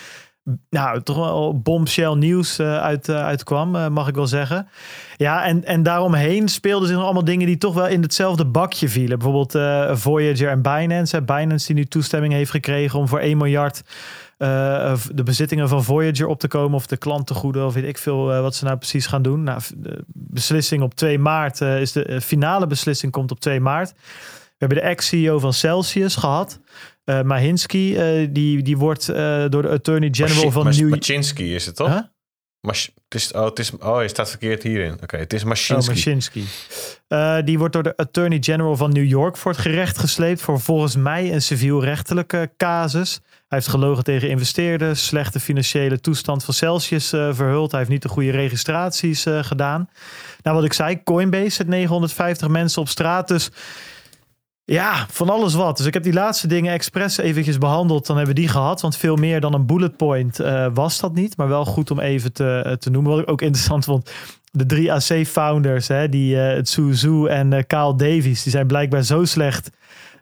nou, 0.70 1.02
toch 1.02 1.16
wel 1.16 1.60
bombshell 1.60 2.14
nieuws 2.14 2.60
uit, 2.60 3.08
uitkwam, 3.08 3.92
mag 3.92 4.08
ik 4.08 4.14
wel 4.14 4.26
zeggen. 4.26 4.68
Ja, 5.16 5.44
en, 5.44 5.64
en 5.64 5.82
daaromheen 5.82 6.48
speelden 6.48 6.88
zich 6.88 6.96
nog 6.96 7.04
allemaal 7.04 7.24
dingen 7.24 7.46
die 7.46 7.58
toch 7.58 7.74
wel 7.74 7.86
in 7.86 8.02
hetzelfde 8.02 8.44
bakje 8.44 8.88
vielen. 8.88 9.18
Bijvoorbeeld 9.18 9.52
Voyager 9.98 10.48
en 10.48 10.62
Binance. 10.62 11.22
Binance 11.22 11.66
die 11.66 11.76
nu 11.76 11.84
toestemming 11.84 12.32
heeft 12.32 12.50
gekregen 12.50 12.98
om 12.98 13.08
voor 13.08 13.18
1 13.18 13.36
miljard 13.36 13.82
eh, 14.36 14.96
de 15.14 15.22
bezittingen 15.22 15.68
van 15.68 15.84
Voyager 15.84 16.26
op 16.26 16.38
te 16.40 16.48
komen. 16.48 16.74
Of 16.76 16.86
de 16.86 16.96
klantengoeden, 16.96 17.66
of 17.66 17.74
weet 17.74 17.84
ik 17.84 17.98
veel 17.98 18.32
eh, 18.32 18.40
wat 18.40 18.54
ze 18.54 18.64
nou 18.64 18.76
precies 18.76 19.06
gaan 19.06 19.22
doen. 19.22 19.42
Nou, 19.42 19.60
de 19.76 20.04
beslissing 20.14 20.82
op 20.82 20.94
2 20.94 21.18
maart 21.18 21.60
eh, 21.60 21.80
is 21.80 21.92
de 21.92 22.20
finale 22.20 22.66
beslissing 22.66 23.12
komt 23.12 23.30
op 23.30 23.40
2 23.40 23.60
maart. 23.60 23.92
We 23.92 24.64
hebben 24.66 24.78
de 24.78 24.84
ex-CEO 24.84 25.38
van 25.38 25.52
Celsius 25.52 26.16
gehad. 26.16 26.60
Eh 27.04 27.22
Mahinsky, 27.22 27.96
die, 28.30 28.62
die 28.62 28.76
wordt 28.76 29.06
door 29.50 29.62
de 29.62 29.68
Attorney 29.68 30.08
General 30.12 30.36
Machi- 30.36 30.50
van 30.50 30.64
New 30.66 30.88
Machinsky 30.90 31.42
is 31.42 31.66
het 31.66 31.76
toch? 31.76 31.88
Huh? 31.88 31.98
Mach- 32.66 32.88
het 33.08 33.14
is, 33.14 33.32
oh, 33.32 33.44
het 33.44 33.58
is, 33.58 33.70
oh, 33.78 34.02
je 34.02 34.08
staat 34.08 34.28
verkeerd 34.28 34.62
hierin. 34.62 34.98
Oké, 35.02 35.16
het 35.16 35.32
is 35.32 35.42
Oh, 35.42 35.48
Machinsky. 35.48 35.90
Machinsky. 35.92 36.42
Eh, 37.08 37.36
die 37.44 37.58
wordt 37.58 37.72
door 37.72 37.82
de 37.82 37.96
Attorney 37.96 38.38
General 38.40 38.76
van 38.76 38.92
New 38.92 39.04
York 39.04 39.36
voor 39.36 39.52
het 39.52 39.60
gerecht 39.60 39.98
gesleept 39.98 40.40
voor 40.40 40.60
volgens 40.60 40.96
mij 40.96 41.32
een 41.32 41.42
civielrechtelijke 41.42 42.50
casus. 42.56 43.20
Hij 43.48 43.58
heeft 43.58 43.68
gelogen 43.68 44.04
tegen 44.04 44.28
investeerders, 44.28 45.06
slechte 45.06 45.40
financiële 45.40 46.00
toestand 46.00 46.44
van 46.44 46.54
Celsius 46.54 47.12
eh, 47.12 47.34
verhuld. 47.34 47.70
Hij 47.70 47.80
heeft 47.80 47.92
niet 47.92 48.02
de 48.02 48.08
goede 48.08 48.30
registraties 48.30 49.26
eh, 49.26 49.42
gedaan. 49.44 49.88
Nou, 50.42 50.56
wat 50.56 50.64
ik 50.64 50.72
zei, 50.72 51.02
Coinbase 51.02 51.50
zet 51.50 51.66
950 51.68 52.48
mensen 52.48 52.82
op 52.82 52.88
straat. 52.88 53.28
Dus 53.28 53.50
ja, 54.66 55.06
van 55.10 55.30
alles 55.30 55.54
wat. 55.54 55.76
Dus 55.76 55.86
ik 55.86 55.94
heb 55.94 56.02
die 56.02 56.12
laatste 56.12 56.46
dingen 56.46 56.72
expres 56.72 57.18
eventjes 57.18 57.58
behandeld. 57.58 58.06
Dan 58.06 58.16
hebben 58.16 58.34
we 58.34 58.40
die 58.40 58.50
gehad. 58.50 58.80
Want 58.80 58.96
veel 58.96 59.16
meer 59.16 59.40
dan 59.40 59.54
een 59.54 59.66
bullet 59.66 59.96
point 59.96 60.40
eh, 60.40 60.66
was 60.74 61.00
dat 61.00 61.14
niet. 61.14 61.36
Maar 61.36 61.48
wel 61.48 61.64
goed 61.64 61.90
om 61.90 62.00
even 62.00 62.32
te, 62.32 62.62
eh, 62.64 62.72
te 62.72 62.90
noemen. 62.90 63.12
Wat 63.12 63.20
ik 63.20 63.30
ook 63.30 63.42
interessant 63.42 63.84
vond. 63.84 64.10
De 64.50 64.66
drie 64.66 64.92
AC-founders, 64.92 65.88
die 66.10 66.40
eh 66.40 66.58
Suzu 66.62 67.26
en 67.26 67.52
eh 67.52 67.62
Kyle 67.66 67.96
Davies, 67.96 68.42
die 68.42 68.52
zijn 68.52 68.66
blijkbaar 68.66 69.02
zo 69.02 69.24
slecht 69.24 69.70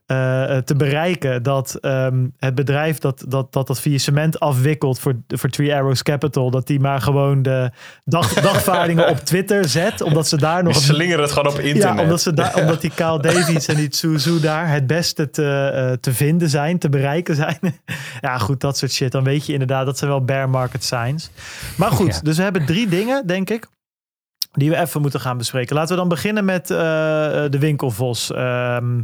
eh, 0.07 0.57
te 0.57 0.75
bereiken 0.77 1.43
dat 1.43 1.75
ehm, 1.75 2.27
het 2.39 2.55
bedrijf 2.55 2.99
dat, 2.99 3.25
dat, 3.29 3.53
dat 3.53 3.67
dat 3.67 3.81
faillissement 3.81 4.41
afwikkelt 4.41 4.99
voor, 4.99 5.15
voor 5.29 5.51
Three 5.51 5.75
Arrows 5.75 6.03
Capital, 6.03 6.51
dat 6.51 6.67
die 6.67 6.81
maar 6.81 7.01
gewoon 7.01 7.43
de 7.43 7.71
dag, 8.05 8.33
dagvaardingen 8.51 9.09
op 9.09 9.19
Twitter 9.19 9.69
zet, 9.69 10.01
omdat 10.01 10.29
ze 10.29 10.37
daar 10.37 10.63
nog 10.63 10.73
Die 10.79 10.89
een 10.89 10.95
slingeren 10.95 11.23
het 11.23 11.33
gewoon 11.33 11.53
op 11.53 11.59
internet. 11.59 11.97
ja, 11.97 12.03
omdat, 12.03 12.21
ze 12.21 12.33
daar, 12.35 12.57
omdat 12.61 12.81
die 12.81 12.93
Kyle 12.95 13.21
Davies 13.21 13.67
en 13.67 13.77
die 13.77 13.95
Suzu 13.95 14.41
daar 14.41 14.69
het 14.71 14.87
beste 14.87 15.31
te, 15.31 15.71
eh, 15.75 15.93
te 15.93 16.13
vinden 16.15 16.49
zijn, 16.51 16.79
te 16.79 16.89
bereiken 16.89 17.35
zijn. 17.35 17.59
ja, 18.21 18.39
goed, 18.39 18.61
dat 18.61 18.79
soort 18.79 18.93
shit. 18.93 19.13
Dan 19.13 19.25
weet 19.25 19.47
je 19.47 19.53
inderdaad, 19.53 19.87
dat 19.87 19.99
zijn 19.99 20.11
wel 20.11 20.25
bear 20.25 20.51
market 20.51 20.85
signs. 20.85 21.31
Maar 21.77 21.91
goed, 21.91 22.15
Ja. 22.15 22.21
dus 22.23 22.37
we 22.37 22.43
hebben 22.43 22.67
drie 22.67 22.89
dingen, 22.89 23.27
denk 23.27 23.51
ik, 23.51 23.67
die 24.53 24.71
we 24.71 24.77
even 24.77 25.01
moeten 25.01 25.21
gaan 25.21 25.37
bespreken. 25.39 25.77
Laten 25.77 25.91
we 25.91 26.01
dan 26.01 26.09
beginnen 26.09 26.45
met 26.45 26.71
eh, 26.71 26.77
de 27.49 27.57
Winkelvos. 27.59 28.33
ehm, 28.33 29.01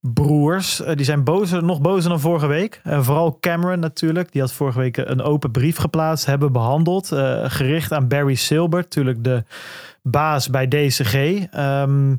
broers, 0.00 0.82
Eh, 0.82 0.94
die 0.96 1.04
zijn 1.04 1.24
bozer, 1.24 1.64
nog 1.64 1.80
bozer 1.80 2.10
dan 2.10 2.20
vorige 2.20 2.46
week. 2.46 2.80
En 2.82 3.04
vooral 3.04 3.36
Cameron 3.40 3.80
natuurlijk, 3.80 4.32
die 4.32 4.40
had 4.40 4.52
vorige 4.52 4.78
week 4.78 4.96
een 4.96 5.22
open 5.22 5.50
brief 5.50 5.76
geplaatst, 5.76 6.26
hebben 6.26 6.52
behandeld. 6.52 7.12
eh, 7.12 7.44
gericht 7.46 7.92
aan 7.92 8.08
Barry 8.08 8.34
Silbert, 8.34 8.84
natuurlijk 8.84 9.24
de 9.24 9.44
baas 10.02 10.48
bij 10.50 10.68
DCG. 10.68 11.14
Ehm, 11.50 12.14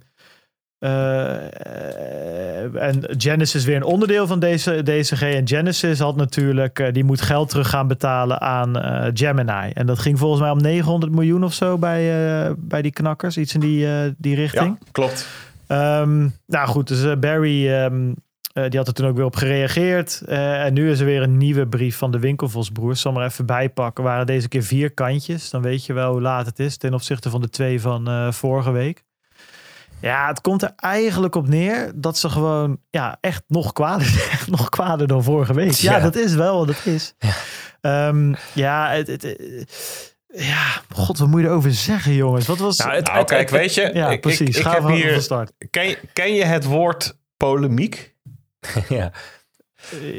eh, 0.80 2.76
en 2.76 3.04
Genesis 3.18 3.56
is 3.56 3.66
weer 3.66 3.76
een 3.76 3.84
onderdeel 3.84 4.28
van 4.28 4.40
deze 4.40 4.84
DCG. 4.84 5.22
En 5.22 5.48
Genesis 5.48 6.00
had 6.00 6.16
natuurlijk, 6.16 6.80
eh, 6.80 6.94
die 6.94 7.04
moet 7.04 7.22
geld 7.22 7.50
terug 7.50 7.70
gaan 7.70 7.88
betalen 7.88 8.42
aan 8.42 8.80
eh, 8.80 9.10
Gemini. 9.14 9.70
En 9.74 9.86
dat 9.86 10.00
ging 10.00 10.20
volgens 10.20 10.42
mij 10.42 10.50
om 10.52 10.62
900 10.62 11.12
miljoen 11.12 11.44
of 11.44 11.54
zo 11.54 11.78
bij, 11.78 12.02
eh, 12.46 12.52
bij 12.58 12.82
die 12.82 12.92
knakkers. 12.92 13.38
Iets 13.38 13.54
in 13.54 13.60
die, 13.60 13.88
eh, 13.88 14.12
die 14.18 14.36
richting. 14.36 14.78
Ja, 14.80 14.88
klopt. 14.92 15.28
Ehm, 15.70 16.30
nou 16.48 16.68
goed, 16.68 16.88
dus 16.88 17.04
eh, 17.04 17.16
Barry 17.20 17.70
ehm, 17.70 18.14
eh, 18.54 18.70
die 18.70 18.78
had 18.78 18.88
er 18.88 18.94
toen 18.94 19.08
ook 19.08 19.16
weer 19.16 19.26
op 19.26 19.36
gereageerd. 19.36 20.22
Eh, 20.26 20.66
en 20.66 20.74
nu 20.74 20.92
is 20.92 21.00
er 21.00 21.06
weer 21.06 21.22
een 21.22 21.38
nieuwe 21.38 21.68
brief 21.68 21.98
van 21.98 22.12
de 22.12 22.20
Winkelvosbroers. 22.20 23.02
Zal 23.02 23.12
maar 23.12 23.26
even 23.26 23.46
bijpakken. 23.46 24.04
Waren 24.04 24.26
deze 24.26 24.48
keer 24.48 24.64
vier 24.64 24.92
kantjes. 24.94 25.50
Dan 25.50 25.62
weet 25.62 25.86
je 25.86 25.94
wel 25.94 26.12
hoe 26.12 26.22
laat 26.22 26.46
het 26.46 26.60
is 26.60 26.78
ten 26.78 26.94
opzichte 26.94 27.30
van 27.30 27.42
de 27.42 27.50
twee 27.50 27.82
van 27.82 28.34
vorige 28.34 28.72
week. 28.72 29.04
Ja, 30.02 30.28
het 30.28 30.42
komt 30.42 30.62
er 30.62 30.74
eigenlijk 30.76 31.36
op 31.36 31.48
neer 31.48 31.92
dat 31.96 32.18
ze 32.18 32.30
gewoon 32.30 32.80
ja, 32.90 33.18
echt 33.22 33.44
nog 33.48 33.74
kwader, 33.74 34.28
echt 34.32 34.50
nog 34.50 34.70
kwader 34.70 35.08
dan 35.08 35.24
vorige 35.24 35.54
week. 35.54 35.72
Ja, 35.72 35.96
Ja. 35.98 36.04
dat 36.04 36.16
is 36.16 36.34
wel 36.36 36.58
wat 36.66 36.76
het 36.76 36.86
is. 36.86 37.16
Ja, 37.82 38.14
ja 38.54 38.90
het, 38.90 39.08
het, 39.08 39.36
ja, 40.34 40.82
god, 40.94 41.18
wat 41.18 41.28
moet 41.28 41.42
je 41.42 41.48
erover 41.48 41.72
zeggen, 41.74 42.14
jongens? 42.14 42.46
Wat 42.48 42.58
was... 42.58 42.78
Nou, 42.78 42.92
het- 42.96 43.08
Nou, 43.08 43.26
kijk, 43.26 43.50
weet 43.50 43.74
je, 43.74 43.92
ja, 43.94 44.08
ik, 44.08 44.14
ik, 44.14 44.22
precies. 44.22 44.58
ik 44.58 44.64
Ga 44.64 44.74
heb 44.74 44.88
hier. 44.88 45.22
start. 45.22 45.52
Ken, 45.70 45.88
je- 45.88 46.00
ken 46.14 46.34
je 46.34 46.44
het 46.46 46.64
woord 46.64 47.18
polemiek, 47.38 48.16
ja. 48.90 49.12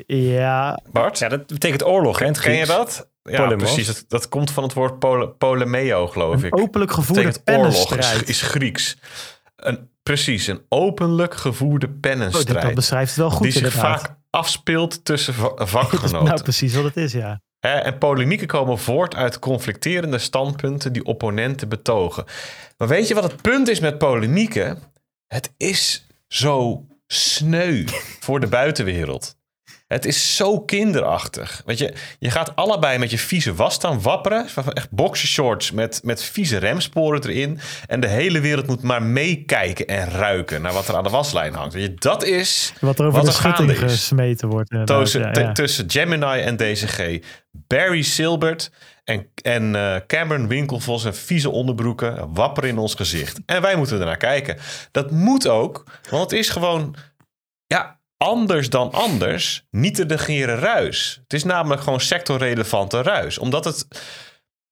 Ja, 0.06 0.80
Bart? 0.92 1.18
ja, 1.18 1.28
dat 1.28 1.46
betekent 1.46 1.84
oorlog. 1.84 2.18
Hè, 2.18 2.30
ken 2.30 2.52
je 2.54 2.66
dat? 2.66 3.08
Ja, 3.22 3.36
Polemos. 3.42 3.72
precies. 3.72 3.86
Dat, 3.86 4.04
dat 4.08 4.28
komt 4.28 4.50
van 4.50 4.62
het 4.62 4.72
woord 4.72 4.98
pole, 4.98 5.28
polemeo, 5.28 6.06
geloof 6.06 6.42
ik. 6.44 6.58
openlijk 6.61 6.92
gevoerde 6.92 7.34
oorlog, 7.44 7.96
is, 8.24 8.42
Grieks. 8.42 8.96
Een, 9.56 9.90
precies, 10.02 10.46
een 10.46 10.62
openlijk 10.68 11.34
gevoerde 11.34 11.86
Oh, 11.86 11.92
dit- 11.92 12.00
pennenstrijd. 12.00 12.62
dat 12.62 12.74
beschrijft 12.74 13.08
het 13.11 13.18
wel 13.18 13.30
goed 13.30 13.42
die 13.42 13.52
zich 13.52 13.62
inderdaad. 13.62 14.00
vaak 14.00 14.16
afspeelt 14.30 15.04
tussen 15.04 15.34
va- 15.34 15.66
vakgenoten. 15.66 16.24
Nou, 16.24 16.42
precies 16.42 16.74
wat 16.74 16.84
het 16.84 16.96
is, 16.96 17.12
ja. 17.12 17.40
En 17.61 17.98
polemieken 17.98 18.46
komen 18.46 18.78
voort 18.78 19.14
uit 19.14 19.38
conflicterende 19.38 20.18
standpunten 20.18 20.92
die 20.92 21.04
opponenten 21.04 21.68
betogen. 21.68 22.24
Maar 22.76 22.88
weet 22.88 23.08
je 23.08 23.14
wat 23.14 23.22
het 23.22 23.42
punt 23.42 23.68
is 23.68 23.80
met 23.80 23.98
polemieken? 23.98 24.78
Het 25.26 25.52
is 25.56 26.06
zo 26.28 26.86
sneu 27.06 27.84
voor 28.20 28.40
de 28.40 28.46
buitenwereld. 28.46 29.38
Het 29.93 30.07
is 30.07 30.36
zo 30.36 30.61
kinderachtig. 30.61 31.62
Weet 31.64 31.78
je, 31.78 31.93
je 32.18 32.30
gaat 32.30 32.57
allebei 32.57 32.99
met 32.99 33.11
je 33.11 33.18
vieze 33.18 33.55
was 33.55 33.74
staan 33.74 34.03
wapperen. 34.03 34.47
Echt 34.74 34.91
boxershorts 34.91 35.70
met, 35.70 36.01
met 36.05 36.22
vieze 36.22 36.57
remsporen 36.57 37.22
erin. 37.22 37.59
En 37.86 38.01
de 38.01 38.07
hele 38.07 38.41
wereld 38.41 38.66
moet 38.66 38.82
maar 38.82 39.03
meekijken 39.03 39.86
en 39.86 40.11
ruiken 40.11 40.62
naar 40.62 40.72
wat 40.72 40.88
er 40.88 40.97
aan 40.97 41.03
de 41.03 41.11
waslijn 41.11 41.55
hangt. 41.55 41.74
Weet 41.74 41.82
je, 41.82 41.95
dat 41.95 42.24
is 42.24 42.72
Wat 42.80 42.99
er 42.99 43.07
over 43.07 43.22
wat 43.22 43.30
de 43.30 43.36
er 43.36 43.38
gaande 43.38 43.62
schutting 43.62 43.91
gesmeten 43.91 44.49
wordt. 44.49 44.86
Tussen, 44.86 45.20
Ja, 45.32 45.53
tussen 45.53 45.91
Gemini 45.91 46.41
en 46.41 46.57
DCG. 46.57 47.18
Barry 47.51 48.03
Silbert 48.03 48.70
en, 49.05 49.26
en 49.43 49.74
eh, 49.74 49.97
Cameron 50.07 50.49
Winkelvos 50.49 51.05
en 51.05 51.14
vieze 51.14 51.51
onderbroeken 51.51 52.34
wapperen 52.34 52.70
in 52.70 52.78
ons 52.78 52.95
gezicht. 52.95 53.41
En 53.47 53.62
wij 53.62 53.76
moeten 53.76 54.01
ernaar 54.01 54.16
kijken. 54.16 54.57
Dat 54.91 55.11
moet 55.11 55.49
ook, 55.49 55.84
want 56.11 56.30
het 56.30 56.41
is 56.41 56.49
gewoon 56.49 56.95
ja, 57.66 57.99
anders 58.22 58.70
dan 58.70 58.92
anders. 58.92 59.66
Niet 59.70 59.94
te 59.94 60.04
negeren 60.04 60.58
ruis. 60.58 61.18
Het 61.22 61.32
is 61.32 61.44
namelijk 61.44 61.82
gewoon 61.82 62.00
sectorrelevante 62.00 63.02
ruis. 63.02 63.38
Omdat 63.38 63.64
het... 63.64 63.86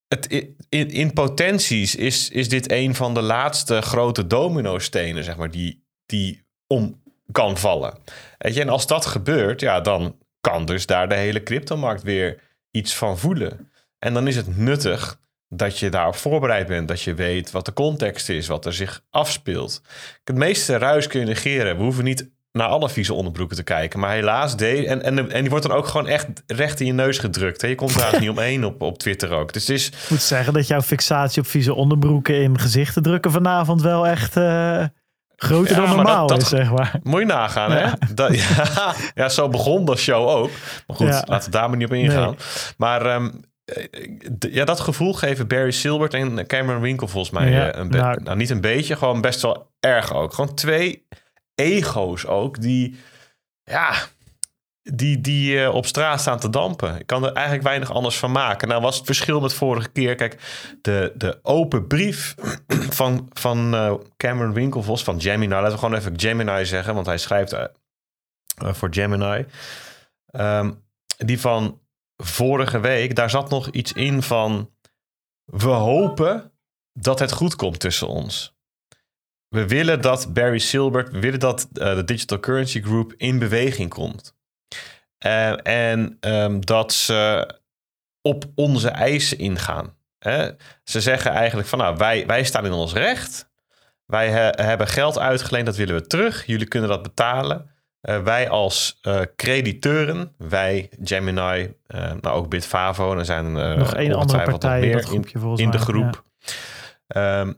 Het, 0.08 0.26
in, 0.68 0.90
in 0.90 1.12
potenties 1.12 1.94
is, 1.94 2.30
is 2.30 2.48
dit 2.48 2.70
een 2.70 2.94
van 2.94 3.14
de 3.14 3.22
laatste 3.22 3.80
grote 3.82 4.26
dominostenen, 4.26 5.24
zeg 5.24 5.36
maar, 5.36 5.50
die, 5.50 5.84
die 6.06 6.42
om 6.66 7.02
kan 7.32 7.58
vallen. 7.58 7.98
Weet 8.38 8.54
je, 8.54 8.60
en 8.60 8.68
als 8.68 8.86
dat 8.86 9.06
gebeurt, 9.06 9.60
ja, 9.60 9.80
dan 9.80 10.18
kan 10.40 10.64
dus 10.64 10.86
daar 10.86 11.08
de 11.08 11.14
hele 11.14 11.42
cryptomarkt 11.42 12.02
weer 12.02 12.40
iets 12.70 12.94
van 12.94 13.18
voelen. 13.18 13.70
En 13.98 14.14
dan 14.14 14.26
is 14.26 14.36
het 14.36 14.56
nuttig 14.56 15.20
dat 15.48 15.78
je 15.78 15.88
daarop 15.88 16.14
voorbereid 16.14 16.66
bent, 16.66 16.88
dat 16.88 17.02
je 17.02 17.14
weet 17.14 17.50
wat 17.50 17.64
de 17.64 17.72
context 17.72 18.28
is, 18.28 18.46
wat 18.46 18.66
er 18.66 18.74
zich 18.74 19.04
afspeelt. 19.10 19.82
Het 20.24 20.36
meeste 20.36 20.76
ruis 20.76 21.06
kun 21.06 21.20
je 21.20 21.26
negeren. 21.26 21.76
We 21.76 21.82
hoeven 21.82 22.04
niet 22.04 22.30
naar 22.58 22.68
alle 22.68 22.88
vieze 22.88 23.14
onderbroeken 23.14 23.56
te 23.56 23.62
kijken. 23.62 24.00
Maar 24.00 24.10
helaas, 24.12 24.56
de, 24.56 24.86
en, 24.86 25.02
en, 25.02 25.30
en 25.32 25.40
die 25.40 25.50
wordt 25.50 25.66
dan 25.66 25.76
ook 25.76 25.86
gewoon 25.86 26.06
echt 26.08 26.26
recht 26.46 26.80
in 26.80 26.86
je 26.86 26.92
neus 26.92 27.18
gedrukt. 27.18 27.60
Hè? 27.62 27.68
Je 27.68 27.74
komt 27.74 27.98
daar 27.98 28.16
niet 28.20 28.30
omheen 28.30 28.64
op, 28.64 28.82
op 28.82 28.98
Twitter 28.98 29.30
ook. 29.32 29.52
Dus 29.52 29.66
het 29.66 29.76
is, 29.76 29.88
Ik 29.88 29.94
moet 30.08 30.22
zeggen 30.22 30.52
dat 30.52 30.66
jouw 30.66 30.80
fixatie 30.82 31.42
op 31.42 31.48
vieze 31.48 31.74
onderbroeken 31.74 32.42
in 32.42 32.58
gezichten 32.58 33.02
drukken 33.02 33.30
vanavond 33.30 33.82
wel 33.82 34.06
echt 34.06 34.36
eh, 34.36 34.84
groter 35.36 35.76
Ja, 35.76 35.86
dan 35.86 35.96
normaal 35.96 36.26
dat- 36.26 36.28
dat- 36.28 36.40
is, 36.42 36.48
zeg 36.48 36.70
maar. 36.70 36.98
Moet 37.02 37.20
je 37.20 37.26
nagaan, 37.26 37.70
hè? 37.72 37.86
Dat, 38.14 38.36
ja, 38.56 38.94
ja, 39.14 39.28
zo 39.28 39.48
begon 39.48 39.84
de 39.84 39.96
show 39.96 40.28
ook. 40.28 40.50
Maar 40.86 40.96
goed, 40.96 41.22
laten 41.26 41.50
we 41.50 41.56
daar 41.56 41.68
maar 41.68 41.78
niet 41.78 41.88
op 41.88 41.94
ingaan. 41.94 42.36
Maar 42.76 43.06
ehm, 43.06 43.28
eh, 43.64 43.84
ja, 44.50 44.64
dat 44.64 44.80
gevoel 44.80 45.12
geven 45.14 45.46
Barry 45.48 45.70
Silbert 45.70 46.14
en 46.14 46.46
Cameron 46.46 46.80
Winkel 46.82 47.08
volgens 47.08 47.32
mij 47.34 47.70
eh, 47.70 47.80
een 47.80 47.88
nou- 47.88 48.22
nou, 48.22 48.36
niet 48.36 48.50
een 48.50 48.60
beetje, 48.60 48.96
gewoon 48.96 49.20
best 49.20 49.42
wel 49.42 49.70
erg 49.80 50.14
ook. 50.14 50.34
Gewoon 50.34 50.54
twee 50.54 51.06
ego's 51.58 52.26
ook 52.26 52.60
die, 52.60 52.96
ja, 53.62 53.94
die, 54.92 55.20
die 55.20 55.62
eh, 55.62 55.74
op 55.74 55.86
straat 55.86 56.20
staan 56.20 56.38
te 56.38 56.50
dampen. 56.50 56.98
Ik 56.98 57.06
kan 57.06 57.24
er 57.24 57.32
eigenlijk 57.32 57.66
weinig 57.66 57.92
anders 57.92 58.18
van 58.18 58.32
maken. 58.32 58.68
Nou 58.68 58.82
was 58.82 58.96
het 58.96 59.06
verschil 59.06 59.40
met 59.40 59.52
vorige 59.52 59.88
keer, 59.88 60.14
kijk, 60.14 60.38
de, 60.80 61.12
de 61.14 61.38
open 61.42 61.86
brief 61.86 62.34
van, 63.00 63.28
van 63.32 63.74
eh, 63.74 63.94
Cameron 64.16 64.52
Winkelvos 64.52 65.04
van 65.04 65.20
Gemini. 65.20 65.52
Laten 65.52 65.72
we 65.72 65.78
gewoon 65.78 65.94
even 65.94 66.20
Gemini 66.20 66.64
zeggen, 66.64 66.94
want 66.94 67.06
hij 67.06 67.18
schrijft 67.18 67.52
eh, 67.52 67.64
voor 68.58 68.88
Gemini. 68.90 69.46
Ehm, 70.26 70.72
die 71.16 71.40
van 71.40 71.80
vorige 72.16 72.80
week, 72.80 73.14
daar 73.14 73.30
zat 73.30 73.50
nog 73.50 73.68
iets 73.70 73.92
in 73.92 74.22
van... 74.22 74.70
We 75.44 75.68
hopen 75.68 76.52
dat 76.92 77.18
het 77.18 77.32
goed 77.32 77.56
komt 77.56 77.80
tussen 77.80 78.08
ons. 78.08 78.57
We 79.48 79.66
willen 79.66 80.00
dat 80.00 80.32
Barry 80.34 80.58
Silbert, 80.58 81.10
we 81.10 81.18
willen 81.18 81.40
dat 81.40 81.68
eh, 81.72 81.94
de 81.94 82.04
Digital 82.04 82.40
Currency 82.40 82.82
Group 82.82 83.14
in 83.16 83.38
beweging 83.38 83.90
komt. 83.90 84.36
Eh, 85.18 85.66
en 85.66 86.16
ehm, 86.20 86.60
dat 86.60 86.92
ze 86.92 87.48
op 88.22 88.44
onze 88.54 88.88
eisen 88.88 89.38
ingaan. 89.38 89.94
Hè? 90.18 90.50
Ze 90.84 91.00
zeggen 91.00 91.30
eigenlijk 91.30 91.68
van 91.68 91.78
nou, 91.78 91.96
wij, 91.96 92.26
wij 92.26 92.44
staan 92.44 92.64
in 92.66 92.72
ons 92.72 92.92
recht. 92.92 93.50
Wij 94.06 94.30
he- 94.30 94.62
hebben 94.64 94.88
geld 94.88 95.18
uitgeleend, 95.18 95.66
dat 95.66 95.76
willen 95.76 95.94
we 95.94 96.06
terug. 96.06 96.46
Jullie 96.46 96.68
kunnen 96.68 96.88
dat 96.88 97.02
betalen. 97.02 97.70
Eh, 98.00 98.22
wij 98.22 98.48
als 98.48 99.00
crediteuren, 99.36 100.34
wij, 100.36 100.88
Gemini, 101.02 101.74
nou 102.20 102.28
ook 102.28 102.48
Bitfavo, 102.48 103.12
en 103.12 103.18
er 103.18 103.24
zijn 103.24 103.52
Nog 103.78 103.94
één 103.94 104.14
andere 104.14 104.42
partij 104.42 104.80
in 104.80 104.86
meer 104.86 104.96
dat 104.96 105.04
groepje 105.04 105.38
volgens 105.38 105.60
in 105.60 105.70
de 105.70 105.78
groep. 105.78 106.22
Ehm, 107.06 107.52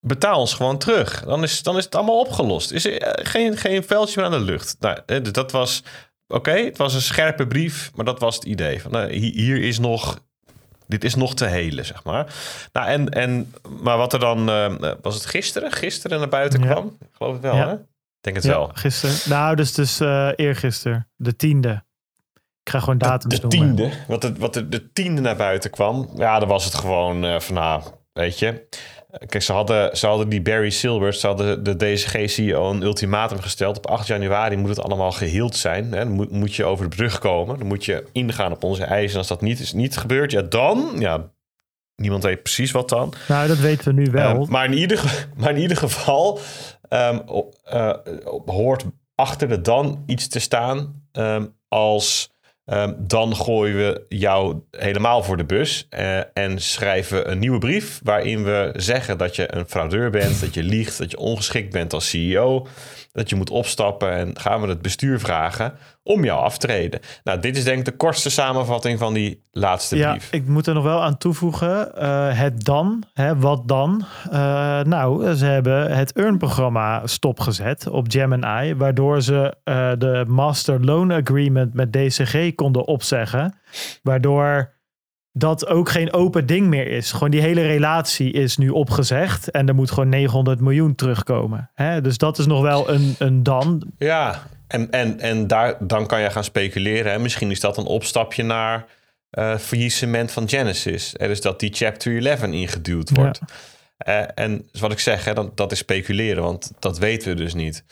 betaal 0.00 0.38
ons 0.40 0.54
gewoon 0.54 0.78
terug. 0.78 1.22
Dan 1.24 1.42
is, 1.42 1.62
dan 1.62 1.76
is 1.76 1.84
het 1.84 1.94
allemaal 1.94 2.20
opgelost. 2.20 2.70
Is 2.70 2.84
er 2.84 2.98
eh, 3.02 3.26
geen, 3.30 3.56
geen 3.56 3.84
veldje 3.84 4.16
meer 4.20 4.30
aan 4.30 4.38
de 4.38 4.44
lucht. 4.44 4.76
Nou, 4.80 4.98
eh, 5.06 5.22
dus 5.22 5.32
dat 5.32 5.52
was 5.52 5.82
oké. 6.28 6.50
het 6.50 6.76
was 6.78 6.94
een 6.94 7.02
scherpe 7.02 7.46
brief, 7.46 7.90
maar 7.94 8.04
dat 8.04 8.20
was 8.20 8.34
het 8.34 8.44
idee. 8.44 8.82
Van, 8.82 8.90
nou, 8.90 9.12
hi- 9.12 9.32
hier 9.42 9.62
is 9.62 9.78
nog. 9.78 10.20
Dit 10.86 11.04
is 11.04 11.14
nog 11.14 11.34
te 11.34 11.44
helen, 11.46 11.86
zeg 11.86 12.04
maar. 12.04 12.34
Nou, 12.72 12.86
en, 12.88 13.08
en, 13.08 13.54
maar 13.80 13.96
wat 13.96 14.12
er 14.12 14.18
dan. 14.18 14.48
eh, 14.50 14.92
was 15.02 15.14
het 15.14 15.26
gisteren? 15.26 15.72
Gisteren 15.72 16.18
naar 16.18 16.28
buiten 16.28 16.62
Ja. 16.62 16.66
kwam? 16.72 16.96
Ik 17.00 17.08
geloof 17.12 17.32
het 17.32 17.42
wel, 17.42 17.54
Ja. 17.54 17.66
hè? 17.68 17.72
Ik 17.74 17.80
denk 18.20 18.36
het 18.36 18.44
Ja, 18.44 18.50
wel. 18.50 18.70
gisteren. 18.74 19.14
Nou, 19.24 19.56
dus, 19.56 19.72
dus 19.74 20.00
eh 20.00 20.30
eergisteren. 20.36 21.08
De 21.16 21.36
tiende. 21.36 21.84
Ik 22.62 22.70
ga 22.70 22.78
gewoon 22.80 22.98
datums 22.98 23.40
de 23.40 23.46
noemen. 23.46 23.76
tiende. 23.76 23.96
Wat, 24.08 24.20
de, 24.22 24.32
wat 24.34 24.54
de, 24.54 24.68
de 24.68 24.92
tiende 24.92 25.20
naar 25.20 25.36
buiten 25.36 25.70
kwam. 25.70 26.10
Ja, 26.16 26.38
dan 26.38 26.48
was 26.48 26.64
het 26.64 26.74
gewoon 26.74 27.24
eh, 27.24 27.40
van 27.40 27.54
nou, 27.54 27.82
weet 28.12 28.38
je. 28.38 28.68
Kijk, 29.26 29.42
ze 29.42 29.52
hadden, 29.52 29.96
ze 29.96 30.06
hadden 30.06 30.28
die 30.28 30.42
Barry 30.42 30.70
Silbert, 30.70 31.18
ze 31.18 31.26
hadden 31.26 31.64
de 31.64 31.76
DSG-CEO 31.76 32.70
een 32.70 32.82
ultimatum 32.82 33.40
gesteld. 33.40 33.76
Op 33.76 33.86
8 33.86 34.06
januari 34.06 34.56
moet 34.56 34.68
het 34.68 34.82
allemaal 34.82 35.12
geheeld 35.12 35.56
zijn. 35.56 35.92
Hè? 35.92 35.98
Dan 35.98 36.12
moet, 36.12 36.30
moet 36.30 36.54
je 36.54 36.64
over 36.64 36.90
de 36.90 36.96
brug 36.96 37.18
komen. 37.18 37.58
Dan 37.58 37.66
moet 37.66 37.84
je 37.84 38.04
ingaan 38.12 38.52
op 38.52 38.64
onze 38.64 38.84
eisen. 38.84 39.12
En 39.12 39.18
als 39.18 39.28
dat 39.28 39.40
niet 39.40 39.60
is 39.60 39.72
niet 39.72 39.96
gebeurd, 39.96 40.30
ja 40.30 40.42
dan, 40.42 40.96
ja, 40.98 41.30
niemand 41.96 42.22
weet 42.22 42.42
precies 42.42 42.70
wat 42.70 42.88
dan. 42.88 43.12
Nou, 43.28 43.48
dat 43.48 43.58
weten 43.58 43.94
we 43.94 44.00
nu 44.00 44.10
wel. 44.10 44.42
Eh, 44.42 44.48
maar, 44.48 44.64
in 44.64 44.72
ieder, 44.72 45.02
maar 45.38 45.50
in 45.50 45.60
ieder 45.60 45.76
geval 45.76 46.38
ehm, 46.88 47.18
eh, 47.64 47.92
hoort 48.44 48.84
achter 49.14 49.48
de 49.48 49.60
dan 49.60 50.02
iets 50.06 50.28
te 50.28 50.38
staan 50.38 51.04
ehm, 51.12 51.46
als 51.68 52.30
ehm, 52.70 52.92
dan 52.98 53.36
gooien 53.36 53.76
we 53.76 54.04
jou 54.08 54.56
helemaal 54.70 55.22
voor 55.22 55.36
de 55.36 55.44
bus 55.44 55.86
eh, 55.90 56.18
en 56.36 56.60
schrijven 56.60 57.30
een 57.30 57.38
nieuwe 57.38 57.58
brief 57.58 58.00
waarin 58.02 58.44
we 58.44 58.72
zeggen 58.76 59.18
dat 59.18 59.36
je 59.36 59.54
een 59.54 59.68
fraudeur 59.68 60.10
bent, 60.10 60.40
dat 60.40 60.54
je 60.54 60.62
liegt, 60.62 60.98
dat 60.98 61.10
je 61.10 61.18
ongeschikt 61.18 61.72
bent 61.72 61.92
als 61.92 62.08
CEO, 62.08 62.66
dat 63.12 63.28
je 63.28 63.36
moet 63.36 63.50
opstappen 63.50 64.12
en 64.12 64.38
gaan 64.38 64.60
we 64.60 64.68
het 64.68 64.82
bestuur 64.82 65.20
vragen 65.20 65.72
om 66.02 66.24
jou 66.24 66.40
af 66.40 66.58
te 66.58 66.66
treden. 66.66 67.00
Nou, 67.24 67.40
dit 67.40 67.56
is 67.56 67.64
denk 67.64 67.78
ik 67.78 67.84
de 67.84 67.96
kortste 67.96 68.30
samenvatting 68.30 68.98
van 68.98 69.14
die 69.14 69.44
laatste 69.50 69.96
ja, 69.96 70.10
brief. 70.10 70.32
ik 70.32 70.46
moet 70.46 70.66
er 70.66 70.74
nog 70.74 70.84
wel 70.84 71.02
aan 71.02 71.18
toevoegen. 71.18 71.94
eh, 71.94 72.38
het 72.38 72.64
dan, 72.64 73.02
hè, 73.14 73.36
wat 73.36 73.68
dan? 73.68 74.04
Eh, 74.30 74.80
nou, 74.82 75.34
ze 75.34 75.44
hebben 75.44 75.96
het 75.96 76.12
Earn-programma 76.12 77.06
stopgezet 77.06 77.88
op 77.88 78.06
Gemini, 78.08 78.74
waardoor 78.74 79.22
ze 79.22 79.54
eh, 79.64 79.92
de 79.98 80.24
Master 80.28 80.84
Loan 80.84 81.12
Agreement 81.12 81.74
met 81.74 81.92
DCG 81.92 82.54
konden 82.54 82.86
opzeggen, 82.86 83.58
waardoor 84.02 84.78
dat 85.32 85.66
ook 85.66 85.88
geen 85.88 86.12
open 86.12 86.46
ding 86.46 86.66
meer 86.66 86.86
is. 86.86 87.12
Gewoon 87.12 87.30
die 87.30 87.40
hele 87.40 87.66
relatie 87.66 88.32
is 88.32 88.56
nu 88.56 88.68
opgezegd 88.68 89.50
en 89.50 89.68
er 89.68 89.74
moet 89.74 89.90
gewoon 89.90 90.08
900 90.08 90.60
miljoen 90.60 90.94
terugkomen. 90.94 91.70
Hè? 91.74 92.00
Dus 92.00 92.18
dat 92.18 92.38
is 92.38 92.46
nog 92.46 92.62
wel 92.62 92.90
een, 92.90 93.14
een 93.18 93.42
dan. 93.42 93.82
Ja, 93.98 94.42
en, 94.66 94.90
en, 94.90 95.20
en 95.20 95.46
daar, 95.46 95.76
dan 95.86 96.06
kan 96.06 96.20
je 96.20 96.30
gaan 96.30 96.44
speculeren. 96.44 97.12
Hè? 97.12 97.18
Misschien 97.18 97.50
is 97.50 97.60
dat 97.60 97.76
een 97.76 97.86
opstapje 97.86 98.42
naar 98.42 98.86
eh 99.30 99.56
faillissement 99.56 100.32
van 100.32 100.48
Genesis. 100.48 101.14
Er 101.16 101.30
is 101.30 101.40
dat 101.40 101.60
die 101.60 101.72
Chapter 101.72 102.26
11 102.26 102.42
ingeduwd 102.42 103.10
wordt. 103.10 103.40
Eh, 104.00 104.22
en 104.34 104.68
wat 104.80 104.92
ik 104.92 104.98
zeg, 104.98 105.24
hè, 105.24 105.34
dat, 105.34 105.56
dat 105.56 105.72
is 105.72 105.78
speculeren, 105.78 106.42
want 106.42 106.72
dat 106.78 106.98
weten 106.98 107.28
we 107.28 107.34
dus 107.34 107.54
niet. 107.54 107.84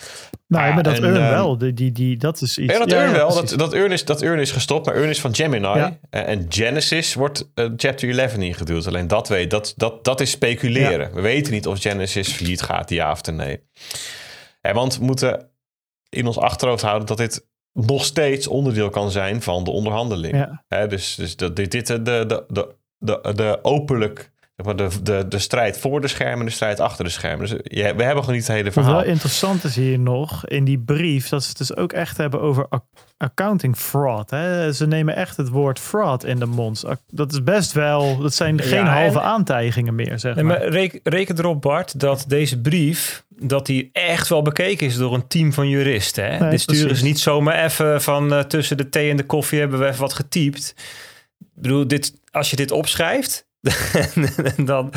Nou, 0.46 0.66
Ja, 0.66 0.74
maar 0.74 0.82
dat 0.82 0.96
en, 0.96 1.04
ehm, 1.04 1.30
wel. 1.30 1.58
Die, 1.58 1.72
die, 1.72 1.92
die, 1.92 2.16
dat 2.16 2.40
is 2.40 2.58
iets. 2.58 2.72
Ja, 2.72 2.78
dat 2.78 2.90
ja, 2.90 3.04
ja, 3.04 3.12
wel. 3.12 3.34
Dat, 3.34 3.54
dat, 3.56 3.72
Earn 3.72 3.92
is, 3.92 4.04
dat 4.04 4.22
Earn 4.22 4.40
is 4.40 4.50
gestopt, 4.50 4.86
maar 4.86 4.94
Earn 4.94 5.08
is 5.08 5.20
van 5.20 5.34
Gemini. 5.34 5.66
Eh, 5.66 6.28
En 6.28 6.46
Genesis 6.48 7.14
wordt 7.14 7.50
eh, 7.54 7.66
Chapter 7.76 8.18
11 8.18 8.34
ingeduwd. 8.34 8.86
Alleen 8.86 9.06
dat 9.06 9.28
weet, 9.28 9.50
dat, 9.50 9.74
dat, 9.76 10.04
dat 10.04 10.20
is 10.20 10.30
speculeren. 10.30 11.14
We 11.14 11.20
weten 11.20 11.52
niet 11.52 11.66
of 11.66 11.80
Genesis 11.80 12.32
failliet 12.32 12.62
gaat, 12.62 12.90
ja 12.90 13.10
of 13.10 13.22
nee. 13.22 13.60
En 14.60 14.74
want 14.74 14.98
we 14.98 15.04
moeten 15.04 15.50
in 16.08 16.26
ons 16.26 16.38
achterhoofd 16.38 16.82
houden 16.82 17.06
dat 17.06 17.16
dit 17.16 17.46
nog 17.72 18.04
steeds 18.04 18.46
onderdeel 18.46 18.90
kan 18.90 19.10
zijn 19.10 19.42
van 19.42 19.64
de 19.64 19.70
onderhandeling. 19.70 20.58
Dus 20.88 21.14
dus 21.14 21.36
dat 21.36 21.56
dit, 21.56 21.70
dit 21.70 21.86
de, 21.86 22.02
de, 22.02 22.44
de, 22.48 22.74
de, 22.98 23.32
de 23.34 23.58
openlijk 23.62 24.30
de, 24.64 24.88
de, 25.02 25.24
de 25.28 25.38
strijd 25.38 25.78
voor 25.78 26.00
de 26.00 26.08
schermen 26.08 26.38
en 26.38 26.44
de 26.44 26.50
strijd 26.50 26.80
achter 26.80 27.04
de 27.04 27.10
schermen. 27.10 27.48
Dus 27.48 27.58
je, 27.62 27.82
we 27.94 28.02
hebben 28.02 28.24
gewoon 28.24 28.34
niet 28.38 28.46
het 28.46 28.56
hele 28.56 28.64
Wat 28.64 28.72
verhaal. 28.72 28.94
wel 28.94 29.04
interessant 29.04 29.64
is 29.64 29.76
hier 29.76 29.98
nog 29.98 30.46
in 30.46 30.64
die 30.64 30.78
brief 30.78 31.28
dat 31.28 31.42
ze 31.42 31.48
het 31.48 31.58
dus 31.58 31.76
ook 31.76 31.92
echt 31.92 32.16
hebben 32.16 32.40
over 32.40 32.66
ac- 32.68 32.82
accounting 33.16 33.76
fraud. 33.76 34.30
Hè? 34.30 34.72
Ze 34.72 34.86
nemen 34.86 35.16
echt 35.16 35.36
het 35.36 35.48
woord 35.48 35.78
fraud 35.78 36.24
in 36.24 36.38
de 36.38 36.46
mond. 36.46 36.84
Dat 37.10 37.32
is 37.32 37.42
best 37.42 37.72
wel, 37.72 38.18
dat 38.18 38.34
zijn 38.34 38.60
geen 38.60 38.78
en- 38.78 38.86
halve 38.86 39.20
aantijgingen 39.20 39.94
meer, 39.94 40.18
zeg 40.18 40.34
Nee, 40.34 40.44
maar. 40.44 40.58
maar 40.58 40.68
reken, 40.68 41.00
reken 41.02 41.38
erop, 41.38 41.62
Bart, 41.62 42.00
dat 42.00 42.24
deze 42.28 42.60
brief 42.60 43.24
dat 43.40 43.66
die 43.66 43.90
echt 43.92 44.28
wel 44.28 44.42
bekeken 44.42 44.86
is 44.86 44.96
door 44.96 45.14
een 45.14 45.26
team 45.28 45.52
van 45.52 45.68
juristen. 45.68 46.24
Hè? 46.32 46.38
Nee, 46.38 46.50
Dit 46.50 46.60
sturen 46.60 46.82
precies. 46.82 46.98
ze 47.02 47.04
niet 47.06 47.18
zomaar 47.18 47.64
even 47.64 48.02
van 48.02 48.32
eh, 48.32 48.40
tussen 48.40 48.76
de 48.76 48.88
thee 48.88 49.10
en 49.10 49.16
de 49.16 49.26
koffie 49.26 49.58
hebben 49.58 49.78
we 49.78 49.86
even 49.86 50.00
wat 50.00 50.12
getypt. 50.12 50.74
Ik 51.40 51.62
bedoel, 51.62 51.88
dit, 51.88 52.12
als 52.30 52.50
je 52.50 52.56
dit 52.56 52.70
opschrijft, 52.70 53.46
dan... 54.64 54.92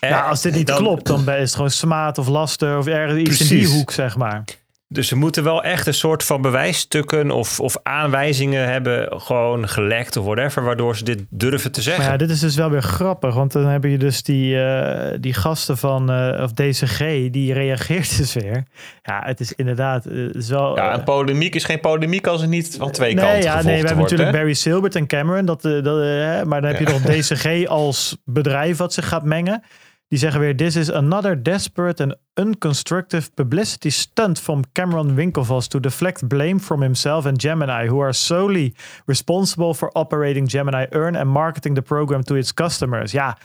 eh, 0.00 0.10
Ja, 0.10 0.20
als 0.28 0.42
dit 0.42 0.54
niet 0.54 0.66
dan- 0.66 0.76
klopt, 0.76 1.06
dan 1.06 1.20
is 1.28 1.40
het 1.40 1.54
gewoon 1.54 1.70
smaad 1.70 2.18
of 2.18 2.28
laster 2.28 2.78
of 2.78 2.86
ergens 2.86 3.20
iets 3.20 3.40
in 3.40 3.58
die 3.58 3.66
hoek, 3.68 3.90
zeg 3.90 4.16
maar. 4.16 4.44
Dus 4.88 5.08
ze 5.08 5.16
moeten 5.16 5.44
wel 5.44 5.62
echt 5.62 5.86
een 5.86 5.94
soort 5.94 6.24
van 6.24 6.42
bewijsstukken 6.42 7.30
of, 7.30 7.60
of 7.60 7.76
aanwijzingen 7.82 8.68
hebben 8.68 9.20
gewoon 9.20 9.68
gelekt 9.68 10.16
of 10.16 10.24
whatever, 10.24 10.62
waardoor 10.62 10.96
ze 10.96 11.04
dit 11.04 11.24
durven 11.30 11.72
te 11.72 11.82
zeggen. 11.82 12.02
Maar 12.02 12.12
ja, 12.12 12.18
dit 12.18 12.30
is 12.30 12.40
dus 12.40 12.56
wel 12.56 12.70
weer 12.70 12.82
grappig, 12.82 13.34
want 13.34 13.52
dan 13.52 13.66
heb 13.66 13.84
je 13.84 13.98
dus 13.98 14.22
die, 14.22 14.62
eh, 14.62 15.18
die 15.20 15.34
gasten 15.34 15.78
van 15.78 16.10
eh, 16.10 16.42
of 16.42 16.52
DCG, 16.52 16.98
die 17.30 17.52
reageert 17.52 18.16
dus 18.18 18.34
weer. 18.34 18.64
Ja, 19.02 19.22
het 19.24 19.40
is 19.40 19.52
inderdaad, 19.52 20.06
eh, 20.06 20.26
het 20.26 20.34
is 20.34 20.48
wel... 20.48 20.76
Ja, 20.76 20.88
eh, 20.88 20.98
en 20.98 21.04
polemiek 21.04 21.54
is 21.54 21.64
geen 21.64 21.80
polemiek 21.80 22.26
als 22.26 22.40
het 22.40 22.50
niet 22.50 22.76
van 22.78 22.90
twee 22.90 23.14
nee, 23.14 23.24
kanten 23.24 23.42
ja, 23.42 23.54
nee, 23.54 23.62
we 23.62 23.70
hebben 23.70 23.96
wordt. 23.96 24.00
natuurlijk 24.00 24.30
hè? 24.30 24.36
Barry 24.36 24.54
Silbert 24.54 24.94
en 24.94 25.06
Cameron, 25.06 25.44
dat, 25.44 25.64
eh, 25.64 25.82
dat, 25.82 26.00
eh, 26.00 26.42
maar 26.42 26.60
dan 26.60 26.70
heb 26.70 26.78
je 26.78 26.84
nog 26.84 27.00
DCG 27.00 27.66
als 27.66 28.16
bedrijf 28.24 28.76
wat 28.76 28.92
zich 28.92 29.08
gaat 29.08 29.24
mengen. 29.24 29.62
Die 30.08 30.18
zeggen 30.18 30.40
weer, 30.40 30.56
this 30.56 30.76
is 30.76 30.92
another 30.92 31.42
desperate 31.42 32.02
and 32.02 32.16
unconstructive 32.34 33.30
publicity 33.34 33.90
stunt 33.90 34.40
from 34.40 34.62
Cameron 34.72 35.14
Winklevoss 35.14 35.66
to 35.68 35.80
deflect 35.80 36.28
blame 36.28 36.58
from 36.60 36.82
himself 36.82 37.26
and 37.26 37.40
Gemini, 37.42 37.86
who 37.88 38.02
are 38.02 38.12
solely 38.12 38.74
responsible 39.06 39.74
for 39.74 39.90
operating 39.92 40.50
Gemini 40.50 40.86
Earn 40.90 41.16
and 41.16 41.30
marketing 41.30 41.74
the 41.74 41.82
program 41.82 42.22
to 42.24 42.34
its 42.34 42.54
customers. 42.54 43.12
Ja, 43.12 43.36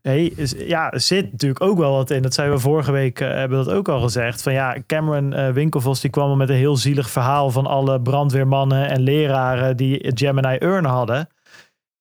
hey, 0.00 0.32
is- 0.36 0.54
ja, 0.58 0.98
zit 0.98 1.30
natuurlijk 1.32 1.60
ook 1.62 1.78
wel 1.78 1.92
wat 1.92 2.10
in. 2.10 2.22
Dat 2.22 2.34
zeiden 2.34 2.56
we 2.56 2.62
vorige 2.62 2.92
week, 2.92 3.20
eh, 3.20 3.28
hebben 3.28 3.64
dat 3.64 3.74
ook 3.74 3.88
al 3.88 4.00
gezegd. 4.00 4.42
Van 4.42 4.52
ja, 4.52 4.76
Cameron 4.86 5.52
Winklevoss 5.52 6.00
die 6.00 6.10
kwam 6.10 6.36
met 6.36 6.48
een 6.48 6.54
heel 6.56 6.76
zielig 6.76 7.10
verhaal 7.10 7.50
van 7.50 7.66
alle 7.66 8.00
brandweermannen 8.00 8.88
en 8.88 9.00
leraren 9.00 9.76
die 9.76 10.10
Gemini 10.14 10.56
Earn 10.56 10.84
hadden. 10.84 11.28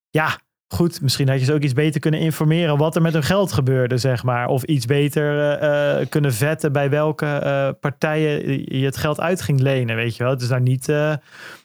Ja, 0.09 0.39
goed, 0.73 1.01
misschien 1.01 1.29
had 1.29 1.39
je 1.39 1.45
ze 1.45 1.53
ook 1.53 1.61
iets 1.61 1.73
beter 1.73 1.99
kunnen 1.99 2.19
informeren 2.19 2.77
wat 2.77 2.95
er 2.95 3.01
met 3.01 3.13
hun 3.13 3.23
geld 3.23 3.51
gebeurde, 3.51 3.97
zeg 3.97 4.23
maar. 4.23 4.47
Of 4.47 4.63
iets 4.63 4.85
beter 4.85 5.39
eh, 5.39 5.99
eh, 5.99 6.09
kunnen 6.09 6.33
vetten 6.33 6.71
bij 6.71 6.89
welke 6.89 7.25
eh, 7.25 7.69
partijen 7.79 8.63
je 8.79 8.85
het 8.85 8.97
geld 8.97 9.19
uit 9.19 9.41
ging 9.41 9.59
lenen, 9.59 9.95
weet 9.95 10.15
je 10.15 10.23
wel. 10.23 10.31
Het 10.31 10.41
is 10.41 10.49
nou 10.49 10.61
niet 10.61 10.93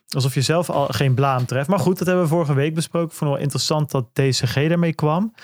alsof 0.09 0.35
je 0.35 0.41
zelf 0.41 0.71
al 0.71 0.87
geen 0.87 1.15
blaam 1.15 1.47
treft. 1.47 1.69
Maar 1.69 1.79
goed, 1.79 1.99
dat 1.99 2.07
hebben 2.07 2.25
we 2.25 2.31
vorige 2.31 2.55
week 2.55 2.75
besproken. 2.75 3.09
Ik 3.09 3.15
vond 3.15 3.31
het 3.31 3.39
wel 3.39 3.43
interessant 3.49 3.91
dat 3.91 4.15
DCG 4.15 4.57
ermee 4.57 4.95
kwam. 4.95 5.35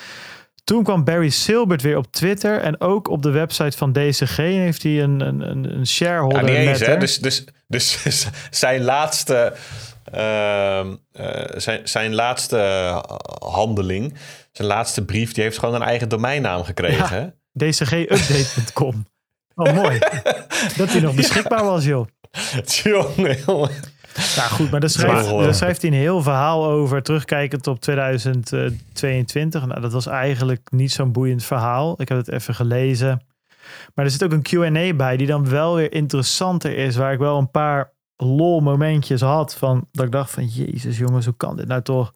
Toen 0.64 0.82
kwam 0.82 1.05
Barry 1.05 1.28
Silbert 1.28 1.82
weer 1.82 1.97
op 1.97 2.12
Twitter 2.12 2.59
en 2.60 2.80
ook 2.80 3.09
op 3.09 3.22
de 3.22 3.30
website 3.30 3.76
van 3.76 3.93
DCG 3.93 4.36
heeft 4.36 4.82
hij 4.82 5.02
een, 5.02 5.20
een, 5.20 5.51
een, 5.51 5.76
een 5.76 5.86
shareholder 5.86 6.39
Ja, 6.39 6.47
niet 6.47 6.56
eens, 6.56 6.66
letter. 6.68 6.89
hè? 6.89 6.97
Dus, 6.97 7.18
dus, 7.18 7.44
dus 7.66 7.98
zijn 8.51 8.82
laatste, 8.82 9.52
ehm, 10.04 10.94
eh, 11.12 11.58
zijn, 11.58 11.88
zijn 11.88 12.14
laatste 12.14 12.56
handeling, 13.40 14.14
zijn 14.52 14.68
laatste 14.68 15.04
brief, 15.04 15.32
die 15.32 15.42
heeft 15.42 15.58
gewoon 15.58 15.74
een 15.74 15.82
eigen 15.82 16.08
domeinnaam 16.08 16.64
gekregen. 16.64 17.16
hè? 17.16 17.26
DCGupdate.com. 17.68 19.06
Oh, 19.54 19.72
mooi. 19.74 19.98
dat 20.78 20.88
hij 20.92 21.00
nog 21.00 21.14
beschikbaar 21.14 21.64
was, 21.64 21.84
joh. 21.84 22.06
Jongen, 22.82 23.36
jongen. 23.46 23.70
Nou 24.36 24.50
goed, 24.50 24.70
maar 24.70 24.80
daar 24.80 24.90
schrijft, 24.90 25.28
daar 25.28 25.54
schrijft 25.54 25.82
hij 25.82 25.90
een 25.90 25.96
heel 25.96 26.22
verhaal 26.22 26.64
over, 26.66 27.02
terugkijkend 27.02 27.66
op 27.66 27.80
2022. 27.80 29.66
Nou, 29.66 29.80
dat 29.80 29.92
was 29.92 30.06
eigenlijk 30.06 30.68
niet 30.70 30.92
zo'n 30.92 31.12
boeiend 31.12 31.44
verhaal. 31.44 31.94
Ik 32.00 32.08
heb 32.08 32.18
het 32.18 32.30
even 32.30 32.54
gelezen. 32.54 33.26
Maar 33.94 34.04
er 34.04 34.10
zit 34.10 34.24
ook 34.24 34.32
een 34.32 34.42
Q&A 34.42 34.94
bij 34.94 35.16
die 35.16 35.26
dan 35.26 35.48
wel 35.48 35.74
weer 35.74 35.92
interessanter 35.92 36.76
is, 36.76 36.96
waar 36.96 37.12
ik 37.12 37.18
wel 37.18 37.38
een 37.38 37.50
paar 37.50 37.92
lol 38.24 38.60
momentjes 38.60 39.20
had 39.20 39.54
van, 39.54 39.88
dat 39.92 40.04
ik 40.04 40.12
dacht 40.12 40.30
van, 40.30 40.46
jezus 40.46 40.98
jongens, 40.98 41.24
hoe 41.24 41.36
kan 41.36 41.56
dit 41.56 41.68
nou 41.68 41.82
toch? 41.82 42.12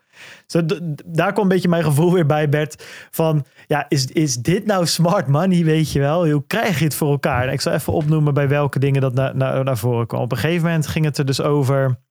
Zo, 0.46 0.60
daar 1.06 1.32
kwam 1.32 1.42
een 1.44 1.50
beetje 1.50 1.68
mijn 1.68 1.84
gevoel 1.84 2.12
weer 2.12 2.26
bij, 2.26 2.48
Bert, 2.48 2.84
van, 3.10 3.44
ja, 3.66 3.86
is, 3.88 4.06
is 4.06 4.36
dit 4.36 4.66
nou 4.66 4.86
smart 4.86 5.26
money, 5.26 5.64
weet 5.64 5.92
je 5.92 6.00
wel? 6.00 6.28
Hoe 6.30 6.46
krijg 6.46 6.78
je 6.78 6.84
het 6.84 6.94
voor 6.94 7.10
elkaar? 7.10 7.46
En 7.46 7.52
ik 7.52 7.60
zal 7.60 7.72
even 7.72 7.92
opnoemen 7.92 8.34
bij 8.34 8.48
welke 8.48 8.78
dingen 8.78 9.00
dat 9.00 9.14
na, 9.14 9.32
na- 9.32 9.62
naar 9.62 9.78
voren 9.78 10.06
kwam. 10.06 10.22
Op 10.22 10.32
een 10.32 10.38
gegeven 10.38 10.64
moment 10.64 10.86
ging 10.86 11.04
het 11.04 11.18
er 11.18 11.26
dus 11.26 11.40
over... 11.40 12.04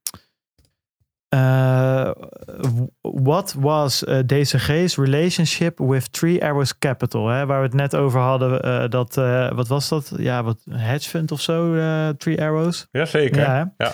Uh, 1.30 2.12
what 3.02 3.56
was 3.60 4.04
uh, 4.04 4.22
DCG's 4.26 4.98
relationship 4.98 5.80
with 5.80 6.08
Three 6.12 6.40
Arrows 6.42 6.78
Capital? 6.78 7.28
Hè? 7.28 7.46
Waar 7.46 7.60
we 7.60 7.66
het 7.66 7.74
net 7.76 7.96
over 7.96 8.20
hadden. 8.20 8.62
eh, 8.62 8.90
dat, 8.90 9.18
eh, 9.18 9.52
wat 9.52 9.68
was 9.68 9.90
dat? 9.90 10.12
Ja, 10.18 10.44
wat 10.44 10.62
een 10.66 10.78
hedge 10.80 11.10
fund 11.10 11.32
of 11.32 11.42
zo, 11.42 11.76
eh, 11.76 12.10
Three 12.10 12.42
Arrows. 12.42 12.88
Jazeker. 12.92 13.40
Ja? 13.42 13.74
Ja. 13.78 13.94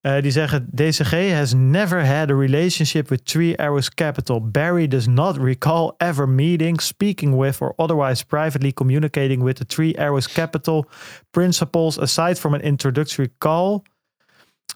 Eh, 0.00 0.22
die 0.22 0.30
zeggen, 0.30 0.68
DCG 0.74 1.32
has 1.32 1.52
never 1.54 2.06
had 2.06 2.30
a 2.30 2.34
relationship 2.34 3.08
with 3.08 3.24
Three 3.26 3.56
Arrows 3.56 3.94
Capital. 3.94 4.50
Barry 4.50 4.88
does 4.88 5.06
not 5.06 5.36
recall 5.36 5.94
ever 5.96 6.28
meeting, 6.28 6.80
speaking 6.80 7.36
with, 7.36 7.60
or 7.60 7.72
otherwise 7.76 8.24
privately 8.24 8.72
communicating 8.72 9.42
with 9.42 9.56
the 9.56 9.64
Three 9.66 9.94
Arrows 9.96 10.32
Capital 10.32 10.86
principals 11.30 11.98
aside 11.98 12.38
from 12.38 12.54
an 12.54 12.60
introductory 12.60 13.28
call 13.38 13.82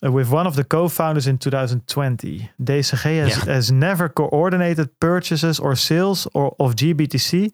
with 0.00 0.30
one 0.30 0.46
of 0.46 0.54
the 0.54 0.64
co-founders 0.64 1.26
in 1.26 1.38
2020. 1.38 2.50
DCG 2.58 3.20
has, 3.20 3.34
has 3.44 3.70
never 3.70 4.08
coordinated 4.08 4.88
purchases 4.98 5.60
or 5.60 5.76
sales 5.76 6.26
or, 6.32 6.54
of 6.58 6.74
GBTC 6.74 7.52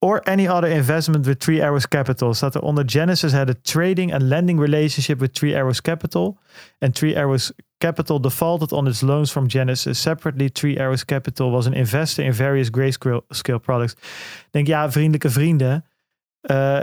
or 0.00 0.22
any 0.24 0.48
other 0.48 0.68
investment 0.68 1.26
with 1.26 1.38
Three 1.40 1.60
Arrows 1.60 1.86
Capital. 1.86 2.34
Staat 2.34 2.54
er 2.54 2.62
onder 2.62 2.84
Genesis 2.84 3.32
had 3.32 3.48
a 3.48 3.54
trading 3.62 4.12
and 4.12 4.22
lending 4.22 4.60
relationship 4.60 5.20
with 5.20 5.32
Three 5.32 5.54
Arrows 5.54 5.80
Capital. 5.80 6.38
And 6.78 6.94
Three 6.94 7.14
Arrows 7.14 7.52
Capital 7.78 8.20
defaulted 8.20 8.72
on 8.72 8.86
its 8.86 9.00
loans 9.00 9.30
from 9.30 9.46
Genesis. 9.48 10.00
Separately, 10.00 10.48
Three 10.48 10.78
Arrows 10.78 11.04
Capital 11.04 11.50
was 11.50 11.66
an 11.66 11.74
investor 11.74 12.22
in 12.22 12.32
various 12.32 12.70
grayscale 12.70 13.22
scale 13.28 13.58
products. 13.58 13.92
Ik 13.92 14.48
denk, 14.50 14.66
ja, 14.66 14.90
vriendelijke 14.90 15.30
vrienden. 15.30 15.84
Eh, 16.40 16.78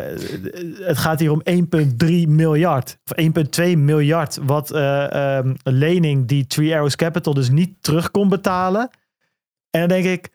het 0.80 0.98
gaat 0.98 1.20
hier 1.20 1.32
om 1.32 1.42
1,3 1.44 2.28
miljard. 2.28 2.98
Of 3.06 3.24
1,2 3.72 3.78
miljard. 3.78 4.40
Wat 4.42 4.72
eh, 4.72 5.38
ehm, 5.38 5.56
een 5.64 5.74
lening 5.74 6.28
die 6.28 6.48
Three 6.48 6.74
Arrows 6.74 6.96
Capital 6.96 7.34
dus 7.34 7.50
niet 7.50 7.84
terug 7.84 8.12
kon 8.12 8.30
betalen. 8.30 8.90
En 9.70 9.80
dan 9.80 10.02
denk 10.02 10.06
ik, 10.06 10.30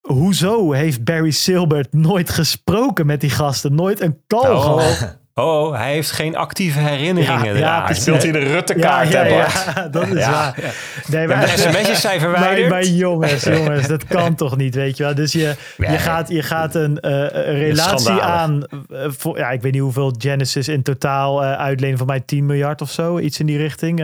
hoezo 0.00 0.72
heeft 0.72 1.04
Barry 1.04 1.30
Silbert 1.30 1.92
nooit 1.92 2.30
gesproken 2.30 3.06
met 3.06 3.20
die 3.20 3.30
gasten? 3.30 3.74
Nooit 3.74 4.00
een 4.00 4.20
call 4.26 4.50
Oh, 4.50 4.62
gehad? 4.62 5.18
oh, 5.34 5.76
hij 5.76 5.92
heeft 5.92 6.10
geen 6.10 6.36
actieve 6.36 6.78
herinneringen. 6.78 7.56
Ja. 7.56 7.84
Hij 7.84 7.94
speelt 7.94 8.22
hier 8.22 8.32
de 8.32 8.38
Rutte-kaart, 8.38 9.08
ja, 9.12 9.48
dat 9.90 10.06
is 10.06 10.26
waar. 10.26 10.74
Nee, 11.08 11.26
De 11.26 11.52
sms'jes 11.56 12.00
zijn 12.00 12.20
maar, 12.20 12.30
verwijderd. 12.30 12.68
maar 12.70 12.84
jongens, 12.84 13.42
jongens, 13.58 13.86
dat 13.86 14.04
kan 14.06 14.34
toch 14.34 14.56
niet, 14.56 14.74
weet 14.74 14.96
je 14.96 15.02
wel. 15.04 15.14
Dus 15.14 15.32
je, 15.32 15.54
je, 15.76 15.86
gaat, 15.98 16.28
je 16.28 16.42
gaat 16.42 16.74
een, 16.74 17.00
eh, 17.00 17.28
relatie 17.58 18.10
aan. 18.20 18.64
eh, 18.88 19.06
voor, 19.08 19.38
ja, 19.38 19.50
ik 19.50 19.62
weet 19.62 19.72
niet 19.72 19.80
hoeveel 19.82 20.14
Genesis 20.18 20.68
in 20.68 20.82
totaal 20.82 21.42
eh, 21.44 21.52
uitlenen. 21.52 21.98
Van 21.98 22.06
mij 22.06 22.20
10 22.20 22.46
miljard 22.46 22.80
of 22.80 22.90
zo. 22.90 23.18
Iets 23.18 23.40
in 23.40 23.46
die 23.46 23.56
richting. 23.58 23.98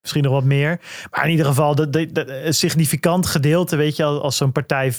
misschien 0.00 0.22
nog 0.22 0.32
wat 0.32 0.44
meer. 0.44 0.80
Maar 1.10 1.24
in 1.24 1.30
ieder 1.30 1.46
geval, 1.46 1.74
dat, 1.74 1.92
dat, 1.92 2.14
dat- 2.14 2.28
een 2.28 2.54
significant 2.54 3.26
gedeelte, 3.26 3.76
weet 3.76 3.96
je, 3.96 4.04
als, 4.04 4.20
als 4.20 4.36
zo'n 4.36 4.52
partij 4.52 4.92
5% 4.92 4.96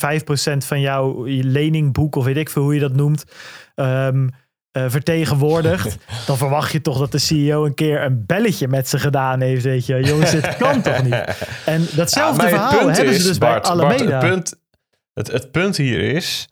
van 0.66 0.80
jouw 0.82 1.24
leningboek, 1.26 2.16
of 2.16 2.26
weet 2.26 2.38
ik 2.38 2.50
veel 2.50 2.64
hoe 2.64 2.74
je 2.74 2.80
dat 2.80 2.94
noemt, 2.96 3.24
ehm, 3.76 4.28
eh, 4.72 4.86
vertegenwoordigt, 4.88 5.98
dan 6.28 6.38
verwacht 6.38 6.72
je 6.72 6.82
toch 6.82 7.00
dat 7.00 7.12
de 7.12 7.18
CEO 7.18 7.66
een 7.66 7.74
keer 7.74 8.02
een 8.04 8.26
belletje 8.26 8.68
met 8.68 8.88
ze 8.88 9.00
gedaan 9.00 9.42
heeft, 9.42 9.64
weet 9.64 9.86
je. 9.86 10.04
Jongens, 10.04 10.32
dit 10.32 10.58
kan 10.58 10.82
toch 10.82 11.04
niet? 11.04 11.24
En 11.66 11.88
datzelfde 11.96 12.44
Ja, 12.44 12.50
verhaal 12.50 12.88
hebben 12.88 13.06
is, 13.14 13.22
ze 13.22 13.28
dus 13.28 13.38
Bart, 13.38 13.62
bij 13.62 13.76
Bart, 13.76 14.00
Alameda. 14.00 14.20
het, 14.20 14.30
punt, 14.30 14.60
het, 15.14 15.32
het 15.32 15.52
punt 15.52 15.78
hier 15.78 16.00
is... 16.00 16.46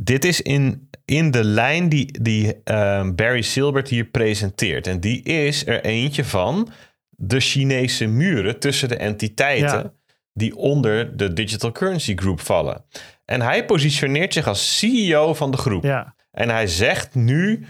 Dit 0.00 0.24
is 0.24 0.42
in, 0.42 0.90
in 1.04 1.30
de 1.30 1.44
lijn 1.44 1.88
die, 1.88 2.22
die 2.22 2.62
ehm, 2.64 3.14
Barry 3.14 3.42
Silbert 3.42 3.88
hier 3.88 4.04
presenteert. 4.04 4.86
En 4.86 5.00
die 5.00 5.22
is 5.22 5.66
er 5.66 5.84
eentje 5.84 6.24
van 6.24 6.68
de 7.10 7.40
Chinese 7.40 8.06
muren 8.06 8.58
tussen 8.58 8.88
de 8.88 8.96
entiteiten... 8.96 9.78
Ja. 9.78 9.92
die 10.32 10.56
onder 10.56 11.16
de 11.16 11.32
Digital 11.32 11.72
Currency 11.72 12.16
Group 12.16 12.40
vallen. 12.40 12.84
En 13.24 13.40
hij 13.40 13.64
positioneert 13.64 14.32
zich 14.32 14.46
als 14.46 14.78
CEO 14.78 15.34
van 15.34 15.50
de 15.50 15.56
groep. 15.56 15.84
ja, 15.84 16.14
En 16.38 16.48
hij 16.48 16.66
zegt 16.66 17.14
nu, 17.14 17.66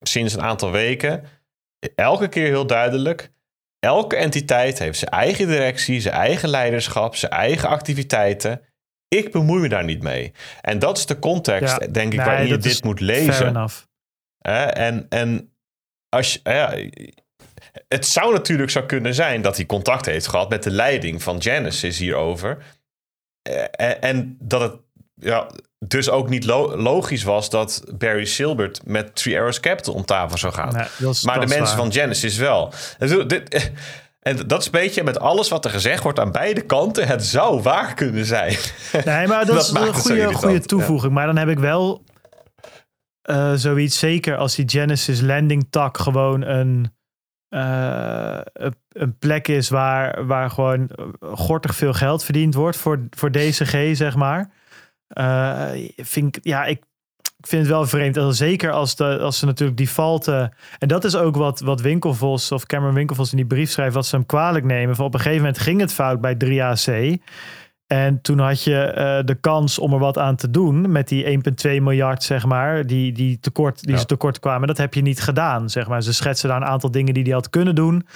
sinds 0.00 0.34
een 0.34 0.42
aantal 0.42 0.70
weken, 0.70 1.24
elke 1.94 2.28
keer 2.28 2.46
heel 2.46 2.66
duidelijk: 2.66 3.30
elke 3.78 4.16
entiteit 4.16 4.78
heeft 4.78 4.98
zijn 4.98 5.10
eigen 5.10 5.46
directie, 5.46 6.00
zijn 6.00 6.14
eigen 6.14 6.48
leiderschap, 6.48 7.16
zijn 7.16 7.32
eigen 7.32 7.68
activiteiten. 7.68 8.60
ik 9.08 9.32
bemoei 9.32 9.60
me 9.60 9.68
daar 9.68 9.84
niet 9.84 10.02
mee. 10.02 10.32
En 10.60 10.78
dat 10.78 10.98
is 10.98 11.06
de 11.06 11.18
context, 11.18 11.80
Ja, 11.80 11.86
denk 11.86 12.12
ik, 12.12 12.18
nee, 12.18 12.26
waarin 12.26 12.46
je 12.46 12.58
dit 12.58 12.84
moet 12.84 13.00
lezen. 13.00 13.68
En, 14.38 15.06
en 15.08 15.54
als 16.08 16.32
je, 16.32 16.40
ja, 16.42 16.74
het 17.88 18.06
zou 18.06 18.32
natuurlijk 18.32 18.70
zo 18.70 18.82
kunnen 18.82 19.14
zijn 19.14 19.42
dat 19.42 19.56
hij 19.56 19.66
contact 19.66 20.06
heeft 20.06 20.26
gehad 20.26 20.48
met 20.48 20.62
de 20.62 20.70
leiding 20.70 21.22
van 21.22 21.42
Genesis 21.42 21.98
hierover. 21.98 22.64
Eh, 23.42 23.62
En, 23.70 24.02
en 24.02 24.36
dat 24.40 24.60
het 24.60 24.80
ja, 25.14 25.50
dus 25.84 26.10
ook 26.10 26.28
niet 26.28 26.44
lo- 26.44 26.76
logisch 26.76 27.22
was 27.22 27.50
dat 27.50 27.84
Barry 27.98 28.24
Silbert 28.24 28.80
met 28.84 29.14
Three 29.14 29.38
Arrows 29.38 29.60
Capital 29.60 29.94
om 29.94 30.04
tafel 30.04 30.38
zou 30.38 30.52
gaan. 30.52 30.74
Nee, 30.74 30.86
dat 30.98 31.14
is- 31.14 31.22
maar 31.24 31.40
de 31.40 31.46
mensen 31.46 31.64
waar. 31.66 31.76
van 31.76 31.92
Genesis 31.92 32.36
wel. 32.36 32.72
En 32.98 33.28
dit- 33.28 33.70
En 34.20 34.46
dat 34.46 34.60
is 34.60 34.66
een 34.66 34.72
beetje 34.72 35.02
met 35.04 35.18
alles 35.18 35.48
wat 35.48 35.64
er 35.64 35.70
gezegd 35.70 36.02
wordt 36.02 36.18
aan 36.18 36.32
beide 36.32 36.60
kanten. 36.60 37.06
Het 37.06 37.24
zou 37.24 37.62
waar 37.62 37.94
kunnen 37.94 38.24
zijn. 38.24 38.56
Nee, 39.04 39.26
maar 39.26 39.46
dat, 39.46 39.54
Dat 39.56 39.62
is 39.64 39.68
een 39.72 39.94
goede, 39.94 40.32
goede 40.32 40.54
ja. 40.54 40.60
toevoeging. 40.60 41.12
Maar 41.12 41.26
dan 41.26 41.36
heb 41.36 41.48
ik 41.48 41.58
wel 41.58 42.04
eh, 43.22 43.52
zoiets, 43.54 43.98
zeker 43.98 44.36
als 44.36 44.54
die 44.54 44.68
Genesis 44.68 45.20
landing 45.20 45.66
tak 45.70 45.98
gewoon 45.98 46.42
een, 46.42 46.92
eh, 47.48 48.38
een, 48.52 48.74
een 48.88 49.18
plek 49.18 49.48
is 49.48 49.68
waar, 49.68 50.26
waar 50.26 50.50
gewoon 50.50 50.90
gortig 51.20 51.74
veel 51.74 51.92
geld 51.92 52.24
verdiend 52.24 52.54
wordt 52.54 52.76
voor, 52.76 53.00
voor 53.10 53.30
DCG, 53.30 53.96
zeg 53.96 54.16
maar. 54.16 54.50
Eh, 55.12 55.68
vind 55.96 56.36
ik, 56.36 56.44
ja, 56.44 56.64
ik, 56.64 56.82
ik 57.38 57.46
vind 57.48 57.62
het 57.62 57.70
wel 57.70 57.86
vreemd. 57.86 58.36
Zeker 58.36 58.70
als, 58.70 58.96
de, 58.96 59.18
als 59.18 59.38
ze 59.38 59.46
natuurlijk 59.46 59.78
defaulten. 59.78 60.54
En 60.78 60.88
dat 60.88 61.04
is 61.04 61.16
ook 61.16 61.36
wat, 61.36 61.60
wat 61.60 61.80
Winkelvos 61.80 62.52
of 62.52 62.66
Cameron 62.66 62.94
Winkelvos 62.94 63.30
in 63.30 63.36
die 63.36 63.46
brief 63.46 63.70
schrijft. 63.70 63.94
Wat 63.94 64.06
ze 64.06 64.16
hem 64.16 64.26
kwalijk 64.26 64.64
nemen. 64.64 64.96
Van 64.96 65.04
op 65.04 65.14
een 65.14 65.20
gegeven 65.20 65.42
moment 65.42 65.60
ging 65.60 65.80
het 65.80 65.92
fout 65.92 66.20
bij 66.20 66.34
3AC. 66.44 67.20
En 67.86 68.20
toen 68.20 68.38
had 68.38 68.62
je 68.62 68.76
eh, 68.84 69.18
de 69.24 69.34
kans 69.34 69.78
om 69.78 69.92
er 69.92 69.98
wat 69.98 70.18
aan 70.18 70.36
te 70.36 70.50
doen 70.50 70.92
met 70.92 71.08
die 71.08 71.24
1,2 71.24 71.82
miljard, 71.82 72.22
zeg 72.22 72.46
maar, 72.46 72.86
die, 72.86 73.12
die, 73.12 73.38
tekort, 73.40 73.82
die 73.82 73.92
Ja. 73.92 73.98
ze 73.98 74.06
tekort 74.06 74.38
kwamen. 74.38 74.68
Dat 74.68 74.76
heb 74.78 74.94
je 74.94 75.02
niet 75.02 75.20
gedaan, 75.20 75.70
zeg 75.70 75.88
maar. 75.88 76.02
Ze 76.02 76.12
schetsen 76.14 76.48
daar 76.48 76.56
een 76.60 76.66
aantal 76.68 76.90
dingen 76.90 77.14
die 77.14 77.22
hij 77.22 77.32
had 77.32 77.50
kunnen 77.50 77.74
doen. 77.74 78.06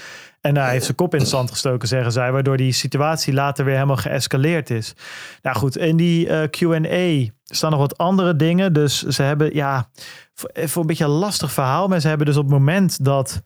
En 0.46 0.56
hij 0.56 0.70
heeft 0.70 0.84
zijn 0.84 0.96
kop 0.96 1.14
in 1.14 1.20
het 1.20 1.28
zand 1.28 1.50
gestoken, 1.50 1.88
zeggen 1.88 2.12
zij, 2.12 2.32
waardoor 2.32 2.56
die 2.56 2.72
situatie 2.72 3.32
later 3.32 3.64
weer 3.64 3.74
helemaal 3.74 3.96
geëscaleerd 3.96 4.70
is. 4.70 4.94
Nou 5.42 5.56
goed, 5.56 5.76
in 5.76 5.96
die 5.96 6.28
eh, 6.28 6.48
Q&A 6.50 7.32
staan 7.44 7.70
nog 7.70 7.80
wat 7.80 7.98
andere 7.98 8.36
dingen. 8.36 8.72
Dus 8.72 9.02
ze 9.02 9.22
hebben, 9.22 9.54
ja, 9.54 9.88
voor, 10.34 10.50
eh, 10.50 10.66
voor 10.66 10.80
een 10.80 10.88
beetje 10.88 11.04
een 11.04 11.10
lastig 11.10 11.52
verhaal, 11.52 11.88
maar 11.88 12.00
ze 12.00 12.08
hebben 12.08 12.26
dus 12.26 12.36
op 12.36 12.42
het 12.42 12.52
moment 12.52 13.04
dat 13.04 13.42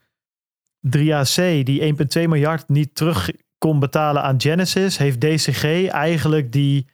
3AC 0.80 1.64
die 1.64 1.80
1,2 1.80 2.28
miljard 2.28 2.68
niet 2.68 2.94
terug 2.94 3.30
kon 3.58 3.78
betalen 3.78 4.22
aan 4.22 4.40
Genesis, 4.40 4.98
heeft 4.98 5.20
DCG 5.20 5.86
eigenlijk 5.88 6.52
die 6.52 6.86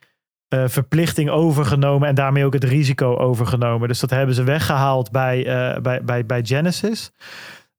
eh, 0.49 0.65
verplichting 0.67 1.31
overgenomen 1.31 2.09
en 2.09 2.15
daarmee 2.15 2.45
ook 2.45 2.53
het 2.53 2.65
risico 2.65 3.17
overgenomen. 3.17 3.89
Dus 3.89 4.01
dat 4.01 4.11
hebben 4.11 4.35
ze 4.35 4.43
weggehaald 4.43 5.11
bij, 5.11 5.45
bij, 5.83 6.05
bij, 6.05 6.27
bij 6.27 6.45
Genesis. 6.45 7.13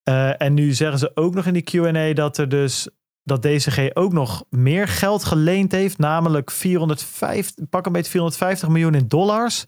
Eh, 0.07 0.41
en 0.41 0.53
nu 0.53 0.73
zeggen 0.73 0.99
ze 0.99 1.11
ook 1.15 1.33
nog 1.33 1.45
in 1.45 1.53
die 1.53 1.61
Q&A 1.61 2.13
dat 2.13 2.37
er 2.37 2.49
dus 2.49 2.87
dat 3.23 3.41
DCG 3.41 3.89
ook 3.93 4.13
nog 4.13 4.45
meer 4.49 4.87
geld 4.87 5.23
geleend 5.23 5.71
heeft, 5.71 5.97
namelijk 5.97 6.51
450, 6.51 7.69
pak 7.69 7.85
een 7.85 7.91
beetje 7.91 8.11
450 8.11 8.69
miljoen 8.69 8.93
in 8.93 9.07
dollars 9.07 9.65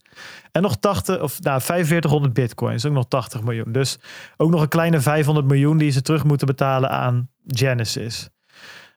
en 0.52 0.62
nog 0.62 0.78
80 0.78 1.22
of 1.22 1.42
nou 1.42 1.62
4500 1.62 2.34
bitcoins, 2.34 2.86
ook 2.86 2.94
nog 2.94 3.08
80 3.08 3.44
miljoen. 3.44 3.72
Dus 3.72 3.98
ook 4.38 4.50
nog 4.50 4.62
een 4.62 4.68
kleine 4.68 5.00
500 5.00 5.48
miljoen 5.48 5.78
die 5.78 5.92
ze 5.92 6.02
terug 6.02 6.24
moeten 6.24 6.48
betalen 6.48 6.90
aan 6.90 7.30
Genesis. 7.48 8.30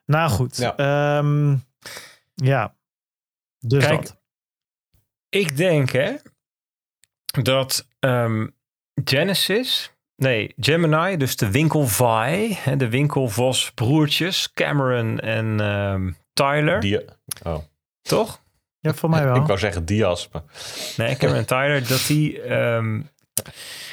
Nou 0.05 0.29
goed, 0.29 0.57
Ja. 0.57 0.73
ja. 0.77 1.23
ja. 2.35 2.75
Dus 3.59 3.85
Kijk, 3.85 4.01
dat. 4.01 4.21
Ik 5.29 5.57
denk 5.57 5.89
hè, 5.89 6.15
dat 7.41 7.87
ehm, 7.99 8.47
Genesis, 9.03 9.92
nee, 10.23 10.53
Gemini, 10.59 11.17
dus 11.17 11.35
de 11.35 11.51
Winkelvai, 11.51 12.57
hè, 12.59 12.75
de 12.77 12.89
Winkelvos 12.89 13.71
broertjes, 13.71 14.51
Cameron 14.53 15.19
en 15.19 15.59
ehm, 15.59 16.11
Tyler, 16.33 16.79
Die, 16.79 16.99
oh. 17.43 17.57
toch? 18.01 18.41
Ja, 18.79 18.93
voor 18.93 19.09
mij 19.09 19.23
wel. 19.25 19.35
Ik 19.35 19.45
wou 19.47 19.59
zeggen 19.59 19.85
maar- 20.31 20.43
Nee, 20.97 21.15
Cameron 21.15 21.39
en 21.39 21.45
Tyler, 21.47 21.87
dat 21.87 22.05
die... 22.07 22.41
ehm, 22.41 23.01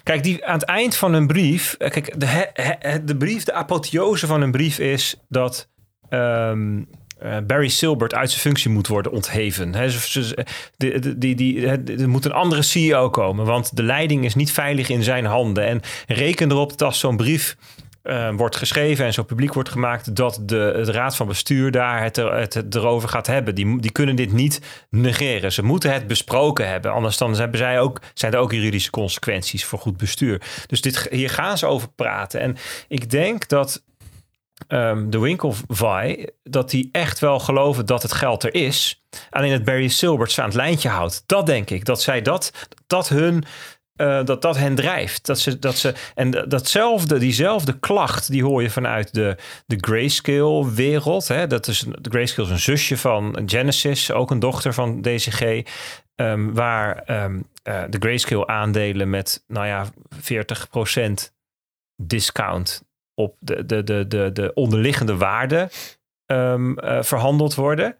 kijk, 0.03 0.23
die 0.23 0.47
aan 0.47 0.55
het 0.59 0.63
eind 0.63 0.97
van 0.97 1.13
hun 1.13 1.27
brief... 1.27 1.75
eh, 1.79 1.91
Kijk, 1.91 2.21
de, 2.21 2.27
he- 2.27 2.75
he- 2.79 3.05
de 3.05 3.17
brief, 3.17 3.45
de 3.45 3.53
apotheose 3.53 4.27
van 4.27 4.41
hun 4.41 4.51
brief 4.51 4.79
is 4.79 5.17
dat... 5.29 5.69
ehm, 6.09 6.83
eh, 7.21 7.37
Barry 7.47 7.69
Silbert 7.69 8.15
uit 8.15 8.31
zijn 8.31 8.41
functie 8.41 8.71
moet 8.71 8.87
worden 8.87 9.13
ontheven. 9.13 9.75
Er 9.75 10.49
moet 12.09 12.25
een 12.25 12.33
andere 12.33 12.63
CEO 12.63 13.11
komen, 13.11 13.45
want 13.45 13.77
de 13.77 13.83
leiding 13.83 14.25
is 14.25 14.35
niet 14.35 14.53
veilig 14.53 14.89
in 14.89 15.03
zijn 15.03 15.25
handen. 15.25 15.67
En 15.67 15.81
reken 16.07 16.51
erop 16.51 16.71
dat 16.71 16.83
als 16.83 16.99
zo'n 16.99 17.17
brief 17.17 17.57
eh, 18.03 18.31
wordt 18.37 18.57
geschreven 18.57 19.05
en 19.05 19.13
zo 19.13 19.23
publiek 19.23 19.55
wordt 19.55 19.69
gemaakt, 19.69 20.17
dat 20.17 20.41
de, 20.45 20.85
raad 20.85 21.17
van 21.17 21.27
bestuur 21.27 21.71
daar 21.71 22.03
het, 22.03 22.17
het, 22.17 22.55
het 22.55 22.75
erover 22.75 23.09
gaat 23.09 23.27
hebben. 23.27 23.55
Die, 23.55 23.81
die 23.81 23.93
kunnen 23.93 24.17
dit 24.17 24.33
niet 24.33 24.61
negeren. 24.91 25.53
Ze 25.53 25.63
moeten 25.63 25.93
het 25.93 26.07
besproken 26.07 26.69
hebben. 26.69 26.93
Anders 26.93 27.17
dan 27.17 27.37
hebben 27.37 27.59
zij 27.59 27.81
ook, 27.81 28.01
zijn 28.15 28.33
er 28.33 28.39
ook 28.39 28.53
juridische 28.53 28.91
consequenties 28.91 29.65
voor 29.65 29.79
goed 29.79 29.97
bestuur. 29.97 30.41
Dus 30.67 30.81
dit, 30.81 31.07
hier 31.11 31.31
gaan 31.31 31.59
ze 31.59 31.67
over 31.67 31.89
praten. 31.89 32.41
En 32.41 32.57
ik 32.89 33.11
denk 33.11 33.49
dat 33.49 33.83
ehm, 34.69 35.11
de 35.11 35.19
Winkelvai, 35.19 36.27
dat 36.43 36.71
die 36.71 36.89
echt 36.93 37.19
wel 37.19 37.39
geloven 37.39 37.87
dat 37.87 38.03
het 38.03 38.13
geld 38.13 38.43
er 38.43 38.55
is. 38.55 39.05
Alleen 39.31 39.53
het 39.53 39.65
Barry 39.65 39.89
Silbert 39.89 40.33
ze 40.33 40.41
aan 40.41 40.47
het 40.47 40.57
lijntje 40.57 40.89
houdt. 40.89 41.23
Dat 41.27 41.47
denk 41.47 41.71
ik. 41.71 41.85
Dat 41.85 42.03
zij 42.03 42.23
dat, 42.23 42.69
dat 42.87 43.09
hun 43.09 43.45
eh, 44.01 44.25
dat 44.25 44.43
dat 44.43 44.57
hen 44.57 44.75
drijft. 44.75 45.27
Dat 45.27 45.39
ze, 45.39 45.59
dat 45.59 45.77
ze, 45.77 45.95
en 46.15 46.31
datzelfde, 46.31 47.19
diezelfde 47.19 47.79
klacht, 47.79 48.31
die 48.31 48.45
hoor 48.45 48.63
je 48.63 48.71
vanuit 48.71 49.15
de, 49.15 49.37
de 49.67 49.77
Grayscale-wereld. 49.81 51.29
Hè? 51.29 51.47
Dat 51.47 51.67
is, 51.67 51.85
de 52.01 52.11
Grayscale 52.11 52.47
is 52.47 52.53
een 52.53 52.61
zusje 52.61 52.97
van 52.97 53.43
Genesis, 53.47 54.13
ook 54.13 54.31
een 54.31 54.39
dochter 54.39 54.75
van 54.75 55.03
DCG. 55.03 55.63
ehm, 56.15 56.53
waar 56.53 56.97
ehm, 56.97 57.41
eh, 57.63 57.83
de 57.89 57.99
Grayscale 57.99 58.47
aandelen 58.47 59.11
met, 59.11 59.45
nou 59.47 59.67
ja, 59.67 59.87
40% 60.21 61.33
discount 61.97 62.83
op 63.21 63.37
de, 63.39 63.67
de, 63.67 63.83
de, 63.83 64.07
de, 64.07 64.33
de 64.33 64.51
onderliggende 64.55 65.17
waarde 65.17 65.71
ehm, 66.27 66.79
eh, 66.79 67.03
verhandeld 67.03 67.55
worden. 67.55 67.97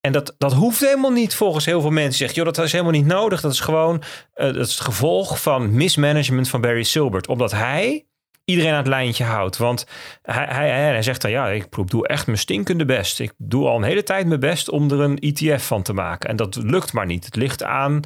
En 0.00 0.12
dat, 0.12 0.34
dat 0.38 0.52
hoeft 0.52 0.80
helemaal 0.80 1.10
niet 1.10 1.34
volgens 1.34 1.64
heel 1.64 1.80
veel 1.80 1.90
mensen. 1.90 2.14
Zeggen, 2.14 2.36
joh, 2.36 2.52
dat 2.52 2.64
is 2.64 2.72
helemaal 2.72 2.92
niet 2.92 3.06
nodig. 3.06 3.40
Dat 3.40 3.52
is 3.52 3.60
gewoon 3.60 4.02
eh, 4.32 4.46
dat 4.46 4.66
is 4.66 4.70
het 4.70 4.80
gevolg 4.80 5.42
van 5.42 5.74
mismanagement 5.74 6.48
van 6.48 6.60
Barry 6.60 6.82
Silbert. 6.82 7.28
Omdat 7.28 7.52
hij 7.52 8.06
iedereen 8.44 8.70
aan 8.72 8.78
het 8.78 8.86
lijntje 8.86 9.24
houdt. 9.24 9.56
Want 9.56 9.86
hij, 10.22 10.46
hij, 10.48 10.70
hij, 10.70 10.90
hij 10.90 11.02
zegt 11.02 11.22
dan, 11.22 11.30
ja, 11.30 11.48
ik 11.48 11.66
doe 11.84 12.08
echt 12.08 12.26
mijn 12.26 12.38
stinkende 12.38 12.84
best. 12.84 13.20
Ik 13.20 13.32
doe 13.36 13.68
al 13.68 13.76
een 13.76 13.82
hele 13.82 14.02
tijd 14.02 14.26
mijn 14.26 14.40
best 14.40 14.68
om 14.68 14.90
er 14.90 15.00
een 15.00 15.18
ETF 15.18 15.66
van 15.66 15.82
te 15.82 15.92
maken. 15.92 16.28
En 16.28 16.36
dat 16.36 16.56
lukt 16.56 16.92
maar 16.92 17.06
niet. 17.06 17.24
Het 17.24 17.36
ligt 17.36 17.62
aan 17.62 18.00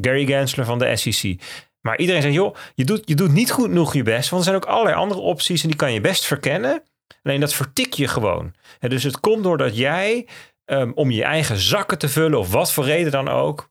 Gary 0.00 0.26
Gensler 0.26 0.64
van 0.64 0.78
de 0.78 0.96
SEC. 0.96 1.40
Maar 1.82 1.98
iedereen 1.98 2.22
zegt, 2.22 2.34
joh, 2.34 2.56
je 2.74 2.84
doet, 2.84 3.02
je 3.04 3.14
doet 3.14 3.32
niet 3.32 3.50
goed 3.50 3.64
genoeg 3.64 3.94
je 3.94 4.02
best. 4.02 4.30
Want 4.30 4.42
er 4.42 4.50
zijn 4.50 4.62
ook 4.62 4.70
allerlei 4.70 4.96
andere 4.96 5.20
opties 5.20 5.62
en 5.62 5.68
die 5.68 5.76
kan 5.76 5.92
je 5.92 6.00
best 6.00 6.24
verkennen. 6.24 6.82
Alleen 7.22 7.40
dat 7.40 7.54
vertik 7.54 7.92
je 7.92 8.08
gewoon. 8.08 8.54
Dus 8.78 9.02
het 9.02 9.20
komt 9.20 9.42
doordat 9.42 9.76
jij, 9.76 10.28
ehm, 10.64 10.92
om 10.94 11.10
je 11.10 11.24
eigen 11.24 11.56
zakken 11.56 11.98
te 11.98 12.08
vullen 12.08 12.38
of 12.38 12.50
wat 12.50 12.72
voor 12.72 12.84
reden 12.84 13.12
dan 13.12 13.28
ook, 13.28 13.70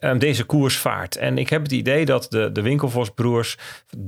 ehm, 0.00 0.18
deze 0.18 0.44
koers 0.44 0.76
vaart. 0.76 1.16
En 1.16 1.38
ik 1.38 1.50
heb 1.50 1.62
het 1.62 1.72
idee 1.72 2.04
dat 2.04 2.26
de, 2.30 2.52
de 2.52 2.62
Winkelvosbroers, 2.62 3.58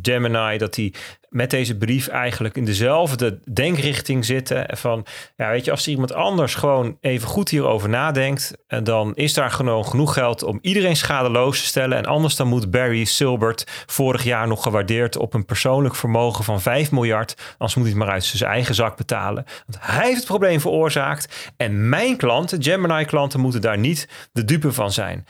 Gemini, 0.03 0.59
dat 0.59 0.75
die 0.75 0.95
met 1.33 1.51
deze 1.51 1.77
brief 1.77 2.09
eigenlijk 2.09 2.57
in 2.57 2.65
dezelfde 2.65 3.41
denkrichting 3.53 4.25
zitten. 4.25 4.67
Van, 4.77 5.07
ja, 5.37 5.51
weet 5.51 5.65
je, 5.65 5.71
als 5.71 5.89
iemand 5.89 6.13
anders 6.13 6.55
gewoon 6.55 6.97
even 7.01 7.29
goed 7.29 7.49
hierover 7.49 7.89
nadenkt, 7.89 8.53
en 8.67 8.85
dan 8.85 9.15
is 9.15 9.35
daar 9.35 9.51
gewoon 9.51 9.87
genoeg 9.87 10.13
geld 10.13 10.43
om 10.43 10.59
iedereen 10.61 10.97
schadeloos 10.97 11.61
te 11.61 11.67
stellen. 11.67 11.99
En 11.99 12.07
anders 12.07 12.37
dan 12.37 12.47
moet 12.47 12.71
Barry 12.71 13.05
Silbert 13.05 13.85
vorig 13.87 14.25
jaar 14.25 14.47
nog 14.47 14.63
gewaardeerd 14.63 15.17
op 15.17 15.35
een 15.35 15.45
persoonlijk 15.45 15.95
vermogen 15.95 16.45
van 16.45 16.61
5 16.61 16.91
miljard. 16.91 17.55
Anders 17.59 17.75
moet 17.75 17.85
hij 17.85 17.95
het 17.95 18.05
maar 18.05 18.15
uit 18.15 18.25
zijn 18.25 18.51
eigen 18.51 18.75
zak 18.75 18.97
betalen. 18.97 19.45
Want 19.67 19.79
hij 19.81 20.05
heeft 20.05 20.17
het 20.17 20.27
probleem 20.27 20.61
veroorzaakt. 20.61 21.53
En 21.57 21.89
mijn 21.89 22.17
klanten, 22.17 22.63
Gemini-klanten, 22.63 23.41
moeten 23.41 23.61
daar 23.61 23.79
niet 23.79 24.09
de 24.33 24.45
dupe 24.45 24.73
van 24.73 24.93
zijn. 24.93 25.27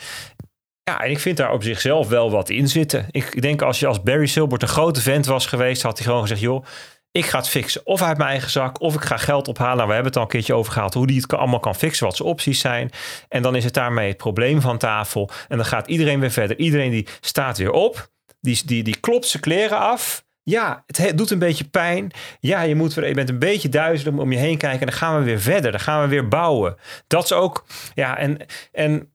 Ja, 0.85 1.01
en 1.01 1.11
ik 1.11 1.19
vind 1.19 1.37
daar 1.37 1.53
op 1.53 1.63
zichzelf 1.63 2.09
wel 2.09 2.31
wat 2.31 2.51
in 2.51 2.69
zitten. 2.69 3.07
Ik 3.11 3.43
denk 3.43 3.63
als 3.63 3.81
je 3.81 3.87
als 3.87 4.03
Barry 4.03 4.27
Silbert 4.27 4.63
een 4.63 4.69
grote 4.69 5.01
vent 5.01 5.27
was 5.27 5.47
geweest, 5.47 5.83
had 5.83 5.97
hij 5.99 6.07
gewoon 6.07 6.21
gezegd: 6.23 6.41
joh, 6.41 6.65
ik 7.13 7.27
ga 7.27 7.39
het 7.39 7.49
fixen. 7.49 7.81
Of 7.85 8.03
uit 8.03 8.17
mijn 8.17 8.31
eigen 8.31 8.51
zak, 8.51 8.81
of 8.81 8.95
ik 8.95 9.05
ga 9.05 9.17
geld 9.17 9.49
ophalen. 9.49 9.77
Nou, 9.77 9.89
we 9.89 9.95
hebben 9.95 10.13
het 10.13 10.17
al 10.17 10.23
een 10.23 10.29
keertje 10.29 10.55
over 10.55 10.73
gehad, 10.73 10.95
hoe 10.95 11.07
die 11.07 11.21
het 11.21 11.33
allemaal 11.35 11.61
kan 11.61 11.75
fixen, 11.75 12.07
wat 12.07 12.17
zijn 12.17 12.29
opties 12.29 12.61
zijn. 12.61 12.91
En 13.29 13.43
dan 13.43 13.57
is 13.57 13.65
het 13.65 13.75
daarmee 13.75 14.09
het 14.09 14.17
probleem 14.17 14.61
van 14.61 14.79
tafel. 14.79 15.31
En 15.49 15.57
dan 15.57 15.67
gaat 15.67 15.87
iedereen 15.87 16.21
weer 16.21 16.31
verder. 16.31 16.59
Iedereen 16.59 16.91
die 16.91 17.07
staat 17.21 17.59
weer 17.59 17.71
op, 17.71 18.11
die, 18.41 18.61
die, 18.65 18.83
die 18.83 19.01
klopt 19.01 19.27
zijn 19.27 19.43
kleren 19.43 19.79
af. 19.79 20.25
Ja, 20.43 20.83
het 20.87 20.97
he- 20.97 21.15
doet 21.15 21.31
een 21.31 21.39
beetje 21.39 21.65
pijn. 21.65 22.11
Ja, 22.41 22.61
je, 22.63 22.75
moet 22.75 22.95
weer, 22.95 23.09
je 23.09 23.15
bent 23.15 23.29
een 23.29 23.39
beetje 23.39 23.69
duizelig 23.69 24.21
om 24.21 24.33
je 24.33 24.39
heen 24.39 24.59
kijken. 24.59 24.81
En 24.81 24.87
dan 24.87 24.97
gaan 24.97 25.19
we 25.19 25.25
weer 25.25 25.41
verder. 25.41 25.71
Dan 25.71 25.81
gaan 25.81 26.03
we 26.03 26.09
weer 26.09 26.29
bouwen. 26.29 26.77
Dat 27.07 27.25
is 27.25 27.33
ook... 27.33 27.65
Ja, 27.95 28.17
en, 28.19 28.39
en, 28.73 29.13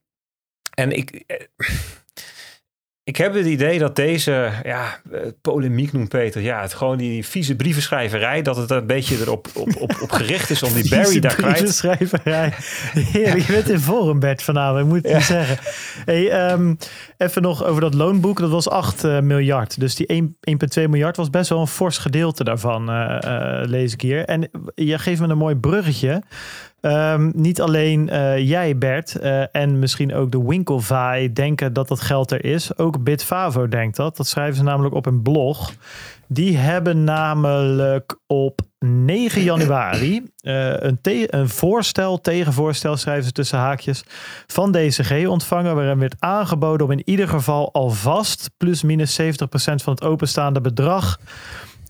en 0.78 0.92
ik... 0.92 1.24
eh, 1.28 1.38
Ik 3.04 3.16
heb 3.18 3.34
het 3.34 3.46
idee 3.46 3.80
dat 3.80 3.96
deze 3.96 4.52
ja, 4.64 5.00
eh, 5.12 5.20
polemiek 5.42 5.92
noemt 5.94 6.10
Peter. 6.10 6.42
Ja, 6.42 6.62
het 6.62 6.74
gewoon 6.74 6.98
die 6.98 7.26
vieze 7.26 7.56
brievenschrijverij. 7.56 8.42
Dat 8.42 8.56
het 8.58 8.70
een 8.72 8.86
beetje 8.88 9.16
erop 9.20 9.48
op, 9.54 9.76
op, 9.76 9.98
op 10.02 10.12
gericht 10.12 10.50
is 10.50 10.64
om 10.64 10.74
die 10.74 10.90
Barry 10.96 11.20
daar 11.20 11.36
kwijt. 11.36 11.74
schrijverij. 11.74 12.54
Heerlijk, 12.94 13.46
je 13.46 13.54
bent 13.54 13.70
in 13.70 13.80
vorm, 13.80 14.20
Bert, 14.20 14.44
vanavond. 14.44 14.80
Ik 14.80 14.86
moet 14.88 15.04
het 15.04 15.12
je 15.12 15.22
zeggen. 15.22 15.58
Hey, 16.06 16.30
ehm, 16.32 16.76
even 17.18 17.42
nog 17.42 17.64
over 17.66 17.82
dat 17.82 17.94
loonboek. 17.94 18.40
Dat 18.40 18.50
was 18.50 18.70
8 18.70 19.04
eh, 19.04 19.20
miljard. 19.20 19.80
Dus 19.80 19.96
die 19.96 20.08
1 20.08 20.38
1,2 20.80 20.84
miljard 20.90 21.18
was 21.18 21.30
best 21.30 21.50
wel 21.50 21.60
een 21.62 21.68
fors 21.68 21.98
gedeelte 21.98 22.44
daarvan, 22.44 22.90
eh, 22.90 23.62
eh, 23.62 23.68
lees 23.70 23.94
ik 23.94 24.02
hier. 24.02 24.26
En 24.26 24.50
je 24.76 25.00
geeft 25.00 25.22
me 25.22 25.28
een 25.28 25.38
mooi 25.38 25.56
bruggetje. 25.56 26.22
Ehm, 26.82 27.32
niet 27.34 27.62
alleen 27.62 28.10
eh, 28.10 28.48
jij, 28.48 28.78
Bert, 28.78 29.16
eh, 29.16 29.56
en 29.56 29.80
misschien 29.80 30.14
ook 30.14 30.32
de 30.32 30.44
Winkelvaai 30.44 31.34
denken 31.34 31.74
dat 31.74 31.88
dat 31.88 32.02
geld 32.02 32.32
er 32.32 32.46
is. 32.46 32.78
Ook 32.78 33.04
Bitfavo 33.04 33.68
denkt 33.68 33.96
dat. 33.96 34.18
Dat 34.18 34.28
schrijven 34.28 34.56
ze 34.56 34.64
namelijk 34.64 34.96
op 34.96 35.06
een 35.06 35.22
blog. 35.22 35.74
Die 36.28 36.58
hebben 36.58 37.04
namelijk 37.04 38.20
op 38.28 38.62
9 38.80 39.44
januari 39.44 40.24
eh, 40.40 40.74
een, 40.80 41.00
een 41.02 41.50
voorstel, 41.50 42.22
tegenvoorstel, 42.22 42.98
schrijven 42.98 43.24
ze 43.26 43.32
tussen 43.32 43.60
haakjes, 43.60 44.04
van 44.48 44.72
DCG 44.72 45.28
ontvangen. 45.28 45.76
Waarin 45.76 46.00
werd 46.00 46.16
aangeboden 46.20 46.86
om 46.86 46.92
in 46.92 47.02
ieder 47.06 47.28
geval 47.28 47.74
alvast 47.74 48.50
plus 48.58 48.84
minus 48.84 49.22
70% 49.22 49.26
van 49.56 49.94
het 49.94 50.04
openstaande 50.04 50.62
bedrag 50.62 51.20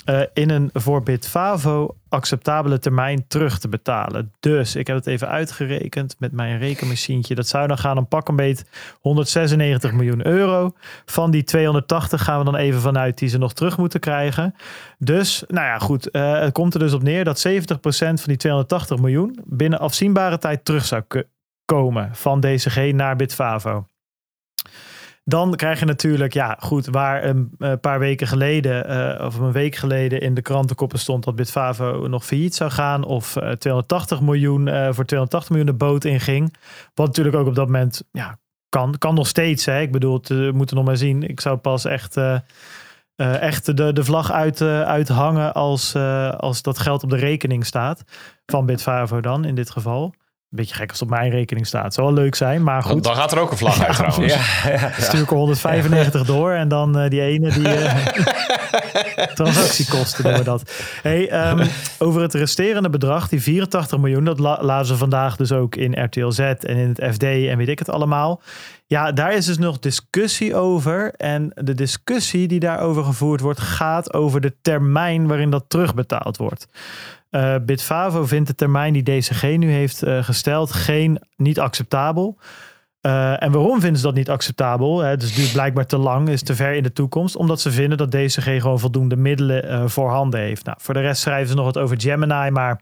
eh, 0.07 0.21
in 0.33 0.49
een 0.49 0.69
voor 0.73 1.03
Bitfavo 1.03 1.95
acceptabele 2.09 2.79
termijn 2.79 3.27
terug 3.27 3.59
te 3.59 3.67
betalen. 3.69 4.33
Dus 4.39 4.75
ik 4.75 4.87
heb 4.87 4.95
het 4.95 5.07
even 5.07 5.27
uitgerekend 5.27 6.15
met 6.19 6.31
mijn 6.31 6.57
rekenmachientje. 6.57 7.35
Dat 7.35 7.47
zou 7.47 7.67
dan 7.67 7.77
gaan 7.77 7.97
om 7.97 8.07
pak 8.07 8.27
een 8.27 8.35
beet 8.35 8.65
196 8.99 9.91
miljoen 9.91 10.27
euro. 10.27 10.71
Van 11.05 11.31
die 11.31 11.43
280 11.43 12.23
gaan 12.23 12.39
we 12.39 12.45
dan 12.45 12.55
even 12.55 12.81
vanuit 12.81 13.17
die 13.17 13.29
ze 13.29 13.37
nog 13.37 13.53
terug 13.53 13.77
moeten 13.77 13.99
krijgen. 13.99 14.55
Dus, 14.97 15.43
nou 15.47 15.65
ja, 15.65 15.77
goed. 15.77 16.09
eh, 16.09 16.39
het 16.39 16.53
komt 16.53 16.73
er 16.73 16.79
dus 16.79 16.93
op 16.93 17.03
neer 17.03 17.23
dat 17.23 17.47
70% 17.47 17.49
van 17.97 18.17
die 18.25 18.37
280 18.37 18.97
miljoen 18.97 19.39
binnen 19.45 19.79
afzienbare 19.79 20.37
tijd 20.37 20.65
terug 20.65 20.85
zou 20.85 21.03
komen 21.65 22.09
van 22.15 22.39
DCG 22.39 22.91
naar 22.93 23.15
Bitfavo. 23.15 23.85
Dan 25.29 25.55
krijg 25.55 25.79
je 25.79 25.85
natuurlijk, 25.85 26.33
ja 26.33 26.57
goed, 26.59 26.85
waar 26.85 27.23
een 27.23 27.51
eh, 27.59 27.73
paar 27.81 27.99
weken 27.99 28.27
geleden 28.27 28.87
eh, 28.87 29.25
of 29.25 29.39
een 29.39 29.51
week 29.51 29.75
geleden 29.75 30.21
in 30.21 30.33
de 30.33 30.41
krantenkoppen 30.41 30.99
stond 30.99 31.23
dat 31.23 31.35
Bitfavo 31.35 32.07
nog 32.07 32.25
failliet 32.25 32.55
zou 32.55 32.71
gaan 32.71 33.03
of 33.03 33.35
eh, 33.35 33.51
280 33.51 34.21
miljoen 34.21 34.67
eh, 34.67 34.93
voor 34.93 35.05
280 35.05 35.49
miljoen 35.49 35.67
de 35.67 35.73
boot 35.73 36.05
inging. 36.05 36.55
Wat 36.93 37.07
natuurlijk 37.07 37.35
ook 37.35 37.47
op 37.47 37.55
dat 37.55 37.65
moment, 37.65 38.03
ja, 38.11 38.37
kan, 38.69 38.97
kan 38.97 39.15
nog 39.15 39.27
steeds. 39.27 39.65
Hè? 39.65 39.81
Ik 39.81 39.91
bedoel, 39.91 40.21
we 40.27 40.51
moeten 40.53 40.75
nog 40.75 40.85
maar 40.85 40.97
zien. 40.97 41.23
Ik 41.23 41.39
zou 41.39 41.57
pas 41.57 41.85
echt, 41.85 42.17
echt 43.15 43.77
de, 43.77 43.93
de 43.93 44.03
vlag 44.03 44.31
uit, 44.31 44.61
uithangen 44.61 45.53
als, 45.53 45.95
als 46.37 46.61
dat 46.61 46.79
geld 46.79 47.03
op 47.03 47.09
de 47.09 47.15
rekening 47.15 47.65
staat. 47.65 48.03
Van 48.45 48.65
Bitfavo 48.65 49.21
dan, 49.21 49.45
in 49.45 49.55
dit 49.55 49.69
geval. 49.69 50.13
Beetje 50.49 50.75
gek 50.75 50.89
als 50.89 50.99
het 50.99 51.09
op 51.09 51.15
mijn 51.17 51.31
rekening 51.31 51.67
staat. 51.67 51.93
Zou 51.93 52.07
wel 52.07 52.15
leuk 52.15 52.35
zijn, 52.35 52.63
maar 52.63 52.81
Dan, 52.81 52.91
goed. 52.91 53.03
dan 53.03 53.15
gaat 53.15 53.31
er 53.31 53.39
ook 53.39 53.51
een 53.51 53.57
vlag 53.57 53.81
uit 53.85 53.95
trouwens. 53.95 54.33
Ja, 54.33 54.71
ja. 54.71 54.91
Stuur 54.97 55.21
ik 55.21 55.31
er 55.31 55.37
195 55.37 56.25
door 56.25 56.51
en 56.51 56.67
dan 56.67 56.97
eh, 56.99 57.09
die 57.09 57.21
ene 57.21 57.51
die 57.51 57.67
eh, 57.67 58.05
transactiekosten 59.35 60.23
doen 60.23 60.33
we 60.33 60.43
dat. 60.43 60.71
Hey, 61.01 61.29
ehm, 61.29 61.67
over 61.99 62.21
het 62.21 62.33
resterende 62.33 62.89
bedrag, 62.89 63.27
die 63.29 63.41
84 63.41 63.97
miljoen, 63.99 64.23
dat 64.23 64.39
la 64.39 64.57
laten 64.61 64.87
ze 64.87 64.97
vandaag 64.97 65.35
dus 65.35 65.51
ook 65.51 65.75
in 65.75 66.03
RTL 66.03 66.29
Z 66.29 66.39
en 66.39 66.57
in 66.77 66.95
het 66.95 67.13
FD 67.13 67.23
en 67.23 67.57
weet 67.57 67.67
ik 67.67 67.79
het 67.79 67.89
allemaal. 67.89 68.41
Ja, 68.85 69.11
daar 69.11 69.33
is 69.33 69.45
dus 69.45 69.57
nog 69.57 69.79
discussie 69.79 70.55
over. 70.55 71.13
En 71.13 71.51
de 71.55 71.73
discussie 71.73 72.47
die 72.47 72.59
daarover 72.59 73.03
gevoerd 73.03 73.41
wordt, 73.41 73.59
gaat 73.59 74.13
over 74.13 74.41
de 74.41 74.53
termijn 74.61 75.27
waarin 75.27 75.49
dat 75.49 75.63
terugbetaald 75.67 76.37
wordt. 76.37 76.67
Eh 77.29 77.55
Bitfavo 77.65 78.25
vindt 78.25 78.47
de 78.47 78.55
termijn 78.55 78.93
die 78.93 79.03
DCG 79.03 79.43
nu 79.43 79.71
heeft 79.71 80.03
eh, 80.03 80.23
gesteld 80.23 80.71
geen 80.71 81.19
niet 81.35 81.59
acceptabel. 81.59 82.37
Eh, 83.01 83.43
en 83.43 83.51
waarom 83.51 83.79
vinden 83.79 83.97
ze 83.97 84.05
dat 84.05 84.15
niet 84.15 84.29
acceptabel? 84.29 84.99
Hè? 84.99 85.17
Dus 85.17 85.35
duurt 85.35 85.51
blijkbaar 85.51 85.85
te 85.85 85.97
lang, 85.97 86.29
is 86.29 86.43
te 86.43 86.55
ver 86.55 86.73
in 86.73 86.83
de 86.83 86.93
toekomst. 86.93 87.35
Omdat 87.35 87.61
ze 87.61 87.71
vinden 87.71 87.97
dat 87.97 88.11
DCG 88.11 88.43
gewoon 88.43 88.79
voldoende 88.79 89.15
middelen 89.15 89.89
voorhanden 89.89 90.39
heeft. 90.39 90.65
Nou, 90.65 90.77
voor 90.81 90.93
de 90.93 90.99
rest 90.99 91.21
schrijven 91.21 91.49
ze 91.49 91.55
nog 91.55 91.65
wat 91.65 91.77
over 91.77 92.01
Gemini. 92.01 92.49
Maar 92.49 92.81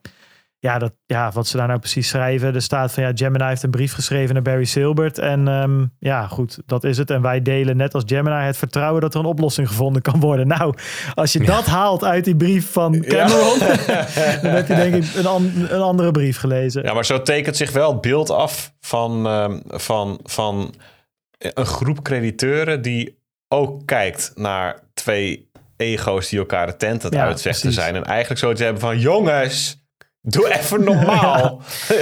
ja, 0.65 0.77
dat, 0.79 0.93
ja, 1.05 1.31
wat 1.31 1.47
ze 1.47 1.57
daar 1.57 1.67
nou 1.67 1.79
precies 1.79 2.07
schrijven. 2.07 2.55
Er 2.55 2.61
staat 2.61 2.91
van 2.93 3.03
ja, 3.03 3.11
Gemini 3.15 3.45
heeft 3.45 3.63
een 3.63 3.69
brief 3.69 3.93
geschreven 3.93 4.33
naar 4.33 4.43
Barry 4.43 4.63
Silbert. 4.63 5.17
En 5.17 5.47
ehm, 5.47 5.85
ja, 5.99 6.27
goed, 6.27 6.59
dat 6.65 6.83
is 6.83 6.97
het. 6.97 7.09
En 7.09 7.21
wij 7.21 7.41
delen 7.41 7.77
net 7.77 7.93
als 7.93 8.03
Gemini 8.05 8.45
het 8.45 8.57
vertrouwen 8.57 9.01
dat 9.01 9.13
er 9.13 9.19
een 9.19 9.25
oplossing 9.25 9.67
gevonden 9.67 10.01
kan 10.01 10.19
worden. 10.19 10.47
Nou, 10.47 10.73
als 11.13 11.33
je 11.33 11.39
dat 11.39 11.65
haalt 11.65 12.03
uit 12.03 12.25
die 12.25 12.35
brief 12.35 12.71
van 12.71 13.01
Cameron, 13.01 13.59
dan 14.41 14.51
heb 14.51 14.67
je 14.67 14.75
denk 14.75 14.95
ik 14.95 15.13
een, 15.15 15.25
an- 15.25 15.65
een 15.69 15.81
andere 15.81 16.11
brief 16.11 16.37
gelezen. 16.37 16.83
Ja, 16.83 16.93
maar 16.93 17.05
zo 17.05 17.21
tekent 17.21 17.57
zich 17.57 17.71
wel 17.71 17.91
het 17.91 18.01
beeld 18.01 18.29
af 18.29 18.73
van, 18.79 19.25
ehm, 19.25 19.59
van, 19.67 20.19
van 20.23 20.73
een 21.37 21.65
groep 21.65 22.01
crediteuren 22.01 22.81
die 22.81 23.23
ook 23.47 23.85
kijkt 23.85 24.31
naar 24.35 24.79
twee 24.93 25.49
ego's 25.77 26.29
die 26.29 26.39
elkaar 26.39 26.67
de 26.67 26.77
tent 26.77 27.03
aan 27.03 27.27
het 27.27 27.43
Ja, 27.43 27.53
zijn. 27.53 27.95
En 27.95 28.03
eigenlijk 28.03 28.39
zoiets 28.39 28.61
hebben 28.61 28.81
van, 28.81 28.99
jongens, 28.99 29.83
doe 30.25 30.53
even 30.53 30.83
normaal. 30.83 31.61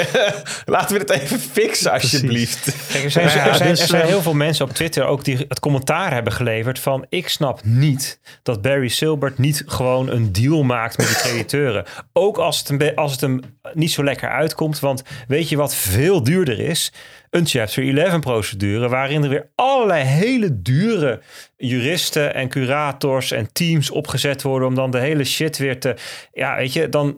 Laten 0.66 0.96
we 0.96 1.02
het 1.02 1.10
even 1.10 1.40
fixen 1.40 1.92
alsjeblieft. 1.92 2.76
Kijk, 2.92 3.04
er 3.04 3.12
zijn, 3.12 3.26
Ja, 3.36 3.48
er, 3.48 3.56
zijn, 3.56 3.70
dus, 3.70 3.82
er 3.82 3.88
zijn 3.88 4.02
eh, 4.02 4.08
heel 4.08 4.22
veel 4.22 4.34
mensen 4.34 4.66
op 4.66 4.72
Twitter 4.72 5.06
ook 5.06 5.24
die 5.24 5.46
het 5.48 5.60
commentaar 5.60 6.14
hebben 6.14 6.34
geleverd 6.34 6.80
van 6.80 7.06
ik 7.10 7.30
snap 7.30 7.60
niet 7.64 8.20
dat 8.44 8.62
Barry 8.62 8.88
Silbert 8.88 9.38
niet 9.38 9.64
gewoon 9.66 10.10
een 10.10 10.32
deal 10.32 10.64
maakt 10.64 10.98
met 10.98 11.08
die 11.08 11.16
crediteuren. 11.24 11.86
Ook 12.14 12.38
als 12.38 12.60
het, 12.60 12.70
een 12.70 12.96
als 12.96 13.12
het 13.12 13.22
hem 13.22 13.42
niet 13.74 13.92
zo 13.92 14.04
lekker 14.04 14.30
uitkomt. 14.30 14.80
Want 14.80 15.04
weet 15.28 15.50
je 15.50 15.58
wat 15.58 15.76
veel 15.76 16.24
duurder 16.24 16.60
is? 16.60 16.92
Een 17.30 17.48
Chapter 17.48 17.98
11 17.98 18.20
procedure 18.20 18.90
waarin 18.90 19.24
er 19.24 19.30
weer 19.30 19.50
allerlei 19.56 20.04
hele 20.04 20.62
dure 20.62 21.22
juristen 21.58 22.34
en 22.34 22.50
curators 22.50 23.32
en 23.32 23.52
teams 23.52 23.90
opgezet 23.90 24.42
worden 24.42 24.68
om 24.68 24.76
dan 24.76 24.92
de 24.92 25.00
hele 25.00 25.24
shit 25.24 25.58
weer 25.58 25.80
te... 25.80 25.96
Ja, 26.32 26.56
weet 26.56 26.74
je, 26.74 26.90
dan 26.90 27.16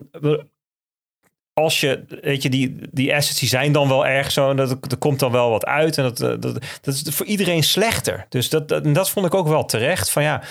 als 1.60 1.80
je, 1.80 2.04
weet 2.22 2.42
je, 2.42 2.48
die, 2.50 2.78
die 2.90 3.14
assets 3.14 3.38
die 3.40 3.48
zijn 3.48 3.72
dan 3.72 3.88
wel 3.88 4.06
erg 4.06 4.30
zo 4.32 4.50
en 4.50 4.56
dat, 4.56 4.70
er 4.90 4.96
komt 4.98 5.18
dan 5.18 5.32
wel 5.32 5.50
wat 5.50 5.64
uit 5.66 5.98
en 5.98 6.02
dat, 6.04 6.20
eh, 6.20 6.28
dat, 6.28 6.58
dat 6.80 6.94
is 6.94 7.02
voor 7.06 7.26
iedereen 7.26 7.62
slechter. 7.62 8.26
Dus 8.28 8.48
dat, 8.48 8.68
dat, 8.68 8.94
dat 8.94 9.10
vond 9.10 9.26
ik 9.26 9.34
ook 9.34 9.48
wel 9.48 9.64
terecht. 9.64 10.10
Van 10.10 10.22
ja, 10.22 10.42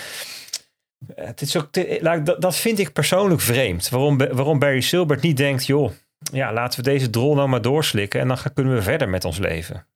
het 1.14 1.40
is 1.40 1.56
ook, 1.56 1.76
ik- 1.76 2.24
dat, 2.24 2.40
dat 2.40 2.56
vind 2.56 2.78
ik 2.78 2.92
persoonlijk 2.92 3.40
vreemd. 3.40 3.88
Waarom, 3.88 4.16
waarom 4.18 4.58
Barry 4.58 4.80
Silbert 4.80 5.22
niet 5.22 5.36
denkt, 5.36 5.66
joh, 5.66 5.90
ja, 6.32 6.52
laten 6.52 6.78
we 6.84 6.90
deze 6.90 7.10
drol 7.10 7.34
nou 7.34 7.48
maar 7.48 7.62
doorslikken 7.62 8.20
en 8.20 8.28
dan 8.28 8.38
gaan, 8.38 8.52
kunnen 8.52 8.74
we 8.74 8.82
verder 8.82 9.08
met 9.08 9.24
ons 9.24 9.38
leven. 9.38 9.86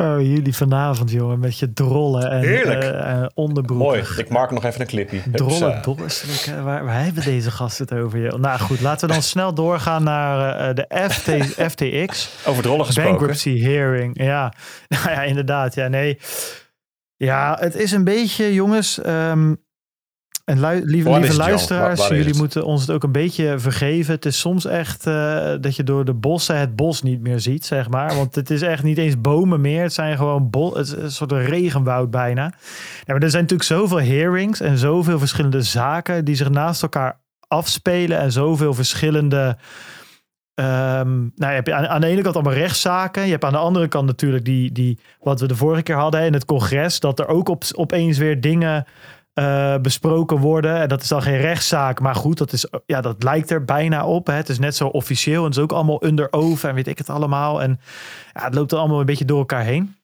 Oh, 0.00 0.20
jullie 0.20 0.54
vanavond, 0.56 1.10
jongen, 1.10 1.38
met 1.38 1.58
je 1.58 1.72
drollen 1.72 2.30
en 2.30 2.40
Heerlijk. 2.40 2.82
eh, 2.82 3.10
eh, 3.22 3.26
onderbroeken. 3.34 3.86
Mooi, 3.86 4.02
ik 4.16 4.28
mark 4.28 4.50
nog 4.50 4.64
even 4.64 4.80
een 4.80 4.86
clipje. 4.86 5.20
Drollen, 5.32 5.72
Hupsa. 5.72 5.80
doorslikken. 5.80 6.64
Waar, 6.64 6.84
waar 6.84 7.04
hebben 7.04 7.22
deze 7.24 7.50
gasten 7.50 7.86
het 7.88 7.98
over? 7.98 8.18
Joh? 8.20 8.38
Nou 8.40 8.58
goed, 8.60 8.80
laten 8.80 9.06
we 9.08 9.12
dan 9.14 9.22
snel 9.34 9.54
doorgaan 9.54 10.02
naar 10.04 10.68
eh, 10.68 10.74
de 10.74 11.08
FT, 11.10 11.30
FTX. 11.70 12.30
Over 12.46 12.62
drollen 12.62 12.86
gesproken. 12.86 13.10
Bankruptcy 13.12 13.60
hearing. 13.60 14.22
Ja, 14.22 14.52
nou 14.88 15.10
ja, 15.10 15.22
inderdaad. 15.22 15.74
Ja, 15.74 15.88
nee. 15.88 16.18
Ja, 17.16 17.56
het 17.60 17.74
is 17.74 17.92
een 17.92 18.04
beetje, 18.04 18.54
jongens. 18.54 19.00
ehm, 19.00 19.54
en 20.50 20.60
lui- 20.60 20.82
lieve, 20.84 21.10
lieve 21.10 21.36
luisteraars, 21.36 22.08
jullie 22.08 22.36
moeten 22.36 22.64
ons 22.64 22.80
het 22.80 22.90
ook 22.90 23.02
een 23.02 23.12
beetje 23.12 23.58
vergeven. 23.58 24.14
Het 24.14 24.26
is 24.26 24.38
soms 24.38 24.64
echt 24.64 25.06
eh, 25.06 25.52
dat 25.60 25.76
je 25.76 25.82
door 25.82 26.04
de 26.04 26.14
bossen 26.14 26.58
het 26.58 26.76
bos 26.76 27.02
niet 27.02 27.20
meer 27.20 27.40
ziet, 27.40 27.66
zeg 27.66 27.88
maar. 27.88 28.14
Want 28.14 28.34
het 28.34 28.50
is 28.50 28.62
echt 28.62 28.82
niet 28.82 28.98
eens 28.98 29.20
bomen 29.20 29.60
meer. 29.60 29.82
Het 29.82 29.92
zijn 29.92 30.16
gewoon 30.16 30.50
bos. 30.50 30.76
Het 30.76 30.86
is 30.86 30.92
een 30.92 31.10
soort 31.10 31.32
regenwoud 31.32 32.10
bijna. 32.10 32.42
Ja, 32.42 33.12
maar 33.12 33.22
er 33.22 33.30
zijn 33.30 33.42
natuurlijk 33.42 33.68
zoveel 33.68 34.00
hearings 34.00 34.60
en 34.60 34.78
zoveel 34.78 35.18
verschillende 35.18 35.62
zaken 35.62 36.24
die 36.24 36.34
zich 36.34 36.50
naast 36.50 36.82
elkaar 36.82 37.20
afspelen 37.48 38.18
en 38.18 38.32
zoveel 38.32 38.74
verschillende. 38.74 39.56
Ehm, 40.54 41.18
nou, 41.18 41.30
je 41.36 41.46
hebt 41.46 41.70
aan, 41.70 41.86
aan 41.86 42.00
de 42.00 42.06
ene 42.06 42.22
kant 42.22 42.34
allemaal 42.34 42.52
rechtszaken. 42.52 43.24
Je 43.24 43.30
hebt 43.30 43.44
aan 43.44 43.52
de 43.52 43.58
andere 43.58 43.88
kant 43.88 44.06
natuurlijk 44.06 44.44
die, 44.44 44.72
die 44.72 44.98
wat 45.20 45.40
we 45.40 45.46
de 45.46 45.56
vorige 45.56 45.82
keer 45.82 45.96
hadden 45.96 46.24
in 46.24 46.32
het 46.32 46.44
congres, 46.44 47.00
dat 47.00 47.18
er 47.18 47.28
ook 47.28 47.48
op, 47.48 47.64
opeens 47.74 48.18
weer 48.18 48.40
dingen 48.40 48.84
eh, 49.40 49.74
besproken 49.82 50.38
worden. 50.38 50.80
En 50.80 50.88
dat 50.88 51.02
is 51.02 51.08
dan 51.08 51.22
geen 51.22 51.40
rechtszaak, 51.40 52.00
maar 52.00 52.14
goed, 52.14 52.38
dat, 52.38 52.52
is, 52.52 52.66
ja, 52.86 53.00
dat 53.00 53.22
lijkt 53.22 53.50
er 53.50 53.64
bijna 53.64 54.06
op. 54.06 54.26
Hè. 54.26 54.32
Het 54.32 54.48
is 54.48 54.58
net 54.58 54.76
zo 54.76 54.86
officieel 54.86 55.38
en 55.38 55.44
het 55.48 55.56
is 55.56 55.62
ook 55.62 55.72
allemaal 55.72 56.04
under 56.04 56.32
oath 56.32 56.64
en 56.64 56.74
weet 56.74 56.86
ik 56.86 56.98
het 56.98 57.10
allemaal. 57.10 57.62
En 57.62 57.80
ja, 58.32 58.44
het 58.44 58.54
loopt 58.54 58.72
er 58.72 58.78
allemaal 58.78 59.00
een 59.00 59.06
beetje 59.06 59.24
door 59.24 59.38
elkaar 59.38 59.64
heen. 59.64 59.96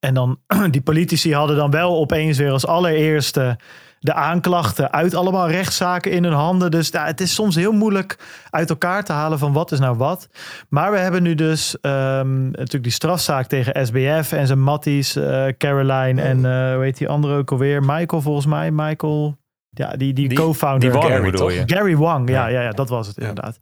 en 0.00 0.14
dan, 0.14 0.38
die 0.70 0.82
politici 0.82 1.34
hadden 1.34 1.56
dan 1.56 1.70
wel 1.70 1.96
opeens 1.96 2.38
weer 2.38 2.50
als 2.50 2.66
allereerste 2.66 3.58
de 3.98 4.12
aanklachten 4.12 4.92
uit 4.92 5.14
allemaal 5.14 5.48
rechtszaken 5.48 6.12
in 6.12 6.24
hun 6.24 6.32
handen. 6.32 6.70
Dus 6.70 6.88
ja, 6.88 7.04
het 7.04 7.20
is 7.20 7.34
soms 7.34 7.54
heel 7.54 7.72
moeilijk 7.72 8.18
uit 8.50 8.70
elkaar 8.70 9.04
te 9.04 9.12
halen 9.12 9.38
van 9.38 9.52
wat 9.52 9.72
is 9.72 9.78
nou 9.78 9.96
wat. 9.96 10.28
Maar 10.68 10.90
we 10.90 10.98
hebben 10.98 11.22
nu 11.22 11.34
dus 11.34 11.80
ehm, 11.80 12.44
natuurlijk 12.44 12.82
die 12.82 12.92
strafzaak 12.92 13.46
tegen 13.46 13.86
SBF 13.86 14.32
en 14.32 14.46
zijn 14.46 14.62
matties, 14.62 15.16
uh, 15.16 15.46
Caroline 15.58 16.22
en 16.22 16.38
uh, 16.38 16.74
hoe 16.74 16.82
heet 16.82 16.98
die 16.98 17.08
andere 17.08 17.36
ook 17.36 17.50
alweer? 17.50 17.82
Michael 17.82 18.22
volgens 18.22 18.46
mij, 18.46 18.70
Michael... 18.70 19.36
Ja, 19.70 19.96
die, 19.96 20.12
die, 20.12 20.32
co-founder. 20.32 20.80
Die 20.80 20.98
Wang, 20.98 21.12
Gary, 21.12 21.30
bedoel 21.30 21.50
je? 21.50 21.62
Gary 21.66 21.96
Wang, 21.96 22.28
ja, 22.28 22.46
ja, 22.46 22.60
ja, 22.60 22.70
dat 22.70 22.88
was 22.88 23.06
het 23.06 23.18
inderdaad. 23.18 23.60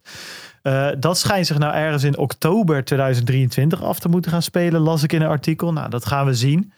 Uh, 0.63 0.87
dat 0.99 1.17
schijnt 1.17 1.47
zich 1.47 1.57
nou 1.57 1.73
ergens 1.73 2.03
in 2.03 2.17
oktober 2.17 2.83
2023 2.83 3.83
af 3.83 3.99
te 3.99 4.09
moeten 4.09 4.31
gaan 4.31 4.41
spelen, 4.41 4.81
las 4.81 5.03
ik 5.03 5.13
in 5.13 5.21
een 5.21 5.27
artikel. 5.27 5.73
Nou, 5.73 5.89
dat 5.89 6.05
gaan 6.05 6.25
we 6.25 6.33
zien. 6.33 6.73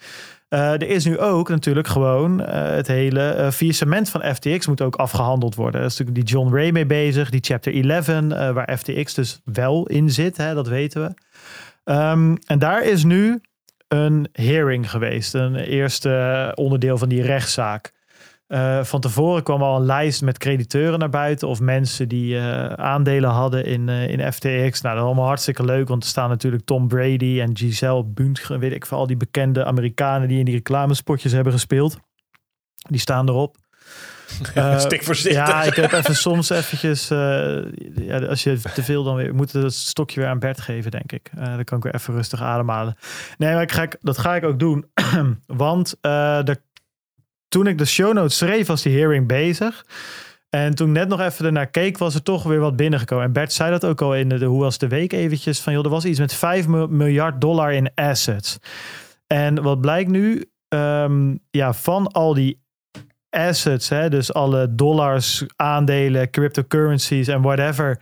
Uh, 0.49 0.71
er 0.71 0.87
is 0.87 1.05
nu 1.05 1.19
ook 1.19 1.49
natuurlijk 1.49 1.87
gewoon 1.87 2.41
uh, 2.41 2.47
het 2.49 2.87
hele 2.87 3.35
uh, 3.37 3.51
faillissement 3.51 4.09
van 4.09 4.35
FTX 4.35 4.67
moet 4.67 4.81
ook 4.81 4.95
afgehandeld 4.95 5.55
worden. 5.55 5.79
Daar 5.81 5.89
is 5.89 5.97
natuurlijk 5.97 6.27
die 6.27 6.35
John 6.35 6.55
Ray 6.55 6.71
mee 6.71 6.85
bezig, 6.85 7.29
die 7.29 7.43
Chapter 7.43 7.89
11, 7.89 8.07
waar 8.53 8.77
FTX 8.77 9.13
dus 9.13 9.41
wel 9.43 9.87
in 9.87 10.09
zit, 10.09 10.37
hè, 10.37 10.53
dat 10.53 10.67
weten 10.67 11.01
we. 11.01 11.13
Um, 11.93 12.37
en 12.45 12.59
daar 12.59 12.83
is 12.83 13.03
nu 13.03 13.41
een 13.87 14.27
hearing 14.31 14.89
geweest, 14.89 15.33
een 15.33 15.55
eerste 15.55 16.51
onderdeel 16.55 16.97
van 16.97 17.09
die 17.09 17.21
rechtszaak. 17.21 17.93
Uh, 18.47 18.83
van 18.83 18.99
tevoren 18.99 19.43
kwam 19.43 19.61
al 19.61 19.75
een 19.75 19.85
lijst 19.85 20.21
met 20.21 20.37
crediteuren 20.37 20.99
naar 20.99 21.09
buiten 21.09 21.47
of 21.47 21.59
mensen 21.59 22.07
die 22.07 22.35
uh, 22.35 22.65
aandelen 22.65 23.29
hadden 23.29 23.65
in, 23.65 23.87
uh, 23.87 24.07
in 24.07 24.33
FTX. 24.33 24.81
Nou, 24.81 24.95
dat 24.95 25.03
is 25.03 25.09
allemaal 25.09 25.25
hartstikke 25.25 25.65
leuk, 25.65 25.87
want 25.87 26.03
er 26.03 26.09
staan 26.09 26.29
natuurlijk 26.29 26.65
Tom 26.65 26.87
Brady 26.87 27.41
en 27.41 27.57
Giselle 27.57 28.03
Bündchen, 28.05 28.59
weet 28.59 28.73
ik 28.73 28.85
veel, 28.85 28.97
al 28.97 29.07
die 29.07 29.17
bekende 29.17 29.65
Amerikanen 29.65 30.27
die 30.27 30.39
in 30.39 30.45
die 30.45 30.55
reclamespotjes 30.55 31.31
hebben 31.31 31.53
gespeeld. 31.53 31.97
Die 32.75 32.99
staan 32.99 33.29
erop. 33.29 33.57
Stik 34.77 35.03
voorzichtig. 35.03 35.47
Ja, 35.47 35.63
ik 35.63 35.73
heb 35.73 35.91
even 35.91 36.15
soms 36.15 36.49
eventjes, 36.49 37.07
ja, 37.07 38.19
als 38.27 38.43
je 38.43 38.59
te 38.73 38.83
veel 38.83 39.03
dan 39.03 39.15
weer, 39.15 39.35
moet 39.35 39.51
het 39.51 39.73
stokje 39.73 40.19
weer 40.19 40.29
aan 40.29 40.39
Bert 40.39 40.61
geven, 40.61 40.91
denk 40.91 41.11
ik. 41.11 41.29
dan 41.35 41.63
kan 41.63 41.77
ik 41.77 41.83
weer 41.83 41.95
even 41.95 42.13
rustig 42.13 42.41
ademhalen. 42.41 42.97
Nee, 43.37 43.53
maar 43.53 43.61
ik 43.61 43.71
ga, 43.71 43.87
dat 44.01 44.17
ga 44.17 44.35
ik 44.35 44.43
ook 44.43 44.59
doen, 44.59 44.85
want 45.45 45.95
er 46.01 46.65
toen 47.47 47.67
ik 47.67 47.77
de 47.77 47.85
show 47.85 48.13
notes 48.13 48.37
schreef, 48.37 48.67
was 48.67 48.81
die 48.81 48.97
hearing 48.97 49.27
bezig. 49.27 49.85
En 50.49 50.75
toen 50.75 50.87
ik 50.87 50.93
net 50.93 51.07
nog 51.07 51.21
even 51.21 51.45
ernaar 51.45 51.67
keek, 51.67 51.97
was 51.97 52.15
er 52.15 52.23
toch 52.23 52.43
weer 52.43 52.59
wat 52.59 52.75
binnengekomen. 52.75 53.25
En 53.25 53.33
Bert 53.33 53.53
zei 53.53 53.71
dat 53.71 53.85
ook 53.85 54.01
al 54.01 54.15
in 54.15 54.29
de, 54.29 54.45
Hoe 54.45 54.61
was 54.61 54.77
de 54.77 54.87
Week 54.87 55.13
eventjes. 55.13 55.59
Van 55.59 55.73
joh, 55.73 55.83
er 55.83 55.89
was 55.89 56.05
iets 56.05 56.19
met 56.19 56.33
5 56.33 56.67
miljard 56.67 57.41
dollar 57.41 57.73
in 57.73 57.91
assets. 57.95 58.57
En 59.27 59.61
wat 59.61 59.81
blijkt 59.81 60.09
nu? 60.09 60.45
Um, 60.69 61.39
ja, 61.51 61.73
van 61.73 62.07
al 62.07 62.33
die 62.33 62.65
assets, 63.29 63.89
hè, 63.89 64.09
dus 64.09 64.33
alle 64.33 64.75
dollars, 64.75 65.45
aandelen, 65.55 66.29
cryptocurrencies 66.29 67.27
en 67.27 67.41
whatever 67.41 67.99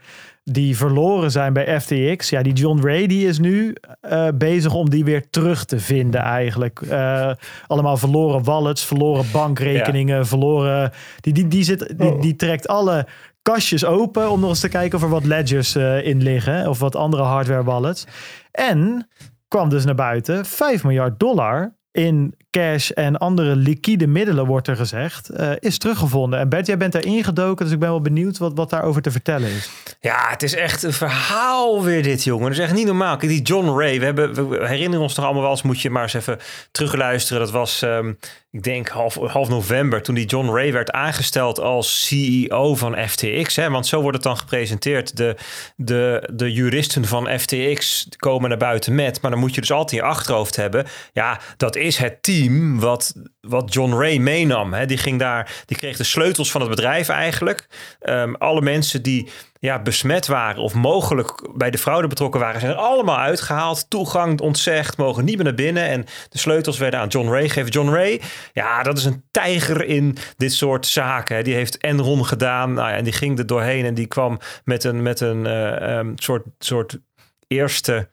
die 0.50 0.76
verloren 0.76 1.30
zijn 1.30 1.52
bij 1.52 1.80
FTX. 1.80 2.30
Ja, 2.30 2.42
die 2.42 2.52
John 2.52 2.80
Ray 2.80 3.06
die 3.06 3.26
is 3.26 3.38
nu 3.38 3.74
uh, 4.10 4.28
bezig 4.34 4.74
om 4.74 4.90
die 4.90 5.04
weer 5.04 5.30
terug 5.30 5.64
te 5.64 5.80
vinden 5.80 6.20
eigenlijk. 6.20 6.80
Uh, 6.80 7.30
allemaal 7.66 7.96
verloren 7.96 8.44
wallets, 8.44 8.84
verloren 8.84 9.24
bankrekeningen, 9.32 10.16
ja. 10.16 10.24
verloren... 10.24 10.92
Die, 11.20 11.32
die, 11.32 11.48
die, 11.48 11.64
zit, 11.64 11.94
die, 11.98 12.18
die 12.18 12.36
trekt 12.36 12.68
alle 12.68 13.06
kastjes 13.42 13.84
open 13.84 14.30
om 14.30 14.40
nog 14.40 14.48
eens 14.48 14.60
te 14.60 14.68
kijken 14.68 14.98
of 14.98 15.04
er 15.04 15.10
wat 15.10 15.24
ledgers 15.24 15.76
uh, 15.76 16.06
in 16.06 16.22
liggen. 16.22 16.68
Of 16.68 16.78
wat 16.78 16.96
andere 16.96 17.22
hardware 17.22 17.64
wallets. 17.64 18.06
En 18.50 19.08
kwam 19.48 19.68
dus 19.68 19.84
naar 19.84 19.94
buiten 19.94 20.44
5 20.44 20.84
miljard 20.84 21.20
dollar 21.20 21.76
in 21.92 22.34
cash 22.56 22.90
en 22.90 23.16
andere 23.16 23.56
liquide 23.56 24.06
middelen, 24.06 24.46
wordt 24.46 24.68
er 24.68 24.76
gezegd, 24.76 25.30
uh, 25.40 25.50
is 25.58 25.78
teruggevonden. 25.78 26.38
En 26.38 26.48
Bert, 26.48 26.66
jij 26.66 26.76
bent 26.76 26.92
daar 26.92 27.04
ingedoken, 27.04 27.64
dus 27.64 27.74
ik 27.74 27.80
ben 27.80 27.88
wel 27.88 28.00
benieuwd 28.00 28.38
wat, 28.38 28.52
wat 28.54 28.70
daarover 28.70 29.02
te 29.02 29.10
vertellen 29.10 29.48
is. 29.48 29.70
Ja, 30.00 30.26
het 30.28 30.42
is 30.42 30.54
echt 30.54 30.82
een 30.82 30.92
verhaal 30.92 31.84
weer 31.84 32.02
dit, 32.02 32.24
jongen. 32.24 32.48
Dat 32.48 32.58
is 32.58 32.64
echt 32.64 32.74
niet 32.74 32.86
normaal. 32.86 33.16
Kijk, 33.16 33.30
die 33.30 33.42
John 33.42 33.78
Ray, 33.78 33.98
we, 33.98 34.04
hebben, 34.04 34.48
we 34.48 34.66
herinneren 34.66 35.02
ons 35.02 35.14
nog 35.14 35.24
allemaal 35.24 35.42
wel 35.42 35.50
eens, 35.50 35.62
moet 35.62 35.80
je 35.80 35.90
maar 35.90 36.02
eens 36.02 36.14
even 36.14 36.38
terugluisteren. 36.70 37.42
Dat 37.42 37.50
was, 37.50 37.82
um, 37.82 38.18
ik 38.56 38.62
denk, 38.62 38.88
half, 38.88 39.14
half 39.14 39.48
november, 39.48 40.02
toen 40.02 40.14
die 40.14 40.26
John 40.26 40.48
Ray 40.48 40.72
werd 40.72 40.90
aangesteld 40.90 41.60
als 41.60 42.06
CEO 42.06 42.74
van 42.74 43.08
FTX. 43.08 43.56
Hè? 43.56 43.70
Want 43.70 43.86
zo 43.86 44.00
wordt 44.00 44.16
het 44.16 44.26
dan 44.26 44.36
gepresenteerd. 44.36 45.16
De, 45.16 45.36
de, 45.76 46.30
de 46.32 46.52
juristen 46.52 47.04
van 47.04 47.38
FTX 47.38 48.08
komen 48.16 48.48
naar 48.48 48.58
buiten 48.58 48.94
met, 48.94 49.20
maar 49.20 49.30
dan 49.30 49.40
moet 49.40 49.54
je 49.54 49.60
dus 49.60 49.72
altijd 49.72 50.00
je 50.00 50.08
achterhoofd 50.08 50.56
hebben. 50.56 50.86
Ja, 51.12 51.40
dat 51.56 51.76
is 51.76 51.96
het 51.96 52.22
team 52.22 52.80
wat, 52.80 53.14
wat 53.40 53.72
John 53.72 53.92
Ray 53.92 54.18
meenam. 54.18 54.72
Hè? 54.72 54.86
Die 54.86 54.98
ging 54.98 55.18
daar, 55.18 55.64
die 55.66 55.76
kreeg 55.76 55.96
de 55.96 56.04
sleutels 56.04 56.50
van 56.50 56.60
het 56.60 56.70
bedrijf 56.70 57.08
eigenlijk. 57.08 57.66
Um, 58.02 58.34
alle 58.34 58.60
mensen 58.60 59.02
die 59.02 59.28
ja, 59.66 59.82
besmet 59.82 60.26
waren 60.26 60.62
of 60.62 60.74
mogelijk 60.74 61.48
bij 61.54 61.70
de 61.70 61.78
fraude 61.78 62.08
betrokken 62.08 62.40
waren, 62.40 62.60
zijn 62.60 62.72
er 62.72 62.78
allemaal 62.78 63.18
uitgehaald. 63.18 63.90
Toegang 63.90 64.40
ontzegd, 64.40 64.96
mogen 64.96 65.24
niet 65.24 65.36
meer 65.36 65.44
naar 65.44 65.54
binnen. 65.54 65.88
En 65.88 66.04
de 66.28 66.38
sleutels 66.38 66.78
werden 66.78 67.00
aan 67.00 67.08
John 67.08 67.28
Ray 67.28 67.48
gegeven. 67.48 67.70
John 67.70 67.90
Ray, 67.90 68.20
ja, 68.52 68.82
dat 68.82 68.98
is 68.98 69.04
een 69.04 69.24
tijger 69.30 69.84
in 69.84 70.16
dit 70.36 70.52
soort 70.52 70.86
zaken. 70.86 71.44
Die 71.44 71.54
heeft 71.54 71.78
Enron 71.78 72.26
gedaan. 72.26 72.72
Nou 72.72 72.88
ja, 72.88 72.96
en 72.96 73.04
die 73.04 73.12
ging 73.12 73.38
er 73.38 73.46
doorheen 73.46 73.84
en 73.84 73.94
die 73.94 74.06
kwam 74.06 74.38
met 74.64 74.84
een, 74.84 75.02
met 75.02 75.20
een 75.20 75.44
uh, 75.44 75.96
um, 75.98 76.12
soort, 76.16 76.44
soort 76.58 76.98
eerste 77.46 78.08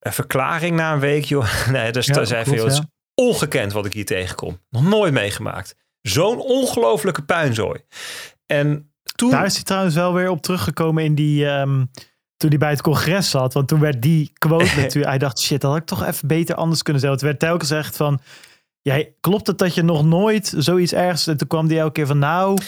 verklaring 0.00 0.76
na 0.76 0.92
een 0.92 1.00
week. 1.00 1.24
Joh. 1.24 1.46
Nee, 1.70 1.92
dus 1.92 2.06
ja, 2.06 2.24
zei 2.24 2.44
veel. 2.44 2.70
Ja 2.70 2.84
ongekend 3.16 3.72
wat 3.72 3.86
ik 3.86 3.92
hier 3.92 4.04
tegenkom. 4.04 4.60
Nog 4.70 4.82
nooit 4.82 5.12
meegemaakt. 5.12 5.76
Zo'n 6.02 6.40
ongelofelijke 6.40 7.22
puinzooi. 7.22 7.80
En 8.46 8.94
toen... 9.14 9.30
Daar 9.30 9.44
is 9.44 9.54
hij 9.54 9.62
trouwens 9.62 9.94
wel 9.94 10.12
weer 10.12 10.30
op 10.30 10.42
teruggekomen 10.42 11.04
in 11.04 11.14
die... 11.14 11.46
Um, 11.46 11.90
toen 12.36 12.50
hij 12.50 12.58
bij 12.58 12.70
het 12.70 12.82
congres 12.82 13.30
zat. 13.30 13.52
Want 13.52 13.68
toen 13.68 13.80
werd 13.80 14.02
die 14.02 14.32
quote 14.38 14.76
natuurlijk... 14.76 15.06
hij 15.06 15.18
dacht, 15.18 15.40
shit, 15.40 15.60
dat 15.60 15.70
had 15.70 15.80
ik 15.80 15.86
toch 15.86 16.04
even 16.04 16.28
beter 16.28 16.54
anders 16.54 16.82
kunnen 16.82 17.02
zeggen. 17.02 17.18
Het 17.20 17.28
werd 17.28 17.40
telkens 17.40 17.68
gezegd 17.68 17.96
van... 17.96 18.20
Jij, 18.80 19.14
klopt 19.20 19.46
het 19.46 19.58
dat 19.58 19.74
je 19.74 19.82
nog 19.82 20.04
nooit 20.04 20.54
zoiets 20.56 20.92
ergens... 20.92 21.26
En 21.26 21.36
toen 21.36 21.48
kwam 21.48 21.68
hij 21.68 21.78
elke 21.78 21.92
keer 21.92 22.06
van, 22.06 22.18
nou... 22.18 22.58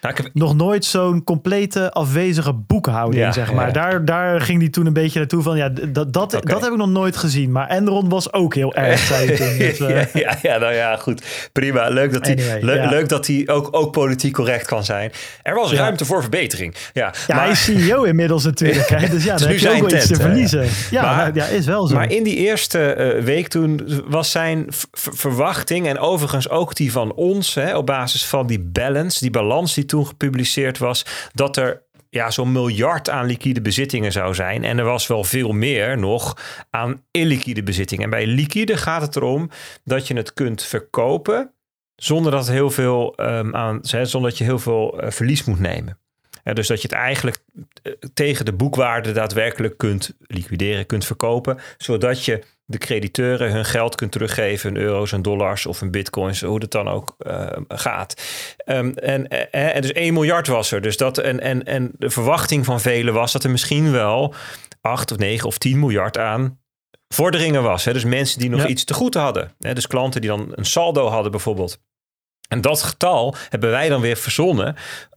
Nou, 0.00 0.14
heb... 0.16 0.30
Nog 0.32 0.54
nooit 0.54 0.84
zo'n 0.84 1.24
complete 1.24 1.90
afwezige 1.90 2.52
boekhouding, 2.52 3.22
ja, 3.22 3.32
zeg 3.32 3.52
maar. 3.52 3.66
Ja. 3.66 3.72
Daar, 3.72 4.04
daar 4.04 4.40
ging 4.40 4.60
hij 4.60 4.70
toen 4.70 4.86
een 4.86 4.92
beetje 4.92 5.18
naartoe 5.18 5.42
van... 5.42 5.56
ja, 5.56 5.68
dat, 5.68 6.12
dat, 6.12 6.34
okay. 6.34 6.52
dat 6.52 6.62
heb 6.62 6.70
ik 6.70 6.76
nog 6.78 6.88
nooit 6.88 7.16
gezien. 7.16 7.52
Maar 7.52 7.68
Enron 7.68 8.08
was 8.08 8.32
ook 8.32 8.54
heel 8.54 8.74
erg, 8.74 8.98
zei 9.12 9.26
dus, 9.26 9.80
uh... 9.80 9.88
ja, 9.88 10.06
ja, 10.12 10.36
ja, 10.42 10.58
nou 10.58 10.74
ja, 10.74 10.96
goed. 10.96 11.22
Prima. 11.52 11.88
Leuk 11.88 12.12
dat 12.12 12.26
hij, 12.26 12.34
anyway, 12.34 12.60
le 12.62 12.74
ja. 12.74 12.88
leuk 12.88 13.08
dat 13.08 13.26
hij 13.26 13.42
ook, 13.46 13.68
ook 13.70 13.92
politiek 13.92 14.32
correct 14.32 14.66
kan 14.66 14.84
zijn. 14.84 15.12
Er 15.42 15.54
was 15.54 15.72
ruimte 15.72 16.04
voor 16.04 16.20
verbetering. 16.20 16.74
Ja, 16.92 17.14
ja 17.26 17.34
maar... 17.34 17.44
hij 17.44 17.50
is 17.50 17.64
CEO 17.64 18.02
inmiddels 18.12 18.44
natuurlijk. 18.44 18.88
Hè? 18.88 19.08
Dus 19.08 19.24
ja, 19.24 19.36
dan 19.36 19.48
heb 19.48 19.58
je 19.58 19.70
ook 19.70 19.88
wel 19.88 19.98
iets 19.98 20.06
te 20.06 20.14
verliezen. 20.14 20.66
Ja, 20.90 21.02
maar, 21.02 21.16
nou, 21.16 21.34
ja, 21.34 21.44
is 21.44 21.66
wel 21.66 21.86
zo. 21.86 21.94
Maar 21.94 22.10
in 22.10 22.22
die 22.22 22.36
eerste 22.36 22.96
uh, 23.18 23.24
week 23.24 23.48
toen 23.48 23.88
was 24.06 24.30
zijn 24.30 24.66
verwachting... 24.92 25.86
en 25.86 25.98
overigens 25.98 26.48
ook 26.48 26.74
die 26.74 26.92
van 26.92 27.12
ons... 27.12 27.54
Hè, 27.54 27.76
op 27.76 27.86
basis 27.86 28.26
van 28.26 28.46
die 28.46 28.60
balance, 28.60 29.20
die 29.20 29.30
balans... 29.30 29.74
die 29.74 29.84
toen 29.90 30.06
gepubliceerd 30.06 30.78
was, 30.78 31.04
dat 31.32 31.56
er 31.56 31.82
ja, 32.10 32.30
zo'n 32.30 32.52
miljard 32.52 33.10
aan 33.10 33.26
liquide 33.26 33.60
bezittingen 33.60 34.12
zou 34.12 34.34
zijn. 34.34 34.64
En 34.64 34.78
er 34.78 34.84
was 34.84 35.06
wel 35.06 35.24
veel 35.24 35.52
meer 35.52 35.98
nog 35.98 36.36
aan 36.70 37.02
illiquide 37.10 37.62
bezittingen. 37.62 38.04
En 38.04 38.10
bij 38.10 38.26
liquide 38.26 38.76
gaat 38.76 39.02
het 39.02 39.16
erom 39.16 39.50
dat 39.84 40.06
je 40.06 40.14
het 40.14 40.32
kunt 40.32 40.62
verkopen 40.62 41.54
zonder 41.96 42.32
dat, 42.32 42.48
heel 42.48 42.70
veel, 42.70 43.14
um, 43.20 43.56
aan, 43.56 43.78
zonder 43.82 44.30
dat 44.30 44.38
je 44.38 44.44
heel 44.44 44.58
veel 44.58 45.04
uh, 45.04 45.10
verlies 45.10 45.44
moet 45.44 45.60
nemen. 45.60 45.98
Ja, 46.44 46.52
dus 46.52 46.66
dat 46.66 46.82
je 46.82 46.88
het 46.88 46.96
eigenlijk 46.96 47.38
uh, 47.82 47.92
tegen 48.14 48.44
de 48.44 48.52
boekwaarde 48.52 49.12
daadwerkelijk 49.12 49.78
kunt 49.78 50.16
liquideren, 50.20 50.86
kunt 50.86 51.04
verkopen, 51.04 51.58
zodat 51.78 52.24
je 52.24 52.44
de 52.70 52.78
crediteuren 52.78 53.52
hun 53.52 53.64
geld 53.64 53.94
kunt 53.94 54.12
teruggeven 54.12 54.70
in 54.70 54.82
euro's 54.82 55.12
en 55.12 55.22
dollars 55.22 55.66
of 55.66 55.82
in 55.82 55.90
bitcoins, 55.90 56.40
hoe 56.40 56.60
het 56.60 56.70
dan 56.70 56.88
ook 56.88 57.14
uh, 57.18 57.46
gaat. 57.68 58.22
Um, 58.66 58.94
en, 58.94 59.28
en 59.50 59.82
dus 59.82 59.92
1 59.92 60.12
miljard 60.12 60.46
was 60.46 60.72
er. 60.72 60.80
Dus 60.80 60.96
dat, 60.96 61.18
en, 61.18 61.40
en, 61.40 61.64
en 61.64 61.90
de 61.98 62.10
verwachting 62.10 62.64
van 62.64 62.80
velen 62.80 63.14
was 63.14 63.32
dat 63.32 63.44
er 63.44 63.50
misschien 63.50 63.92
wel 63.92 64.34
8 64.80 65.12
of 65.12 65.18
9 65.18 65.46
of 65.46 65.58
10 65.58 65.78
miljard 65.78 66.18
aan 66.18 66.58
vorderingen 67.08 67.62
was. 67.62 67.84
Hè? 67.84 67.92
Dus 67.92 68.04
mensen 68.04 68.38
die 68.38 68.50
nog 68.50 68.60
ja. 68.60 68.66
iets 68.66 68.84
te 68.84 68.94
goed 68.94 69.14
hadden. 69.14 69.54
Hè? 69.58 69.72
Dus 69.72 69.86
klanten 69.86 70.20
die 70.20 70.30
dan 70.30 70.52
een 70.54 70.66
saldo 70.66 71.08
hadden 71.08 71.30
bijvoorbeeld. 71.30 71.80
En 72.48 72.60
dat 72.60 72.82
getal 72.82 73.34
hebben 73.48 73.70
wij 73.70 73.88
dan 73.88 74.00
weer 74.00 74.16
verzonnen, 74.16 74.76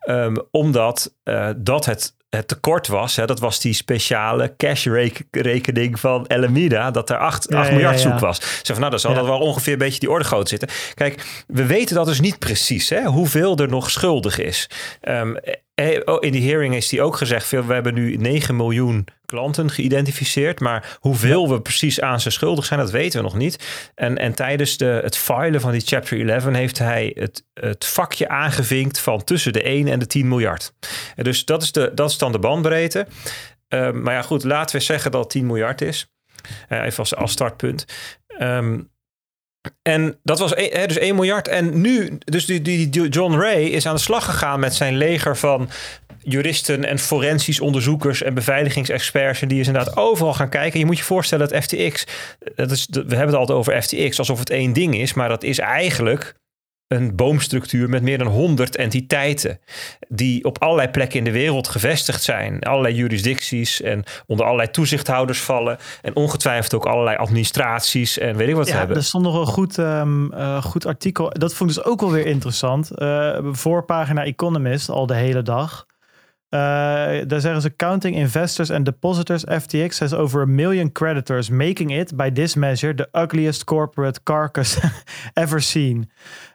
um, 0.09 0.47
omdat 0.51 1.15
uh, 1.23 1.49
dat 1.57 1.85
het 1.85 2.15
het 2.35 2.47
tekort 2.47 2.87
was, 2.87 3.15
hè, 3.15 3.25
dat 3.25 3.39
was 3.39 3.59
die 3.59 3.73
speciale 3.73 4.53
cash-rekening 4.57 5.99
van 5.99 6.27
Alameda, 6.27 6.91
dat 6.91 7.09
er 7.09 7.17
8, 7.17 7.45
ja, 7.49 7.59
8 7.59 7.71
miljard 7.71 7.99
zoek 7.99 8.11
ja, 8.11 8.19
was. 8.19 8.37
Zeg 8.39 8.65
van, 8.65 8.77
nou, 8.79 8.89
dan 8.89 8.99
zal 8.99 9.13
dat 9.13 9.25
wel 9.25 9.39
ongeveer 9.39 9.73
een 9.73 9.79
beetje 9.79 9.99
die 9.99 10.09
orde 10.09 10.25
groot 10.25 10.49
zitten. 10.49 10.69
Kijk, 10.93 11.43
we 11.47 11.65
weten 11.65 11.95
dat 11.95 12.05
dus 12.05 12.19
niet 12.19 12.39
precies, 12.39 12.89
hè, 12.89 13.03
hoeveel 13.03 13.57
er 13.57 13.69
nog 13.69 13.91
schuldig 13.91 14.39
is. 14.39 14.69
Um, 15.01 15.37
in 16.19 16.31
die 16.31 16.49
hearing 16.49 16.75
is 16.75 16.89
die 16.89 17.01
ook 17.01 17.17
gezegd, 17.17 17.49
we 17.49 17.73
hebben 17.73 17.93
nu 17.93 18.15
9 18.15 18.55
miljoen 18.55 19.05
klanten 19.33 19.71
geïdentificeerd. 19.71 20.59
Maar 20.59 20.97
hoeveel 20.99 21.49
we 21.49 21.61
precies 21.61 22.01
aan 22.01 22.19
ze 22.19 22.29
schuldig 22.29 22.65
zijn, 22.65 22.79
dat 22.79 22.91
weten 22.91 23.19
we 23.19 23.25
nog 23.25 23.35
niet. 23.35 23.91
En, 23.95 24.17
en 24.17 24.33
tijdens 24.33 24.77
de, 24.77 24.99
het 25.03 25.17
filen 25.17 25.61
van 25.61 25.71
die 25.71 25.81
Chapter 25.81 26.29
11 26.29 26.45
heeft 26.45 26.77
hij 26.77 27.11
het, 27.15 27.45
het 27.53 27.85
vakje 27.85 28.27
aangevinkt 28.27 28.99
van 28.99 29.23
tussen 29.23 29.53
de 29.53 29.61
1 29.61 29.87
en 29.87 29.99
de 29.99 30.07
10 30.07 30.27
miljard. 30.27 30.73
En 31.15 31.23
dus 31.23 31.45
dat 31.45 31.63
is, 31.63 31.71
de, 31.71 31.91
dat 31.95 32.09
is 32.09 32.17
dan 32.17 32.31
de 32.31 32.39
bandbreedte. 32.39 33.07
Ehm, 33.67 34.01
maar 34.01 34.13
ja, 34.13 34.21
goed, 34.21 34.43
laten 34.43 34.75
we 34.75 34.81
zeggen 34.81 35.11
dat 35.11 35.21
het 35.21 35.29
10 35.29 35.45
miljard 35.45 35.81
is. 35.81 36.07
Uh, 36.69 36.83
even 36.83 36.97
als, 36.97 37.15
als 37.15 37.31
startpunt. 37.31 37.85
Ehm, 38.27 38.79
en 39.81 40.19
dat 40.23 40.39
was 40.39 40.55
e- 40.55 40.85
dus 40.87 40.97
1 40.97 41.15
miljard. 41.15 41.47
En 41.47 41.81
nu, 41.81 42.17
dus 42.19 42.45
die, 42.45 42.61
die 42.61 43.09
John 43.09 43.35
Ray 43.35 43.63
is 43.63 43.85
aan 43.85 43.95
de 43.95 44.01
slag 44.01 44.25
gegaan 44.25 44.59
met 44.59 44.75
zijn 44.75 44.97
leger 44.97 45.37
van 45.37 45.69
juristen 46.23 46.85
en 46.85 46.99
forensisch 46.99 47.59
onderzoekers 47.59 48.21
en 48.21 48.33
beveiligingsexperts. 48.33 49.41
En 49.41 49.47
die 49.47 49.59
is 49.59 49.67
inderdaad 49.67 49.97
overal 49.97 50.33
gaan 50.33 50.49
kijken. 50.49 50.79
Je 50.79 50.85
moet 50.85 50.97
je 50.97 51.03
voorstellen 51.03 51.49
dat 51.49 51.63
FTX, 51.63 52.05
dat 52.55 52.71
is, 52.71 52.87
we 52.91 52.99
hebben 52.99 53.27
het 53.27 53.35
altijd 53.35 53.57
over 53.57 53.81
FTX 53.81 54.19
alsof 54.19 54.39
het 54.39 54.49
één 54.49 54.73
ding 54.73 54.97
is, 54.97 55.13
maar 55.13 55.29
dat 55.29 55.43
is 55.43 55.59
eigenlijk 55.59 56.35
een 56.93 57.15
boomstructuur 57.15 57.89
met 57.89 58.01
meer 58.01 58.17
dan 58.17 58.27
100 58.27 58.75
entiteiten. 58.75 59.59
Die 60.07 60.43
op 60.43 60.61
allerlei 60.61 60.89
plekken 60.89 61.17
in 61.17 61.25
de 61.25 61.31
wereld 61.31 61.67
gevestigd 61.67 62.23
zijn. 62.23 62.61
Allerlei 62.61 62.93
jurisdicties 62.95 63.81
en 63.81 64.03
onder 64.25 64.45
allerlei 64.45 64.71
toezichthouders 64.71 65.41
vallen. 65.41 65.77
En 66.01 66.15
ongetwijfeld 66.15 66.73
ook 66.73 66.85
allerlei 66.85 67.17
administraties 67.17 68.17
en 68.17 68.35
weet 68.35 68.49
ik 68.49 68.55
wat 68.55 68.67
ja, 68.67 68.77
hebben. 68.77 68.97
Er 68.97 69.03
stond 69.03 69.23
nog 69.23 69.39
een 69.39 69.53
goed, 69.53 69.77
um, 69.77 70.33
uh, 70.33 70.63
goed 70.63 70.85
artikel. 70.85 71.29
Dat 71.29 71.53
vond 71.53 71.69
ik 71.69 71.75
dus 71.75 71.85
ook 71.85 72.01
wel 72.01 72.11
weer 72.11 72.25
interessant. 72.25 72.91
Uh, 72.95 73.37
voorpagina 73.51 74.23
Economist 74.23 74.89
al 74.89 75.05
de 75.05 75.15
hele 75.15 75.41
dag. 75.41 75.85
Uh, 76.53 76.59
daar 77.27 77.39
zeggen 77.39 77.61
ze 77.61 77.75
counting 77.75 78.15
investors 78.15 78.71
and 78.71 78.85
depositors. 78.85 79.45
FTX 79.45 79.99
has 79.99 80.13
over 80.13 80.41
a 80.41 80.45
million 80.45 80.91
creditors, 80.91 81.49
making 81.49 81.91
it 81.91 82.15
by 82.15 82.31
this 82.31 82.55
measure 82.55 82.95
the 82.95 83.07
ugliest 83.11 83.63
corporate 83.63 84.23
carcass 84.23 84.79
ever 85.43 85.61
seen. 85.61 86.09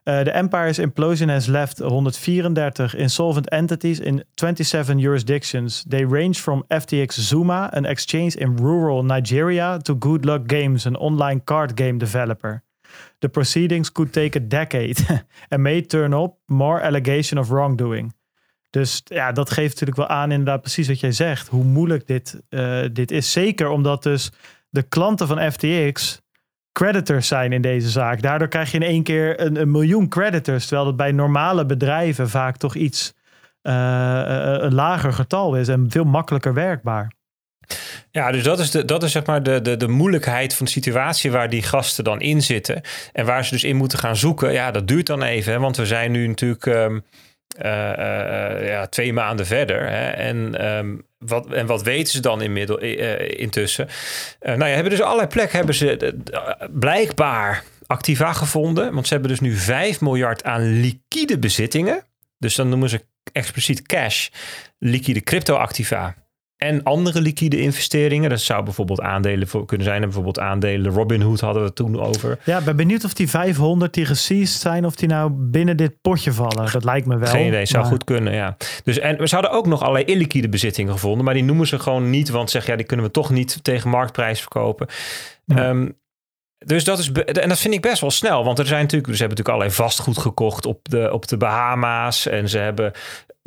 Uh, 0.05 0.23
the 0.23 0.33
empire's 0.33 0.79
implosion 0.79 1.29
has 1.29 1.47
left 1.47 1.81
134 1.81 3.01
insolvent 3.01 3.49
entities 3.53 3.99
in 4.01 4.23
27 4.37 5.01
jurisdictions. 5.01 5.85
They 5.89 6.05
range 6.05 6.41
from 6.41 6.65
FTX 6.71 7.21
Zuma, 7.21 7.69
an 7.73 7.85
exchange 7.85 8.37
in 8.37 8.57
rural 8.57 9.03
Nigeria, 9.03 9.79
to 9.83 9.95
Good 9.95 10.25
Luck 10.25 10.47
Games, 10.47 10.87
an 10.87 10.97
online 10.97 11.41
card 11.41 11.75
game 11.75 11.99
developer. 11.99 12.63
The 13.21 13.29
proceedings 13.29 13.91
could 13.91 14.13
take 14.13 14.37
a 14.37 14.41
decade 14.41 14.99
and 15.51 15.63
may 15.63 15.83
turn 15.83 16.15
up 16.15 16.39
more 16.49 16.81
allegation 16.81 17.39
of 17.39 17.51
wrongdoing. 17.51 18.13
Dus 18.71 19.01
ja, 19.05 19.33
dat 19.33 19.51
geeft 19.51 19.81
natuurlijk 19.81 20.09
wel 20.09 20.19
aan 20.19 20.31
inderdaad 20.31 20.61
precies 20.61 20.89
wat 20.89 21.01
jij 21.01 21.13
zegt. 21.13 21.49
Hoe 21.49 21.65
moeilijk 21.65 22.07
dit, 22.07 22.41
uh, 22.51 22.85
dit 22.93 23.11
is. 23.11 23.33
Zeker 23.33 23.69
omdat 23.69 24.03
dus 24.03 24.31
de 24.71 24.83
klanten 24.83 25.27
van 25.27 25.53
FTX 25.53 26.21
creditors 26.73 27.29
zijn 27.29 27.53
in 27.53 27.63
deze 27.63 27.89
zaak. 27.89 28.23
Daardoor 28.23 28.49
krijg 28.49 28.71
je 28.71 28.79
in 28.79 28.87
één 28.87 29.03
keer 29.03 29.41
een, 29.41 29.71
miljoen 29.71 30.09
creditors. 30.09 30.67
Terwijl 30.67 30.87
dat 30.87 30.97
bij 30.97 31.13
normale 31.13 31.67
bedrijven 31.67 32.29
vaak 32.29 32.57
toch 32.57 32.75
iets 32.75 33.15
uh, 33.63 33.73
een 34.61 34.75
lager 34.75 35.13
getal 35.13 35.57
is. 35.57 35.69
En 35.69 35.87
veel 35.91 36.05
makkelijker 36.05 36.55
werkbaar. 36.55 37.13
Ja, 38.11 38.31
dus 38.31 38.43
dat 38.43 38.59
is, 38.59 38.71
de, 38.71 38.85
dat 38.85 39.03
is 39.03 39.13
zeg 39.13 39.27
maar 39.27 39.43
de, 39.43 39.61
de, 39.61 39.77
de 39.77 39.89
moeilijkheid 39.89 40.55
van 40.55 40.67
de 40.67 40.73
situatie 40.73 41.31
waar 41.31 41.51
die 41.51 41.63
gasten 41.63 42.05
dan 42.05 42.21
in 42.21 42.43
zitten. 42.43 42.81
En 43.13 43.27
waar 43.27 43.45
ze 43.45 43.53
dus 43.53 43.65
in 43.65 43.77
moeten 43.77 43.99
gaan 43.99 44.17
zoeken. 44.17 44.53
Ja, 44.53 44.71
dat 44.71 44.89
duurt 44.89 45.07
dan 45.07 45.23
even. 45.23 45.53
Hè, 45.53 45.59
want 45.59 45.77
we 45.77 45.87
zijn 45.87 46.11
nu 46.11 46.27
natuurlijk... 46.27 46.67
Uh, 46.67 46.97
ja, 47.57 48.87
twee 48.87 49.13
maanden 49.13 49.47
verder. 49.47 49.91
Hè? 49.91 50.07
En, 50.09 50.67
um, 50.77 51.07
wat, 51.19 51.53
en 51.53 51.67
wat 51.67 51.83
weten 51.83 52.13
ze 52.13 52.21
dan 52.21 52.43
inmiddels, 52.43 52.81
intussen? 53.37 53.89
nou 54.41 54.59
ja, 54.59 54.67
hebben 54.67 54.91
dus 54.91 55.03
allerlei 55.03 55.29
plekken 55.29 55.57
hebben 55.57 55.75
ze 55.75 56.15
blijkbaar 56.71 57.65
activa 57.87 58.33
gevonden. 58.33 58.95
Want 58.95 59.07
ze 59.07 59.13
hebben 59.13 59.31
dus 59.31 59.41
nu 59.41 59.57
5 59.57 60.01
miljard 60.01 60.45
aan 60.45 60.81
liquide 60.81 61.39
bezittingen. 61.39 62.03
Dus 62.39 62.55
dan 62.55 62.69
noemen 62.69 62.89
ze 62.89 63.05
expliciet 63.33 63.83
cash, 63.83 64.29
liquide 64.79 65.21
crypto-activa 65.21 66.15
en 66.59 66.83
andere 66.83 67.21
liquide 67.21 67.61
investeringen. 67.61 68.31
Dat 68.31 68.41
zou 68.41 68.65
bijvoorbeeld 68.65 69.01
aandelen 69.01 69.49
voor 69.49 69.67
kunnen 69.67 69.87
zijn. 69.87 70.01
bijvoorbeeld 70.01 70.39
aandelen 70.39 70.93
Robinhood 70.93 71.41
hadden 71.41 71.63
we 71.63 71.67
het 71.69 71.77
toen 71.77 72.01
over. 72.01 72.39
Ja, 72.45 72.61
ben 72.61 72.77
benieuwd 72.77 73.05
of 73.05 73.15
die 73.15 73.29
500 73.29 73.95
die 73.95 74.05
geseized 74.05 74.61
zijn, 74.61 74.87
of 74.87 74.97
die 74.97 75.09
nou 75.09 75.31
binnen 75.33 75.77
dit 75.77 76.01
potje 76.01 76.33
vallen. 76.33 76.73
Dat 76.73 76.85
lijkt 76.85 77.07
me 77.07 77.17
wel. 77.17 77.29
Geen 77.29 77.47
idee, 77.47 77.67
zou 77.67 77.83
maar... 77.83 77.93
goed 77.93 78.05
kunnen, 78.05 78.33
ja. 78.33 78.57
Dus, 78.85 78.99
en 78.99 79.19
we 79.19 79.27
zouden 79.27 79.51
ook 79.51 79.67
nog 79.67 79.81
allerlei 79.81 80.05
illiquide 80.05 80.49
bezittingen 80.49 80.93
gevonden, 80.93 81.25
maar 81.25 81.35
die 81.35 81.45
noemen 81.45 81.67
ze 81.67 81.79
gewoon 81.79 82.11
niet, 82.11 82.29
want 82.29 82.51
zeg 82.51 82.67
ja, 82.67 82.77
die 82.77 82.87
kunnen 82.87 83.07
we 83.07 83.13
toch 83.13 83.31
niet 83.31 83.65
tegen 83.65 83.91
marktprijs 83.91 84.41
verkopen. 84.41 84.87
Ja. 85.45 85.69
Um, 85.69 85.97
dus 86.67 86.85
dat 86.85 86.99
is, 86.99 87.13
en 87.13 87.49
dat 87.49 87.59
vind 87.59 87.75
ik 87.75 87.81
best 87.81 88.01
wel 88.01 88.11
snel. 88.11 88.45
Want 88.45 88.59
er 88.59 88.67
zijn 88.67 88.83
natuurlijk, 88.83 89.13
ze 89.13 89.19
hebben 89.19 89.39
natuurlijk 89.39 89.49
allerlei 89.49 89.89
vastgoed 89.89 90.19
gekocht 90.19 90.67
op 90.67 90.89
de, 90.89 91.13
op 91.13 91.29
de 91.29 91.37
Bahama's. 91.37 92.27
En 92.27 92.49
ze 92.49 92.59
hebben 92.59 92.93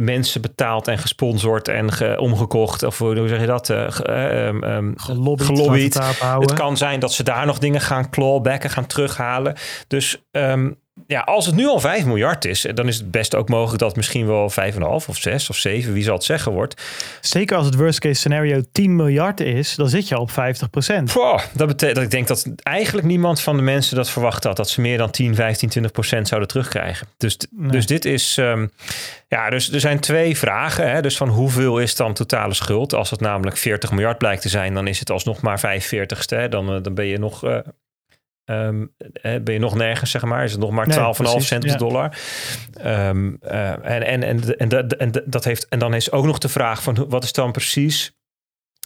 mensen 0.02 0.41
betaald 0.41 0.88
en 0.88 0.98
gesponsord 0.98 1.68
en 1.68 1.91
ge, 1.91 2.18
omgekocht. 2.19 2.84
Of 2.84 2.98
hoe 2.98 3.28
zeg 3.28 3.40
je 3.40 3.45
dat? 3.45 3.69
Uh, 3.69 4.48
um, 4.48 4.64
um, 4.64 4.94
gelobbyd. 4.98 5.48
gelobbyd. 5.48 5.94
Het, 5.94 6.22
het, 6.40 6.53
kan 6.53 6.78
zijn 6.78 6.99
dat 6.99 7.14
ze 7.14 7.23
daar 7.23 7.45
nog 7.45 7.60
dingen 7.60 7.82
gaan 7.82 8.10
clawbacken, 8.10 8.69
gaan 8.69 8.86
terughalen. 8.86 9.56
Dus 9.88 10.23
um, 10.32 10.80
ja, 11.07 11.19
als 11.19 11.45
het 11.45 11.55
nu 11.55 11.68
al 11.68 11.80
5 11.80 12.05
miljard 12.05 12.45
is, 12.45 12.65
dan 12.73 12.88
is 12.88 12.97
het 12.97 13.11
best 13.11 13.35
ook 13.35 13.49
mogelijk 13.49 13.80
dat 13.80 13.95
misschien 13.95 14.27
wel 14.27 14.51
5,5 14.51 14.80
of 14.81 15.18
6 15.18 15.49
of 15.49 15.55
7, 15.55 15.93
wie 15.93 16.03
zal 16.03 16.13
het 16.13 16.23
zeggen, 16.23 16.51
wordt. 16.51 16.81
Zeker 17.22 17.57
als 17.57 17.65
het 17.65 17.76
worst 17.76 17.99
case 17.99 18.19
scenario 18.19 18.61
10 18.72 18.95
miljard 18.95 19.39
is, 19.39 19.76
dan 19.76 19.89
zit 19.89 20.07
je 20.07 20.19
op 20.19 20.31
50 20.31 20.69
procent. 20.69 21.13
Dat 21.53 21.68
betekent 21.68 21.95
dat 21.95 22.03
ik 22.03 22.11
denk 22.11 22.27
dat 22.27 22.47
eigenlijk 22.55 23.07
niemand 23.07 23.41
van 23.41 23.55
de 23.55 23.61
mensen 23.61 23.95
dat 23.95 24.09
verwacht 24.09 24.43
had, 24.43 24.55
dat 24.55 24.69
ze 24.69 24.81
meer 24.81 24.97
dan 24.97 25.11
10, 25.11 25.35
15, 25.35 25.69
20 25.69 25.91
procent 25.91 26.27
zouden 26.27 26.49
terugkrijgen. 26.49 27.07
Dus, 27.18 27.38
nee. 27.51 27.72
dus 27.72 27.85
dit 27.85 28.05
is, 28.05 28.38
um, 28.38 28.72
ja, 29.27 29.49
dus 29.49 29.72
er 29.72 29.80
zijn 29.80 29.99
twee 29.99 30.38
vragen. 30.38 30.91
Hè? 30.91 31.01
Dus 31.01 31.18
van 31.18 31.30
hoeveel 31.30 31.80
is 31.80 31.95
dan 31.95 32.13
totale 32.13 32.53
schuld? 32.53 32.93
Als 32.93 33.09
het 33.09 33.19
namelijk 33.19 33.57
40 33.57 33.91
miljard 33.91 34.18
blijkt 34.18 34.41
te 34.41 34.49
zijn, 34.49 34.73
dan 34.73 34.88
is 34.88 34.99
het 34.99 35.11
alsnog 35.11 35.41
maar 35.41 35.59
45ste. 35.59 36.49
Dan, 36.49 36.84
dan 36.84 36.93
ben 36.93 37.05
je 37.05 37.18
nog 37.18 37.45
uh, 37.45 37.57
Um, 38.45 38.93
ben 39.22 39.53
je 39.53 39.59
nog 39.59 39.76
nergens, 39.76 40.11
zeg 40.11 40.23
maar. 40.23 40.43
Is 40.43 40.51
het 40.51 40.61
nog 40.61 40.72
maar 40.72 41.15
12,5 41.15 41.22
nee, 41.22 41.41
cent 41.41 41.61
per 41.63 41.72
ja. 41.72 41.77
dollar. 41.77 42.18
Um, 42.85 43.38
uh, 43.43 43.69
en, 43.69 43.84
en, 43.84 44.23
en, 44.23 44.57
en, 44.57 44.69
en, 44.69 44.97
en, 44.97 45.23
dat 45.26 45.43
heeft, 45.43 45.68
en 45.68 45.80
dan 45.80 45.93
is 45.93 46.11
ook 46.11 46.26
nog 46.26 46.38
de 46.38 46.49
vraag 46.49 46.84
van 46.84 47.05
wat 47.09 47.23
is 47.23 47.34
dan 47.34 47.51
precies 47.51 48.15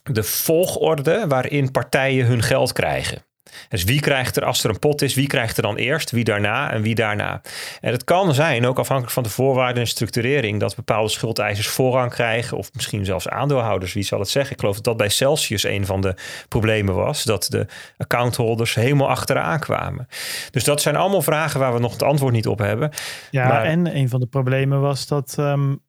de 0.03 0.23
volgorde 0.23 1.27
waarin 1.27 1.71
partijen 1.71 2.25
hun 2.25 2.43
geld 2.43 2.73
krijgen. 2.73 3.25
Dus 3.69 3.83
wie 3.83 3.99
krijgt 3.99 4.35
er, 4.35 4.45
als 4.45 4.63
er 4.63 4.69
een 4.69 4.79
pot 4.79 5.01
is, 5.01 5.13
wie 5.13 5.27
krijgt 5.27 5.57
er 5.57 5.63
dan 5.63 5.75
eerst, 5.75 6.11
wie 6.11 6.23
daarna 6.23 6.71
en 6.71 6.81
wie 6.81 6.95
daarna? 6.95 7.41
En 7.81 7.91
het 7.91 8.03
kan 8.03 8.33
zijn, 8.33 8.65
ook 8.65 8.79
afhankelijk 8.79 9.13
van 9.13 9.23
de 9.23 9.29
voorwaarden 9.29 9.81
en 9.81 9.87
structurering, 9.87 10.59
dat 10.59 10.75
bepaalde 10.75 11.09
schuldeisers 11.09 11.67
voorrang 11.67 12.11
krijgen, 12.11 12.57
of 12.57 12.73
misschien 12.73 13.05
zelfs 13.05 13.27
aandeelhouders, 13.27 13.93
wie 13.93 14.03
zal 14.03 14.19
het 14.19 14.29
zeggen? 14.29 14.53
Ik 14.53 14.59
geloof 14.59 14.75
dat 14.75 14.83
dat 14.83 14.97
bij 14.97 15.09
Celsius 15.09 15.63
een 15.63 15.85
van 15.85 16.01
de 16.01 16.15
problemen 16.47 16.95
was, 16.95 17.23
dat 17.23 17.47
de 17.49 17.65
accountholders 17.97 18.75
helemaal 18.75 19.09
achteraan 19.09 19.59
kwamen. 19.59 20.07
Dus 20.51 20.63
dat 20.63 20.81
zijn 20.81 20.95
allemaal 20.95 21.21
vragen 21.21 21.59
waar 21.59 21.73
we 21.73 21.79
nog 21.79 21.91
het 21.91 22.03
antwoord 22.03 22.33
niet 22.33 22.47
op 22.47 22.59
hebben. 22.59 22.91
Ja, 23.31 23.47
maar, 23.47 23.63
en 23.63 23.95
een 23.95 24.09
van 24.09 24.19
de 24.19 24.27
problemen 24.27 24.81
was 24.81 25.07
dat 25.07 25.35
um, 25.39 25.83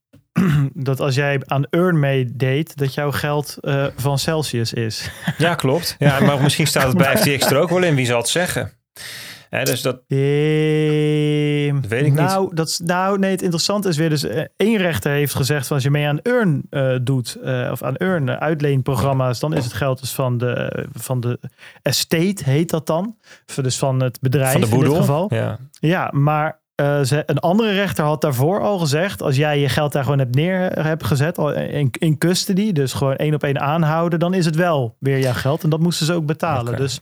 dat 0.88 1.00
als 1.00 1.14
jij 1.14 1.40
aan 1.44 1.64
Earn 1.70 1.98
meedeed, 1.98 2.76
dat 2.76 2.94
jouw 2.94 3.12
geld 3.12 3.56
uh, 3.60 3.86
van 3.96 4.18
Celsius 4.18 4.72
is. 4.72 5.10
Ja, 5.38 5.54
klopt. 5.54 5.96
Ja, 5.98 6.20
maar 6.20 6.42
misschien 6.42 6.66
staat 6.66 6.86
het 6.86 6.96
bij 6.96 7.16
FTX 7.18 7.50
er 7.50 7.58
ook 7.58 7.68
wel 7.68 7.82
in. 7.82 7.94
Wie 7.94 8.06
zal 8.06 8.18
het 8.18 8.28
zeggen? 8.28 8.72
Dus 9.50 9.82
dat, 9.82 10.00
ehm, 10.06 11.80
dat 11.80 11.90
weet 11.90 12.06
ik 12.06 12.12
nou, 12.12 12.42
niet. 12.42 12.56
Dat, 12.56 12.80
nou, 12.84 13.18
nee, 13.18 13.30
het 13.30 13.42
interessante 13.42 13.88
is 13.88 13.96
weer 13.96 14.08
dus... 14.08 14.24
Uh, 14.24 14.40
één 14.56 14.76
rechter 14.76 15.12
heeft 15.12 15.34
gezegd 15.34 15.66
van 15.66 15.76
als 15.76 15.84
je 15.84 15.90
mee 15.90 16.06
aan 16.06 16.20
Earn 16.22 16.62
uh, 16.70 16.96
doet... 17.02 17.38
of 17.70 17.82
aan 17.82 17.96
Earn 17.96 18.30
uitleenprogramma's... 18.30 19.40
dan 19.40 19.54
is 19.54 19.64
het 19.64 19.72
geld 19.72 20.00
dus 20.00 20.12
van 20.12 20.38
de, 20.38 20.86
van 20.92 21.20
de 21.20 21.40
estate, 21.82 22.44
heet 22.44 22.70
dat 22.70 22.86
dan. 22.86 23.16
Dus 23.54 23.78
van 23.78 24.00
het 24.00 24.20
bedrijf 24.20 24.52
van 24.52 24.60
de 24.60 24.68
boedel, 24.68 24.92
in 24.92 24.98
dit 24.98 25.00
geval. 25.00 25.34
Ja, 25.34 25.58
ja 25.80 26.10
maar 26.12 26.60
uh, 26.80 27.02
ze, 27.02 27.22
een 27.26 27.38
andere 27.38 27.72
rechter 27.72 28.04
had 28.04 28.20
daarvoor 28.20 28.60
al 28.60 28.78
gezegd: 28.78 29.22
als 29.22 29.36
jij 29.36 29.58
je 29.58 29.68
geld 29.68 29.92
daar 29.92 30.02
gewoon 30.02 30.18
hebt 30.18 30.34
neer 30.34 30.82
hebt 30.82 31.04
gezet, 31.04 31.38
in, 31.38 31.90
in 31.98 32.18
custody, 32.18 32.72
dus 32.72 32.92
gewoon 32.92 33.16
één 33.16 33.34
op 33.34 33.42
één 33.42 33.60
aanhouden, 33.60 34.18
dan 34.18 34.34
is 34.34 34.44
het 34.44 34.56
wel 34.56 34.96
weer 34.98 35.18
jouw 35.18 35.32
geld. 35.32 35.62
En 35.62 35.70
dat 35.70 35.80
moesten 35.80 36.06
ze 36.06 36.12
ook 36.12 36.26
betalen. 36.26 36.66
Okay. 36.66 36.76
Dus 36.78 36.98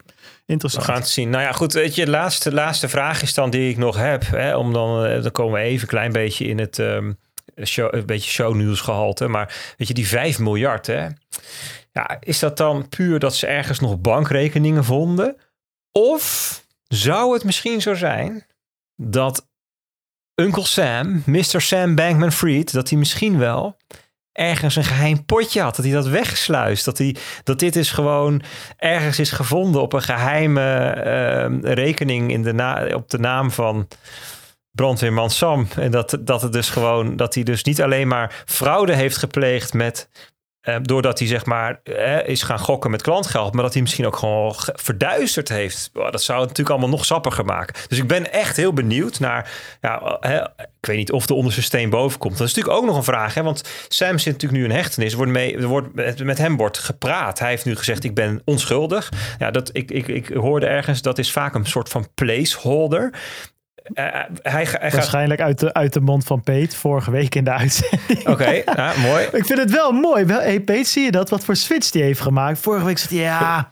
interessant. 0.47 0.87
We 0.87 0.93
gaan 0.93 1.01
het 1.01 1.11
zien. 1.11 1.31
Nou 1.31 1.43
ja, 1.43 1.53
goed. 1.53 1.73
Weet 1.73 1.95
je, 1.95 2.05
de 2.05 2.11
laatste, 2.11 2.53
laatste 2.53 2.89
vraag 2.89 3.23
is 3.23 3.35
dan 3.35 3.51
die 3.51 3.71
ik 3.71 3.77
nog 3.77 3.97
heb. 3.97 4.27
Hè, 4.27 4.57
om 4.57 4.73
dan, 4.73 5.23
dan 5.23 5.31
komen 5.31 5.61
we 5.61 5.67
even 5.67 5.83
een 5.83 5.89
klein 5.89 6.13
beetje 6.13 6.45
in 6.45 6.59
het 6.59 6.79
um, 6.79 7.19
show, 7.65 7.95
een 7.95 8.07
beetje 8.07 8.31
shownieuws 8.31 8.81
gehalte. 8.81 9.29
Maar 9.29 9.75
weet 9.77 9.89
je, 9.89 9.95
die 9.95 10.09
5 10.09 10.39
miljard, 10.39 10.87
hè? 10.87 11.07
Ja, 11.93 12.17
is 12.21 12.39
dat 12.39 12.57
dan 12.57 12.89
puur 12.89 13.19
dat 13.19 13.35
ze 13.35 13.47
ergens 13.47 13.81
nog 13.81 14.01
bankrekeningen 14.01 14.85
vonden? 14.85 15.37
Of 15.93 16.61
zou 16.89 17.33
het 17.33 17.45
misschien 17.45 17.83
zo 17.83 17.95
zijn 17.95 18.47
dat 18.97 19.47
Uncle 20.35 20.67
Sam, 20.67 21.23
Mr. 21.27 21.61
Sam 21.61 21.95
Bankman 21.95 22.33
Fried, 22.33 22.73
dat 22.73 22.89
hij 22.89 22.99
misschien 22.99 23.39
wel 23.39 23.77
ergens 24.33 24.77
een 24.77 24.85
geheim 24.85 25.25
potje 25.25 25.61
had. 25.61 25.77
Dat 25.77 25.85
hij 25.85 25.95
dat 25.95 26.07
weggesluist. 26.07 26.85
Dat, 26.85 26.99
hij, 26.99 27.17
dat 27.45 27.59
dit 27.59 27.77
is 27.77 27.91
gewoon 27.91 28.43
ergens 28.77 29.19
is 29.19 29.31
gevonden 29.31 29.83
op 29.83 29.93
een 29.93 30.03
geheime 30.03 30.91
ehm, 30.91 31.61
rekening 31.61 32.31
in 32.31 32.43
de 32.43 32.93
op 32.95 33.11
de 33.11 33.19
naam 33.19 33.51
van 33.51 33.89
brandweerman 34.71 35.31
Sam. 35.31 35.69
En 35.77 35.91
dat, 35.91 36.19
dat 36.21 36.43
het 36.43 36.53
dus 36.53 36.71
gewoon, 36.71 37.17
dat 37.17 37.35
hij 37.35 37.43
dus 37.43 37.65
niet 37.65 37.83
alleen 37.83 38.09
maar 38.09 38.43
fraude 38.47 38.95
heeft 38.95 39.17
gepleegd 39.17 39.73
met 39.73 40.09
eh, 40.65 40.77
doordat 40.83 41.19
hij 41.19 41.29
zeg 41.29 41.45
maar 41.45 41.81
eh, 41.83 42.29
is 42.29 42.43
gaan 42.43 42.59
gokken 42.59 42.91
met 42.91 43.03
klantgeld, 43.03 43.53
maar 43.55 43.63
dat 43.63 43.73
hij 43.73 43.83
misschien 43.83 44.07
ook 44.07 44.17
gewoon 44.17 44.55
ge- 44.55 44.73
verduisterd 44.75 45.49
heeft. 45.49 45.91
Dat 45.93 46.23
zou 46.23 46.39
het 46.39 46.49
natuurlijk 46.49 46.77
allemaal 46.77 46.97
nog 46.97 47.05
sappiger 47.05 47.45
maken. 47.45 47.75
Dus 47.89 47.99
ik 47.99 48.07
ben 48.07 48.33
echt 48.33 48.57
heel 48.57 48.73
benieuwd 48.73 49.21
naar. 49.21 49.51
Ja, 49.81 50.17
hè, 50.21 50.41
ik 50.81 50.91
weet 50.91 50.97
niet 50.97 51.13
of 51.13 51.27
de 51.27 51.35
onderste 51.35 51.63
steen 51.63 51.91
boven 51.91 52.19
komt. 52.19 52.39
Dat 52.39 52.47
is 52.47 52.55
natuurlijk 52.55 52.83
ook 52.83 52.89
nog 52.89 52.97
een 52.97 53.05
vraag. 53.05 53.35
Hè? 53.35 53.43
Want 53.43 53.63
Sam 53.89 54.19
zit 54.19 54.33
natuurlijk 54.33 54.63
nu 54.63 54.69
in 54.69 54.77
hechtenis. 54.77 55.11
Er 55.11 55.17
wordt 55.17 55.33
mee, 55.33 55.57
er 55.57 55.67
wordt, 55.67 55.95
met, 55.95 56.25
met 56.25 56.39
hem 56.39 56.57
wordt 56.57 56.79
gepraat. 56.79 57.39
Hij 57.39 57.49
heeft 57.49 57.65
nu 57.65 57.77
gezegd: 57.77 58.05
Ik 58.05 58.15
ben 58.15 58.43
onschuldig. 58.45 59.09
Ja, 59.39 59.51
dat, 59.51 59.71
ik, 59.73 59.91
ik, 59.91 60.09
ik 60.09 60.29
hoorde 60.29 60.67
ergens 60.67 61.03
dat 61.03 61.19
is 61.19 61.33
vaak 61.33 61.55
een 61.55 61.67
soort 61.67 61.89
van 61.89 62.09
placeholder. 62.15 63.13
Eh, 63.93 64.05
hij, 64.05 64.27
hij, 64.43 64.67
gaat. 64.67 64.93
Waarschijnlijk 64.93 65.41
uit 65.41 65.59
de, 65.59 65.73
uit 65.73 65.93
de 65.93 66.01
mond 66.01 66.25
van 66.25 66.43
Peet 66.43 66.77
vorige 66.77 67.11
week 67.11 67.35
in 67.35 67.45
de 67.45 67.51
uitzending. 67.51 68.29
Oké, 68.29 68.51
ja, 68.77 68.93
mooi. 69.03 69.25
Ik 69.33 69.47
vind 69.47 69.59
het 69.59 69.71
wel 69.71 69.93
mooi. 69.93 70.25
Wel, 70.25 70.41
hey 70.41 70.61
Peet, 70.61 70.89
zie 70.89 71.05
je 71.05 71.11
dat? 71.11 71.31
Wat 71.31 71.45
voor 71.45 71.57
switch 71.57 71.91
die 71.91 72.03
heeft 72.03 72.21
gemaakt. 72.21 72.59
Vorige 72.59 72.85
week 72.85 72.99
zei 72.99 73.21
hij, 73.21 73.29
ja, 73.29 73.71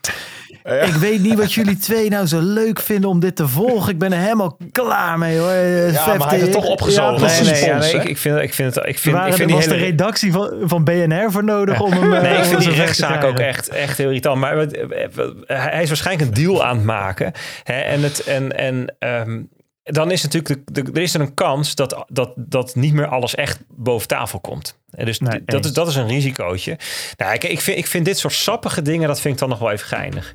ik 0.65 0.95
weet 0.95 1.21
niet 1.23 1.35
wat 1.35 1.53
jullie 1.53 1.77
twee 1.77 2.11
nou 2.11 2.27
zo 2.27 2.41
leuk 2.41 2.81
vinden 2.81 3.11
om 3.11 3.21
dit 3.21 3.37
te 3.37 3.49
volgen. 3.49 3.93
Ik 3.93 3.99
ben 3.99 4.13
er 4.13 4.19
helemaal 4.19 4.57
klaar 4.73 5.19
mee 5.19 5.39
hoor. 5.39 5.53
Ja, 5.53 6.07
maar 6.07 6.29
hij 6.29 6.39
heeft 6.39 6.43
het 6.43 6.53
toch 6.53 6.67
opgezogen. 6.67 7.29
Ja, 7.29 7.43
Nee, 7.43 7.53
nee, 7.53 7.65
ja, 7.65 7.79
nee, 7.79 7.95
ik, 7.95 8.05
ik 8.05 8.19
vind, 8.19 8.39
ik 8.39 8.55
vind 8.55 8.75
het. 8.75 8.87
Ik 8.87 8.99
vind, 8.99 9.17
ik 9.17 9.23
vind 9.23 9.39
er 9.39 9.47
die 9.47 9.57
was 9.57 9.65
hele 9.65 9.79
de 9.79 9.85
redactie 9.85 10.33
van, 10.33 10.55
van 10.65 10.85
BNR 10.85 11.33
voor 11.33 11.45
nodig 11.45 11.81
om 11.81 11.93
hem 11.93 12.15
eh, 12.15 12.23
Nee, 12.23 12.37
ik 12.37 12.45
vind 12.45 12.61
die 12.61 12.73
rechtszaak 12.73 13.25
ook 13.25 13.39
echt, 13.39 13.69
echt 13.69 13.99
heel 13.99 14.07
irritant. 14.07 14.41
Maar 14.41 14.57
hij 15.47 15.83
is 15.83 15.89
waarschijnlijk 15.89 16.29
een 16.29 16.35
deal 16.35 16.65
aan 16.65 16.77
het 16.77 16.85
maken. 16.85 17.33
Hè? 17.65 17.81
En, 17.81 18.03
het, 18.03 18.25
en, 18.25 18.57
en 18.59 18.95
ehm, 18.99 19.41
dan 19.83 20.11
is 20.11 20.23
natuurlijk 20.23 20.67
de, 20.75 20.83
de- 20.83 20.91
er 20.93 21.03
is 21.03 21.15
er 21.15 21.21
een 21.21 21.35
kans 21.35 21.75
dat, 21.75 22.05
dat, 22.09 22.33
dat 22.37 22.75
niet 22.75 22.93
meer 22.93 23.07
alles 23.07 23.35
echt 23.35 23.61
boven 23.69 24.09
tafel 24.09 24.41
komt. 24.41 24.79
En 24.91 25.05
dus 25.07 25.19
Nee, 25.19 25.43
dat, 25.45 25.65
is, 25.65 25.73
dat 25.73 25.89
is 25.89 25.95
een 25.97 26.09
risicootje. 26.09 26.79
Nou, 27.17 27.33
ik, 27.35 27.45
ik, 27.45 27.61
vind, 27.61 27.79
ik 27.79 27.87
vind 27.87 28.05
dit 28.05 28.19
soort 28.19 28.33
sappige 28.35 28.83
dingen, 28.83 29.09
dat 29.09 29.21
vind 29.21 29.35
ik 29.35 29.41
dan 29.41 29.49
nog 29.49 29.59
wel 29.59 29.71
even 29.71 29.87
geinig. 29.87 30.35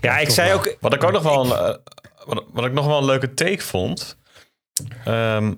Ja, 0.00 0.18
ik 0.18 0.30
zei 0.30 0.52
ook... 0.52 0.76
Wat 0.80 0.94
ik 0.94 1.04
ook 1.04 1.12
nog 1.12 1.22
wel 1.22 1.44
een, 1.44 1.52
eh, 1.52 1.74
wat, 2.24 2.44
wat 2.52 2.64
ik 2.64 2.72
nog 2.72 2.86
wel 2.86 2.98
een 2.98 3.04
leuke 3.04 3.34
take 3.34 3.62
vond 3.62 4.16
ehm, 5.04 5.54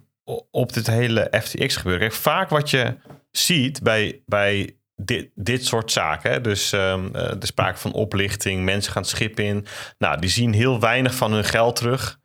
op 0.51 0.73
dit 0.73 0.87
hele 0.87 1.33
FTX 1.43 1.77
gebeuren. 1.77 2.09
Kijk, 2.09 2.21
vaak 2.21 2.49
wat 2.49 2.71
je 2.71 2.97
ziet 3.31 3.83
bij, 3.83 4.23
bij 4.27 4.77
dit, 4.97 5.31
dit 5.35 5.67
soort 5.67 5.93
zaken, 5.93 6.31
hè, 6.31 6.41
dus 6.41 6.73
ehm, 6.73 7.07
eh, 7.15 7.33
de 7.39 7.47
sprake 7.47 7.79
van 7.79 7.93
oplichting, 7.93 8.65
mensen 8.65 8.93
gaan 8.93 9.03
het 9.03 9.11
schip 9.11 9.41
in, 9.41 9.67
nou, 9.99 10.21
die 10.21 10.31
zien 10.31 10.53
heel 10.53 10.81
weinig 10.81 11.15
van 11.15 11.33
hun 11.33 11.45
geld 11.45 11.77
terug. 11.77 12.21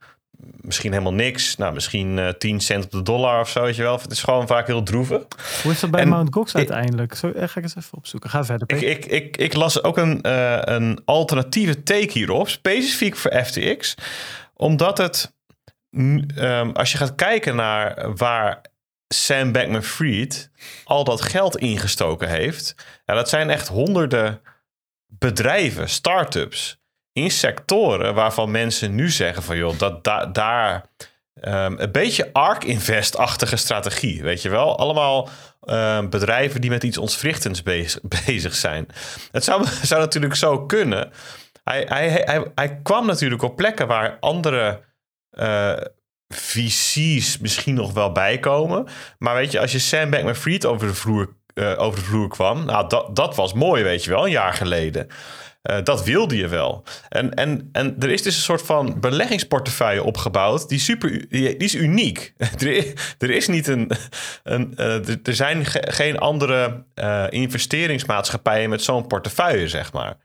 Misschien 0.62 0.92
helemaal 0.92 1.14
niks. 1.14 1.56
Nou, 1.56 1.74
misschien 1.74 2.20
eh 2.20 2.30
10 2.30 2.60
cent 2.60 2.84
op 2.84 2.92
de 2.92 3.02
dollar 3.02 3.40
of 3.42 3.50
zo, 3.50 3.62
weet 3.62 3.76
je 3.76 3.82
wel. 3.82 4.00
Het 4.00 4.12
is 4.12 4.24
gewoon 4.24 4.48
vaak 4.48 4.68
heel 4.68 4.84
droevig. 4.84 5.22
Hoe 5.64 5.72
is 5.72 5.80
dat 5.80 5.92
bij 5.92 6.02
En- 6.02 6.08
Mount 6.08 6.34
Gox 6.34 6.56
uiteindelijk? 6.56 7.16
Zo, 7.16 7.32
eh, 7.32 7.48
ga 7.48 7.58
ik 7.58 7.64
eens 7.64 7.76
even 7.76 7.98
opzoeken. 7.98 8.30
Ga 8.30 8.46
verder. 8.46 8.78
Ik, 8.78 8.82
ik, 8.82 9.06
ik, 9.06 9.38
ik 9.38 9.54
las 9.54 9.84
ook 9.84 9.98
een, 9.98 10.22
eh, 10.22 10.58
een 10.62 11.02
alternatieve 11.06 11.84
take 11.84 12.12
hierop, 12.12 12.50
specifiek 12.50 13.16
voor 13.16 13.44
FTX. 13.46 13.96
Omdat 14.54 14.98
het, 14.98 15.34
ehm, 16.36 16.70
als 16.74 16.92
je 16.92 16.98
gaat 16.98 17.16
kijken 17.16 17.56
naar 17.56 18.16
waar 18.16 18.62
Sam 19.08 19.52
Bankman-Fried 19.52 20.52
al 20.84 21.04
dat 21.04 21.22
geld 21.22 21.58
ingestoken 21.58 22.30
heeft. 22.30 22.76
Ja, 23.06 23.14
dat 23.14 23.30
zijn 23.30 23.50
echt 23.50 23.68
honderden 23.68 24.42
bedrijven, 25.08 25.90
start-ups, 25.90 26.77
in 27.18 27.32
sectoren 27.32 28.14
waarvan 28.14 28.52
mensen 28.52 28.96
nu 28.96 29.10
zeggen 29.10 29.44
van 29.44 29.58
joh, 29.58 29.78
dat 29.78 30.04
da- 30.04 30.26
daar 30.26 30.86
ehm, 31.42 31.74
een 31.78 31.92
beetje 31.92 32.30
ARK 32.34 32.64
Invest-achtige 32.64 33.56
strategie, 33.56 34.24
weet 34.24 34.42
je 34.42 34.50
wel? 34.50 34.78
Allemaal 34.78 35.30
ehm, 35.62 36.10
bedrijven 36.10 36.62
die 36.62 36.70
met 36.70 36.84
iets 36.84 36.98
ontwrichtends 36.98 37.64
bezig, 38.26 38.56
zijn. 38.56 38.88
Het 39.32 39.44
zou, 39.44 39.66
zou 39.92 40.02
natuurlijk 40.02 40.36
zo 40.36 40.66
kunnen. 40.66 41.12
Hij, 41.64 41.86
hij, 42.56 42.80
kwam 42.84 43.06
natuurlijk 43.06 43.42
op 43.42 43.56
plekken 43.56 43.88
waar 43.88 44.18
andere 44.20 44.82
eh, 45.30 45.74
VC's 46.34 47.38
misschien 47.38 47.74
nog 47.74 47.94
wel 47.94 48.12
bijkomen. 48.12 48.88
Maar 49.18 49.36
weet 49.36 49.52
je, 49.52 49.60
als 49.60 49.72
je 49.72 49.80
Sam 49.80 50.10
Bankman-Fried 50.10 50.66
over 50.66 50.88
de 50.88 50.94
vloer, 50.94 51.36
eh, 51.54 51.74
over 51.78 52.00
de 52.00 52.06
vloer 52.06 52.28
kwam... 52.28 52.66
Nou, 52.66 52.90
dat, 52.90 53.16
dat 53.16 53.36
was 53.36 53.54
mooi, 53.54 53.84
weet 53.84 54.04
je 54.04 54.10
wel, 54.10 54.26
een 54.26 54.32
jaar 54.32 54.54
geleden. 54.54 55.08
Eh, 55.68 55.84
dat 55.84 56.04
wilde 56.04 56.38
je 56.38 56.48
wel. 56.48 56.84
En, 57.10 57.34
en, 57.34 57.70
en 57.72 57.96
er 58.00 58.10
is 58.10 58.22
dus 58.22 58.36
een 58.36 58.42
soort 58.42 58.62
van 58.62 59.00
beleggingsportefeuille 59.00 60.04
opgebouwd. 60.04 60.70
Die, 60.70 60.80
super, 60.80 61.26
die, 61.30 61.58
is 61.58 61.76
uniek. 61.76 62.34
er, 63.18 63.30
is, 63.30 63.48
niet 63.48 63.68
een. 63.68 63.92
een 64.44 64.76
eh, 64.76 65.08
er- 65.10 65.36
zijn 65.36 65.66
ge- 65.66 65.88
geen 65.92 66.18
andere 66.18 66.84
eh, 66.94 67.26
investeringsmaatschappijen 67.30 68.70
met 68.70 68.82
zo'n 68.82 69.08
portefeuille, 69.08 69.68
zeg 69.68 69.94
maar. 69.94 70.18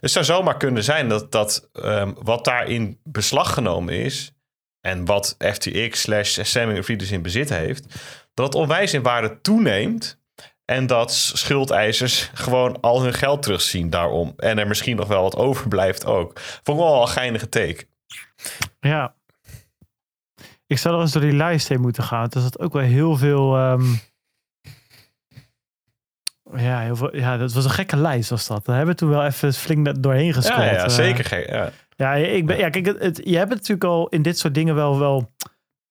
Het 0.00 0.10
zou 0.10 0.24
zomaar 0.24 0.56
kunnen 0.56 0.84
zijn 0.84 1.08
dat, 1.08 1.32
dat 1.32 1.68
ehm, 1.72 2.12
wat 2.22 2.44
daar 2.44 2.68
in 2.68 2.98
beslag 3.04 3.54
genomen 3.54 3.94
is. 3.94 4.32
en 4.80 5.04
wat 5.04 5.36
FTX 5.38 6.00
slash 6.00 6.38
Sam 6.42 6.82
Frieders 6.82 7.10
in 7.10 7.22
bezit 7.22 7.48
heeft. 7.48 7.84
dat 8.34 8.54
onwijs 8.54 8.94
in 8.94 9.02
waarde 9.02 9.40
toeneemt. 9.40 10.18
En 10.66 10.86
dat 10.86 11.12
schuldeisers 11.12 12.30
gewoon 12.34 12.80
al 12.80 13.02
hun 13.02 13.14
geld 13.14 13.42
terugzien 13.42 13.90
daarom. 13.90 14.32
En 14.36 14.58
er 14.58 14.66
misschien 14.66 14.96
nog 14.96 15.08
wel 15.08 15.22
wat 15.22 15.36
overblijft 15.36 16.04
ook. 16.04 16.38
Vond 16.40 16.78
ik 16.78 16.84
wel 16.84 17.00
een 17.02 17.08
geinige 17.08 17.48
take. 17.48 17.86
Ja. 18.80 19.14
Ik 20.66 20.78
zou 20.78 20.94
er 20.94 21.00
eens 21.00 21.12
door 21.12 21.22
die 21.22 21.32
lijst 21.32 21.68
heen 21.68 21.80
moeten 21.80 22.02
gaan. 22.02 22.28
Er 22.30 22.40
zat 22.40 22.58
ook 22.58 22.72
wel 22.72 22.82
heel 22.82 23.16
veel... 23.16 23.56
ehm, 23.56 23.84
ja, 26.56 26.80
heel 26.80 26.96
veel, 26.96 27.16
ja, 27.16 27.36
dat 27.36 27.52
was 27.52 27.64
een 27.64 27.70
gekke 27.70 27.96
lijst 27.96 28.30
was 28.30 28.46
dat. 28.46 28.64
Daar 28.64 28.76
hebben 28.76 28.94
we 28.94 29.00
toen 29.00 29.10
wel 29.10 29.24
even 29.24 29.52
flink 29.52 30.02
doorheen 30.02 30.32
gescrollt. 30.34 30.70
ja, 30.70 30.84
eh. 30.84 30.88
zeker. 30.88 31.52
Ja. 31.54 31.70
Ja, 31.96 32.14
ik 32.14 32.46
ben, 32.46 32.58
ja 32.58 32.68
kijk, 32.70 32.86
het, 32.86 32.98
het- 32.98 33.20
je 33.24 33.36
hebt 33.36 33.48
het 33.50 33.58
natuurlijk 33.58 33.84
al 33.84 34.08
in 34.08 34.22
dit 34.22 34.38
soort 34.38 34.54
dingen 34.54 34.74
wel, 34.74 34.98
wel 34.98 35.30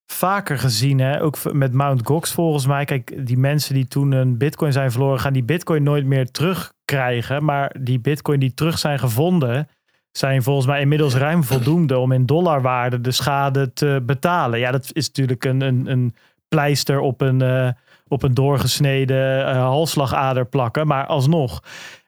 vaker 0.06 0.57
gezien. 0.57 0.99
Hè? 0.99 1.22
Ook 1.22 1.53
met 1.53 1.73
Mount 1.73 2.07
Gox 2.07 2.32
volgens 2.32 2.65
mij. 2.65 2.86
Kijk, 2.86 3.27
die 3.27 3.38
mensen 3.38 3.73
die 3.73 3.88
toen 3.88 4.11
een 4.11 4.38
bitcoin 4.38 4.72
zijn 4.72 4.91
verloren... 4.91 5.19
gaan 5.19 5.34
die 5.34 5.44
bitcoin 5.44 5.84
nooit 5.84 6.06
meer 6.06 6.32
terugkrijgen. 6.32 7.44
Maar 7.44 7.76
die 7.80 7.99
bitcoin 7.99 8.40
die 8.40 8.53
terug 8.53 8.80
zijn 8.80 8.99
gevonden... 8.99 9.69
zijn 10.11 10.44
volgens 10.44 10.68
mij 10.68 10.82
inmiddels 10.82 11.15
ruim 11.15 11.44
voldoende... 11.44 11.98
om 11.98 12.11
in 12.11 12.26
dollarwaarde 12.26 13.02
de 13.02 13.11
schade 13.11 13.73
te 13.73 14.02
betalen. 14.06 14.60
Ja, 14.60 14.72
dat 14.72 14.90
is 14.94 15.07
natuurlijk 15.07 15.45
een, 15.45 15.61
een, 15.61 15.91
een 15.91 16.15
pleister 16.48 16.99
op 16.99 17.22
een, 17.22 17.41
eh, 17.41 17.69
op 18.07 18.23
een 18.23 18.34
doorgesneden 18.34 19.48
eh, 19.48 19.57
halsslagader 19.57 20.45
plakken. 20.45 20.88
Maar 20.88 21.06
alsnog... 21.06 21.61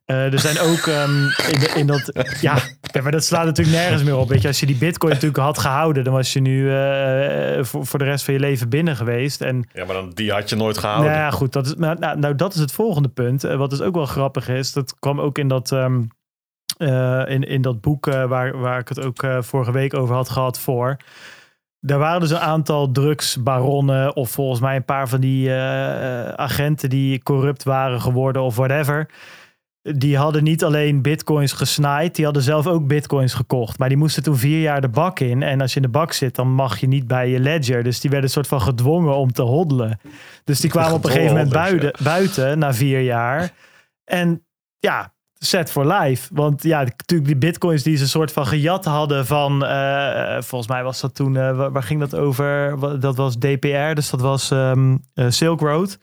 Eh, 0.08 0.34
er 0.34 0.40
zijn 0.40 0.60
ook 0.60 0.88
ehm, 0.88 1.24
in, 1.52 1.60
de, 1.60 1.72
in 1.76 1.88
dat. 1.88 2.12
Ja, 2.42 2.58
maar 3.04 3.12
dat 3.12 3.24
slaat 3.24 3.46
natuurlijk 3.46 3.78
nergens 3.78 4.04
meer 4.04 4.18
op. 4.18 4.30
Weet 4.30 4.42
je, 4.42 4.48
als 4.48 4.60
je 4.60 4.66
die 4.66 4.76
Bitcoin 4.76 5.14
natuurlijk 5.14 5.44
had 5.44 5.58
gehouden, 5.58 6.04
dan 6.04 6.14
was 6.14 6.34
je 6.34 6.40
nu 6.40 6.76
eh, 6.76 7.64
voor, 7.64 7.86
voor 7.86 8.00
de 8.00 8.06
rest 8.06 8.26
van 8.26 8.34
je 8.34 8.40
leven 8.40 8.70
binnen 8.70 8.96
geweest. 8.96 9.42
En 9.42 9.70
ja, 9.74 9.86
maar 9.86 9.96
dan, 9.96 10.12
die 10.14 10.32
had 10.32 10.50
je 10.50 10.56
nooit 10.56 10.76
nou 10.76 10.88
gehouden. 10.88 11.14
ja, 11.14 11.32
goed, 11.32 11.54
dat 11.54 11.66
is, 11.66 11.76
nou, 11.76 12.00
nou, 12.00 12.20
nou, 12.20 12.36
dat 12.36 12.54
is 12.54 12.60
het 12.60 12.72
volgende 12.72 13.10
punt. 13.10 13.44
Eh, 13.44 13.58
wat 13.58 13.70
dus 13.70 13.82
ook 13.82 13.96
wel 13.96 14.06
grappig 14.06 14.50
is, 14.50 14.74
dat 14.74 15.00
kwam 15.00 15.20
ook 15.20 15.38
in 15.38 15.48
dat, 15.48 15.72
ehm, 15.72 16.02
eh, 16.78 17.24
in, 17.28 17.44
in 17.44 17.62
dat 17.62 17.82
boek 17.82 18.08
eh, 18.08 18.26
waar, 18.26 18.58
waar 18.58 18.80
ik 18.80 18.88
het 18.90 19.02
ook 19.02 19.24
eh, 19.24 19.42
vorige 19.42 19.72
week 19.72 19.94
over 19.94 20.16
had 20.16 20.30
gehad 20.30 20.60
voor. 20.60 20.98
Er 21.82 21.98
waren 21.98 22.20
dus 22.20 22.30
een 22.30 22.40
aantal 22.40 22.92
drugsbaronnen 22.92 24.16
of 24.16 24.30
volgens 24.30 24.60
mij 24.60 24.76
een 24.76 24.86
paar 24.86 25.08
van 25.08 25.20
die 25.20 25.54
eh, 25.54 26.30
agenten 26.30 26.90
die 26.90 27.24
corrupt 27.24 27.64
waren 27.64 28.02
geworden 28.02 28.42
of 28.42 28.56
whatever. 28.56 29.10
Die 29.96 30.18
hadden 30.18 30.44
niet 30.44 30.64
alleen 30.64 31.02
bitcoins 31.02 31.52
gesnaaid, 31.52 32.16
die 32.16 32.26
hadden 32.26 32.44
zelf 32.44 32.68
ook 32.68 32.88
bitcoins 32.88 33.34
gekocht. 33.34 33.80
Maar 33.80 33.90
die 33.90 33.98
moesten 33.98 34.24
toen 34.24 34.38
vier 34.38 34.62
jaar 34.62 34.82
de 34.82 34.90
bak 34.90 35.20
in. 35.20 35.44
En 35.44 35.62
als 35.62 35.70
je 35.70 35.76
in 35.76 35.82
de 35.82 35.92
bak 35.92 36.14
zit, 36.14 36.36
dan 36.36 36.52
mag 36.52 36.80
je 36.80 36.88
niet 36.88 37.08
bij 37.08 37.30
je 37.30 37.40
ledger. 37.40 37.84
Dus 37.84 38.00
die 38.00 38.10
werden 38.10 38.28
een 38.28 38.34
soort 38.36 38.48
van 38.48 38.62
gedwongen 38.62 39.16
om 39.16 39.32
te 39.32 39.42
hoddelen. 39.42 40.00
Dus 40.44 40.60
die 40.60 40.70
kwamen 40.70 40.94
op 40.94 41.04
een 41.04 41.12
gegeven 41.12 41.34
moment 41.36 41.54
buiten, 41.54 41.94
buiten 42.04 42.60
na 42.60 42.74
vier 42.74 43.02
jaar. 43.02 43.52
En 44.04 44.46
ja, 44.80 45.14
set 45.34 45.72
for 45.72 45.94
life. 45.94 46.30
Want 46.34 46.64
ja, 46.64 46.84
natuurlijk 46.84 47.30
die 47.30 47.38
bitcoins 47.38 47.84
die 47.84 47.96
ze 47.96 48.04
een 48.04 48.10
soort 48.10 48.32
van 48.32 48.48
gejat 48.48 48.86
hadden 48.86 49.26
van... 49.26 49.66
eh, 49.66 50.42
volgens 50.42 50.72
mij 50.72 50.84
was 50.84 51.02
dat 51.02 51.16
toen... 51.16 51.38
eh, 51.38 51.70
waar, 51.72 51.84
ging 51.84 52.00
dat 52.00 52.16
over? 52.16 52.76
Dat 53.00 53.16
was 53.16 53.38
DPR, 53.38 53.94
dus 53.94 54.10
dat 54.10 54.22
was 54.22 54.52
eh, 54.52 54.72
Silk 55.28 55.60
Road. 55.60 56.00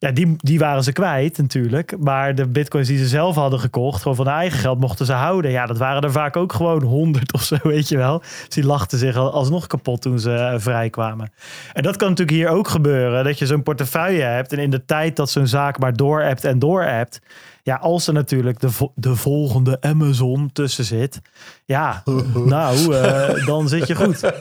Ja, 0.00 0.10
die, 0.10 0.34
die 0.36 0.58
waren 0.58 0.82
ze 0.84 0.92
kwijt 0.92 1.38
natuurlijk. 1.38 1.98
Maar 1.98 2.34
de 2.34 2.46
bitcoins 2.48 2.88
die 2.88 2.98
ze 2.98 3.06
zelf 3.06 3.34
hadden 3.34 3.60
gekocht, 3.60 4.02
gewoon 4.02 4.16
van 4.16 4.26
hun 4.26 4.34
eigen 4.34 4.58
geld, 4.58 4.80
mochten 4.80 5.06
ze 5.06 5.12
houden. 5.12 5.50
Ja, 5.50 5.66
dat 5.66 5.78
waren 5.78 6.02
er 6.02 6.12
vaak 6.12 6.36
ook 6.36 6.52
gewoon 6.52 6.82
honderd 6.82 7.32
of 7.32 7.42
zo, 7.42 7.56
weet 7.68 7.88
je 7.88 7.96
wel. 7.96 8.18
Dus 8.18 8.48
die 8.48 8.64
lachten 8.66 8.98
zich 8.98 9.16
al- 9.16 9.32
alsnog 9.32 9.66
kapot 9.66 10.02
toen 10.02 10.18
ze 10.18 10.34
eh, 10.34 10.54
vrijkwamen. 10.58 11.32
En 11.72 11.82
dat 11.82 11.96
kan 11.96 12.08
natuurlijk 12.08 12.36
hier 12.38 12.48
ook 12.48 12.68
gebeuren. 12.68 13.24
Dat 13.24 13.38
je 13.38 13.46
zo'n 13.46 13.62
portefeuille 13.62 14.22
hebt 14.22 14.52
en 14.52 14.58
in 14.58 14.70
de 14.70 14.84
tijd 14.84 15.16
dat 15.16 15.30
zo'n 15.30 15.46
zaak 15.46 15.78
maar 15.78 15.92
door-appt 15.96 16.44
en 16.44 16.58
door-appt. 16.58 17.20
Ja, 17.62 17.74
als 17.76 18.06
er 18.06 18.12
natuurlijk 18.12 18.60
de, 18.60 18.70
vo- 18.70 18.92
de 18.94 19.14
volgende 19.16 19.76
Amazon 19.80 20.50
tussen 20.52 20.84
zit. 20.84 21.20
Ja, 21.64 22.02
nou, 22.44 22.94
eh, 22.94 23.46
dan 23.46 23.68
zit 23.68 23.86
je 23.86 23.94
goed. 23.94 24.32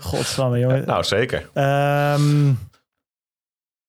Godsamme, 0.00 0.58
jongen. 0.58 0.86
Nou, 0.86 1.04
zeker. 1.04 1.48
Ehm, 1.54 2.52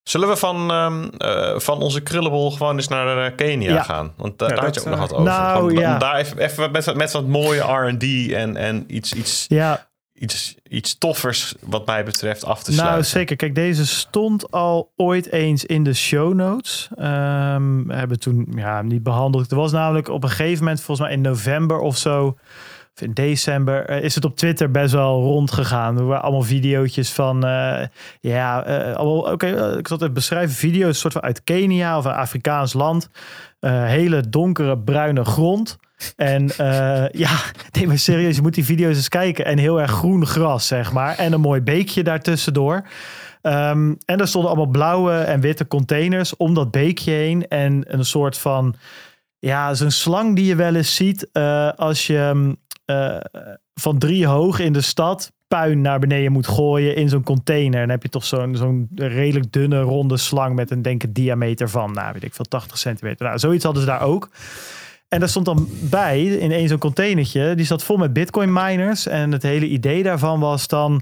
Zullen 0.08 0.28
we 0.28 0.36
van, 0.36 0.72
ehm, 0.72 1.08
eh, 1.18 1.60
van 1.60 1.82
onze 1.82 2.02
krullenbol 2.02 2.52
gewoon 2.52 2.76
eens 2.76 2.88
naar 2.88 3.26
eh, 3.26 3.36
Kenia 3.36 3.74
Ja. 3.74 3.84
gaan? 3.84 4.14
Want 4.18 4.34
Ja, 4.42 4.48
daar 4.48 4.64
had 4.64 4.74
je 4.74 4.80
ook 4.80 4.86
nog 4.86 4.96
eh, 4.96 5.02
wat 5.02 5.12
over. 5.14 5.24
nou, 5.26 5.58
Gewoon, 5.58 5.74
ja. 5.84 5.94
om 5.94 6.00
Daar 6.00 6.16
even, 6.16 6.38
even 6.38 6.72
met, 6.72 6.96
met 6.96 7.12
wat 7.12 7.28
mooie 7.28 7.62
R&D 7.62 8.32
en, 8.32 8.56
en 8.56 8.84
iets, 8.88 9.14
iets, 9.14 9.46
ja, 9.48 9.88
iets, 10.14 10.56
iets 10.70 10.98
toffers 10.98 11.56
wat 11.62 11.86
mij 11.86 12.04
betreft 12.06 12.46
af 12.46 12.64
te 12.64 12.70
Nou, 12.72 12.82
sluiten. 12.82 13.10
zeker. 13.10 13.36
Kijk, 13.36 13.56
deze 13.56 13.88
stond 13.88 14.52
al 14.52 14.92
ooit 14.96 15.32
eens 15.32 15.66
in 15.66 15.84
de 15.84 15.94
show 15.94 16.34
notes. 16.34 16.88
Ehm, 16.98 17.84
we 17.88 17.94
hebben 17.94 18.20
toen 18.20 18.48
ja, 18.56 18.82
niet 18.82 19.04
behandeld. 19.04 19.52
Er 19.52 19.58
was 19.58 19.72
namelijk 19.72 20.10
op 20.10 20.24
een 20.24 20.30
gegeven 20.30 20.60
moment, 20.64 20.82
volgens 20.82 21.08
mij 21.08 21.16
in 21.18 21.22
november 21.22 21.80
of 21.80 21.98
zo, 21.98 22.38
in 23.02 23.14
december, 23.14 23.86
eh, 23.86 24.04
is 24.04 24.16
het 24.16 24.26
op 24.26 24.36
Twitter 24.36 24.72
best 24.72 24.94
wel 24.94 25.22
rondgegaan. 25.22 25.98
Er 25.98 26.06
waren 26.06 26.24
allemaal 26.24 26.42
videootjes 26.42 27.12
van, 27.12 27.46
eh, 27.46 27.86
ja, 28.20 28.64
eh, 28.64 29.06
oké, 29.06 29.78
ik 29.78 29.88
zal 29.88 29.98
het 29.98 30.14
beschrijven. 30.14 30.56
Video's, 30.56 31.00
soort 31.00 31.14
van 31.14 31.22
uit 31.22 31.44
Kenia 31.44 31.98
of 31.98 32.06
een 32.06 32.12
Afrikaans 32.12 32.74
land. 32.74 33.10
Hele 33.60 34.30
donkere 34.30 34.78
bruine 34.78 35.26
grond. 35.26 35.78
En 36.16 36.52
ja, 37.24 37.40
nee, 37.72 37.88
maar 37.88 37.98
serieus, 37.98 38.36
je 38.36 38.42
moet 38.42 38.54
die 38.54 38.66
video's 38.66 38.96
eens 38.96 39.10
kijken. 39.10 39.46
En 39.46 39.58
heel 39.58 39.82
erg 39.82 39.92
groen 39.92 40.26
gras, 40.26 40.68
zeg 40.68 40.94
maar. 40.94 41.18
En 41.18 41.34
een 41.34 41.42
mooi 41.42 41.62
beekje 41.62 42.04
daartussendoor. 42.04 42.88
Ehm 43.42 43.94
en 44.06 44.20
er 44.20 44.28
stonden 44.28 44.52
allemaal 44.52 44.72
blauwe 44.72 45.14
en 45.14 45.40
witte 45.40 45.68
containers 45.68 46.38
om 46.38 46.54
dat 46.54 46.72
beekje 46.72 47.12
heen. 47.12 47.48
En 47.48 47.84
een 47.88 48.06
soort 48.06 48.38
van, 48.38 48.76
ja, 49.40 49.74
zo'n 49.74 49.92
slang 49.92 50.36
die 50.36 50.46
je 50.46 50.56
wel 50.56 50.76
eens 50.76 50.96
ziet 50.96 51.30
als 51.76 52.08
je 52.08 52.56
eh, 52.88 53.18
van 53.74 53.98
drie 53.98 54.28
hoog 54.28 54.60
in 54.60 54.74
de 54.74 54.82
stad 54.82 55.32
puin 55.48 55.82
naar 55.82 56.00
beneden 56.00 56.32
moet 56.32 56.48
gooien 56.48 56.96
in 56.96 57.10
zo'n 57.10 57.24
container. 57.24 57.80
Dan 57.80 57.90
heb 57.90 58.04
je 58.04 58.10
toch 58.10 58.26
zo'n 58.26 58.56
zo'n 58.56 58.90
redelijk 58.96 59.52
dunne 59.52 59.82
ronde 59.82 60.18
slang 60.18 60.56
met 60.56 60.72
een 60.72 60.82
denk 60.82 61.04
ik 61.04 61.14
diameter 61.14 61.70
van, 61.70 61.92
nou 61.92 62.14
weet 62.14 62.24
ik 62.24 62.34
veel, 62.34 62.46
80 62.46 62.78
centimeter. 62.78 63.26
Nou, 63.26 63.40
zoiets 63.40 63.64
hadden 63.64 63.82
ze 63.84 63.90
daar 63.90 64.02
ook. 64.02 64.30
En 65.08 65.20
daar 65.20 65.30
stond 65.30 65.46
dan 65.46 65.68
bij, 65.82 66.26
in 66.26 66.52
één 66.52 66.68
zo'n 66.68 66.78
containertje, 66.78 67.56
die 67.56 67.66
zat 67.66 67.84
vol 67.84 67.98
met 67.98 68.14
bitcoin 68.14 68.54
miners. 68.54 69.08
En 69.08 69.32
het 69.32 69.44
hele 69.44 69.68
idee 69.68 70.04
daarvan 70.04 70.40
was 70.40 70.68
dan 70.68 71.02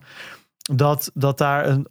dat, 0.73 1.11
dat 1.13 1.37
daar 1.37 1.67
een, 1.67 1.87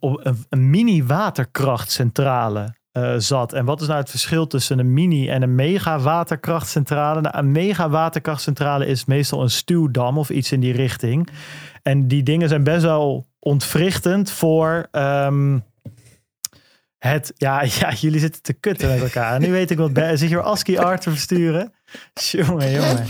een 0.49 0.69
mini 0.69 1.03
waterkrachtcentrale 1.03 2.73
eh, 2.95 3.13
zat. 3.17 3.53
En 3.53 3.65
wat 3.65 3.81
is 3.81 3.87
nou 3.87 3.99
het 3.99 4.09
verschil 4.09 4.47
tussen 4.47 4.79
een 4.79 4.93
mini 4.93 5.29
en 5.29 5.41
een 5.41 5.55
mega 5.55 5.99
waterkrachtcentrale? 5.99 7.21
Nou, 7.21 7.37
een 7.37 7.51
mega 7.51 7.89
waterkrachtcentrale 7.89 8.85
is 8.85 9.05
meestal 9.05 9.41
een 9.41 9.49
stuwdam 9.49 10.17
of 10.17 10.29
iets 10.29 10.51
in 10.51 10.59
die 10.59 10.73
richting. 10.73 11.29
En 11.83 12.07
die 12.07 12.23
dingen 12.23 12.49
zijn 12.49 12.63
best 12.63 12.81
wel 12.81 13.27
ontwrichtend 13.39 14.31
voor 14.31 14.87
ehm, 14.91 15.59
het... 16.97 17.33
Ja, 17.35 17.61
ja, 17.79 17.91
jullie 17.91 18.19
zitten 18.19 18.41
te 18.41 18.53
kutten 18.53 18.89
met 18.89 19.01
elkaar. 19.01 19.39
Nu 19.39 19.51
weet 19.51 19.71
ik 19.71 19.77
wat... 19.77 19.93
Be- 19.93 20.17
Zit 20.17 20.29
je 20.29 20.35
weer 20.35 20.43
ASCII 20.43 20.77
art 20.77 21.01
te 21.01 21.09
versturen? 21.09 21.73
Jongen, 22.13 22.71
jongen. 22.71 23.07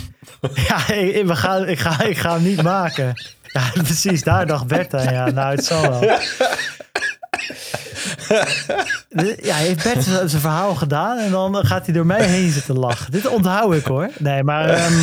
Ja, 0.67 0.93
ik, 0.93 1.25
we 1.25 1.65
ik, 1.67 1.79
ga, 1.79 2.03
ik 2.03 2.17
ga 2.17 2.33
hem 2.33 2.43
niet 2.43 2.61
maken. 2.61 3.13
Ja, 3.43 3.71
precies. 3.73 4.23
Daar 4.23 4.45
dacht 4.45 4.67
Bert 4.67 4.93
aan. 4.93 5.13
Ja, 5.13 5.29
nou, 5.29 5.55
het 5.55 5.65
zal 5.65 5.81
wel. 5.89 6.17
Ja, 9.41 9.55
heeft 9.55 9.83
Bert 9.83 10.03
zijn 10.03 10.29
verhaal 10.29 10.75
gedaan 10.75 11.17
en 11.17 11.31
dan 11.31 11.65
gaat 11.65 11.85
hij 11.85 11.93
door 11.93 12.05
mij 12.05 12.27
heen 12.27 12.51
zitten 12.51 12.79
lachen. 12.79 13.11
Dit 13.11 13.27
onthoud 13.27 13.73
ik 13.73 13.85
hoor. 13.85 14.09
Nee, 14.17 14.43
maar 14.43 14.69
ehm, 14.69 14.93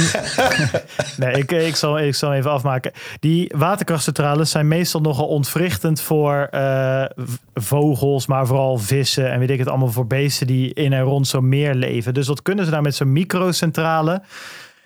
nee, 1.22 1.32
ik, 1.32 1.52
ik, 1.52 1.76
zal, 1.76 1.98
ik 1.98 2.14
zal 2.14 2.32
even 2.32 2.50
afmaken. 2.50 2.92
Die 3.20 3.52
waterkrachtcentrales 3.56 4.50
zijn 4.50 4.68
meestal 4.68 5.00
nogal 5.00 5.26
ontwrichtend 5.26 6.00
voor 6.00 6.48
eh, 6.50 7.04
vogels, 7.54 8.26
maar 8.26 8.46
vooral 8.46 8.78
vissen 8.78 9.32
en 9.32 9.38
weet 9.38 9.50
ik 9.50 9.58
het 9.58 9.68
allemaal 9.68 9.92
voor 9.92 10.06
beesten 10.06 10.46
die 10.46 10.74
in 10.74 10.92
en 10.92 11.02
rond 11.02 11.26
zo'n 11.26 11.48
meer 11.48 11.74
leven. 11.74 12.14
Dus 12.14 12.26
wat 12.26 12.42
kunnen 12.42 12.64
ze 12.64 12.70
nou 12.70 12.82
met 12.82 12.94
zo'n 12.94 13.12
microcentrale? 13.12 14.22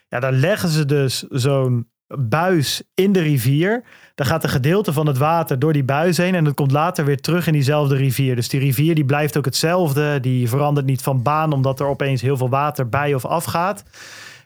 Ja, 0.09 0.21
daar 0.21 0.33
leggen 0.33 0.69
ze 0.69 0.85
dus 0.85 1.25
zo'n 1.29 1.89
buis 2.09 2.83
in 2.95 3.13
de 3.13 3.21
rivier. 3.21 3.85
Dan 4.17 4.27
gaat 4.27 4.45
een 4.45 4.51
gedeelte 4.51 4.93
van 4.93 5.07
het 5.07 5.19
water 5.19 5.59
door 5.59 5.73
die 5.73 5.85
buis 5.85 6.17
heen 6.17 6.35
en 6.35 6.45
dat 6.45 6.55
komt 6.55 6.73
later 6.73 7.05
weer 7.05 7.21
terug 7.21 7.47
in 7.47 7.53
diezelfde 7.53 7.97
rivier. 7.97 8.37
Dus 8.37 8.49
die 8.49 8.61
rivier 8.61 8.95
die 8.95 9.05
blijft 9.05 9.37
ook 9.37 9.45
hetzelfde. 9.45 10.21
Die 10.21 10.49
verandert 10.49 10.87
niet 10.87 11.03
van 11.03 11.23
baan 11.23 11.53
omdat 11.53 11.81
er 11.81 11.87
opeens 11.87 12.23
heel 12.23 12.37
veel 12.37 12.49
water 12.49 12.89
bij 12.89 13.15
of 13.15 13.25
afgaat. 13.25 13.85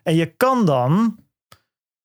En 0.03 0.15
je 0.15 0.27
kan 0.27 0.65
dan, 0.65 1.17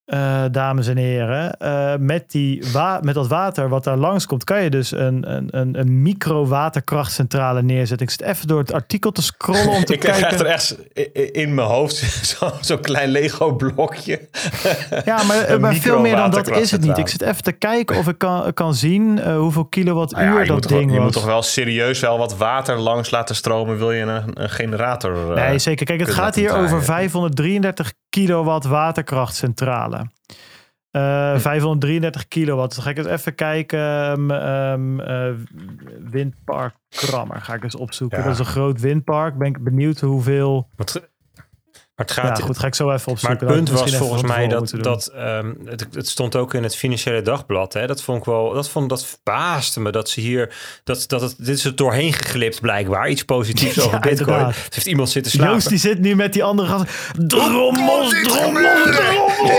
eh, 0.05 0.43
dames 0.51 0.87
en 0.87 0.97
heren, 0.97 1.57
eh, 1.59 1.93
met, 1.99 2.31
die 2.31 2.63
met 3.01 3.13
dat 3.13 3.27
water 3.27 3.69
wat 3.69 3.83
daar 3.83 3.97
langskomt, 3.97 4.43
kan 4.43 4.63
je 4.63 4.69
dus 4.69 4.91
een, 4.91 5.31
een, 5.35 5.47
een, 5.51 5.79
een 5.79 6.01
micro-waterkrachtcentrale 6.01 7.61
neerzetten. 7.61 8.07
Ik 8.07 8.11
zit 8.13 8.21
even 8.21 8.47
door 8.47 8.59
het 8.59 8.73
artikel 8.73 9.11
te 9.11 9.21
scrollen 9.21 9.67
om 9.69 9.83
te 9.85 9.93
ik 9.93 9.99
krijg 9.99 10.19
kijken. 10.19 10.39
er 10.39 10.45
echt 10.45 10.77
i- 10.97 11.09
i- 11.17 11.29
in 11.31 11.53
mijn 11.53 11.67
hoofd 11.67 11.95
zo- 12.37 12.51
zo'n 12.61 12.79
klein 12.81 13.09
Lego-blokje. 13.09 14.19
Ja, 15.05 15.23
maar, 15.23 15.49
Een 15.49 15.61
maar 15.61 15.73
veel 15.73 15.99
meer 15.99 16.15
dan 16.15 16.31
dat 16.31 16.49
is 16.57 16.71
het 16.71 16.81
niet. 16.81 16.97
Ik 16.97 17.07
zit 17.07 17.21
even 17.21 17.43
te 17.43 17.51
kijken 17.51 17.97
of 17.97 18.07
ik 18.07 18.17
kan, 18.17 18.53
kan 18.53 18.73
zien 18.73 19.19
eh, 19.19 19.37
hoeveel 19.37 19.65
kilowattuur 19.65 20.25
Nou 20.25 20.39
ja, 20.39 20.45
dat 20.45 20.61
toch, 20.61 20.71
ding 20.71 20.83
wel- 20.85 20.89
je 20.93 20.95
was. 20.95 21.03
moet 21.03 21.13
toch 21.13 21.25
wel 21.25 21.41
serieus 21.41 21.99
wel 21.99 22.17
wat 22.17 22.37
water 22.37 22.77
langs 22.79 23.11
laten 23.11 23.35
stromen. 23.35 23.77
Wil 23.77 23.91
je 23.91 24.01
een, 24.01 24.41
een 24.41 24.49
generator? 24.49 25.35
eh, 25.37 25.47
Nee, 25.47 25.59
zeker. 25.59 25.85
Kijk, 25.85 25.99
het 25.99 26.09
gaat 26.13 26.35
hier 26.35 26.49
over 26.51 26.67
draaien. 26.67 26.83
533 26.85 27.93
kilowatt 28.15 28.65
waterkrachtcentrale. 28.65 30.09
Eh, 30.91 31.31
Hm. 31.33 31.37
533 31.39 32.27
kilowatt. 32.27 32.75
Dan 32.75 32.83
ga 32.83 32.89
ik 32.89 32.97
eens 32.97 33.07
even 33.07 33.35
kijken. 33.35 33.79
eh, 35.07 35.33
windpark 36.11 36.75
Krammer 36.89 37.41
ga 37.41 37.53
ik 37.53 37.63
eens 37.63 37.75
opzoeken. 37.75 38.17
Ja. 38.17 38.23
Dat 38.23 38.33
is 38.33 38.39
een 38.39 38.45
groot 38.45 38.79
windpark. 38.79 39.37
Ben 39.37 39.47
ik 39.47 39.63
benieuwd 39.63 39.99
hoeveel... 39.99 40.69
Maar 41.95 42.05
het, 42.05 42.15
maar 42.15 42.25
het 42.25 42.33
Ja, 42.37 42.43
gaat, 42.43 42.45
goed, 42.51 42.59
ga 42.59 42.67
ik 42.67 42.75
zo 42.75 42.83
even 42.91 43.01
Maar 43.05 43.13
opzoeken. 43.13 43.47
het 43.47 43.55
punt 43.55 43.69
was 43.69 43.95
volgens 43.95 44.21
mij 44.21 44.47
dat, 44.47 44.73
dat 44.81 45.07
ehm, 45.15 45.53
het, 45.65 45.85
het 45.93 46.07
stond 46.07 46.35
ook 46.35 46.53
in 46.53 46.63
het 46.63 46.75
financiële 46.75 47.21
dagblad. 47.21 47.73
Hè? 47.73 47.87
Dat 47.87 48.01
vond 48.01 48.17
ik 48.19 48.25
wel, 48.25 48.53
dat 48.53 48.69
vond 48.69 48.89
dat 48.89 49.05
verbaasde 49.05 49.79
me 49.79 49.91
dat 49.91 50.09
ze 50.09 50.19
hier, 50.19 50.53
dat, 50.83 51.03
dat 51.07 51.21
het, 51.21 51.35
dit 51.37 51.57
is 51.57 51.65
er 51.65 51.75
doorheen 51.75 52.13
geglipt 52.13 52.61
blijkbaar. 52.61 53.09
Iets 53.09 53.23
positiefs 53.23 53.75
Ja, 53.79 53.83
over 53.83 53.99
Bitcoin. 53.99 54.19
inderdaad. 54.29 54.53
Dus 54.55 54.75
heeft 54.75 54.85
iemand 54.87 55.09
zitten 55.09 55.31
slapen. 55.31 55.53
Joost 55.53 55.69
die 55.69 55.77
zit 55.77 55.99
nu 55.99 56.15
met 56.15 56.33
die 56.33 56.43
andere 56.43 56.67
gasten. 56.67 56.87
Drommels, 57.27 58.21
drommels, 58.23 58.81
drommels. 58.83 59.53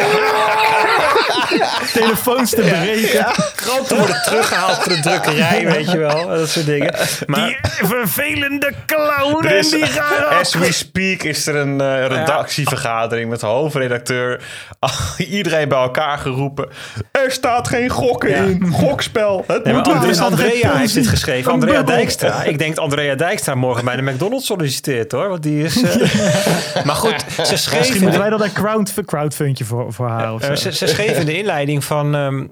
Telefoons 1.92 2.50
te 2.50 2.60
breken. 2.60 3.26
Kranten 3.54 3.96
worden 3.96 4.22
teruggehaald 4.24 4.76
voor 4.78 4.92
de 4.92 5.00
drukkerij, 5.00 5.66
weet 5.72 5.90
je 5.90 5.98
wel. 5.98 6.26
Dat 6.26 6.48
soort 6.48 6.66
dingen. 6.66 6.94
Maar 7.26 7.46
Die 7.46 7.86
vervelende 7.86 8.72
clown. 8.86 9.46
Die 9.60 9.86
gaan 9.86 10.38
as 10.38 10.54
we 10.54 10.72
speak 10.72 11.22
is 11.22 11.46
er 11.46 11.56
een 11.56 11.80
eh, 11.80 12.25
redactievergadering 12.26 13.30
met 13.30 13.40
de 13.40 13.46
hoofdredacteur. 13.46 14.42
Iedereen 15.18 15.68
bij 15.68 15.78
elkaar 15.78 16.18
geroepen. 16.18 16.68
Er 17.12 17.30
staat 17.30 17.68
geen 17.68 17.88
gokken 17.88 18.30
Ja. 18.30 18.36
in. 18.36 18.68
Gokspel. 18.72 19.44
Het 19.46 19.64
Nee, 19.64 19.74
moet 19.74 19.88
geen 19.88 20.20
Andrea 20.20 20.76
heeft 20.76 20.94
dit 20.94 21.06
geschreven. 21.06 21.52
Andrea 21.52 21.74
bubbel. 21.76 21.94
Dijkstra. 21.94 22.42
Ik 22.42 22.58
denk 22.58 22.74
dat 22.74 22.84
Andrea 22.84 23.14
Dijkstra 23.14 23.54
morgen 23.54 23.84
bij 23.84 23.96
de 23.96 24.02
McDonald's 24.02 24.46
solliciteert 24.46 25.12
hoor. 25.12 25.28
Want 25.28 25.42
die 25.42 25.62
is. 25.64 25.82
eh, 25.82 26.84
maar 26.84 26.94
goed, 26.96 27.24
ze 27.44 27.56
schreef. 27.56 27.78
Misschien 27.78 28.00
moeten 28.02 28.20
wij 28.20 28.30
dan 28.30 28.42
een 28.42 28.52
crowd, 28.52 28.92
crowdfundje 29.04 29.64
voor, 29.64 29.92
voor 29.92 30.08
haar 30.08 30.32
of 30.34 30.42
zo. 30.42 30.50
Eh, 30.50 30.56
ze, 30.56 30.72
ze 30.72 30.86
schreef 30.86 31.18
in 31.18 31.26
de 31.26 31.38
inleiding 31.38 31.84
van... 31.84 32.14
ehm, 32.14 32.46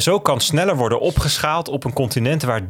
zo 0.00 0.20
kan 0.20 0.40
sneller 0.40 0.76
worden 0.76 1.00
opgeschaald 1.00 1.68
op 1.68 1.84
een 1.84 1.92
continent... 1.92 2.42
waar 2.42 2.60
43% 2.60 2.64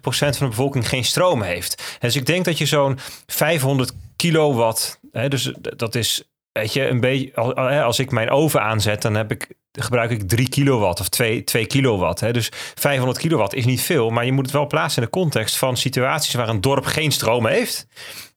van 0.00 0.30
de 0.38 0.48
bevolking 0.48 0.88
geen 0.88 1.04
stroom 1.04 1.42
heeft. 1.42 1.82
Dus 2.00 2.16
ik 2.16 2.26
denk 2.26 2.44
dat 2.44 2.58
je 2.58 2.66
zo'n 2.66 2.98
500 3.26 3.92
kilowatt... 4.16 5.00
Hè, 5.12 5.28
dus 5.28 5.52
dat 5.76 5.94
is, 5.94 6.32
weet 6.52 6.72
je, 6.72 6.86
een 6.88 7.00
beetje... 7.00 7.30
al- 7.34 7.54
al- 7.54 7.66
hè, 7.68 7.82
Als 7.82 7.98
ik 7.98 8.10
mijn 8.10 8.30
oven 8.30 8.62
aanzet, 8.62 9.02
dan 9.02 9.14
heb 9.14 9.30
ik, 9.30 9.48
gebruik 9.72 10.10
ik 10.10 10.28
3 10.28 10.48
kilowatt 10.48 11.00
of 11.00 11.08
2, 11.08 11.44
2 11.44 11.66
kilowatt. 11.66 12.20
Hè. 12.20 12.32
Dus 12.32 12.48
500 12.74 13.18
kilowatt 13.18 13.54
is 13.54 13.64
niet 13.64 13.82
veel... 13.82 14.10
maar 14.10 14.24
je 14.24 14.32
moet 14.32 14.44
het 14.44 14.54
wel 14.54 14.66
plaatsen 14.66 15.02
in 15.02 15.08
de 15.12 15.18
context 15.18 15.56
van 15.56 15.76
situaties... 15.76 16.34
waar 16.34 16.48
een 16.48 16.60
dorp 16.60 16.84
geen 16.84 17.10
stroom 17.12 17.46
heeft... 17.46 17.86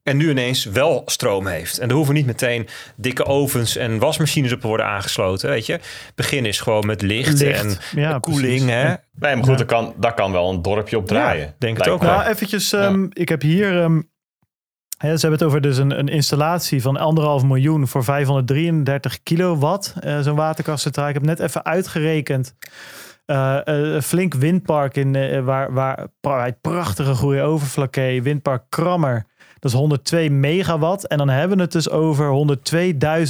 En 0.02 0.16
nu 0.16 0.30
ineens 0.30 0.64
wel 0.64 1.02
stroom 1.06 1.46
heeft. 1.46 1.78
En 1.78 1.88
er 1.88 1.94
hoeven 1.94 2.14
niet 2.14 2.26
meteen 2.26 2.68
dikke 2.96 3.24
ovens 3.24 3.76
en 3.76 3.98
wasmachines 3.98 4.52
op 4.52 4.60
te 4.60 4.66
worden 4.66 4.86
aangesloten. 4.86 5.48
Weet 5.50 5.66
je, 5.66 5.80
begin 6.14 6.44
is 6.46 6.60
gewoon 6.60 6.86
met 6.86 7.02
licht, 7.02 7.38
Licht, 7.40 7.62
en 7.92 8.00
ja, 8.00 8.18
koeling. 8.18 8.68
Hè? 8.68 8.84
Nee, 9.18 9.34
maar 9.36 9.44
goed, 9.44 9.56
daar, 9.58 9.66
kan, 9.66 9.94
daar 9.96 10.14
kan 10.14 10.32
wel 10.32 10.50
een 10.50 10.62
dorpje 10.62 10.96
op 10.96 11.06
draaien. 11.06 11.54
denk 11.58 11.76
het 11.78 11.88
ook 11.88 12.02
wel. 12.02 12.10
Nou, 12.16 12.28
eventjes. 12.28 12.72
ehm, 12.72 13.06
Ik 13.12 13.28
heb 13.28 13.42
hier 13.42 13.80
ehm, 13.82 14.00
ze 14.98 15.06
hebben 15.06 15.32
het 15.32 15.42
over 15.42 15.60
dus 15.60 15.76
een, 15.76 15.98
een 15.98 16.08
installatie 16.08 16.82
van 16.82 16.96
anderhalf 16.96 17.44
miljoen 17.44 17.88
voor 17.88 18.04
533 18.04 19.22
kilowatt. 19.22 19.94
Uh, 20.04 20.20
Zo'n 20.20 20.36
waterkrachtscentrale. 20.36 21.08
Ik 21.08 21.14
heb 21.14 21.24
net 21.24 21.40
even 21.40 21.64
uitgerekend. 21.64 22.54
Uh, 23.26 23.58
een 23.64 24.02
flink 24.02 24.34
windpark 24.34 24.96
in 24.96 25.14
uh, 25.14 25.44
waar, 25.44 25.72
waar 25.72 26.08
prachtige 26.60 27.14
goede 27.14 27.42
overflakkee. 27.42 28.22
Windpark 28.22 28.64
Krammer. 28.68 29.26
Dat 29.58 29.70
is 29.70 29.78
102 29.78 30.30
megawatt. 30.30 31.06
En 31.06 31.18
dan 31.18 31.28
hebben 31.28 31.56
we 31.56 31.62
het 31.62 31.72
dus 31.72 31.90
over 31.90 32.56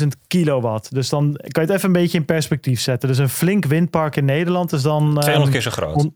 102.000 0.03 0.07
kilowatt. 0.27 0.95
Dus 0.95 1.09
dan 1.09 1.33
kan 1.49 1.63
je 1.63 1.69
het 1.69 1.71
even 1.71 1.87
een 1.87 2.01
beetje 2.01 2.19
in 2.19 2.25
perspectief 2.25 2.81
zetten. 2.81 3.09
Dus 3.09 3.19
een 3.19 3.29
flink 3.29 3.65
windpark 3.65 4.17
in 4.17 4.25
Nederland 4.25 4.73
is 4.73 4.83
dan... 4.83 5.19
200 5.21 5.45
um, 5.47 5.51
keer 5.51 5.61
zo 5.61 5.71
groot. 5.71 6.11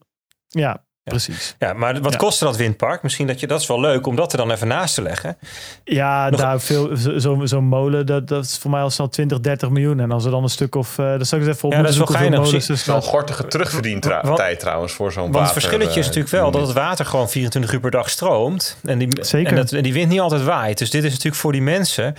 ja, 0.48 0.84
Precies. 1.10 1.54
Ja, 1.58 1.72
maar 1.72 2.00
wat 2.00 2.12
ja. 2.12 2.18
kostte 2.18 2.44
dat 2.44 2.56
windpark? 2.56 3.02
Misschien 3.02 3.26
dat 3.26 3.40
je 3.40 3.46
dat 3.46 3.60
is 3.60 3.66
wel 3.66 3.80
leuk 3.80 4.06
om 4.06 4.16
dat 4.16 4.32
er 4.32 4.38
dan 4.38 4.50
even 4.50 4.68
naast 4.68 4.94
te 4.94 5.02
leggen. 5.02 5.36
Ja, 5.84 6.28
Nog... 6.30 6.40
daar 6.40 6.60
veel 6.60 6.90
zo'n 7.16 7.48
zo 7.48 7.60
molen 7.60 8.06
dat, 8.06 8.28
dat 8.28 8.44
is 8.44 8.58
voor 8.58 8.70
mij 8.70 8.80
al 8.80 8.90
snel 8.90 9.08
20, 9.08 9.40
30 9.40 9.70
miljoen. 9.70 10.00
En 10.00 10.10
als 10.10 10.24
er 10.24 10.30
dan 10.30 10.42
een 10.42 10.48
stuk 10.48 10.74
of 10.74 10.98
uh, 10.98 11.18
dat 11.18 11.26
zou 11.26 11.40
ik 11.40 11.46
eens 11.46 11.56
even 11.56 11.68
op. 11.68 11.74
Ja, 11.74 11.82
dat 11.82 11.90
is 11.90 11.96
wel 11.96 12.06
geinig. 12.06 12.50
Dat 12.50 12.68
is 12.68 12.84
wel 12.84 12.96
een 12.96 13.02
gortige 13.02 13.46
terugverdientijd 13.46 14.60
trouwens 14.60 14.92
voor 14.92 15.12
zo'n 15.12 15.22
water. 15.22 15.40
Want 15.40 15.54
het 15.54 15.62
verschilletje 15.62 16.00
is 16.00 16.06
natuurlijk 16.06 16.34
wel 16.34 16.50
dat 16.50 16.66
het 16.66 16.72
water 16.72 17.06
gewoon 17.06 17.30
24 17.30 17.72
uur 17.72 17.80
per 17.80 17.90
dag 17.90 18.10
stroomt. 18.10 18.76
En 18.84 18.98
die, 18.98 19.08
Zeker. 19.20 19.50
En, 19.50 19.56
dat, 19.56 19.72
en 19.72 19.82
die 19.82 19.92
wind 19.92 20.08
niet 20.08 20.20
altijd 20.20 20.42
waait. 20.42 20.78
Dus 20.78 20.90
dit 20.90 21.04
is 21.04 21.10
natuurlijk 21.10 21.36
voor 21.36 21.52
die 21.52 21.62
mensen 21.62 22.14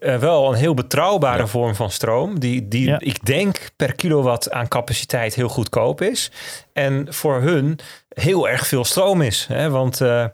uh, 0.00 0.16
wel 0.16 0.48
een 0.48 0.58
heel 0.58 0.74
betrouwbare 0.74 1.38
ja. 1.38 1.46
vorm 1.46 1.74
van 1.74 1.90
stroom. 1.90 2.38
Die, 2.40 2.68
die 2.68 2.86
ja. 2.86 2.98
ik 3.00 3.24
denk 3.24 3.70
per 3.76 3.94
kilowatt 3.94 4.50
aan 4.50 4.68
capaciteit 4.68 5.34
heel 5.34 5.48
goedkoop 5.48 6.02
is. 6.02 6.30
En 6.74 7.14
voor 7.14 7.40
hun 7.40 7.78
heel 8.08 8.48
erg 8.48 8.66
veel 8.66 8.84
stroom 8.84 9.22
is. 9.22 9.46
Hè? 9.46 9.70
Want 9.70 10.00
uh, 10.00 10.26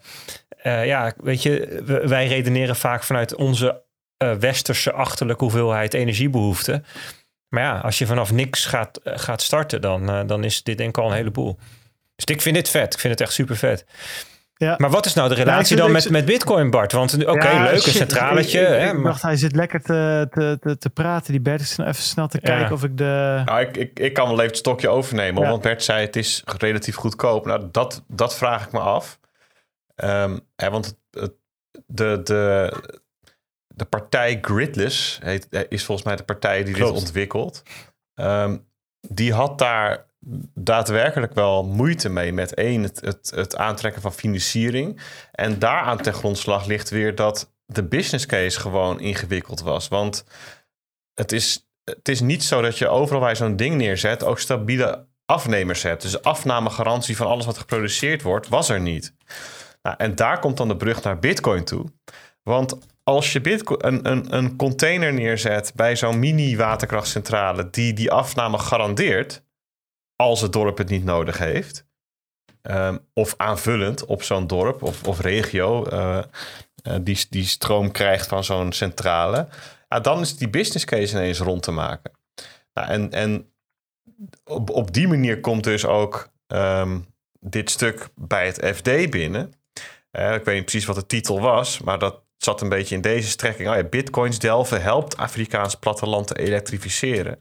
uh, 0.62 0.87
ja, 0.87 1.12
weet 1.17 1.43
je, 1.43 1.83
wij 2.05 2.27
redeneren 2.27 2.77
vaak 2.77 3.03
vanuit 3.03 3.35
onze 3.35 3.83
uh, 4.23 4.35
westerse 4.35 4.93
achterlijke 4.93 5.45
hoeveelheid 5.45 5.95
energiebehoeften. 5.95 6.85
Maar 7.49 7.62
ja, 7.62 7.79
als 7.79 7.99
je 7.99 8.07
vanaf 8.07 8.33
niks 8.33 8.65
gaat, 8.65 9.01
gaat 9.05 9.43
starten, 9.43 9.81
dan, 9.81 10.27
dan 10.27 10.45
is 10.45 10.62
dit 10.62 10.79
denk 10.79 10.97
ik 10.97 11.03
al 11.03 11.11
een 11.11 11.17
heleboel. 11.17 11.59
Dus 12.17 12.25
ik 12.35 12.43
vind 12.43 12.55
dit 12.55 12.69
vet. 12.69 12.95
Ik 12.95 13.01
vind 13.01 13.12
het 13.12 13.23
echt 13.23 13.33
super 13.33 13.57
vet. 13.57 13.85
Ja. 14.66 14.74
Maar 14.78 14.91
wat 14.91 15.07
is 15.07 15.15
nou 15.15 15.28
de 15.28 15.35
relatie 15.35 15.77
dan 15.77 15.93
met, 15.93 16.11
met 16.11 16.24
Bitcoin, 16.24 16.70
Bart? 16.70 16.93
Want 16.93 17.15
oké, 17.15 17.31
okay, 17.31 17.55
ja, 17.55 17.62
leuk, 17.62 17.87
een 17.87 17.93
centraletje. 17.93 18.61
Ik, 18.61 18.69
ik, 18.69 18.74
hè, 18.74 18.93
ik 18.97 19.03
dacht, 19.03 19.23
hij 19.23 19.37
zit 19.37 19.57
lekker 19.57 19.82
te, 19.82 20.27
te, 20.31 20.59
te, 20.61 20.78
te 20.78 20.91
praten. 20.91 21.32
Die 21.32 21.41
Bert 21.41 21.61
is 21.61 21.78
even 21.78 21.95
snel 21.95 22.28
te 22.28 22.41
kijken 22.41 22.66
ja. 22.66 22.73
of 22.73 22.85
ik 22.85 22.97
de... 22.97 23.43
Nou, 23.45 23.61
ik, 23.61 23.77
ik, 23.77 23.99
ik 23.99 24.15
kan 24.15 24.24
wel 24.24 24.35
even 24.35 24.47
het 24.47 24.57
stokje 24.57 24.89
overnemen. 24.89 25.43
Want 25.43 25.62
Bert 25.62 25.82
zei, 25.82 26.07
het 26.07 26.16
is 26.16 26.43
relatief 26.59 26.95
goedkoop. 26.95 27.47
Nou, 27.47 27.69
dat, 27.73 28.05
dat 28.09 28.37
vraag 28.37 28.66
ik 28.66 28.73
me 28.73 28.78
af. 28.78 29.19
Um, 29.97 30.41
hè, 30.57 30.70
want 30.70 30.87
het, 30.87 30.97
het, 31.11 31.32
de, 31.87 32.20
de, 32.24 32.73
de 33.66 33.85
partij 33.85 34.39
Gridless 34.41 35.19
heet, 35.23 35.66
is 35.69 35.85
volgens 35.85 36.07
mij 36.07 36.16
de 36.16 36.23
partij 36.23 36.65
die 36.65 36.74
Klopt. 36.74 36.93
dit 36.93 37.01
ontwikkelt. 37.01 37.62
Um, 38.15 38.66
die 39.09 39.32
had 39.32 39.59
daar 39.59 40.09
daadwerkelijk 40.55 41.35
wel 41.35 41.65
moeite 41.65 42.09
mee 42.09 42.32
met 42.32 42.55
één, 42.55 42.82
het, 42.82 43.01
het, 43.01 43.32
het 43.35 43.57
aantrekken 43.57 44.02
van 44.02 44.12
financiering. 44.12 45.01
En 45.32 45.59
daaraan 45.59 45.98
ten 45.98 46.15
grondslag 46.15 46.66
ligt 46.66 46.90
weer 46.90 47.15
dat 47.15 47.52
de 47.66 47.85
business 47.85 48.27
case 48.27 48.61
gewoon 48.61 49.01
ingewikkeld 49.01 49.61
was. 49.61 49.89
Want 49.89 50.24
het 51.15 51.32
is, 51.32 51.69
het 51.85 52.09
is 52.09 52.20
niet 52.20 52.44
zo 52.44 52.61
dat 52.61 52.78
je 52.78 52.89
overal 52.89 53.20
waar 53.20 53.31
je 53.31 53.36
zo'n 53.36 53.57
ding 53.57 53.74
neerzet 53.77 54.24
ook 54.24 54.39
stabiele 54.39 55.07
afnemers 55.27 55.82
hebt. 55.82 56.02
Dus 56.02 56.23
afnamegarantie 56.23 57.16
van 57.16 57.27
alles 57.27 57.47
wat 57.47 57.59
geproduceerd 57.59 58.23
wordt, 58.23 58.48
was 58.48 58.69
er 58.69 58.81
niet. 58.81 59.15
Nou, 59.82 59.97
en 59.98 60.15
daar 60.15 60.39
komt 60.39 60.57
dan 60.57 60.69
de 60.69 60.77
brug 60.77 61.02
naar 61.02 61.19
Bitcoin 61.19 61.65
toe. 61.65 61.85
Want 62.43 62.78
als 63.02 63.32
je 63.32 63.40
Bitcoin, 63.40 63.86
een, 63.86 64.11
een, 64.11 64.36
een 64.36 64.57
container 64.57 65.12
neerzet 65.12 65.73
bij 65.74 65.97
zo'n 65.97 66.19
mini-waterkrachtcentrale 66.19 67.70
die 67.70 67.93
die 67.93 68.11
afname 68.11 68.59
garandeert, 68.59 69.43
als 70.20 70.40
het 70.40 70.52
dorp 70.52 70.78
het 70.78 70.88
niet 70.88 71.05
nodig 71.05 71.38
heeft. 71.38 71.88
Um, 72.62 72.98
of 73.12 73.34
aanvullend 73.36 74.05
op 74.05 74.22
zo'n 74.22 74.47
dorp 74.47 74.82
of, 74.82 75.06
of 75.06 75.20
regio 75.20 75.86
uh, 75.92 76.22
uh, 76.82 76.94
die, 77.01 77.26
die 77.30 77.44
stroom 77.44 77.90
krijgt 77.90 78.26
van 78.26 78.44
zo'n 78.44 78.72
centrale. 78.72 79.48
Dan 80.02 80.20
is 80.20 80.36
die 80.36 80.48
business 80.48 80.84
case 80.84 81.16
ineens 81.16 81.38
rond 81.38 81.62
te 81.62 81.70
maken. 81.70 82.12
Nou, 82.74 82.88
en 82.88 83.10
en 83.10 83.52
op, 84.44 84.70
op 84.70 84.92
die 84.92 85.09
manier 85.09 85.40
komt 85.40 85.64
dus 85.64 85.86
ook 85.86 86.32
um, 86.47 87.06
dit 87.40 87.70
stuk 87.70 88.09
bij 88.14 88.47
het 88.47 88.76
FD 88.76 89.10
binnen. 89.10 89.52
Uh, 90.12 90.34
ik 90.34 90.44
weet 90.44 90.55
niet 90.55 90.64
precies 90.64 90.84
wat 90.84 90.97
de 90.97 91.06
titel 91.06 91.40
was, 91.40 91.80
maar 91.80 91.98
dat 91.98 92.22
zat 92.43 92.61
een 92.61 92.69
beetje 92.69 92.95
in 92.95 93.01
deze 93.01 93.29
strekking. 93.29 93.69
Oh 93.69 93.75
ja, 93.75 93.85
bitcoins 93.85 94.39
delven 94.39 94.83
helpt 94.83 95.17
Afrikaans 95.17 95.75
platteland 95.75 96.27
te 96.27 96.39
elektrificeren. 96.39 97.39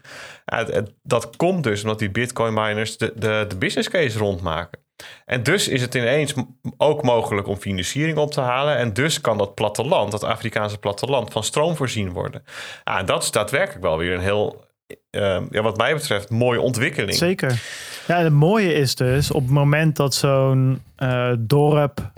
dat 1.03 1.35
komt 1.35 1.63
dus 1.63 1.81
omdat 1.81 1.99
die 1.99 2.11
bitcoin 2.11 2.53
miners 2.53 2.97
de, 2.97 3.13
de, 3.15 3.45
de 3.47 3.57
business 3.57 3.89
case 3.89 4.17
rondmaken. 4.17 4.79
En 5.25 5.43
dus 5.43 5.67
is 5.67 5.81
het 5.81 5.95
ineens 5.95 6.33
ook 6.77 7.03
mogelijk 7.03 7.47
om 7.47 7.57
financiering 7.57 8.17
op 8.17 8.31
te 8.31 8.41
halen. 8.41 8.77
En 8.77 8.93
dus 8.93 9.21
kan 9.21 9.37
dat 9.37 9.55
platteland, 9.55 10.11
dat 10.11 10.23
Afrikaanse 10.23 10.77
platteland, 10.77 11.31
van 11.31 11.43
stroom 11.43 11.75
voorzien 11.75 12.11
worden. 12.11 12.43
En 12.83 13.05
dat 13.05 13.23
is 13.23 13.31
daadwerkelijk 13.31 13.83
wel 13.83 13.97
weer 13.97 14.13
een 14.13 14.21
heel, 14.21 14.65
uh, 15.11 15.41
ja, 15.49 15.61
wat 15.61 15.77
mij 15.77 15.93
betreft, 15.93 16.29
mooie 16.29 16.61
ontwikkeling. 16.61 17.17
Zeker. 17.17 17.61
Ja, 18.07 18.17
het 18.17 18.33
mooie 18.33 18.73
is 18.73 18.95
dus 18.95 19.31
op 19.31 19.41
het 19.41 19.51
moment 19.51 19.95
dat 19.95 20.13
zo'n 20.13 20.81
uh, 20.97 21.33
dorp 21.39 22.11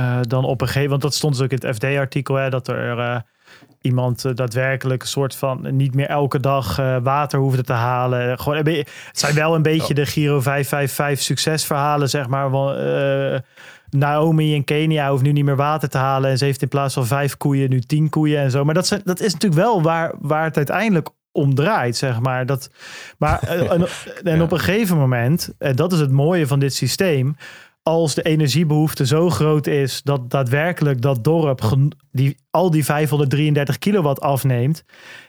uh, 0.00 0.18
dan 0.22 0.44
op 0.44 0.60
een 0.60 0.66
gegeven 0.66 0.90
want 0.90 1.02
dat 1.02 1.14
stond 1.14 1.34
dus 1.34 1.44
ook 1.44 1.50
in 1.50 1.58
het 1.66 1.76
FD-artikel, 1.76 2.50
dat 2.50 2.68
er 2.68 2.98
uh, 2.98 3.16
iemand 3.80 4.24
uh, 4.24 4.34
daadwerkelijk 4.34 5.02
een 5.02 5.08
soort 5.08 5.34
van 5.34 5.76
niet 5.76 5.94
meer 5.94 6.06
elke 6.06 6.40
dag 6.40 6.76
water 7.02 7.38
hoefde 7.38 7.62
te 7.62 7.72
halen. 7.72 8.38
Gewoon, 8.38 8.66
het 8.66 8.88
zijn 9.12 9.34
wel 9.34 9.54
een 9.54 9.62
beetje 9.62 9.94
de 9.94 10.06
Giro 10.06 10.40
555 10.40 11.24
succesverhalen, 11.24 12.08
zeg 12.08 12.28
maar. 12.28 12.50
Van, 12.50 12.74
Naomi 13.90 14.54
in 14.54 14.64
Kenia 14.64 15.10
hoeft 15.10 15.22
nu 15.22 15.32
niet 15.32 15.44
meer 15.44 15.56
water 15.56 15.88
te 15.88 15.98
halen 15.98 16.30
en 16.30 16.38
ze 16.38 16.44
heeft 16.44 16.62
in 16.62 16.68
plaats 16.68 16.94
van 16.94 17.06
vijf 17.06 17.36
koeien 17.36 17.70
nu 17.70 17.80
tien 17.80 18.08
koeien 18.08 18.40
en 18.40 18.50
zo. 18.50 18.64
Maar 18.64 18.74
dat, 18.74 18.86
zijn, 18.86 19.00
dat 19.04 19.20
is 19.20 19.32
natuurlijk 19.32 19.62
wel 19.62 19.82
waar, 19.82 20.14
waar 20.20 20.44
het 20.44 20.56
uiteindelijk 20.56 21.08
om 21.32 21.54
draait, 21.54 21.96
zeg 21.96 22.20
maar. 22.20 22.46
Dat, 22.46 22.70
maar 23.18 23.42
en, 23.48 23.86
en 24.22 24.42
op 24.42 24.52
een 24.52 24.58
gegeven 24.58 24.96
moment, 24.96 25.52
en 25.58 25.76
dat 25.76 25.92
is 25.92 26.00
het 26.00 26.10
mooie 26.10 26.46
van 26.46 26.58
dit 26.58 26.74
systeem 26.74 27.36
als 27.82 28.14
de 28.14 28.22
energiebehoefte 28.22 29.06
zo 29.06 29.30
groot 29.30 29.66
is 29.66 30.02
dat 30.02 30.30
daadwerkelijk 30.30 31.02
dat 31.02 31.24
dorp 31.24 31.76
die, 32.12 32.36
al 32.50 32.70
die 32.70 32.84
533 32.84 33.78
kilowatt 33.78 34.20
afneemt, 34.20 34.84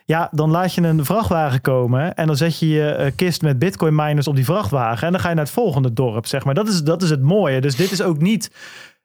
ja, 0.05 0.29
dan 0.31 0.49
laat 0.49 0.73
je 0.73 0.81
een 0.81 1.05
vrachtwagen 1.05 1.61
komen 1.61 2.15
en 2.15 2.27
dan 2.27 2.37
zet 2.37 2.59
je 2.59 2.67
je 2.67 2.89
eh, 2.89 3.11
kist 3.15 3.41
met 3.41 3.59
bitcoin 3.59 3.95
miners 3.95 4.27
op 4.27 4.35
die 4.35 4.45
vrachtwagen 4.45 5.05
en 5.05 5.11
dan 5.11 5.21
ga 5.21 5.29
je 5.29 5.35
naar 5.35 5.43
het 5.43 5.53
volgende 5.53 5.93
dorp, 5.93 6.25
zeg 6.25 6.45
maar. 6.45 6.53
Dat 6.53 6.67
is, 6.67 6.83
dat 6.83 7.01
is 7.01 7.09
het 7.09 7.21
mooie. 7.21 7.61
Dus 7.61 7.75
dit 7.75 7.91
is 7.91 8.01
ook 8.01 8.17
niet... 8.17 8.51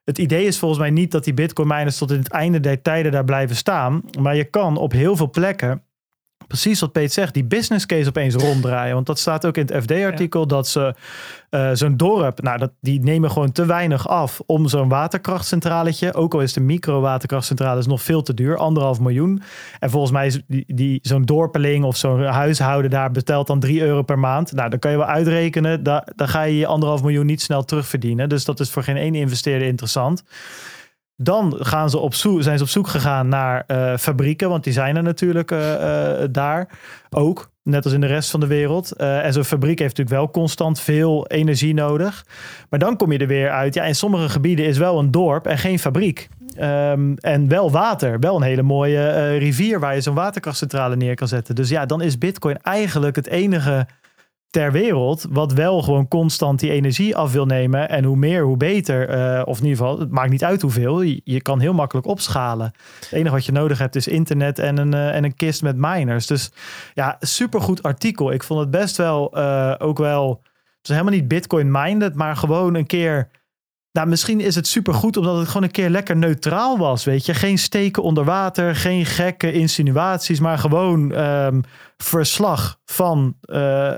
Het 0.03 0.17
idee 0.17 0.45
is 0.45 0.59
volgens 0.59 0.79
mij 0.79 0.89
niet 0.89 1.11
dat 1.11 1.23
die 1.23 1.33
bitcoin 1.33 1.67
miners 1.67 1.97
tot 1.97 2.11
in 2.11 2.17
het 2.17 2.31
einde 2.31 2.59
der 2.59 2.81
tijden 2.81 3.11
daar 3.11 3.23
blijven 3.23 3.55
staan, 3.55 4.01
maar 4.19 4.35
je 4.35 4.43
kan 4.43 4.77
op 4.77 4.91
heel 4.91 5.15
veel 5.15 5.29
plekken 5.29 5.86
precies 6.47 6.79
wat 6.79 6.91
Peet 6.91 7.13
zegt, 7.13 7.33
die 7.33 7.43
business 7.43 7.85
case 7.85 8.07
opeens 8.07 8.35
ronddraaien. 8.35 8.93
Want 8.93 9.05
dat 9.05 9.19
staat 9.19 9.45
ook 9.45 9.57
in 9.57 9.65
het 9.65 9.83
FD-artikel 9.83 10.47
dat 10.47 10.67
ze 10.67 10.95
uh, 11.49 11.69
zo'n 11.73 11.97
dorp, 11.97 12.41
nou, 12.41 12.57
dat, 12.57 12.71
die 12.81 13.01
nemen 13.03 13.31
gewoon 13.31 13.51
te 13.51 13.65
weinig 13.65 14.07
af 14.07 14.41
om 14.45 14.67
zo'n 14.67 14.89
waterkrachtcentraletje. 14.89 16.13
Ook 16.13 16.33
al 16.33 16.41
is 16.41 16.53
de 16.53 16.59
micro-waterkrachtcentrale 16.59 17.83
nog 17.85 18.01
veel 18.01 18.21
te 18.21 18.33
duur, 18.33 18.57
anderhalf 18.57 18.99
miljoen. 18.99 19.41
En 19.79 19.89
volgens 19.89 20.11
mij 20.11 20.25
is 20.25 20.41
die, 20.47 20.63
die, 20.67 20.99
zo'n 21.01 21.23
dorpeling 21.23 21.83
of 21.83 21.97
zo'n 21.97 22.23
huishouden 22.23 22.91
daar 22.91 23.11
betelt 23.11 23.47
dan 23.47 23.59
3 23.59 23.81
euro 23.81 24.01
per 24.01 24.19
maand. 24.19 24.51
Nou, 24.51 24.69
dan 24.69 24.79
kan 24.79 24.91
je 24.91 24.97
wel 24.97 25.05
uitrekenen, 25.05 25.83
daar, 25.83 26.07
dan 26.15 26.27
ga 26.27 26.41
je 26.41 26.57
je 26.57 26.67
anderhalf 26.67 27.01
miljoen 27.01 27.25
niet 27.25 27.41
snel 27.41 27.63
terugverdienen. 27.63 28.29
Dus 28.29 28.45
dat 28.45 28.59
is 28.59 28.69
voor 28.69 28.83
geen 28.83 28.97
één 28.97 29.15
investeerder 29.15 29.67
interessant. 29.67 30.23
Dan 31.19 31.55
gaan 31.59 31.89
ze 31.89 31.97
op 31.97 32.13
zijn 32.13 32.57
ze 32.57 32.63
op 32.63 32.69
zoek 32.69 32.87
gegaan 32.87 33.27
naar 33.27 33.63
uh, 33.67 33.97
fabrieken, 33.97 34.49
want 34.49 34.63
die 34.63 34.73
zijn 34.73 34.95
er 34.95 35.03
natuurlijk 35.03 35.51
uh, 35.51 35.59
uh, 35.59 36.27
daar 36.31 36.69
ook, 37.09 37.49
net 37.63 37.83
als 37.83 37.93
in 37.93 38.01
de 38.01 38.07
rest 38.07 38.29
van 38.29 38.39
de 38.39 38.47
wereld. 38.47 38.91
en 38.95 39.33
zo'n 39.33 39.43
fabriek 39.43 39.79
heeft 39.79 39.97
natuurlijk 39.97 40.17
wel 40.17 40.31
constant 40.31 40.79
veel 40.79 41.27
energie 41.27 41.73
nodig. 41.73 42.25
Maar 42.69 42.79
dan 42.79 42.97
kom 42.97 43.11
je 43.11 43.17
er 43.17 43.27
weer 43.27 43.49
uit, 43.49 43.73
ja, 43.73 43.83
in 43.83 43.95
sommige 43.95 44.29
gebieden 44.29 44.65
is 44.65 44.77
wel 44.77 44.99
een 44.99 45.11
dorp 45.11 45.47
en 45.47 45.57
geen 45.57 45.79
fabriek. 45.79 46.27
Um, 46.61 47.17
en 47.17 47.47
wel 47.47 47.71
water, 47.71 48.19
wel 48.19 48.35
een 48.35 48.41
hele 48.41 48.61
mooie 48.61 49.37
rivier 49.37 49.79
waar 49.79 49.95
je 49.95 50.01
zo'n 50.01 50.15
waterkrachtcentrale 50.15 50.95
neer 50.95 51.15
kan 51.15 51.27
zetten. 51.27 51.55
Dus 51.55 51.69
ja, 51.69 51.85
dan 51.85 52.01
is 52.01 52.17
Bitcoin 52.17 52.57
eigenlijk 52.61 53.15
het 53.15 53.27
enige 53.27 53.87
ter 54.49 54.71
wereld, 54.71 55.25
wat 55.29 55.53
wel 55.53 55.81
gewoon 55.81 56.07
constant 56.07 56.59
die 56.59 56.71
energie 56.71 57.15
af 57.15 57.31
wil 57.31 57.45
nemen. 57.45 57.89
En 57.89 58.03
hoe 58.03 58.17
meer, 58.17 58.43
hoe 58.43 58.57
beter. 58.57 59.09
Uh, 59.09 59.41
of 59.45 59.57
in 59.57 59.63
ieder 59.63 59.77
geval, 59.77 59.99
het 59.99 60.11
maakt 60.11 60.29
niet 60.29 60.43
uit 60.43 60.61
hoeveel. 60.61 61.01
Je, 61.01 61.21
je, 61.23 61.41
kan 61.41 61.59
heel 61.59 61.73
makkelijk 61.73 62.07
opschalen. 62.07 62.73
Het 62.99 63.11
enige 63.11 63.33
wat 63.33 63.45
je 63.45 63.51
nodig 63.51 63.77
hebt 63.77 63.95
is 63.95 64.07
internet 64.07 64.59
en 64.59 64.77
een, 64.77 64.93
uh, 64.93 65.15
en 65.15 65.23
een 65.23 65.35
kist 65.35 65.61
met 65.61 65.75
miners. 65.77 66.27
Dus 66.27 66.51
ja, 66.93 67.17
supergoed 67.19 67.83
artikel. 67.83 68.31
Ik 68.31 68.43
vond 68.43 68.59
het 68.59 68.71
best 68.71 68.97
wel 68.97 69.37
uh, 69.37 69.73
ook 69.77 69.97
wel. 69.97 70.41
Het 70.53 70.89
is 70.89 71.01
helemaal 71.01 71.19
niet 71.19 71.27
Bitcoin-minded, 71.27 72.15
maar 72.15 72.35
gewoon 72.35 72.75
een 72.75 72.85
keer 72.85 73.29
Nou, 73.97 74.09
misschien 74.09 74.39
is 74.39 74.55
het 74.55 74.67
supergoed 74.67 75.17
omdat 75.17 75.37
het 75.37 75.47
gewoon 75.47 75.63
een 75.63 75.71
keer 75.71 75.89
lekker 75.89 76.15
neutraal 76.17 76.77
was, 76.77 77.03
weet 77.03 77.25
je. 77.25 77.33
Geen 77.33 77.57
steken 77.57 78.03
onder 78.03 78.23
water, 78.23 78.75
geen 78.75 79.05
gekke 79.05 79.51
insinuaties, 79.51 80.39
maar 80.39 80.57
gewoon 80.57 81.11
ehm, 81.13 81.61
verslag 81.97 82.79
van 82.85 83.35
eh, 83.41 83.91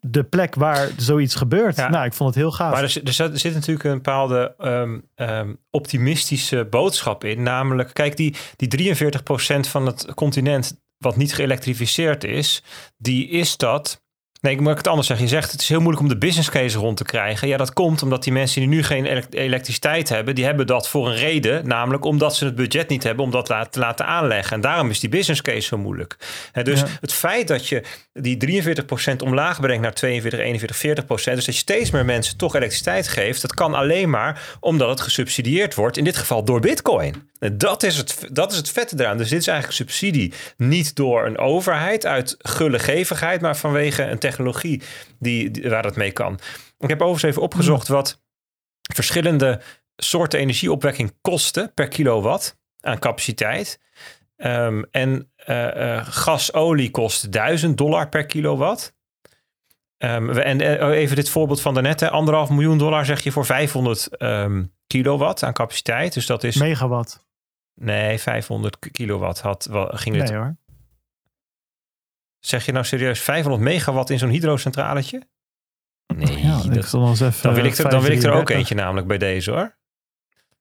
de 0.00 0.24
plek 0.30 0.54
waar 0.54 0.88
zoiets 0.96 1.34
gebeurt. 1.34 1.76
Ja. 1.76 1.88
Nou, 1.88 2.04
ik 2.04 2.12
vond 2.12 2.28
het 2.34 2.38
heel 2.38 2.52
gaaf. 2.52 2.72
Maar 2.72 2.82
er, 2.82 2.88
zit- 2.88 3.08
er 3.08 3.12
zit- 3.14 3.32
er 3.32 3.38
zit 3.38 3.54
natuurlijk 3.54 3.84
een 3.84 3.94
bepaalde 3.94 4.54
ehm, 4.58 4.98
ehm, 5.14 5.54
optimistische 5.70 6.66
boodschap 6.70 7.24
in. 7.24 7.42
Namelijk, 7.42 7.90
kijk, 7.92 8.16
die, 8.16 8.34
die 8.56 8.68
43% 8.68 9.68
van 9.68 9.86
het 9.86 10.14
continent 10.14 10.80
wat 10.98 11.16
niet 11.16 11.34
geëlektrificeerd 11.34 12.24
is, 12.24 12.62
die 12.96 13.28
is 13.28 13.56
dat. 13.56 14.04
Nee, 14.46 14.54
ik 14.54 14.60
moet 14.60 14.76
het 14.76 14.86
anders 14.86 15.06
zeggen. 15.06 15.26
Je 15.26 15.32
zegt 15.32 15.52
het 15.52 15.60
is 15.60 15.68
heel 15.68 15.80
moeilijk 15.80 16.02
om 16.02 16.08
de 16.08 16.18
business 16.18 16.50
case 16.50 16.78
rond 16.78 16.96
te 16.96 17.04
krijgen. 17.04 17.48
Ja, 17.48 17.56
dat 17.56 17.72
komt 17.72 18.02
omdat 18.02 18.22
die 18.22 18.32
mensen 18.32 18.60
die 18.60 18.68
nu 18.68 18.82
geen 18.82 19.04
elek- 19.04 19.26
elektriciteit 19.30 20.08
hebben, 20.08 20.34
die 20.34 20.44
hebben 20.44 20.66
dat 20.66 20.88
voor 20.88 21.08
een 21.08 21.16
reden. 21.16 21.68
Namelijk 21.68 22.04
omdat 22.04 22.36
ze 22.36 22.44
het 22.44 22.54
budget 22.54 22.88
niet 22.88 23.02
hebben 23.02 23.24
om 23.24 23.30
dat 23.30 23.46
te 23.70 23.78
laten 23.78 24.06
aanleggen. 24.06 24.52
En 24.52 24.60
daarom 24.60 24.90
is 24.90 25.00
die 25.00 25.08
business 25.08 25.42
case 25.42 25.60
zo 25.60 25.78
moeilijk. 25.78 26.16
Dus 26.62 26.80
Ja. 26.80 26.86
het 27.00 27.12
feit 27.12 27.48
dat 27.48 27.68
je 27.68 27.82
die 28.12 28.36
43% 28.36 29.22
omlaag 29.22 29.60
brengt 29.60 29.82
naar 29.82 29.94
42, 29.94 30.40
41, 30.40 30.76
40%. 30.76 31.36
Dus 31.36 31.44
dat 31.44 31.54
je 31.54 31.60
steeds 31.60 31.90
meer 31.90 32.04
mensen 32.04 32.36
toch 32.36 32.54
elektriciteit 32.54 33.08
geeft. 33.08 33.42
Dat 33.42 33.54
kan 33.54 33.74
alleen 33.74 34.10
maar 34.10 34.56
omdat 34.60 34.88
het 34.88 35.00
gesubsidieerd 35.00 35.74
wordt. 35.74 35.96
In 35.96 36.04
dit 36.04 36.16
geval 36.16 36.44
door 36.44 36.60
bitcoin. 36.60 37.28
Dat 37.52 37.82
is, 37.82 37.96
het, 37.96 38.28
dat 38.32 38.50
is 38.52 38.56
het 38.56 38.70
vette 38.70 38.96
eraan. 38.98 39.16
Dus 39.18 39.28
dit 39.28 39.40
is 39.40 39.46
eigenlijk 39.46 39.78
subsidie 39.78 40.32
niet 40.56 40.94
door 40.96 41.26
een 41.26 41.38
overheid 41.38 42.06
uit 42.06 42.34
gullegevigheid, 42.38 43.40
maar 43.40 43.56
vanwege 43.56 44.02
een 44.02 44.18
technologie 44.18 44.34
die, 45.18 45.50
die- 45.50 45.70
waar 45.70 45.82
dat 45.82 45.96
mee 45.96 46.10
kan. 46.12 46.38
Ik 46.78 46.88
heb 46.88 47.00
overigens 47.02 47.30
even 47.30 47.42
opgezocht 47.42 47.88
wat 47.88 48.22
verschillende 48.94 49.60
soorten 49.96 50.38
energieopwekking 50.40 51.12
kosten 51.20 51.74
per 51.74 51.88
kilowatt 51.88 52.58
aan 52.80 52.98
capaciteit. 52.98 53.80
Ehm, 54.36 54.82
en 54.90 55.30
eh, 55.36 55.96
eh, 55.96 56.06
gasolie 56.08 56.90
kost 56.90 57.32
1000 57.32 57.76
dollar 57.78 58.08
per 58.08 58.26
kilowatt. 58.26 58.94
We- 59.98 60.42
en 60.42 60.60
eh, 60.60 60.98
even 60.98 61.16
dit 61.16 61.28
voorbeeld 61.28 61.60
van 61.60 61.74
daarnet. 61.74 62.00
hè. 62.00 62.10
Anderhalf 62.10 62.50
miljoen 62.50 62.78
dollar 62.78 63.04
zeg 63.04 63.20
je 63.22 63.32
voor 63.32 63.44
500 63.44 64.06
ehm, 64.16 64.64
kilowatt 64.86 65.42
aan 65.42 65.52
capaciteit. 65.52 66.14
Dus 66.14 66.26
dat 66.26 66.44
is... 66.44 66.56
Megawatt. 66.56 67.24
Nee, 67.74 68.18
500 68.18 68.78
k- 68.78 68.88
kilowatt 68.92 69.40
had, 69.40 69.68
ging. 69.70 70.16
Nee 70.16 70.36
hoor. 70.36 70.56
Zeg 72.40 72.66
je 72.66 72.72
nou 72.72 72.84
serieus 72.84 73.20
500 73.20 73.62
megawatt 73.64 74.10
in 74.10 74.18
zo'n 74.18 74.28
hydrocentraletje? 74.30 75.22
Nee, 76.14 76.38
Ja, 76.42 76.62
dat- 76.62 76.92
nog 76.92 77.08
eens 77.08 77.20
even, 77.20 77.42
dan, 77.42 77.54
wil 77.54 77.64
ik 77.64 77.76
er, 77.76 77.88
dan 77.90 78.02
wil 78.02 78.10
ik 78.10 78.22
er 78.22 78.32
ook 78.32 78.46
533 78.48 78.56
eentje 78.56 78.74
namelijk 78.74 79.06
bij 79.06 79.18
deze 79.18 79.50
hoor. 79.50 79.76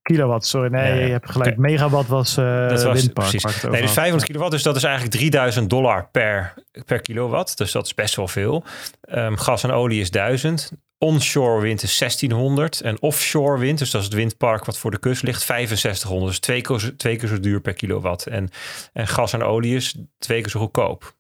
Kilowatt, 0.02 0.46
sorry. 0.46 0.70
Nee, 0.72 0.88
Ja, 0.88 0.94
ja. 1.00 1.06
je 1.06 1.12
hebt 1.12 1.32
gelijk. 1.32 1.58
Megawatt 1.58 2.08
was 2.08 2.38
eh 2.38 2.70
Dat 2.70 2.84
was 2.84 3.02
windpark. 3.02 3.30
precies. 3.30 3.44
Nee, 3.44 3.54
over 3.56 3.72
dus 3.72 3.80
had. 3.80 3.90
500 3.92 4.26
kilowatt, 4.26 4.52
dus 4.52 4.64
dat 4.64 4.76
is 4.76 4.84
eigenlijk 4.84 5.16
3000 5.16 5.70
dollar 5.70 6.10
per, 6.12 6.54
per 6.86 7.00
kilowatt. 7.02 7.58
Dus 7.58 7.72
dat 7.72 7.86
is 7.86 7.94
best 7.94 8.16
wel 8.16 8.28
veel. 8.28 8.64
Ehm, 9.02 9.36
gas 9.36 9.64
en 9.64 9.72
olie 9.72 10.02
is 10.02 10.12
1000. 10.12 10.72
Onshore 10.98 11.62
wind 11.62 11.84
is 11.84 11.98
1600. 11.98 12.82
En 12.82 13.02
offshore 13.02 13.60
wind, 13.60 13.80
dus 13.80 13.92
dat 13.92 14.02
is 14.02 14.08
het 14.08 14.16
windpark 14.16 14.66
wat 14.66 14.78
voor 14.78 14.92
de 14.92 15.00
kust 15.00 15.24
ligt, 15.24 15.42
6500. 15.42 16.30
Dus 16.32 16.40
twee 16.40 16.62
keer, 16.62 16.80
zo- 16.80 16.96
twee 16.96 17.16
keer 17.16 17.28
zo 17.28 17.40
duur 17.40 17.62
per 17.62 17.74
kilowatt. 17.74 18.26
En, 18.28 18.50
en 18.94 19.08
gas 19.08 19.34
en 19.34 19.44
olie 19.44 19.76
is 19.76 19.96
twee 20.18 20.42
keer 20.42 20.50
zo 20.52 20.60
goedkoop. 20.60 21.16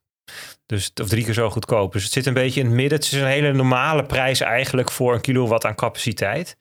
Dus, 0.65 0.91
of 1.01 1.07
drie 1.07 1.23
keer 1.23 1.33
zo 1.33 1.49
goedkoop. 1.49 1.93
Dus 1.93 2.03
het 2.03 2.13
zit 2.13 2.25
een 2.25 2.33
beetje 2.33 2.59
in 2.59 2.65
het 2.65 2.75
midden. 2.75 2.97
Het 2.97 3.07
is 3.07 3.11
een 3.11 3.27
hele 3.27 3.53
normale 3.53 4.03
prijs 4.03 4.41
eigenlijk 4.41 4.91
voor 4.91 5.13
een 5.13 5.21
kilowatt 5.21 5.65
aan 5.65 5.75
capaciteit. 5.75 6.57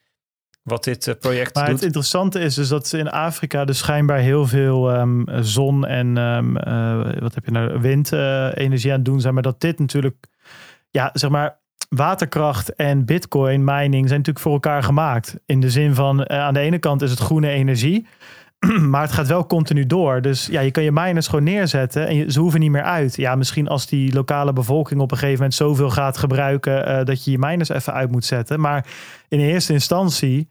Wat 0.63 0.83
dit 0.83 1.07
eh, 1.07 1.15
project 1.19 1.55
Maar 1.55 1.65
doet. 1.65 1.73
het 1.75 1.83
interessante 1.83 2.39
is 2.39 2.55
dus 2.55 2.67
dat 2.67 2.87
ze 2.87 2.97
in 2.97 3.09
Afrika 3.09 3.65
dus 3.65 3.77
schijnbaar 3.77 4.17
heel 4.17 4.47
veel 4.47 4.91
ehm, 4.91 5.43
zon 5.43 5.85
en 5.85 6.17
ehm, 6.17 6.57
eh, 6.57 7.19
wat 7.19 7.35
heb 7.35 7.45
je 7.45 7.51
nou, 7.51 7.79
windenergie 7.79 8.91
aan 8.91 8.97
het 8.97 9.05
doen 9.05 9.21
zijn. 9.21 9.33
Maar 9.33 9.43
dat 9.43 9.61
dit 9.61 9.79
natuurlijk, 9.79 10.27
ja, 10.89 11.09
zeg 11.13 11.29
maar, 11.29 11.59
waterkracht 11.89 12.75
en 12.75 13.05
bitcoin 13.05 13.63
mining 13.63 14.07
zijn 14.07 14.19
natuurlijk 14.19 14.39
voor 14.39 14.53
elkaar 14.53 14.83
gemaakt. 14.83 15.35
In 15.45 15.59
de 15.59 15.69
zin 15.69 15.95
van, 15.95 16.23
eh, 16.23 16.39
aan 16.39 16.53
de 16.53 16.59
ene 16.59 16.79
kant 16.79 17.01
is 17.01 17.09
het 17.09 17.19
groene 17.19 17.49
energie. 17.49 18.07
Maar 18.91 19.01
het 19.01 19.11
gaat 19.11 19.27
wel 19.27 19.45
continu 19.45 19.85
door. 19.85 20.21
Dus 20.21 20.45
ja, 20.45 20.61
je 20.61 20.71
kan 20.71 20.83
je 20.83 20.91
miners 20.91 21.27
gewoon 21.27 21.43
neerzetten 21.43 22.07
en 22.07 22.31
ze 22.31 22.39
hoeven 22.39 22.59
niet 22.59 22.71
meer 22.71 22.83
uit. 22.83 23.15
Ja, 23.15 23.35
misschien 23.35 23.67
als 23.67 23.87
die 23.87 24.13
lokale 24.13 24.53
bevolking 24.53 25.01
op 25.01 25.11
een 25.11 25.17
gegeven 25.17 25.37
moment 25.37 25.53
zoveel 25.53 25.89
gaat 25.89 26.17
gebruiken 26.17 26.85
eh, 26.85 27.05
dat 27.05 27.23
je 27.23 27.31
je 27.31 27.39
miners 27.39 27.69
even 27.69 27.93
uit 27.93 28.11
moet 28.11 28.25
zetten. 28.25 28.59
Maar 28.59 28.85
in 29.27 29.39
eerste 29.39 29.73
instantie, 29.73 30.47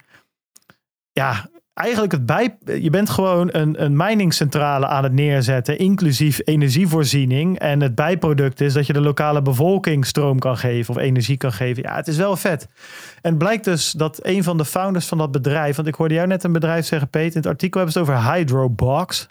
ja, 1.13 1.49
eigenlijk 1.75 2.13
het 2.13 2.27
bij. 2.27 2.57
Je 2.81 2.91
bent 2.91 3.11
gewoon 3.11 3.49
een, 3.53 3.83
een 3.85 3.97
miningscentrale 3.97 4.87
aan 4.87 5.03
het 5.03 5.13
neerzetten, 5.13 5.79
inclusief 5.79 6.41
energievoorziening. 6.45 7.59
En 7.59 7.81
het 7.81 7.95
bijproduct 7.95 8.61
is 8.61 8.73
dat 8.73 8.87
je 8.87 8.93
de 8.93 9.01
lokale 9.01 9.43
bevolking 9.43 10.07
stroom 10.07 10.39
kan 10.39 10.57
geven 10.57 10.95
of 10.95 11.01
energie 11.01 11.37
kan 11.37 11.53
geven. 11.53 11.83
Ja, 11.83 11.95
het 11.97 12.09
is 12.09 12.17
wel 12.17 12.37
vet. 12.37 12.69
En 13.23 13.31
het 13.31 13.39
blijkt 13.39 13.65
dus 13.65 13.91
dat 13.91 14.19
een 14.23 14.43
van 14.43 14.57
de 14.57 14.65
founders 14.65 15.07
van 15.07 15.19
dat 15.19 15.31
bedrijf, 15.31 15.77
want 15.77 15.89
ik 15.89 15.95
hoorde 15.95 16.15
jou 16.15 16.27
net 16.27 16.45
een 16.45 16.53
bedrijf 16.53 16.87
zeggen, 16.87 17.11
Peter, 17.11 17.31
in 17.31 17.37
het 17.41 17.47
artikel 17.47 17.81
hebben 17.81 18.05
ze 18.05 18.11
het 18.11 18.19
over 18.19 18.33
Hydrobox. 18.33 19.29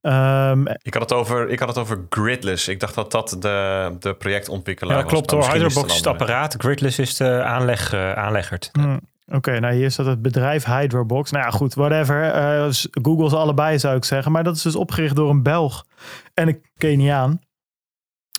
Ehm, 0.00 0.66
Ik 0.82 0.94
had, 0.94 1.02
het 1.02 1.12
over, 1.12 1.48
ik 1.48 1.58
had 1.58 1.68
het 1.68 1.78
over 1.78 2.06
Gridless. 2.08 2.68
Ik 2.68 2.80
dacht 2.80 2.94
dat 2.94 3.10
dat 3.10 3.36
de, 3.40 3.90
de 4.00 4.14
projectontwikkelaar 4.14 4.96
Ja, 4.96 5.02
was. 5.02 5.12
klopt 5.12 5.30
hoor. 5.30 5.42
Hydrobox 5.52 5.90
is 5.90 5.96
het 5.96 6.06
apparaat. 6.06 6.54
Gridless 6.58 6.98
is 6.98 7.16
de 7.16 7.42
aanleg, 7.42 7.92
eh, 7.92 8.12
aanleggerd. 8.12 8.68
Hmm, 8.72 9.00
Oké, 9.26 9.60
nou 9.60 9.74
hier 9.74 9.90
staat 9.90 10.06
het 10.06 10.22
bedrijf 10.22 10.64
Hydrobox. 10.64 11.30
Nou 11.30 11.44
ja, 11.44 11.50
goed, 11.50 11.74
whatever. 11.74 12.22
Eh, 12.30 12.70
s- 12.70 12.88
Google 12.90 13.28
ze 13.28 13.36
allebei 13.36 13.78
zou 13.78 13.96
ik 13.96 14.04
zeggen. 14.04 14.32
Maar 14.32 14.44
dat 14.44 14.56
is 14.56 14.62
dus 14.62 14.76
opgericht 14.76 15.16
door 15.16 15.30
een 15.30 15.42
Belg 15.42 15.84
en 16.34 16.48
een 16.48 16.62
Keniaan. 16.76 17.40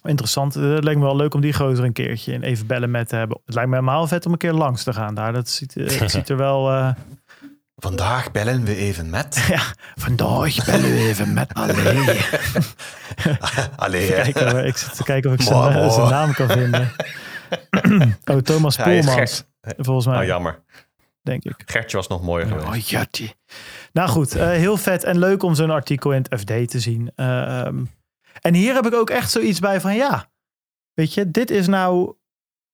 Interessant. 0.04 0.56
Eh, 0.56 0.62
Het 0.74 0.84
lijkt 0.84 1.00
me 1.00 1.06
wel 1.06 1.16
leuk 1.16 1.34
om 1.34 1.42
die 1.42 1.54
gozer 1.54 1.86
een 1.86 1.94
keertje 1.94 2.34
in 2.34 2.42
even 2.44 2.68
bellen 2.68 2.92
met 2.92 3.08
te 3.08 3.16
hebben. 3.16 3.38
Het 3.46 3.56
lijkt 3.56 3.70
me 3.70 3.76
helemaal 3.76 4.08
vet 4.08 4.26
om 4.26 4.32
een 4.32 4.38
keer 4.38 4.54
langs 4.54 4.84
te 4.84 4.94
gaan 4.94 5.16
daar. 5.16 5.34
Dat 5.34 5.50
ziet, 5.50 5.76
eh, 5.78 5.88
het 6.00 6.12
ziet 6.12 6.30
er 6.30 6.38
wel... 6.38 6.72
eh, 6.72 6.90
Vandaag 7.76 8.32
bellen 8.32 8.64
we 8.64 8.76
even 8.76 9.10
met. 9.10 9.46
ja, 9.56 9.62
vandaag 9.96 10.66
bellen 10.66 10.92
we 10.92 10.98
even 11.08 11.34
met 11.34 11.54
Allee. 11.54 12.20
Allee. 13.76 14.08
Kijken, 14.12 14.66
ik 14.66 14.78
zit 14.78 14.96
te 14.96 15.04
kijken 15.04 15.30
of 15.32 15.36
ik 15.36 15.42
zijn, 15.42 16.10
naam 16.10 16.34
kan 16.34 16.50
vinden. 16.50 16.92
oh, 18.26 18.38
Thomas 18.38 18.76
Poelmans. 18.76 19.44
Volgens 19.78 20.06
mij, 20.06 20.20
Oh, 20.20 20.26
jammer. 20.26 20.64
denk 21.22 21.44
ik. 21.44 21.64
Gertje 21.66 21.98
was 21.98 22.08
nog 22.08 22.22
mooier 22.22 22.48
geweest. 22.48 22.68
Oh, 22.68 22.76
Jatje. 22.76 23.34
Nou 23.94 24.10
goed, 24.10 24.36
eh, 24.36 24.48
heel 24.50 24.78
vet 24.78 25.04
en 25.04 25.20
leuk 25.20 25.44
om 25.44 25.56
zo'n 25.56 25.70
artikel 25.70 26.12
in 26.12 26.26
het 26.30 26.40
FD 26.40 26.70
te 26.70 26.80
zien. 26.80 27.12
Eh, 27.16 27.60
ehm, 27.60 27.84
en 28.42 28.54
hier 28.54 28.74
heb 28.74 28.86
ik 28.86 28.94
ook 28.94 29.10
echt 29.10 29.32
zoiets 29.32 29.60
bij 29.60 29.82
van 29.82 29.96
ja, 29.96 30.30
weet 30.94 31.14
je, 31.14 31.32
dit 31.32 31.52
is 31.52 31.68
nou 31.68 32.14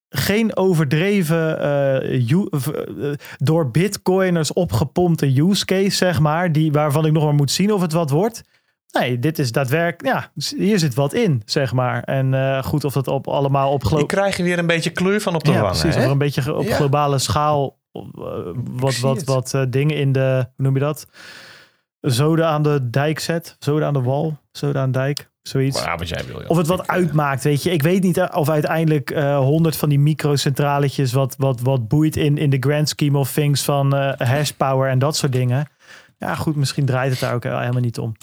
geen 0.10 0.56
overdreven 0.58 1.60
eh, 1.60 2.30
u- 2.32 2.48
eh, 2.50 3.12
door 3.38 3.72
bitcoiners 3.72 4.54
opgepompte 4.54 5.42
use 5.42 5.66
case, 5.66 5.90
zeg 5.96 6.20
maar, 6.20 6.52
die, 6.52 6.72
waarvan 6.72 7.06
ik 7.06 7.12
nog 7.12 7.24
maar 7.24 7.34
moet 7.34 7.52
zien 7.52 7.72
of 7.74 7.82
het 7.82 7.92
wat 7.92 8.10
wordt. 8.10 8.42
Nee, 8.92 9.20
dit 9.20 9.40
is 9.40 9.52
daadwerkelijk, 9.52 10.16
ja, 10.16 10.32
hier 10.58 10.80
zit 10.80 10.94
wat 10.94 11.14
in, 11.14 11.42
zeg 11.46 11.74
maar. 11.74 12.04
En 12.04 12.34
eh, 12.34 12.64
goed 12.64 12.84
of 12.84 12.94
dat 12.94 13.08
op, 13.08 13.28
allemaal 13.28 13.72
op 13.72 13.84
Je 13.84 14.06
krijgt 14.06 14.38
er 14.38 14.44
weer 14.44 14.60
een 14.60 14.68
beetje 14.68 14.90
kleur 14.90 15.22
van 15.22 15.36
op 15.36 15.44
de 15.44 15.52
ja, 15.52 15.62
wangen. 15.62 15.80
precies. 15.80 15.96
hè? 15.96 16.06
Of 16.06 16.12
een 16.12 16.18
beetje 16.18 16.56
op 16.56 16.64
Ja. 16.64 16.76
globale 16.76 17.18
schaal 17.20 17.80
eh, 17.92 18.02
wat, 18.56 18.98
wat, 19.00 19.24
wat 19.24 19.54
eh, 19.54 19.62
dingen 19.70 19.96
in 19.98 20.12
de, 20.12 20.48
hoe 20.56 20.66
noem 20.66 20.74
je 20.74 20.80
dat? 20.80 21.06
Zoden 22.02 22.48
aan 22.48 22.64
de 22.64 22.90
dijk 22.90 23.20
zet. 23.20 23.56
Zoden 23.60 23.88
aan 23.88 23.94
de 23.94 24.02
wal. 24.02 24.38
Zoden 24.52 24.82
aan 24.82 24.92
de 24.92 25.00
dijk. 25.00 25.30
Zoiets. 25.42 25.86
Maar 25.86 25.98
wat 25.98 26.10
jij 26.10 26.24
wil. 26.28 26.42
Of 26.48 26.58
het 26.58 26.68
wat 26.68 26.88
uitmaakt, 26.88 27.44
weet 27.44 27.64
je. 27.64 27.72
Ik 27.72 27.82
weet 27.82 28.04
niet 28.04 28.20
of 28.34 28.50
uiteindelijk 28.50 29.10
honderd 29.38 29.76
van 29.76 29.90
die 29.90 30.00
microcentraletjes 30.00 31.14
wat, 31.14 31.36
wat, 31.38 31.62
wat 31.62 31.88
boeit 31.88 32.16
in, 32.16 32.38
in 32.38 32.50
de 32.50 32.58
grand 32.60 32.90
scheme 32.90 33.18
of 33.18 33.32
things 33.34 33.64
van 33.64 33.96
eh 33.96 34.28
hash 34.28 34.50
power 34.52 34.90
en 34.90 35.00
dat 35.00 35.16
soort 35.16 35.32
dingen. 35.32 35.68
Ja, 36.18 36.36
goed, 36.36 36.56
misschien 36.56 36.86
draait 36.86 37.12
het 37.12 37.20
daar 37.20 37.34
ook 37.34 37.44
helemaal 37.44 37.82
niet 37.82 38.00
om. 38.00 38.16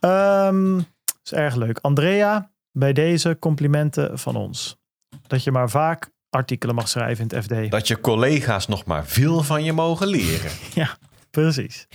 Ehm 0.00 0.78
is 1.32 1.38
erg 1.38 1.54
leuk. 1.54 1.78
Andrea, 1.78 2.50
bij 2.72 2.92
deze 2.92 3.36
complimenten 3.38 4.18
van 4.18 4.36
ons. 4.36 4.76
Dat 5.26 5.44
je 5.44 5.50
maar 5.50 5.70
vaak 5.70 6.10
artikelen 6.30 6.74
mag 6.74 6.88
schrijven 6.88 7.28
in 7.28 7.36
het 7.36 7.44
FD. 7.44 7.70
Dat 7.70 7.88
je 7.88 8.00
collega's 8.00 8.66
nog 8.66 8.84
maar 8.84 9.06
veel 9.06 9.42
van 9.42 9.64
je 9.64 9.72
mogen 9.72 10.06
leren. 10.06 10.50
Precies. 11.30 11.86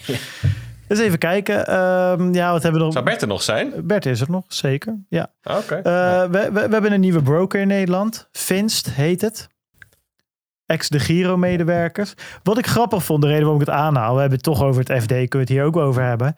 Dus 0.88 1.00
even 1.00 1.18
kijken. 1.18 1.68
Ehm, 1.68 2.34
ja, 2.34 2.52
wat 2.52 2.64
hebben 2.64 2.80
we 2.80 2.86
nog? 2.86 2.94
Zou 2.94 3.06
Bert 3.06 3.22
er 3.22 3.28
nog 3.28 3.42
zijn? 3.42 3.74
Bert 3.84 4.06
is 4.06 4.22
er 4.22 4.30
nog, 4.30 4.44
zeker. 4.48 4.98
Ja. 5.10 5.32
Oké. 5.44 5.76
Eh, 5.76 5.84
we, 6.22 6.28
we, 6.30 6.52
we 6.52 6.60
hebben 6.60 6.92
een 6.92 7.00
nieuwe 7.00 7.22
broker 7.22 7.62
in 7.62 7.68
Nederland. 7.68 8.28
Finst 8.32 8.90
heet 8.90 9.22
het. 9.22 9.48
Ex 10.66 10.90
de 10.90 11.00
Giro-medewerkers. 11.00 12.14
Wat 12.44 12.58
ik 12.58 12.68
grappig 12.68 13.04
vond, 13.04 13.22
de 13.22 13.28
reden 13.28 13.44
waarom 13.44 13.62
ik 13.62 13.68
het 13.68 13.76
aanhaal. 13.76 14.14
We 14.14 14.20
hebben 14.20 14.38
het 14.38 14.48
toch 14.48 14.64
over 14.64 14.84
het 14.86 15.02
FD, 15.02 15.08
kunnen 15.08 15.30
we 15.32 15.38
het 15.38 15.50
hier 15.50 15.64
ook 15.64 15.78
over 15.78 16.04
hebben. 16.04 16.36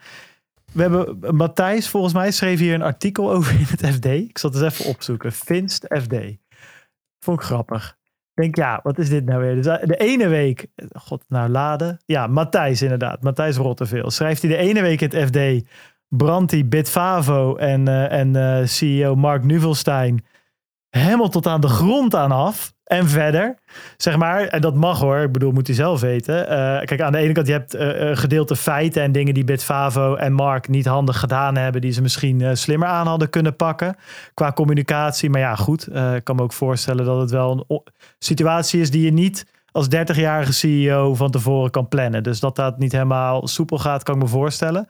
We 0.75 0.81
hebben 0.81 1.35
Matthijs, 1.35 1.89
volgens 1.89 2.13
mij, 2.13 2.31
schreef 2.31 2.59
hier 2.59 2.73
een 2.73 2.81
artikel 2.81 3.31
over 3.31 3.53
in 3.59 3.65
het 3.67 3.87
FD. 3.87 4.05
Ik 4.05 4.37
zal 4.37 4.51
het 4.51 4.61
eens 4.61 4.73
even 4.73 4.91
opzoeken. 4.91 5.31
Finst 5.31 5.85
FD. 6.01 6.15
Vond 7.19 7.39
ik 7.39 7.45
grappig. 7.45 7.97
denk, 8.33 8.55
ja, 8.55 8.79
wat 8.83 8.97
is 8.97 9.09
dit 9.09 9.25
nou 9.25 9.41
weer? 9.41 9.55
Dus 9.55 9.65
de 9.65 9.97
ene 9.97 10.27
week, 10.27 10.67
god, 10.93 11.23
nou 11.27 11.49
laden. 11.49 11.99
Ja, 12.05 12.27
Matthijs 12.27 12.81
inderdaad. 12.81 13.23
Matthijs 13.23 13.57
Rotteveel. 13.57 14.11
Schrijft 14.11 14.41
hij 14.41 14.51
de 14.51 14.57
ene 14.57 14.81
week 14.81 15.01
in 15.01 15.09
het 15.09 15.27
FD, 15.27 15.69
brandt 16.07 16.69
Bitfavo 16.69 17.55
en, 17.55 17.87
uh, 17.89 18.11
en 18.11 18.69
CEO 18.69 19.15
Mark 19.15 19.43
Nuvelstein 19.43 20.25
helemaal 20.89 21.29
tot 21.29 21.47
aan 21.47 21.61
de 21.61 21.67
grond 21.67 22.15
aan 22.15 22.31
af. 22.31 22.74
En 22.85 23.07
verder, 23.07 23.55
zeg 23.97 24.17
maar, 24.17 24.41
en 24.41 24.61
dat 24.61 24.75
mag 24.75 24.99
hoor, 24.99 25.17
ik 25.17 25.31
bedoel, 25.31 25.51
moet 25.51 25.67
hij 25.67 25.75
zelf 25.75 26.01
weten. 26.01 26.35
Uh, 26.35 26.47
kijk, 26.81 27.01
aan 27.01 27.11
de 27.11 27.17
ene 27.17 27.33
kant, 27.33 27.47
je 27.47 27.53
hebt 27.53 27.75
uh, 27.75 28.17
gedeelte 28.17 28.55
feiten 28.55 29.01
en 29.01 29.11
dingen 29.11 29.33
die 29.33 29.43
Bitfavo 29.43 30.15
en 30.15 30.33
Mark 30.33 30.67
niet 30.67 30.85
handig 30.85 31.19
gedaan 31.19 31.57
hebben, 31.57 31.81
die 31.81 31.91
ze 31.91 32.01
misschien 32.01 32.57
slimmer 32.57 32.87
aan 32.87 33.07
hadden 33.07 33.29
kunnen 33.29 33.55
pakken 33.55 33.95
qua 34.33 34.51
communicatie. 34.51 35.29
Maar 35.29 35.41
ja, 35.41 35.55
goed, 35.55 35.87
ik 36.15 36.23
kan 36.23 36.35
me 36.35 36.41
ook 36.41 36.53
voorstellen 36.53 37.05
dat 37.05 37.19
het 37.19 37.31
wel 37.31 37.65
een 37.67 37.81
situatie 38.19 38.81
is 38.81 38.91
die 38.91 39.05
je 39.05 39.13
niet 39.13 39.45
als 39.75 39.87
30-jarige 39.87 40.53
CEO 40.53 41.15
van 41.15 41.31
tevoren 41.31 41.71
kan 41.71 41.87
plannen. 41.87 42.23
Dus 42.23 42.39
dat 42.39 42.55
dat 42.55 42.77
niet 42.77 42.91
helemaal 42.91 43.47
soepel 43.47 43.77
gaat, 43.77 44.03
kan 44.03 44.15
ik 44.15 44.21
me 44.21 44.27
voorstellen. 44.27 44.87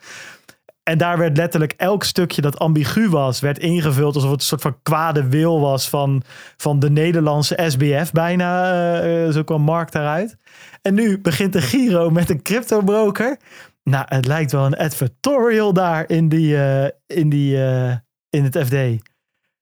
En 0.86 0.98
daar 0.98 1.18
werd 1.18 1.38
letterlijk 1.38 1.74
elk 1.78 2.03
stukje 2.03 2.41
dat 2.41 2.60
ambigu 2.60 3.10
was, 3.10 3.40
werd 3.40 3.60
ingevuld 3.60 4.16
alsof 4.16 4.32
het 4.32 4.40
een 4.40 4.45
soort 4.45 4.62
van 4.62 4.82
kwade 4.84 5.28
wil 5.28 5.60
was 5.60 5.90
van, 5.90 6.24
van 6.57 6.80
de 6.80 6.90
Nederlandse 6.90 7.64
SBF 7.68 8.12
bijna. 8.12 9.03
Uh, 9.03 9.32
zo 9.32 9.44
kwam 9.44 9.62
Mark 9.62 9.91
daaruit. 9.91 10.38
En 10.82 10.94
nu 10.94 11.22
begint 11.22 11.53
de 11.53 11.62
Giro 11.62 12.10
met 12.10 12.30
een 12.30 12.41
cryptobroker. 12.41 13.38
Nou, 13.84 14.06
het 14.07 14.26
lijkt 14.26 14.52
wel 14.52 14.66
een 14.66 14.78
advertorial 14.78 15.74
daar 15.74 16.10
in, 16.10 16.30
die, 16.30 16.53
uh, 16.53 16.86
in, 17.07 17.30
die, 17.30 17.56
uh, 17.56 17.95
in 18.30 18.44
het 18.44 18.57
FD. 18.57 18.76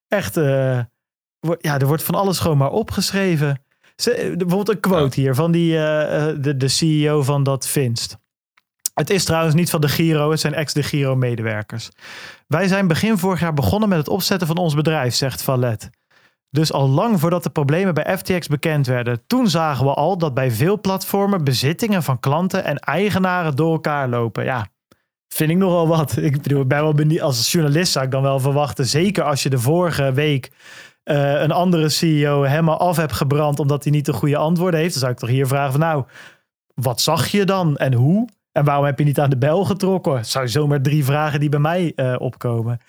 Echt, 0.07 0.35
ja, 1.59 1.79
er 1.79 1.87
wordt 1.87 2.03
van 2.03 2.15
alles 2.15 2.39
gewoon 2.39 2.57
maar 2.57 2.71
opgeschreven. 2.71 3.63
Ze, 3.95 4.33
bijvoorbeeld 4.37 4.69
een 4.69 4.79
quote 4.79 5.19
hier 5.19 5.35
van 5.35 5.51
die, 5.51 5.71
de, 5.71 6.53
de 6.57 6.67
CEO 6.67 7.21
van 7.21 7.43
dat 7.43 7.67
Finst. 7.67 8.21
Het 8.93 9.09
is 9.09 9.23
trouwens 9.23 9.55
niet 9.55 9.69
van 9.69 9.81
de 9.81 9.87
Giro, 9.87 10.31
het 10.31 10.39
zijn 10.39 10.53
ex-de 10.53 10.83
Giro-medewerkers. 10.83 11.89
Wij 12.47 12.67
zijn 12.67 12.87
begin 12.87 13.17
vorig 13.17 13.39
jaar 13.39 13.53
begonnen 13.53 13.89
met 13.89 13.97
het 13.97 14.07
opzetten 14.07 14.47
van 14.47 14.57
ons 14.57 14.75
bedrijf, 14.75 15.15
zegt 15.15 15.43
Valet. 15.43 15.89
Dus 16.49 16.71
al 16.71 16.89
lang 16.89 17.19
voordat 17.19 17.43
de 17.43 17.49
problemen 17.49 17.93
bij 17.93 18.17
FTX 18.17 18.47
bekend 18.47 18.87
werden. 18.87 19.23
Toen 19.27 19.47
zagen 19.47 19.85
we 19.85 19.93
al 19.93 20.17
dat 20.17 20.33
bij 20.33 20.51
veel 20.51 20.81
platformen 20.81 21.43
bezittingen 21.43 22.03
van 22.03 22.19
klanten 22.19 22.63
en 22.63 22.77
eigenaren 22.79 23.55
door 23.55 23.71
elkaar 23.71 24.09
lopen. 24.09 24.43
Ja, 24.43 24.67
vind 25.27 25.49
ik 25.49 25.57
nogal 25.57 25.87
wat. 25.87 26.17
Ik 26.29 26.41
bedoel, 26.41 26.65
ben 26.65 26.81
wel 26.81 26.93
benieuwd. 26.93 27.21
Als 27.21 27.51
journalist 27.51 27.91
zou 27.91 28.05
ik 28.05 28.11
dan 28.11 28.21
wel 28.21 28.39
verwachten, 28.39 28.85
zeker 28.85 29.23
als 29.23 29.43
je 29.43 29.49
de 29.49 29.59
vorige 29.59 30.13
week 30.13 30.51
uh, 31.03 31.41
een 31.41 31.51
andere 31.51 31.89
CEO 31.89 32.43
helemaal 32.43 32.79
af 32.79 32.97
hebt 32.97 33.13
gebrand 33.13 33.59
omdat 33.59 33.83
hij 33.83 33.91
niet 33.91 34.05
de 34.05 34.13
goede 34.13 34.37
antwoorden 34.37 34.79
heeft. 34.79 34.91
Dan 34.91 35.01
zou 35.01 35.11
ik 35.11 35.19
toch 35.19 35.29
hier 35.29 35.47
vragen 35.47 35.71
van 35.71 35.79
nou, 35.79 36.03
wat 36.75 37.01
zag 37.01 37.27
je 37.27 37.45
dan 37.45 37.77
en 37.77 37.93
hoe? 37.93 38.27
En 38.53 38.63
waarom 38.63 38.85
heb 38.85 38.99
je 38.99 39.05
niet 39.05 39.19
aan 39.19 39.29
de 39.29 39.37
bel 39.37 39.65
getrokken? 39.65 40.17
Het 40.17 40.27
zijn 40.27 40.49
zomaar 40.49 40.81
drie 40.81 41.05
vragen 41.05 41.39
die 41.39 41.49
bij 41.49 41.59
mij 41.59 41.93
uh, 41.95 42.15
opkomen. 42.17 42.79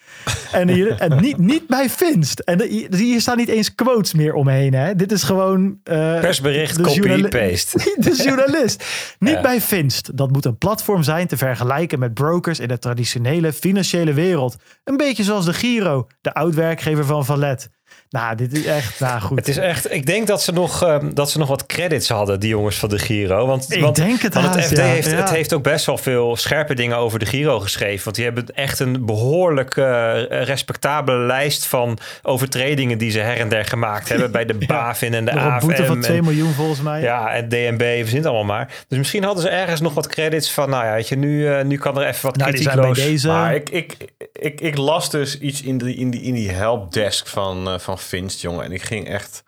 En, 0.52 0.68
hier, 0.68 1.00
en 1.00 1.20
niet, 1.20 1.38
niet 1.38 1.66
bij 1.66 1.88
Finst. 1.88 2.40
En 2.40 2.58
de, 2.58 2.86
hier 2.90 3.20
staan 3.20 3.36
niet 3.36 3.48
eens 3.48 3.74
quotes 3.74 4.14
meer 4.14 4.34
omheen. 4.34 4.74
Hè? 4.74 4.94
Dit 4.94 5.12
is 5.12 5.22
gewoon... 5.22 5.62
Uh, 5.64 6.20
Persbericht, 6.20 6.80
copy-paste. 6.80 7.78
De 7.98 8.22
journalist. 8.24 8.84
niet 9.18 9.34
ja. 9.34 9.40
bij 9.40 9.60
Finst. 9.60 10.16
Dat 10.16 10.32
moet 10.32 10.44
een 10.44 10.58
platform 10.58 11.02
zijn 11.02 11.26
te 11.26 11.36
vergelijken 11.36 11.98
met 11.98 12.14
brokers 12.14 12.60
in 12.60 12.68
de 12.68 12.78
traditionele 12.78 13.52
financiële 13.52 14.12
wereld. 14.12 14.56
Een 14.84 14.96
beetje 14.96 15.22
zoals 15.22 15.44
de 15.44 15.52
Giro, 15.52 16.06
de 16.20 16.34
oud-werkgever 16.34 17.04
van 17.04 17.24
Valet. 17.24 17.70
Nou, 18.10 18.36
dit 18.36 18.52
is 18.52 18.64
echt, 18.64 19.00
nou 19.00 19.20
goed. 19.20 19.38
Het 19.38 19.48
is 19.48 19.56
echt, 19.56 19.92
ik 19.92 20.06
denk 20.06 20.26
dat 20.26 20.42
ze 20.42 20.52
nog, 20.52 20.84
uh, 20.84 20.96
dat 21.14 21.30
ze 21.30 21.38
nog 21.38 21.48
wat 21.48 21.66
credits 21.66 22.08
hadden, 22.08 22.40
die 22.40 22.48
jongens 22.48 22.76
van 22.76 22.88
de 22.88 22.98
Giro. 22.98 23.46
Want, 23.46 23.72
ik 23.72 23.80
want, 23.80 23.96
denk 23.96 24.20
het 24.22 24.34
want 24.34 24.46
haast, 24.46 24.58
het 24.58 24.64
FD 24.68 24.76
ja. 24.76 24.84
heeft, 24.84 25.10
Ja. 25.10 25.16
het 25.16 25.30
heeft 25.30 25.52
ook 25.52 25.62
best 25.62 25.86
wel 25.86 25.98
veel 25.98 26.36
scherpe 26.36 26.74
dingen 26.74 26.96
over 26.96 27.18
de 27.18 27.26
Giro 27.26 27.60
geschreven. 27.60 28.04
Want 28.04 28.16
die 28.16 28.24
hebben 28.24 28.46
echt 28.54 28.78
een 28.80 29.06
behoorlijk 29.06 29.76
uh, 29.76 30.12
respectabele 30.28 31.18
lijst 31.18 31.66
van 31.66 31.98
overtredingen 32.22 32.98
die 32.98 33.10
ze 33.10 33.18
her 33.18 33.36
en 33.36 33.48
der 33.48 33.64
gemaakt 33.64 34.08
hebben 34.08 34.30
bij 34.30 34.44
de 34.44 34.54
BaFin 34.66 35.14
en 35.14 35.24
de 35.24 35.32
Nog 35.32 35.44
een 35.44 35.50
AFM. 35.50 35.66
boete 35.66 35.84
van 35.86 36.00
2 36.00 36.16
en- 36.18 36.24
miljoen 36.24 36.52
volgens 36.52 36.80
mij. 36.80 37.00
ja, 37.00 37.30
en 37.32 37.48
DNB 37.48 37.82
verzint 38.00 38.24
allemaal 38.26 38.44
maar. 38.56 38.70
Dus 38.88 38.98
misschien 38.98 39.24
hadden 39.24 39.42
ze 39.42 39.48
ergens 39.48 39.80
nog 39.80 39.94
wat 39.94 40.06
credits 40.06 40.50
van, 40.52 40.70
nou 40.70 40.84
ja, 40.84 40.92
weet 40.92 41.08
je, 41.08 41.16
nu, 41.16 41.48
eh, 41.48 41.64
nu 41.64 41.78
kan 41.78 41.98
er 42.00 42.06
even 42.06 42.26
wat 42.26 42.36
nou, 42.36 42.50
die 42.52 42.62
zijn 42.62 42.80
bij 42.80 42.92
deze. 42.92 43.26
Maar 43.28 43.54
ik, 43.54 43.70
ik, 43.70 43.96
ik, 44.32 44.60
ik 44.60 44.76
las 44.76 45.10
dus 45.10 45.38
iets 45.38 45.62
in, 45.62 45.78
de, 45.78 45.94
in, 45.94 46.10
die, 46.10 46.22
in 46.22 46.34
die 46.34 46.50
helpdesk 46.50 47.26
van, 47.26 47.68
eh, 47.68 47.78
van 47.84 47.98
Finst, 47.98 48.40
jongen. 48.40 48.64
En 48.64 48.72
ik 48.72 48.82
ging 48.82 49.08
echt... 49.08 49.42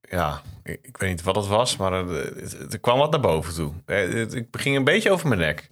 Ja, 0.00 0.42
ik, 0.62 0.96
weet 0.96 1.10
niet 1.10 1.22
wat 1.22 1.36
het 1.36 1.46
was, 1.46 1.76
maar 1.76 1.92
er, 1.92 2.16
er- 2.70 2.78
kwam 2.80 2.98
wat 2.98 3.10
naar 3.10 3.20
boven 3.20 3.54
toe. 3.54 3.72
Eh, 3.86 4.20
Ik 4.20 4.46
ging 4.50 4.76
een 4.76 4.84
beetje 4.84 5.10
over 5.10 5.28
mijn 5.28 5.40
nek. 5.40 5.68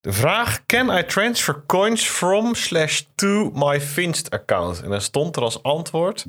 De 0.00 0.12
vraag, 0.12 0.66
can 0.66 0.98
I 0.98 1.04
transfer 1.04 1.62
coins 1.66 2.04
from 2.08 2.54
slash 2.54 3.02
to 3.14 3.50
my 3.54 3.80
Finst 3.80 4.30
account? 4.30 4.82
En 4.82 4.90
dan 4.90 5.00
stond 5.00 5.36
er 5.36 5.42
als 5.42 5.62
antwoord... 5.62 6.26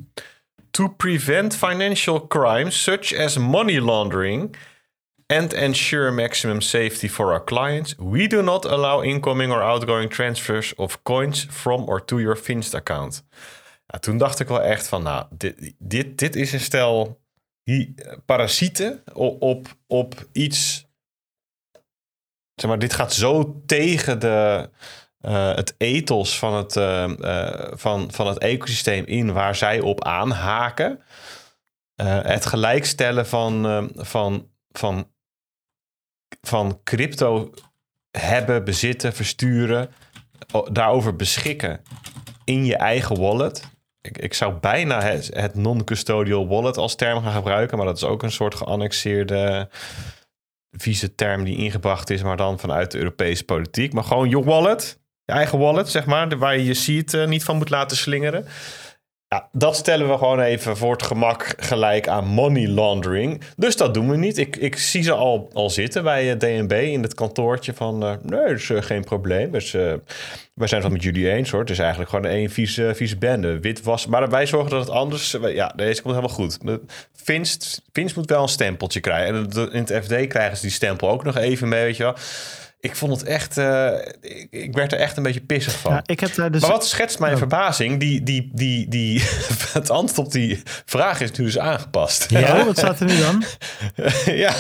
To 0.72 0.88
prevent 0.88 1.56
financial 1.56 2.28
crimes 2.28 2.84
such 2.84 3.16
as 3.18 3.38
money 3.38 3.80
laundering 3.80 4.56
and 5.28 5.54
ensure 5.54 6.12
maximum 6.12 6.62
safety 6.62 7.08
for 7.10 7.32
our 7.32 7.44
clients, 7.44 7.96
we 7.98 8.28
do 8.28 8.42
not 8.42 8.66
allow 8.66 9.04
incoming 9.04 9.52
or 9.52 9.62
outgoing 9.62 10.10
transfers 10.14 10.76
of 10.76 11.04
coins 11.04 11.48
from 11.50 11.84
or 11.88 12.06
to 12.06 12.20
your 12.20 12.36
Finst 12.38 12.74
account. 12.74 13.24
Ja, 13.94 14.00
toen 14.00 14.18
dacht 14.18 14.40
ik 14.40 14.48
wel 14.48 14.62
echt 14.62 14.88
van, 14.88 15.04
nou, 15.04 15.26
dit, 15.30 15.74
dit, 15.78 16.18
dit 16.18 16.36
is 16.36 16.54
een 16.54 16.60
stel 16.60 17.22
parasieten 18.26 19.04
op, 19.14 19.76
op, 19.88 20.28
iets. 20.32 20.88
Zeg 22.56 22.70
maar, 22.70 22.80
dit 22.80 22.94
gaat 22.94 23.14
zo 23.14 23.62
tegen 23.66 24.20
de, 24.20 24.70
eh, 25.20 25.56
het 25.56 25.76
ethos 25.78 26.40
van 26.40 26.54
het, 26.54 26.76
eh, 26.76 27.04
eh, 27.04 27.72
van, 27.78 28.12
van 28.12 28.28
het 28.28 28.38
ecosysteem 28.38 29.06
in 29.06 29.34
waar 29.34 29.56
zij 29.56 29.80
op 29.80 30.04
aanhaken. 30.04 31.02
Het 32.04 32.46
gelijkstellen 32.46 33.28
van, 33.28 33.90
van, 33.96 34.52
van, 34.72 35.12
van 36.42 36.82
crypto 36.84 37.54
hebben, 38.18 38.64
bezitten, 38.64 39.14
versturen, 39.14 39.92
daarover 40.72 41.16
beschikken 41.16 41.82
in 42.44 42.66
je 42.66 42.76
eigen 42.76 43.20
wallet. 43.20 43.73
Ik, 44.08 44.18
ik 44.18 44.34
zou 44.34 44.54
bijna 44.54 45.02
het, 45.02 45.56
non-custodial 45.56 46.48
wallet 46.48 46.78
als 46.78 46.96
term 46.96 47.24
gaan 47.24 47.34
gebruiken, 47.34 47.78
maar 47.78 47.86
dat 47.86 47.96
is 47.96 48.04
ook 48.04 48.24
een 48.24 48.32
soort 48.32 48.56
geannexeerde 48.56 49.70
vieze 50.72 51.16
term 51.16 51.44
die 51.44 51.58
ingebracht 51.58 52.10
is, 52.10 52.24
maar 52.24 52.38
dan 52.38 52.60
vanuit 52.60 52.92
de 52.92 52.98
Europese 52.98 53.44
politiek. 53.44 53.94
Maar 53.94 54.04
gewoon 54.04 54.30
je 54.30 54.44
wallet, 54.44 55.00
je 55.26 55.34
eigen 55.34 55.60
wallet, 55.60 55.90
zeg 55.90 56.06
maar, 56.06 56.38
waar 56.38 56.58
je 56.58 56.64
je 56.64 56.74
seed 56.74 57.14
eh, 57.14 57.28
niet 57.28 57.44
van 57.44 57.58
moet 57.58 57.70
laten 57.70 57.98
slingeren. 57.98 58.46
Ja, 59.34 59.50
dat 59.52 59.76
stellen 59.76 60.10
we 60.10 60.18
gewoon 60.18 60.40
even 60.40 60.78
voor 60.78 60.92
het 60.92 61.04
gemak 61.04 61.54
gelijk 61.58 62.08
aan 62.08 62.26
money 62.26 62.68
laundering. 62.68 63.42
Dus 63.58 63.76
dat 63.76 63.94
doen 63.94 64.10
we 64.10 64.18
niet. 64.18 64.38
Ik, 64.38 64.56
ik 64.56 64.78
zie 64.78 65.04
ze 65.04 65.12
al, 65.12 65.50
al 65.54 65.70
zitten 65.70 66.04
bij 66.04 66.32
eh, 66.32 66.38
DNB 66.38 66.72
in 66.72 67.02
het 67.02 67.14
kantoortje 67.14 67.74
van... 67.74 68.04
eh, 68.04 68.14
nee, 68.22 68.56
dat 68.56 68.70
eh, 68.70 68.82
geen 68.82 69.04
probleem. 69.04 69.52
Dus, 69.52 69.72
wij 69.72 70.68
zijn 70.68 70.82
het 70.82 70.82
wel 70.82 70.92
met 70.92 71.04
jullie 71.04 71.32
eens 71.32 71.50
hoor. 71.52 71.60
Het 71.60 71.70
is 71.70 71.80
eigenlijk 71.80 72.10
gewoon 72.10 72.26
één 72.26 72.50
vieze, 72.50 72.92
vieze 72.96 73.18
bende. 73.18 73.60
Witwas. 73.60 74.06
Maar 74.06 74.30
wij 74.30 74.46
zorgen 74.46 74.70
dat 74.70 74.80
het 74.80 74.90
anders... 74.90 75.38
Ja, 75.42 75.74
deze 75.76 76.02
komt 76.02 76.16
helemaal 76.16 76.36
goed. 76.36 76.58
Finst, 77.14 77.82
Finst 77.92 78.16
moet 78.16 78.30
wel 78.30 78.42
een 78.42 78.48
stempeltje 78.48 79.00
krijgen. 79.00 79.36
En 79.36 79.72
in 79.72 79.86
het 79.86 80.06
FD 80.06 80.28
krijgen 80.28 80.56
ze 80.56 80.62
die 80.62 80.72
stempel 80.72 81.10
ook 81.10 81.24
nog 81.24 81.38
even 81.38 81.68
mee, 81.68 81.84
weet 81.84 81.98
je 81.98 82.04
wel. 82.04 82.16
Ik 82.84 82.96
vond 82.96 83.12
het 83.20 83.24
echt... 83.24 83.58
eh, 83.58 83.88
ik, 84.22 84.48
ik 84.50 84.74
werd 84.74 84.92
er 84.92 85.00
echt 85.00 85.18
een 85.18 85.24
beetje 85.24 85.42
pissig 85.42 85.74
van. 85.80 85.92
Ja, 85.94 86.02
ik 86.06 86.20
heb 86.20 86.36
daar 86.36 86.52
dus... 86.52 86.62
Maar 86.62 86.72
wat 86.72 86.88
schetst 86.88 87.20
mijn 87.20 87.32
Oh. 87.32 87.38
verbazing? 87.38 88.00
Die, 88.00 88.24
die, 88.24 88.50
die, 88.54 88.88
die, 88.88 89.22
het 89.74 89.90
antwoord 89.90 90.28
op 90.28 90.34
die 90.34 90.62
vraag 90.86 91.22
is 91.22 91.32
nu 91.32 91.46
dus 91.46 91.60
aangepast. 91.60 92.30
Ja, 92.30 92.66
wat 92.66 92.78
staat 92.78 93.00
er 93.00 93.06
nu 93.06 93.18
dan? 93.20 93.44
ja, 94.46 94.54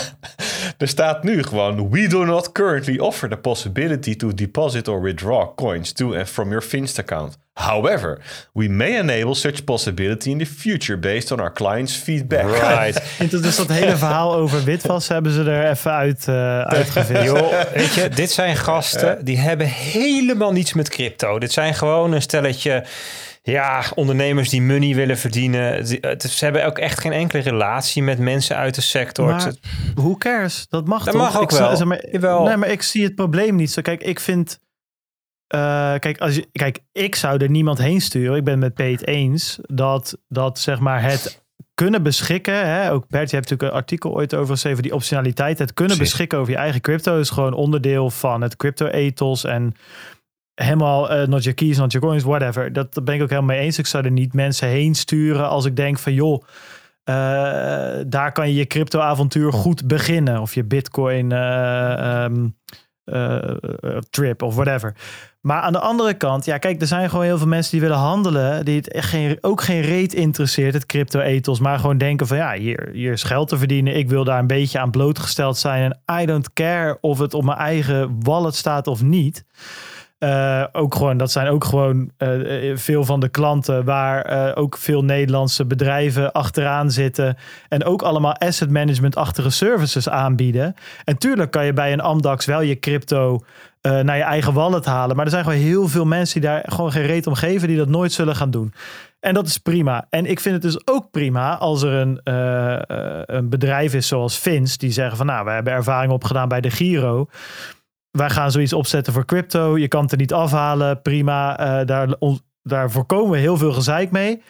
er 0.77 0.87
staat 0.87 1.23
nu 1.23 1.43
gewoon... 1.43 1.89
We 1.89 2.07
do 2.07 2.23
not 2.25 2.51
currently 2.51 2.97
offer 2.99 3.29
the 3.29 3.37
possibility 3.37 4.15
to 4.15 4.33
deposit 4.33 4.87
or 4.87 5.01
withdraw 5.01 5.55
coins 5.55 5.91
to 5.91 6.15
and 6.15 6.29
from 6.29 6.47
your 6.49 6.61
Finst 6.63 6.99
account. 6.99 7.37
However, 7.53 8.19
we 8.53 8.67
may 8.69 8.97
enable 8.97 9.33
such 9.35 9.63
possibility 9.63 10.29
in 10.29 10.37
the 10.37 10.45
future 10.45 10.97
based 10.99 11.31
on 11.31 11.39
our 11.39 11.53
clients' 11.53 11.95
feedback. 11.95 12.47
Right. 12.47 13.01
Dus 13.41 13.55
dat 13.55 13.67
hele 13.71 13.95
verhaal 13.97 14.35
over 14.35 14.63
witwas 14.63 15.07
hebben 15.07 15.31
ze 15.31 15.43
er 15.43 15.69
even 15.69 15.91
uit, 15.91 16.27
eh 16.27 16.61
uitgevist. 16.61 17.23
Joh, 17.29 17.61
weet 17.73 17.93
je, 17.93 18.09
dit 18.09 18.31
zijn 18.31 18.55
gasten 18.55 19.25
die 19.25 19.37
hebben 19.37 19.67
helemaal 19.67 20.51
niets 20.51 20.73
met 20.73 20.89
crypto. 20.89 21.39
Dit 21.39 21.51
zijn 21.51 21.73
gewoon 21.73 22.11
een 22.11 22.21
stelletje 22.21 22.85
ja, 23.41 23.83
ondernemers 23.95 24.49
die 24.49 24.61
money 24.61 24.95
willen 24.95 25.17
verdienen. 25.17 25.79
Is- 25.79 25.89
Ze 26.37 26.43
hebben 26.43 26.65
ook 26.65 26.77
echt 26.77 26.99
geen 26.99 27.11
enkele 27.13 27.41
relatie 27.41 28.03
met 28.03 28.19
mensen 28.19 28.55
uit 28.55 28.75
de 28.75 28.81
sector. 28.81 29.25
Maar 29.25 29.53
who 29.95 30.15
cares? 30.17 30.65
Dat 30.69 30.85
mag 30.87 31.03
Dat 31.03 31.13
toch? 31.13 31.21
mag 31.23 31.37
ook 31.37 31.51
ik, 31.51 31.57
wel. 31.57 31.75
zeg 31.75 31.87
maar, 31.87 32.03
Jawel. 32.11 32.43
Nee, 32.43 32.57
maar 32.57 32.69
ik 32.69 32.81
zie 32.81 33.03
het 33.03 33.15
probleem 33.15 33.55
niet 33.55 33.71
zo. 33.71 33.81
Kijk, 33.81 34.03
ik 34.03 34.19
vind... 34.19 34.59
eh, 35.53 35.93
kijk, 35.99 36.17
als 36.17 36.35
je, 36.35 36.47
kijk, 36.51 36.79
ik 36.91 37.15
zou 37.15 37.37
er 37.37 37.49
niemand 37.49 37.77
heen 37.77 38.01
sturen. 38.01 38.37
Ik 38.37 38.43
ben 38.43 38.53
het 38.53 38.61
met 38.61 38.73
Peet 38.73 39.07
eens 39.07 39.59
dat, 39.61 40.17
dat 40.27 40.59
zeg 40.59 40.79
maar 40.79 41.01
het 41.01 41.43
kunnen 41.73 42.03
beschikken. 42.03 42.67
Hè, 42.67 42.91
ook 42.91 43.07
Bert, 43.07 43.29
je 43.29 43.35
hebt 43.35 43.49
natuurlijk 43.49 43.71
een 43.71 43.81
artikel 43.81 44.13
ooit 44.13 44.33
over 44.33 44.53
geschreven, 44.53 44.83
die 44.83 44.93
optionaliteit. 44.93 45.59
Het 45.59 45.73
kunnen 45.73 45.97
beschikken 45.97 46.37
over 46.37 46.51
je 46.51 46.57
eigen 46.57 46.81
crypto 46.81 47.19
is 47.19 47.29
gewoon 47.29 47.53
onderdeel 47.53 48.09
van 48.09 48.41
het 48.41 48.55
crypto 48.55 48.85
ethos 48.85 49.43
en 49.43 49.73
helemaal 50.53 51.09
eh, 51.09 51.27
not 51.27 51.43
your 51.43 51.57
keys, 51.57 51.77
not 51.77 51.91
your 51.91 52.07
coins, 52.07 52.23
whatever. 52.23 52.73
Dat, 52.73 52.93
dat 52.93 53.05
ben 53.05 53.15
ik 53.15 53.21
ook 53.21 53.29
helemaal 53.29 53.55
mee 53.55 53.65
eens. 53.65 53.77
Ik 53.77 53.87
zou 53.87 54.05
er 54.05 54.11
niet 54.11 54.33
mensen 54.33 54.67
heen 54.67 54.95
sturen 54.95 55.49
als 55.49 55.65
ik 55.65 55.75
denk 55.75 55.99
van 55.99 56.13
joh, 56.13 56.43
eh, 57.03 57.15
daar 58.07 58.31
kan 58.31 58.47
je 58.47 58.55
je 58.55 58.65
crypto 58.65 58.99
avontuur 58.99 59.53
goed 59.53 59.87
beginnen. 59.87 60.41
Of 60.41 60.53
je 60.53 60.63
bitcoin 60.63 61.31
eh, 61.31 62.23
ehm, 62.23 62.47
eh, 63.03 63.49
eh, 63.49 63.97
trip 64.09 64.41
of 64.41 64.55
whatever. 64.55 64.95
Maar 65.43 65.61
aan 65.61 65.73
de 65.73 65.79
andere 65.79 66.13
kant, 66.13 66.45
ja, 66.45 66.57
kijk, 66.57 66.81
er 66.81 66.87
zijn 66.87 67.09
gewoon 67.09 67.25
heel 67.25 67.37
veel 67.37 67.47
mensen 67.47 67.71
die 67.71 67.81
willen 67.81 67.97
handelen, 67.97 68.65
die 68.65 68.77
het 68.77 69.05
geen, 69.05 69.37
ook 69.41 69.61
geen 69.61 69.81
reet 69.81 70.13
interesseert, 70.13 70.73
het 70.73 70.85
crypto-ethos, 70.85 71.59
maar 71.59 71.79
gewoon 71.79 71.97
denken 71.97 72.27
van, 72.27 72.37
ja, 72.37 72.53
hier, 72.53 72.89
hier 72.93 73.11
is 73.11 73.23
geld 73.23 73.47
te 73.47 73.57
verdienen, 73.57 73.97
ik 73.97 74.09
wil 74.09 74.23
daar 74.23 74.39
een 74.39 74.47
beetje 74.47 74.79
aan 74.79 74.91
blootgesteld 74.91 75.57
zijn 75.57 75.93
en 76.05 76.21
I 76.21 76.25
don't 76.25 76.53
care 76.53 76.97
of 77.01 77.19
het 77.19 77.33
op 77.33 77.43
mijn 77.43 77.57
eigen 77.57 78.23
wallet 78.23 78.55
staat 78.55 78.87
of 78.87 79.01
niet. 79.01 79.45
Eh, 80.23 80.63
ook 80.71 80.95
gewoon, 80.95 81.17
dat 81.17 81.31
zijn 81.31 81.47
ook 81.47 81.63
gewoon 81.63 82.11
eh, 82.17 82.71
eh, 82.71 82.77
veel 82.77 83.05
van 83.05 83.19
de 83.19 83.29
klanten 83.29 83.85
waar 83.85 84.55
ook 84.55 84.77
veel 84.77 85.03
Nederlandse 85.03 85.65
bedrijven 85.65 86.31
achteraan 86.31 86.91
zitten. 86.91 87.37
En 87.69 87.83
ook 87.83 88.01
allemaal 88.01 88.35
asset 88.35 88.69
management-achtige 88.69 89.49
services 89.49 90.09
aanbieden. 90.09 90.75
En 91.03 91.17
tuurlijk 91.17 91.51
kan 91.51 91.65
je 91.65 91.73
bij 91.73 91.93
een 91.93 92.01
Amdax 92.01 92.45
wel 92.45 92.61
je 92.61 92.79
crypto 92.79 93.43
naar 93.81 94.17
je 94.17 94.23
eigen 94.23 94.53
wallet 94.53 94.85
halen. 94.85 95.15
Maar 95.15 95.25
er 95.25 95.31
zijn 95.31 95.43
gewoon 95.43 95.59
heel 95.59 95.87
veel 95.87 96.05
mensen 96.05 96.41
die 96.41 96.49
daar 96.49 96.63
gewoon 96.65 96.91
geen 96.91 97.05
reet 97.05 97.27
om 97.27 97.33
geven, 97.33 97.67
die 97.67 97.77
dat 97.77 97.87
nooit 97.87 98.11
zullen 98.11 98.35
gaan 98.35 98.51
doen. 98.51 98.73
En 99.19 99.33
dat 99.33 99.47
is 99.47 99.57
prima. 99.57 100.07
En 100.09 100.25
ik 100.25 100.39
vind 100.39 100.53
het 100.53 100.63
dus 100.63 100.87
ook 100.87 101.11
prima 101.11 101.57
als 101.57 101.81
er 101.81 101.93
een, 101.93 102.19
een 103.35 103.49
bedrijf 103.49 103.93
is 103.93 104.07
zoals 104.07 104.37
Fins, 104.37 104.77
die 104.77 104.91
zeggen 104.91 105.17
van 105.17 105.25
nou, 105.25 105.45
we 105.45 105.51
hebben 105.51 105.73
ervaring 105.73 106.11
opgedaan 106.11 106.47
bij 106.47 106.61
de 106.61 106.69
Giro. 106.69 107.27
Wij 108.17 108.29
gaan 108.29 108.51
zoiets 108.51 108.73
opzetten 108.73 109.13
voor 109.13 109.25
crypto. 109.25 109.77
Je 109.77 109.87
kan 109.87 110.01
het 110.01 110.11
er 110.11 110.17
niet 110.17 110.33
afhalen. 110.33 111.01
Prima. 111.01 111.57
Eh, 111.57 111.85
daar, 111.85 112.15
daar 112.63 112.91
voorkomen 112.91 113.31
we 113.31 113.37
heel 113.37 113.57
veel 113.57 113.73
gezeik 113.73 114.11
mee. 114.11 114.41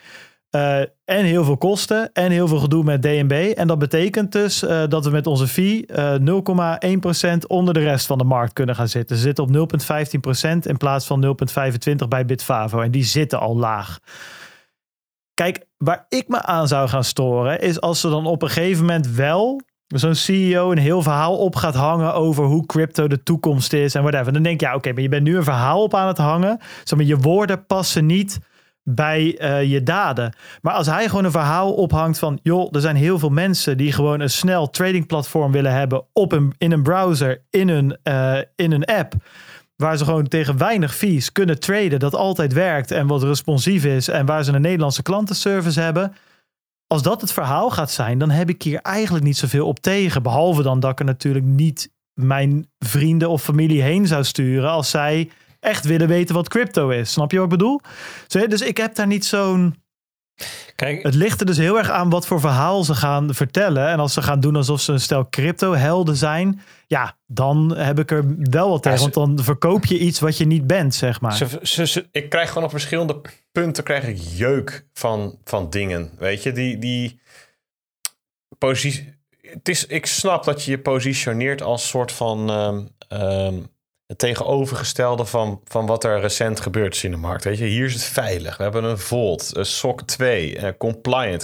Eh, 0.50 0.80
en 1.06 1.26
heel 1.26 1.44
veel 1.44 1.58
kosten. 1.58 2.12
En 2.14 2.32
heel 2.32 2.48
veel 2.48 2.58
gedoe 2.60 2.84
met 2.84 3.02
DNB. 3.02 3.54
En 3.56 3.68
dat 3.68 3.80
betekent 3.80 4.32
dus 4.32 4.64
eh, 4.64 4.84
dat 4.88 5.06
we 5.06 5.12
met 5.12 5.28
onze 5.28 5.48
fee 5.48 5.86
eh 5.86 6.16
0,1% 6.20 7.38
onder 7.48 7.74
de 7.74 7.80
rest 7.80 8.06
van 8.06 8.18
de 8.18 8.24
markt 8.24 8.54
kunnen 8.54 8.76
gaan 8.76 8.88
zitten. 8.88 9.16
Ze 9.16 9.22
zitten 9.22 9.44
op 9.44 9.50
0,15% 9.52 10.60
in 10.60 10.78
plaats 10.78 11.06
van 11.06 11.26
0,25% 11.26 12.08
bij 12.10 12.26
Bitfavo. 12.26 12.82
En 12.82 12.92
die 12.92 13.04
zitten 13.04 13.40
al 13.40 13.58
laag. 13.58 14.00
Kijk, 15.34 15.66
waar 15.78 16.06
ik 16.10 16.28
me 16.28 16.42
aan 16.42 16.68
zou 16.68 16.90
gaan 16.90 17.04
storen, 17.04 17.62
is 17.62 17.82
als 17.82 18.00
ze 18.00 18.10
dan 18.10 18.26
op 18.26 18.42
een 18.42 18.50
gegeven 18.50 18.86
moment 18.86 19.08
wel 19.08 19.62
zo'n 20.00 20.16
CEO 20.16 20.72
een 20.72 20.78
heel 20.78 21.02
verhaal 21.02 21.38
op 21.38 21.56
gaat 21.56 21.76
hangen 21.76 22.14
over 22.14 22.44
hoe 22.44 22.66
crypto 22.66 23.08
de 23.08 23.24
toekomst 23.24 23.74
is 23.74 23.96
en 23.96 24.02
whatever. 24.02 24.34
Dan 24.34 24.44
denk 24.44 24.60
je, 24.60 24.66
ja, 24.66 24.76
oké, 24.76 24.94
maar 24.94 25.02
je 25.02 25.10
bent 25.10 25.24
nu 25.24 25.38
een 25.38 25.44
verhaal 25.44 25.84
op 25.84 25.96
aan 25.96 26.08
het 26.08 26.18
hangen. 26.18 26.60
Zeg 26.84 26.98
maar, 26.98 27.08
je 27.08 27.18
woorden 27.18 27.66
passen 27.66 28.06
niet 28.06 28.40
bij 28.84 29.38
eh, 29.38 29.64
je 29.64 29.84
daden. 29.84 30.34
Maar 30.62 30.74
als 30.74 30.88
hij 30.88 31.08
gewoon 31.08 31.26
een 31.26 31.32
verhaal 31.32 31.74
ophangt 31.74 32.20
van, 32.20 32.40
joh, 32.44 32.70
er 32.72 32.82
zijn 32.82 32.96
heel 32.96 33.20
veel 33.20 33.30
mensen 33.30 33.78
die 33.78 33.92
gewoon 33.92 34.20
een 34.20 34.30
snel 34.30 34.70
trading 34.70 35.08
platform 35.08 35.52
willen 35.52 35.74
hebben 35.74 36.04
op 36.14 36.32
een, 36.32 36.54
in 36.58 36.72
een 36.72 36.84
browser, 36.84 37.42
in 37.50 37.68
een, 37.68 37.98
eh, 38.04 38.38
in 38.56 38.72
een 38.72 38.86
app. 38.86 39.14
Waar 39.76 39.98
ze 39.98 40.06
gewoon 40.06 40.28
tegen 40.28 40.58
weinig 40.58 40.96
fees 40.96 41.32
kunnen 41.32 41.60
traden, 41.60 42.00
dat 42.00 42.16
altijd 42.16 42.54
werkt 42.54 42.92
en 42.92 43.08
wat 43.08 43.24
responsief 43.24 43.86
is 43.86 44.08
en 44.08 44.26
waar 44.26 44.44
ze 44.44 44.54
een 44.54 44.62
Nederlandse 44.62 45.04
klantenservice 45.04 45.80
hebben. 45.80 46.14
Als 46.94 47.02
dat 47.02 47.22
het 47.22 47.32
verhaal 47.32 47.70
gaat 47.70 47.92
zijn, 47.92 48.18
dan 48.18 48.30
heb 48.30 48.50
ik 48.50 48.62
hier 48.62 48.80
eigenlijk 48.82 49.26
niet 49.26 49.38
zoveel 49.38 49.68
op 49.68 49.80
tegen. 49.80 50.24
Behalve 50.24 50.62
dan 50.62 50.80
dat 50.80 50.92
ik 50.92 51.00
er 51.00 51.06
natuurlijk 51.06 51.46
niet 51.46 51.92
mijn 52.14 52.70
vrienden 52.80 53.30
of 53.30 53.44
familie 53.44 53.82
heen 53.82 54.08
zou 54.08 54.24
sturen 54.24 54.70
als 54.70 54.90
zij 54.90 55.30
echt 55.60 55.86
willen 55.86 56.08
weten 56.08 56.36
wat 56.36 56.50
crypto 56.50 56.90
is. 56.90 57.12
Snap 57.12 57.32
je 57.32 57.38
wat 57.38 57.46
ik 57.46 57.58
bedoel? 57.58 57.82
Dus 58.28 58.62
ik 58.62 58.78
heb 58.78 58.96
daar 58.96 59.08
niet 59.08 59.26
zo'n. 59.26 59.76
Kijk, 60.76 61.04
Het 61.04 61.14
ligt 61.16 61.40
er 61.40 61.46
dus 61.46 61.58
heel 61.58 61.78
erg 61.78 61.90
aan 61.90 62.10
wat 62.10 62.28
voor 62.28 62.40
verhaal 62.40 62.84
ze 62.84 62.96
gaan 62.96 63.34
vertellen. 63.36 63.88
En 63.88 64.00
als 64.00 64.14
ze 64.14 64.22
gaan 64.22 64.40
doen 64.40 64.56
alsof 64.56 64.82
ze 64.82 64.92
een 64.92 65.00
stel 65.00 65.30
crypto-helden 65.30 66.16
zijn, 66.16 66.62
ja, 66.88 67.18
dan 67.28 67.76
heb 67.78 68.00
ik 68.00 68.12
er 68.12 68.24
wel 68.38 68.70
wat 68.70 68.84
tegen. 68.84 68.98
ze- 69.00 69.04
Want 69.10 69.36
dan 69.36 69.46
verkoop 69.46 69.86
je 69.86 70.00
iets 70.00 70.20
wat 70.20 70.38
je 70.38 70.46
niet 70.46 70.68
bent, 70.68 70.96
zeg 70.96 71.22
maar. 71.22 71.36
ze, 71.36 71.48
ze, 71.62 71.88
ze- 71.88 72.08
Ik 72.12 72.30
krijg 72.30 72.48
gewoon 72.48 72.64
op 72.64 72.70
verschillende 72.70 73.22
punten 73.52 73.84
krijg 73.84 74.04
ik 74.08 74.18
jeuk 74.36 74.86
van, 74.94 75.38
van 75.44 75.70
dingen. 75.70 76.12
Weet 76.18 76.44
je, 76.44 76.52
die, 76.52 76.78
die 76.78 77.20
positie. 78.58 79.14
Het 79.42 79.70
is, 79.70 79.86
ik 79.86 80.06
snap 80.06 80.44
dat 80.44 80.64
je 80.64 80.72
je 80.72 80.80
positioneert 80.80 81.62
als 81.62 81.88
soort 81.88 82.12
van 82.12 82.50
ehm, 82.50 82.82
ehm, 83.22 83.60
het 84.14 84.22
tegenovergestelde 84.22 85.26
van, 85.26 85.62
van 85.66 85.86
wat 85.86 86.04
er 86.04 86.20
recent 86.20 86.60
gebeurd 86.60 86.96
is 86.96 87.04
in 87.04 87.12
de 87.12 87.18
markt. 87.18 87.44
Weet 87.44 87.58
je, 87.58 87.66
hier 87.66 87.86
is 87.86 87.94
het 87.94 88.04
veilig. 88.04 88.58
We 88.58 88.64
hebben 88.64 88.84
een 88.84 88.98
Volt, 88.98 89.52
een 89.54 89.66
SOC 89.66 90.02
2, 90.02 90.58
eh, 90.58 90.70
compliant. 90.78 91.44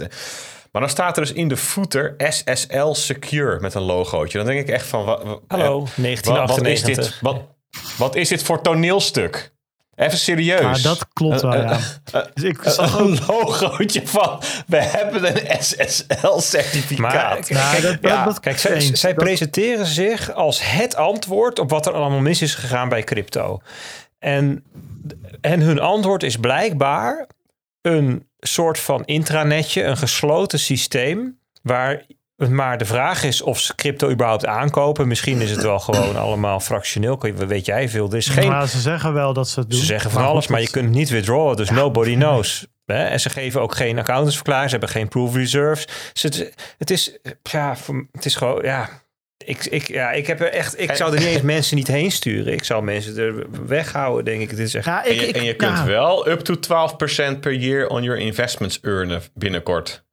Maar 0.72 0.82
dan 0.82 0.90
staat 0.90 1.18
er 1.18 1.24
dus 1.24 1.34
in 1.34 1.48
de 1.48 1.58
footer 1.58 2.16
SSL 2.18 2.92
Secure 2.92 3.60
met 3.60 3.74
een 3.74 3.82
logootje. 3.82 4.38
Dan 4.38 4.48
denk 4.48 4.60
ik 4.60 4.70
echt 4.70 4.86
van... 4.86 5.06
hallo, 5.48 5.88
Wat, 6.48 6.58
wat 6.58 6.68
is 6.68 6.82
1998. 6.82 7.06
dit? 7.06 7.22
Wat, 7.22 7.42
wat 7.98 8.16
is 8.16 8.30
dit 8.30 8.44
voor 8.44 8.62
toneelstuk? 8.62 9.52
Even 10.00 10.18
serieus. 10.18 10.62
Maar 10.62 10.82
dat 10.82 11.08
klopt 11.14 11.42
wel, 11.42 11.54
Eh, 11.54 11.62
ja. 12.12 12.20
eh, 12.20 12.26
Dus 12.34 12.44
ik 12.44 12.60
zag 12.64 13.00
Een 13.00 13.20
logootje 13.28 14.08
van... 14.08 14.42
We 14.68 14.78
hebben 14.78 15.26
een 15.28 15.64
SSL-certificaat. 15.64 17.50
Nou, 17.50 17.82
dat- 17.82 17.98
Ja, 18.02 18.26
dat- 18.26 18.40
Kijk, 18.40 18.58
zij, 18.60 18.80
zij 18.96 19.14
Dat- 19.14 19.24
presenteren 19.24 19.86
zich 19.86 20.34
als 20.34 20.72
het 20.72 20.96
antwoord 20.96 21.60
op 21.60 21.70
wat 21.70 21.86
er 21.86 21.94
allemaal 21.94 22.20
mis 22.20 22.42
is 22.42 22.56
gegaan 22.56 22.90
bij 22.90 23.04
crypto. 23.04 23.62
En, 24.20 24.64
en 25.42 25.60
hun 25.62 25.80
antwoord 25.80 26.24
is 26.24 26.36
blijkbaar 26.38 27.28
een 27.82 28.28
soort 28.40 28.80
van 28.80 29.06
intranetje, 29.06 29.84
een 29.84 29.98
gesloten 29.98 30.60
systeem, 30.60 31.40
waar 31.62 32.06
maar 32.48 32.78
de 32.78 32.86
vraag 32.86 33.24
is 33.24 33.42
of 33.42 33.60
ze 33.60 33.76
crypto 33.76 34.10
überhaupt 34.10 34.46
aankopen. 34.46 35.08
Misschien 35.08 35.42
is 35.42 35.52
het 35.52 35.62
wel 35.62 35.80
gewoon 35.80 36.16
allemaal 36.26 36.60
fractioneel. 36.60 37.20
Weet 37.36 37.66
jij 37.66 37.90
veel? 37.90 38.10
Er 38.10 38.18
is 38.18 38.28
geen, 38.28 38.48
Maar 38.48 38.68
ze 38.68 38.80
zeggen 38.80 39.14
wel 39.14 39.34
dat 39.34 39.50
ze 39.50 39.60
het 39.60 39.70
doen. 39.70 39.80
ze 39.80 39.86
zeggen 39.86 40.12
van 40.12 40.24
alles, 40.26 40.42
goed, 40.46 40.52
maar 40.54 40.62
je 40.62 40.70
kunt 40.70 40.90
niet 40.90 41.10
withdrawen. 41.10 41.56
Dus 41.56 41.70
nobody 41.70 42.16
knows. 42.24 42.68
En 42.86 43.20
ze 43.20 43.30
geven 43.30 43.62
ook 43.62 43.76
geen 43.76 44.00
accountantsverklaring. 44.00 44.70
Ze 44.70 44.76
hebben 44.78 44.96
geen 44.96 45.08
proof 45.08 45.36
reserves. 45.36 45.88
Dus 46.14 46.24
het, 46.24 46.54
het 46.78 46.90
is, 46.90 47.18
ja, 47.44 47.76
het 48.12 48.26
is 48.26 48.36
gewoon, 48.36 48.64
ja. 48.64 48.90
Ik, 49.46 49.66
ik, 49.66 49.88
ja, 49.88 50.12
ik 50.12 50.28
heb 50.28 50.40
er 50.42 50.52
echt, 50.52 50.80
ik 50.80 50.96
zou 50.96 51.14
er 51.14 51.20
niet 51.20 51.28
eens 51.28 51.42
mensen 51.58 51.76
niet 51.76 51.88
heen 51.88 52.12
sturen. 52.12 52.54
Ik 52.54 52.64
zou 52.64 52.84
mensen 52.84 53.18
er 53.18 53.46
weghouden, 53.68 54.26
denk 54.26 54.42
ik. 54.42 54.50
Dit 54.50 54.60
is 54.60 54.74
echt. 54.74 54.86
Ja, 54.86 55.06
En 55.06 55.16
je, 55.16 55.28
ik, 55.28 55.36
en 55.36 55.44
je 55.44 55.56
kunt 55.56 55.84
wel 55.84 56.30
up 56.30 56.40
to 56.40 56.56
12% 57.36 57.40
per 57.40 57.54
year 57.54 57.88
on 57.88 58.04
your 58.04 58.20
investments 58.20 58.80
earnen 58.82 59.22
binnenkort. 59.34 60.04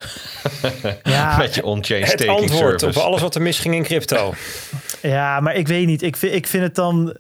Ja, 1.03 1.37
Met 1.37 1.55
je 1.55 1.65
on-chain 1.65 2.03
het 2.05 2.27
antwoord 2.27 2.81
service. 2.81 2.99
op 2.99 3.05
alles 3.07 3.21
wat 3.21 3.35
er 3.35 3.43
misging 3.43 3.75
in 3.75 3.83
crypto. 3.83 4.35
Ja, 5.03 5.41
maar 5.41 5.55
ik 5.55 5.69
weet 5.69 5.87
niet. 5.87 6.03
Ik 6.03 6.17
vind, 6.17 6.35
ik 6.35 6.47
vind 6.47 6.63
het 6.63 6.75
dan. 6.75 7.17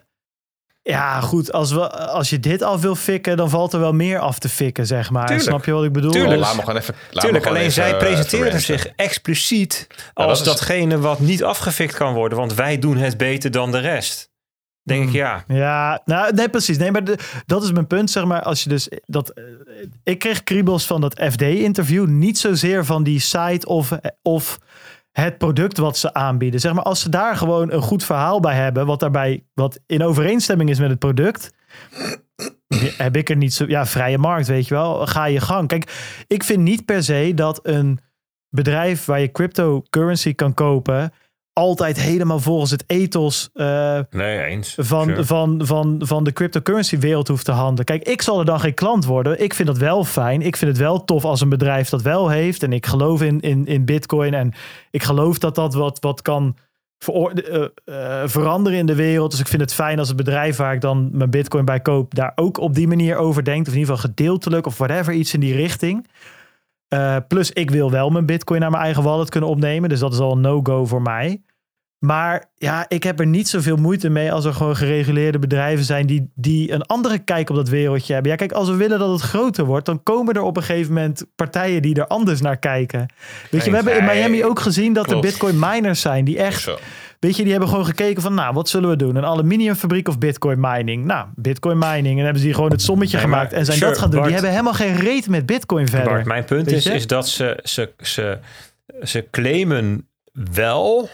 Ja, 0.88 1.20
goed. 1.20 1.52
Als, 1.52 1.72
we, 1.72 1.90
als 1.90 2.30
je 2.30 2.40
dit 2.40 2.62
af 2.62 2.80
wil 2.80 2.94
fikken, 2.94 3.36
dan 3.36 3.50
valt 3.50 3.72
er 3.72 3.80
wel 3.80 3.92
meer 3.92 4.18
af 4.18 4.38
te 4.38 4.48
fikken, 4.48 4.86
zeg 4.86 5.10
maar. 5.10 5.26
Tuurlijk. 5.26 5.48
Snap 5.48 5.64
je 5.64 5.72
wat 5.72 5.84
ik 5.84 5.92
bedoel? 5.92 6.10
Tuurlijk. 6.10 6.32
Dus- 6.38 6.46
laat 6.46 6.54
me 6.56 6.60
gewoon 6.62 6.76
even. 6.80 6.94
laat 6.94 7.14
me 7.14 7.20
Tuurlijk, 7.20 7.42
gewoon 7.44 7.58
alleen 7.58 7.70
even, 7.70 7.82
zij 7.82 7.92
eh, 7.92 7.98
presenteren 7.98 8.60
zich 8.60 8.86
expliciet 8.96 9.86
dat 10.14 10.26
als 10.28 10.38
is- 10.40 10.44
datgene 10.46 10.98
wat 10.98 11.20
niet 11.20 11.44
afgefikt 11.44 11.94
kan 11.94 12.14
worden. 12.14 12.38
Want 12.38 12.54
wij 12.54 12.78
doen 12.78 12.96
het 12.96 13.16
beter 13.16 13.50
dan 13.50 13.70
de 13.72 13.78
rest. 13.78 14.30
Denk 14.82 15.02
ik, 15.02 15.08
Hmm. 15.08 15.16
ja. 15.16 15.44
Ja, 15.48 16.00
nou, 16.04 16.34
nee, 16.34 16.48
precies. 16.48 16.78
Nee, 16.78 16.90
maar 16.90 17.04
de- 17.04 17.18
dat 17.46 17.62
is 17.62 17.72
mijn 17.72 17.86
punt, 17.86 18.10
zeg 18.10 18.24
maar. 18.24 18.42
Als 18.42 18.62
je 18.62 18.68
dus 18.68 18.88
dat. 19.04 19.28
eh, 19.30 19.44
ik 20.04 20.18
kreeg 20.18 20.42
kriebels 20.42 20.86
van 20.86 21.00
dat 21.00 21.20
FD-interview. 21.30 22.06
Niet 22.06 22.38
zozeer 22.38 22.84
van 22.84 23.02
die 23.02 23.20
site 23.20 23.66
of, 23.66 23.92
of 24.22 24.58
het 25.22 25.38
product 25.38 25.78
wat 25.78 25.98
ze 25.98 26.14
aanbieden. 26.14 26.60
Zeg 26.60 26.72
maar, 26.72 26.82
als 26.82 27.00
ze 27.00 27.08
daar 27.08 27.36
gewoon 27.36 27.72
een 27.72 27.82
goed 27.82 28.04
verhaal 28.04 28.40
bij 28.40 28.54
hebben. 28.54 28.86
Wat 28.86 29.00
daarbij 29.00 29.44
wat 29.54 29.80
in 29.86 30.02
overeenstemming 30.02 30.70
is 30.70 30.78
met 30.78 30.90
het 30.90 30.98
product. 30.98 31.54
heb 32.96 33.16
ik 33.16 33.30
er 33.30 33.36
niet 33.36 33.54
zo. 33.54 33.64
Ja, 33.68 33.86
vrije 33.86 34.18
markt, 34.18 34.46
weet 34.46 34.68
je 34.68 34.74
wel. 34.74 35.06
Ga 35.06 35.24
je 35.24 35.40
gang. 35.40 35.68
Kijk, 35.68 36.24
ik 36.26 36.44
vind 36.44 36.62
niet 36.62 36.84
per 36.84 37.02
se 37.02 37.32
dat 37.34 37.60
een 37.62 37.98
bedrijf 38.48 39.04
waar 39.04 39.20
je 39.20 39.32
cryptocurrency 39.32 40.34
kan 40.34 40.54
kopen. 40.54 41.12
Altijd 41.58 42.00
helemaal 42.00 42.40
volgens 42.40 42.70
het 42.70 42.84
ethos. 42.86 43.48
eh, 43.54 43.98
Nee, 44.10 44.42
eens. 44.42 44.74
van, 44.78 45.04
Sure. 45.04 45.24
van, 45.24 45.60
van, 45.64 46.00
van 46.04 46.24
de 46.24 46.32
cryptocurrency 46.32 46.98
wereld 46.98 47.28
hoeft 47.28 47.44
te 47.44 47.52
handelen. 47.52 47.84
Kijk, 47.84 48.08
ik 48.08 48.22
zal 48.22 48.38
er 48.38 48.44
dan 48.44 48.60
geen 48.60 48.74
klant 48.74 49.04
worden. 49.04 49.42
Ik 49.42 49.54
vind 49.54 49.68
dat 49.68 49.78
wel 49.78 50.04
fijn. 50.04 50.42
Ik 50.42 50.56
vind 50.56 50.70
het 50.70 50.80
wel 50.80 51.04
tof 51.04 51.24
als 51.24 51.40
een 51.40 51.48
bedrijf 51.48 51.88
dat 51.88 52.02
wel 52.02 52.28
heeft. 52.28 52.62
En 52.62 52.72
ik 52.72 52.86
geloof 52.86 53.22
in, 53.22 53.40
in, 53.40 53.66
in 53.66 53.84
bitcoin. 53.84 54.34
En 54.34 54.52
ik 54.90 55.02
geloof 55.02 55.38
dat 55.38 55.54
dat 55.54 55.74
wat, 55.74 55.98
wat 56.00 56.22
kan 56.22 56.56
eh, 57.04 58.22
veranderen 58.24 58.78
in 58.78 58.86
de 58.86 58.94
wereld. 58.94 59.30
Dus 59.30 59.40
ik 59.40 59.48
vind 59.48 59.62
het 59.62 59.74
fijn 59.74 59.98
als 59.98 60.08
het 60.08 60.16
bedrijf 60.16 60.56
waar 60.56 60.74
ik 60.74 60.80
dan 60.80 61.08
mijn 61.12 61.30
bitcoin 61.30 61.64
bij 61.64 61.80
koop... 61.80 62.14
daar 62.14 62.32
ook 62.34 62.58
op 62.58 62.74
die 62.74 62.88
manier 62.88 63.16
over 63.16 63.44
denkt. 63.44 63.68
Of 63.68 63.74
in 63.74 63.78
ieder 63.80 63.94
geval 63.94 64.10
gedeeltelijk 64.10 64.66
of 64.66 64.78
whatever, 64.78 65.12
iets 65.12 65.34
in 65.34 65.40
die 65.40 65.54
richting. 65.54 66.06
Eh, 66.88 67.16
plus, 67.28 67.50
ik 67.50 67.70
wil 67.70 67.90
wel 67.90 68.10
mijn 68.10 68.26
bitcoin 68.26 68.60
naar 68.60 68.70
mijn 68.70 68.82
eigen 68.82 69.02
wallet 69.02 69.30
kunnen 69.30 69.50
opnemen. 69.50 69.88
Dus 69.88 70.00
dat 70.00 70.12
is 70.12 70.18
al 70.18 70.32
een 70.32 70.40
no-go 70.40 70.86
voor 70.86 71.02
mij. 71.02 71.42
Maar 71.98 72.50
ja, 72.54 72.84
ik 72.88 73.02
heb 73.02 73.20
er 73.20 73.26
niet 73.26 73.48
zoveel 73.48 73.76
moeite 73.76 74.08
mee 74.08 74.32
als 74.32 74.44
er 74.44 74.52
gewoon 74.54 74.76
gereguleerde 74.76 75.38
bedrijven 75.38 75.84
zijn 75.84 76.06
die, 76.06 76.30
die 76.34 76.72
een 76.72 76.82
andere 76.82 77.18
kijk 77.18 77.50
op 77.50 77.56
dat 77.56 77.68
wereldje 77.68 78.12
hebben. 78.12 78.30
Ja, 78.30 78.36
kijk, 78.36 78.52
als 78.52 78.68
we 78.68 78.74
willen 78.74 78.98
dat 78.98 79.10
het 79.10 79.20
groter 79.20 79.64
wordt, 79.64 79.86
dan 79.86 80.02
komen 80.02 80.34
er 80.34 80.42
op 80.42 80.56
een 80.56 80.62
gegeven 80.62 80.92
moment 80.92 81.24
partijen 81.34 81.82
die 81.82 81.94
er 81.94 82.06
anders 82.06 82.40
naar 82.40 82.58
kijken. 82.58 83.06
Weet 83.50 83.64
je, 83.64 83.70
we 83.70 83.76
hebben 83.76 83.96
in 83.96 84.04
Miami 84.04 84.44
ook 84.44 84.60
gezien 84.60 84.92
dat 84.92 85.10
er 85.10 85.20
bitcoin 85.20 85.58
miners 85.58 86.00
zijn 86.00 86.24
die 86.24 86.38
echt, 86.38 86.60
Zo. 86.60 86.78
Weet 87.20 87.36
je, 87.36 87.42
die 87.42 87.50
hebben 87.50 87.68
gewoon 87.68 87.84
gekeken 87.86 88.22
van, 88.22 88.34
nou, 88.34 88.54
wat 88.54 88.68
zullen 88.68 88.88
we 88.90 88.96
doen? 88.96 89.16
Een 89.16 89.24
aluminiumfabriek 89.24 90.08
of 90.08 90.18
bitcoin 90.18 90.60
mining? 90.60 91.04
Nou, 91.04 91.26
bitcoin 91.34 91.78
mining. 91.78 92.16
En 92.18 92.22
hebben 92.22 92.40
ze 92.40 92.46
hier 92.46 92.54
gewoon 92.54 92.70
het 92.70 92.82
sommetje 92.82 93.16
Nee, 93.16 93.26
gemaakt 93.26 93.52
en 93.52 93.64
zijn 93.64 93.76
sure, 93.76 93.90
dat 93.90 94.00
gaan 94.00 94.10
doen. 94.10 94.20
Bart. 94.20 94.32
Die 94.32 94.42
hebben 94.42 94.58
helemaal 94.58 94.86
geen 94.86 94.96
reet 94.96 95.28
met 95.28 95.46
bitcoin 95.46 95.88
verder. 95.88 96.12
Bart, 96.12 96.26
mijn 96.26 96.44
punt 96.44 96.70
is, 96.72 96.86
is 96.86 97.06
dat 97.06 97.28
ze, 97.28 97.60
ze, 97.62 97.92
ze, 97.98 98.38
ze 99.02 99.26
claimen 99.30 100.08
wel 100.52 101.08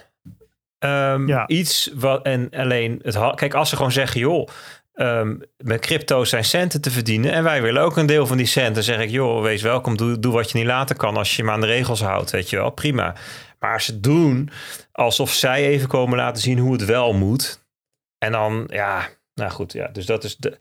ehm, 0.78 1.26
Ja. 1.26 1.46
iets 1.46 1.90
wat 1.94 2.22
en 2.22 2.48
alleen 2.50 3.00
het 3.02 3.18
kijk 3.34 3.54
als 3.54 3.68
ze 3.68 3.76
gewoon 3.76 3.92
zeggen 3.92 4.20
joh 4.20 4.48
ehm, 4.94 5.34
met 5.56 5.80
crypto 5.80 6.24
zijn 6.24 6.44
centen 6.44 6.80
te 6.80 6.90
verdienen 6.90 7.32
en 7.32 7.44
wij 7.44 7.62
willen 7.62 7.82
ook 7.82 7.96
een 7.96 8.06
deel 8.06 8.26
van 8.26 8.36
die 8.36 8.46
centen 8.46 8.82
zeg 8.82 8.98
ik 9.00 9.10
joh 9.10 9.42
wees 9.42 9.62
welkom 9.62 9.96
doe, 9.96 10.18
doe 10.18 10.32
wat 10.32 10.50
je 10.50 10.58
niet 10.58 10.66
laten 10.66 10.96
kan 10.96 11.16
als 11.16 11.30
je 11.30 11.36
je 11.36 11.44
maar 11.44 11.54
aan 11.54 11.60
de 11.60 11.66
regels 11.66 12.02
houdt 12.02 12.30
weet 12.30 12.50
je 12.50 12.56
wel 12.56 12.70
prima 12.70 13.14
maar 13.58 13.82
ze 13.82 14.00
doen 14.00 14.50
alsof 14.93 15.32
zij 15.32 15.66
even 15.66 15.89
komen 15.89 16.19
laten 16.19 16.43
zien 16.43 16.59
hoe 16.59 16.73
het 16.73 16.85
wel 16.85 17.12
moet 17.12 17.64
en 18.19 18.32
dan 18.32 18.64
ja 18.73 19.09
nou 19.35 19.51
goed 19.51 19.73
ja 19.73 19.89
dus 19.89 20.06
dat 20.06 20.24
is 20.24 20.36
de 20.36 20.56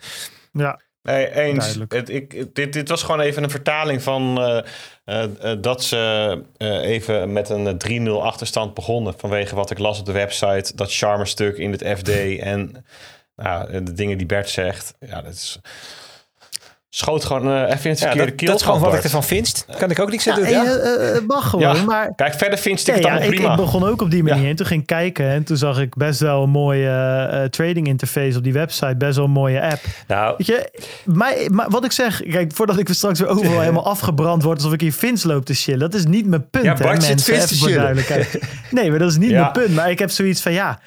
Ja, 0.52 0.80
Nee, 1.04 1.32
eens. 1.34 1.78
Het, 1.88 2.10
ik, 2.10 2.56
dit, 2.56 2.74
dit 2.74 2.90
was 2.90 3.04
gewoon 3.04 3.20
even 3.20 3.44
een 3.44 3.50
vertaling 3.50 4.04
van 4.04 4.42
eh, 4.42 4.64
eh, 5.04 5.52
eh, 5.52 5.62
dat 5.62 5.84
ze 5.84 6.44
eh, 6.58 6.82
even 6.82 7.34
met 7.34 7.50
een 7.50 7.80
eh, 7.80 8.08
3-0 8.08 8.12
achterstand 8.22 8.74
begonnen. 8.74 9.14
Vanwege 9.18 9.56
wat 9.56 9.72
ik 9.72 9.80
las 9.80 10.00
op 10.00 10.06
de 10.06 10.12
website. 10.12 10.76
Dat 10.76 10.94
charmer 10.94 11.28
stuk 11.28 11.58
in 11.58 11.72
het 11.72 11.88
FD 11.98 12.10
en 12.40 12.86
nou, 13.36 13.84
de 13.84 13.94
dingen 13.94 14.18
die 14.18 14.28
Bert 14.28 14.50
zegt. 14.50 14.96
Ja, 15.00 15.22
dat 15.22 15.34
is... 15.34 15.60
Schoot 16.94 17.26
gewoon 17.26 17.48
eh, 17.48 17.62
even 17.62 17.84
in 17.84 17.90
het 17.90 18.00
ja, 18.00 18.06
verkeerde 18.06 18.26
dat, 18.26 18.36
keel. 18.36 18.48
dat 18.48 18.60
is 18.60 18.66
gewoon 18.66 18.80
wat 18.80 18.94
ik 18.94 19.04
ervan 19.04 19.24
vind 19.24 19.66
kan 19.78 19.90
ik 19.92 20.00
ook 20.00 20.10
niks 20.10 20.28
aan 20.28 20.36
doen 20.36 20.50
ja, 20.50 20.64
ja. 20.64 20.76
eh, 20.76 21.16
eh, 21.16 21.24
mag 21.28 21.50
gewoon, 21.50 21.76
Ja. 21.76 21.84
maar... 21.84 22.16
Kijk, 22.16 22.34
verder 22.34 22.60
vind 22.60 22.80
ik 22.80 22.86
het 22.86 23.04
ja, 23.04 23.10
allemaal 23.10 23.30
ik, 23.30 23.36
prima. 23.36 23.52
ik 23.52 23.58
begon 23.58 23.84
ook 23.84 24.02
op 24.02 24.12
die 24.12 24.24
manier. 24.24 24.50
En 24.50 24.56
toen 24.56 24.66
ging 24.66 24.82
ik 24.82 24.88
kijken 24.88 25.26
en 25.30 25.44
toen 25.44 25.58
zag 25.58 25.80
ik 25.80 25.96
best 25.96 26.20
wel 26.20 26.44
een 26.44 26.50
mooie 26.50 26.90
eh, 27.32 27.44
trading 27.44 27.88
interface 27.88 28.38
op 28.38 28.44
die 28.44 28.54
website. 28.54 28.96
Best 28.98 29.16
wel 29.16 29.26
een 29.26 29.32
mooie 29.32 29.62
app. 29.62 29.80
nou 30.08 30.36
Weet 30.38 30.48
je, 30.48 30.70
mij, 31.06 31.50
maar 31.52 31.70
wat 31.70 31.86
ik 31.86 31.92
zeg, 31.92 32.22
kijk, 32.30 32.52
voordat 32.54 32.80
ik 32.80 32.88
straks 32.92 33.20
weer 33.20 33.30
overal 33.30 33.60
helemaal 33.60 33.86
afgebrand 33.86 34.44
word 34.44 34.58
alsof 34.58 34.74
ik 34.74 34.82
hier 34.82 34.92
Fins 34.92 35.24
loop 35.24 35.46
te 35.46 35.54
chillen. 35.54 35.80
Dat 35.80 35.94
is 35.94 36.06
niet 36.06 36.26
mijn 36.28 36.50
punt, 36.50 36.66
Ja, 36.66 36.74
hè, 36.76 36.84
Bart 36.84 37.08
mensen. 37.08 37.34
Even 37.34 37.58
voor 37.58 37.72
duidelijkheid. 37.72 38.40
Nee, 38.72 38.90
maar 38.90 39.00
dat 39.00 39.12
is 39.12 39.18
niet 39.18 39.30
Ja. 39.30 39.40
mijn 39.42 39.52
punt. 39.52 39.76
Maar 39.76 39.90
ik 39.90 40.00
heb 40.00 40.10
zoiets 40.10 40.42
van, 40.42 40.52
ja... 40.54 40.80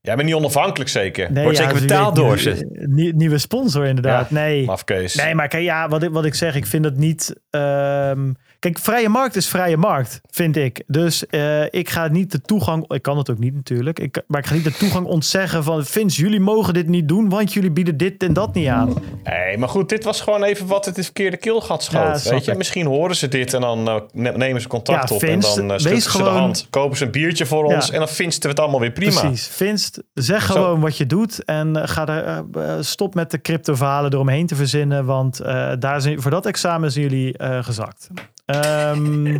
Jij 0.00 0.14
bent 0.16 0.26
niet 0.26 0.36
onafhankelijk 0.36 0.90
zeker. 0.90 1.32
Nee, 1.32 1.42
Wordt 1.44 1.58
ja, 1.58 1.64
zeker 1.68 1.80
betaald 1.80 2.16
weet, 2.16 2.26
door 2.26 2.38
ze. 2.38 2.68
nie- 2.86 3.12
Nieuwe 3.14 3.38
sponsor 3.38 3.86
inderdaad. 3.86 4.28
Ja, 4.30 4.34
nee. 4.34 4.64
Mafkees. 4.64 5.14
Nee, 5.14 5.34
maar 5.34 5.48
kijk, 5.48 5.62
ja, 5.64 5.88
wat 5.88 6.02
ik, 6.02 6.10
wat 6.10 6.24
ik 6.24 6.34
zeg, 6.34 6.54
ik 6.54 6.66
vind 6.66 6.82
dat 6.82 6.96
niet. 6.96 7.34
ehm, 7.50 8.32
kijk, 8.58 8.78
vrije 8.78 9.08
markt 9.08 9.36
is 9.36 9.48
vrije 9.48 9.76
markt, 9.76 10.20
vind 10.30 10.56
ik. 10.56 10.82
Dus 10.86 11.26
eh, 11.26 11.64
ik 11.70 11.88
ga 11.90 12.08
niet 12.08 12.32
de 12.32 12.40
toegang. 12.40 12.92
Ik 12.92 13.02
kan 13.02 13.18
het 13.18 13.30
ook 13.30 13.38
niet 13.38 13.54
natuurlijk. 13.54 13.98
Ik, 14.00 14.22
maar 14.26 14.40
ik 14.40 14.46
ga 14.46 14.54
niet 14.54 14.64
de 14.64 14.72
toegang 14.72 15.06
ontzeggen 15.06 15.64
van. 15.64 15.84
Vince, 15.84 16.20
jullie 16.22 16.40
mogen 16.40 16.74
dit 16.74 16.86
niet 16.88 17.08
doen, 17.08 17.28
want 17.28 17.52
jullie 17.52 17.70
bieden 17.70 17.96
dit 17.96 18.22
en 18.22 18.32
dat 18.32 18.54
niet 18.54 18.68
aan. 18.68 18.94
Nee, 19.24 19.58
maar 19.58 19.68
goed, 19.68 19.88
dit 19.88 20.04
was 20.04 20.20
gewoon 20.20 20.42
even 20.42 20.66
wat 20.66 20.84
het 20.84 20.94
de 20.94 21.02
verkeerde 21.02 21.36
keelgat 21.36 21.82
schoot. 21.82 22.02
Ja, 22.02 22.18
snap 22.18 22.32
weet 22.32 22.44
je? 22.44 22.54
Misschien 22.54 22.86
horen 22.86 23.16
ze 23.16 23.28
dit 23.28 23.54
en 23.54 23.60
dan 23.60 23.88
eh, 23.88 23.96
ne- 24.12 24.36
nemen 24.36 24.60
ze 24.60 24.68
contact 24.68 25.08
Ja, 25.08 25.14
op. 25.14 25.22
En 25.22 25.40
dan 25.40 25.60
uh, 25.70 25.78
wees 25.78 25.82
ze 25.82 25.88
de 25.88 26.00
gewoon- 26.00 26.36
hand, 26.36 26.66
kopen 26.70 26.96
ze 26.96 27.04
een 27.04 27.10
biertje 27.10 27.46
voor 27.46 27.68
Ja. 27.68 27.74
ons. 27.74 27.90
En 27.90 27.98
dan 27.98 28.08
vinsten 28.08 28.42
we 28.42 28.48
het 28.48 28.60
allemaal 28.60 28.80
weer 28.80 28.90
prima. 28.92 29.20
Precies. 29.20 29.46
Vince, 29.48 30.04
zeg 30.14 30.46
Zo. 30.46 30.52
gewoon 30.54 30.80
wat 30.80 30.96
je 30.96 31.06
doet. 31.06 31.44
En 31.44 31.88
ga 31.88 32.06
er, 32.08 32.44
stop 32.84 33.14
met 33.14 33.30
de 33.30 33.40
crypto-verhalen 33.40 34.12
eromheen 34.12 34.46
te 34.46 34.54
verzinnen. 34.54 35.04
Want 35.04 35.36
daar 35.78 36.00
zijn, 36.00 36.22
voor 36.22 36.30
dat 36.30 36.46
examen 36.46 36.92
zijn 36.92 37.04
jullie 37.08 37.34
gezakt. 37.62 38.08
Ehm, 38.48 39.38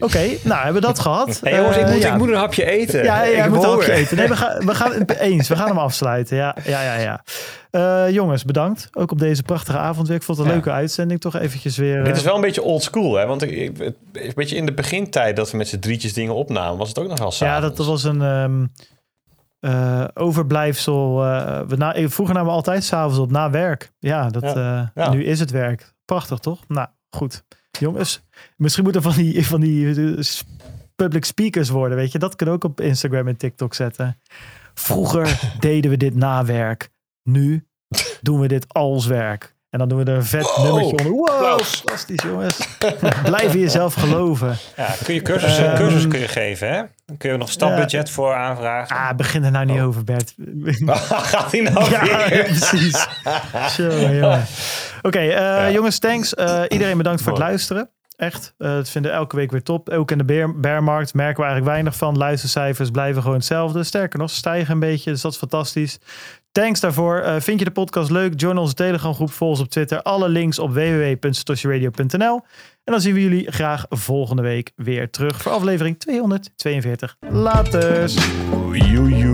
Oké, 0.00 0.18
nou 0.42 0.62
hebben 0.62 0.74
we 0.82 0.86
dat 0.86 0.98
gehad. 0.98 1.40
Hey, 1.42 1.56
jongens, 1.56 1.76
ik 1.76 1.82
Eh, 1.86 2.00
ja. 2.00 2.12
ik 2.12 2.18
moet 2.18 2.28
een 2.28 2.34
hapje 2.34 2.64
eten. 2.70 3.04
Ja, 3.04 3.22
ja, 3.22 3.44
ik 3.44 3.50
moet 3.50 3.62
een 3.62 3.70
hapje 3.70 3.92
eten. 3.92 4.16
Nee, 4.16 4.28
we 4.28 4.36
gaan, 4.36 4.66
we 4.66 4.74
gaan 4.74 4.92
eens. 5.30 5.48
We 5.48 5.56
gaan 5.56 5.68
hem 5.68 5.78
afsluiten. 5.78 6.36
Ja, 6.36 6.56
ja, 6.64 6.82
ja. 6.82 6.94
ja. 6.94 7.24
Eh, 7.70 8.10
jongens, 8.14 8.44
bedankt. 8.44 8.88
Ook 8.92 9.10
op 9.10 9.18
deze 9.18 9.42
prachtige 9.42 9.78
avond 9.78 10.08
weer. 10.08 10.16
Ik 10.16 10.22
vond 10.22 10.38
het 10.38 10.46
een 10.46 10.52
Ja. 10.52 10.58
leuke 10.60 10.76
uitzending. 10.78 11.20
Toch 11.20 11.36
eventjes 11.36 11.76
weer. 11.76 11.98
Dit 12.04 12.12
eh, 12.12 12.18
is 12.18 12.22
wel 12.22 12.34
een 12.34 12.40
beetje 12.40 12.62
old 12.62 12.82
school, 12.82 13.14
hè? 13.14 13.26
Want 13.26 13.42
ik, 13.42 13.50
ik- 13.50 13.78
het- 13.78 13.96
een 14.12 14.32
beetje 14.34 14.56
in 14.56 14.66
de 14.66 14.74
begintijd 14.74 15.36
dat 15.36 15.50
we 15.50 15.56
met 15.56 15.68
z'n 15.68 15.78
drietjes 15.78 16.12
dingen 16.12 16.34
opnamen, 16.34 16.78
was 16.78 16.88
het 16.88 16.98
ook 16.98 17.08
nog 17.08 17.18
wel 17.18 17.30
saai. 17.32 17.52
ja, 17.52 17.60
dat, 17.60 17.76
dat 17.76 17.86
was 17.86 18.04
een 18.04 18.22
ehm, 18.22 18.66
eh, 19.60 20.04
overblijfsel. 20.14 21.24
eh, 21.24 21.60
we 21.68 21.76
na, 21.76 21.94
vroeger 22.08 22.34
namen 22.34 22.50
we 22.50 22.56
altijd 22.56 22.84
s'avonds 22.84 23.18
op 23.18 23.30
na 23.30 23.50
werk. 23.50 23.92
Ja, 23.98 24.28
dat, 24.28 24.42
eh, 24.42 24.80
Ja. 24.94 25.10
nu 25.10 25.24
is 25.24 25.40
het 25.40 25.50
werk. 25.50 25.92
Prachtig, 26.04 26.38
toch? 26.38 26.60
Nou, 26.68 26.88
goed. 27.10 27.44
Jongens, 27.78 28.22
misschien 28.56 28.84
moeten 28.84 29.02
van 29.02 29.14
die, 29.14 29.46
van 29.46 29.60
die 29.60 30.14
eh, 30.14 30.24
public 30.96 31.24
speakers 31.24 31.68
worden. 31.68 31.96
Weet 31.96 32.12
je, 32.12 32.18
dat 32.18 32.36
kunnen 32.36 32.54
we 32.54 32.64
ook 32.64 32.70
op 32.70 32.80
Instagram 32.80 33.28
en 33.28 33.36
TikTok 33.36 33.74
zetten. 33.74 34.18
Vroeger 34.74 35.40
deden 35.60 35.90
we 35.90 35.96
dit 35.96 36.14
na 36.14 36.44
werk. 36.44 36.90
Nu 37.22 37.66
doen 38.20 38.40
we 38.40 38.48
dit 38.48 38.72
als 38.74 39.06
werk. 39.06 39.53
En 39.74 39.80
dan 39.80 39.88
doen 39.88 40.04
we 40.04 40.10
er 40.10 40.16
een 40.16 40.24
vet 40.24 40.42
Wow. 40.42 40.64
nummertje 40.64 40.90
onder. 40.90 41.12
Wow, 41.12 41.28
Applaus. 41.30 41.74
fantastisch 41.76 42.22
jongens. 42.22 42.58
Blijf 43.24 43.54
in 43.54 43.60
jezelf 43.60 43.94
geloven. 43.94 44.56
Ja, 44.76 44.86
kun 45.04 45.14
je 45.14 45.22
cursussen, 45.22 45.66
Ehm, 45.66 45.76
cursussen 45.76 46.10
kun 46.10 46.20
je 46.20 46.28
geven, 46.28 46.68
hè? 46.68 46.82
Dan 47.06 47.16
kun 47.16 47.30
je 47.32 47.36
nog 47.36 47.50
stapbudget 47.50 48.10
voor 48.10 48.34
aanvragen. 48.34 48.96
Ah, 48.96 49.10
begin 49.16 49.44
er 49.44 49.50
nou 49.50 49.64
niet 49.66 49.80
over, 49.80 50.04
Bert. 50.04 50.34
Gaat 51.32 51.52
hij 51.52 51.60
nou 51.60 51.90
Ja, 51.90 52.28
weer? 52.28 52.44
precies. 52.44 53.06
Oké, 55.02 55.18
eh, 55.18 55.28
Ja. 55.30 55.70
jongens, 55.70 55.98
thanks. 55.98 56.34
Eh, 56.34 56.62
iedereen 56.68 56.96
bedankt 56.96 57.22
voor 57.22 57.32
het 57.32 57.40
luisteren. 57.40 57.90
Echt, 58.16 58.54
eh 58.58 58.68
dat 58.74 58.88
vinden 58.90 59.10
we 59.10 59.16
elke 59.16 59.36
week 59.36 59.50
weer 59.50 59.62
top. 59.62 59.88
Ook 59.88 60.10
in 60.10 60.18
de 60.18 60.24
bear, 60.24 60.60
bearmarkt 60.60 61.14
merken 61.14 61.36
we 61.36 61.42
eigenlijk 61.42 61.70
weinig 61.72 61.96
van. 61.96 62.16
Luistercijfers 62.18 62.90
blijven 62.90 63.22
gewoon 63.22 63.36
hetzelfde. 63.36 63.84
Sterker 63.84 64.18
nog, 64.18 64.30
ze 64.30 64.36
stijgen 64.36 64.72
een 64.72 64.80
beetje, 64.80 65.10
dus 65.10 65.20
dat 65.20 65.32
is 65.32 65.38
fantastisch. 65.38 65.98
Thanks 66.54 66.80
daarvoor. 66.80 67.18
Eh, 67.18 67.40
vind 67.40 67.58
je 67.58 67.64
de 67.64 67.70
podcast 67.70 68.10
leuk? 68.10 68.40
Join 68.40 68.58
onze 68.58 68.74
Telegram 68.74 69.14
groep, 69.14 69.30
volg 69.32 69.50
ons 69.50 69.60
op 69.60 69.68
Twitter. 69.68 70.02
Alle 70.02 70.28
links 70.28 70.58
op 70.58 70.72
www.satoshiradio.nl 70.72 72.34
En 72.84 72.92
dan 72.92 73.00
zien 73.00 73.14
we 73.14 73.20
jullie 73.20 73.52
graag 73.52 73.86
volgende 73.88 74.42
week 74.42 74.72
weer 74.76 75.10
terug 75.10 75.42
voor 75.42 75.52
aflevering 75.52 75.98
242. 75.98 77.16
Laters! 77.20 78.14
Joe. 78.72 79.33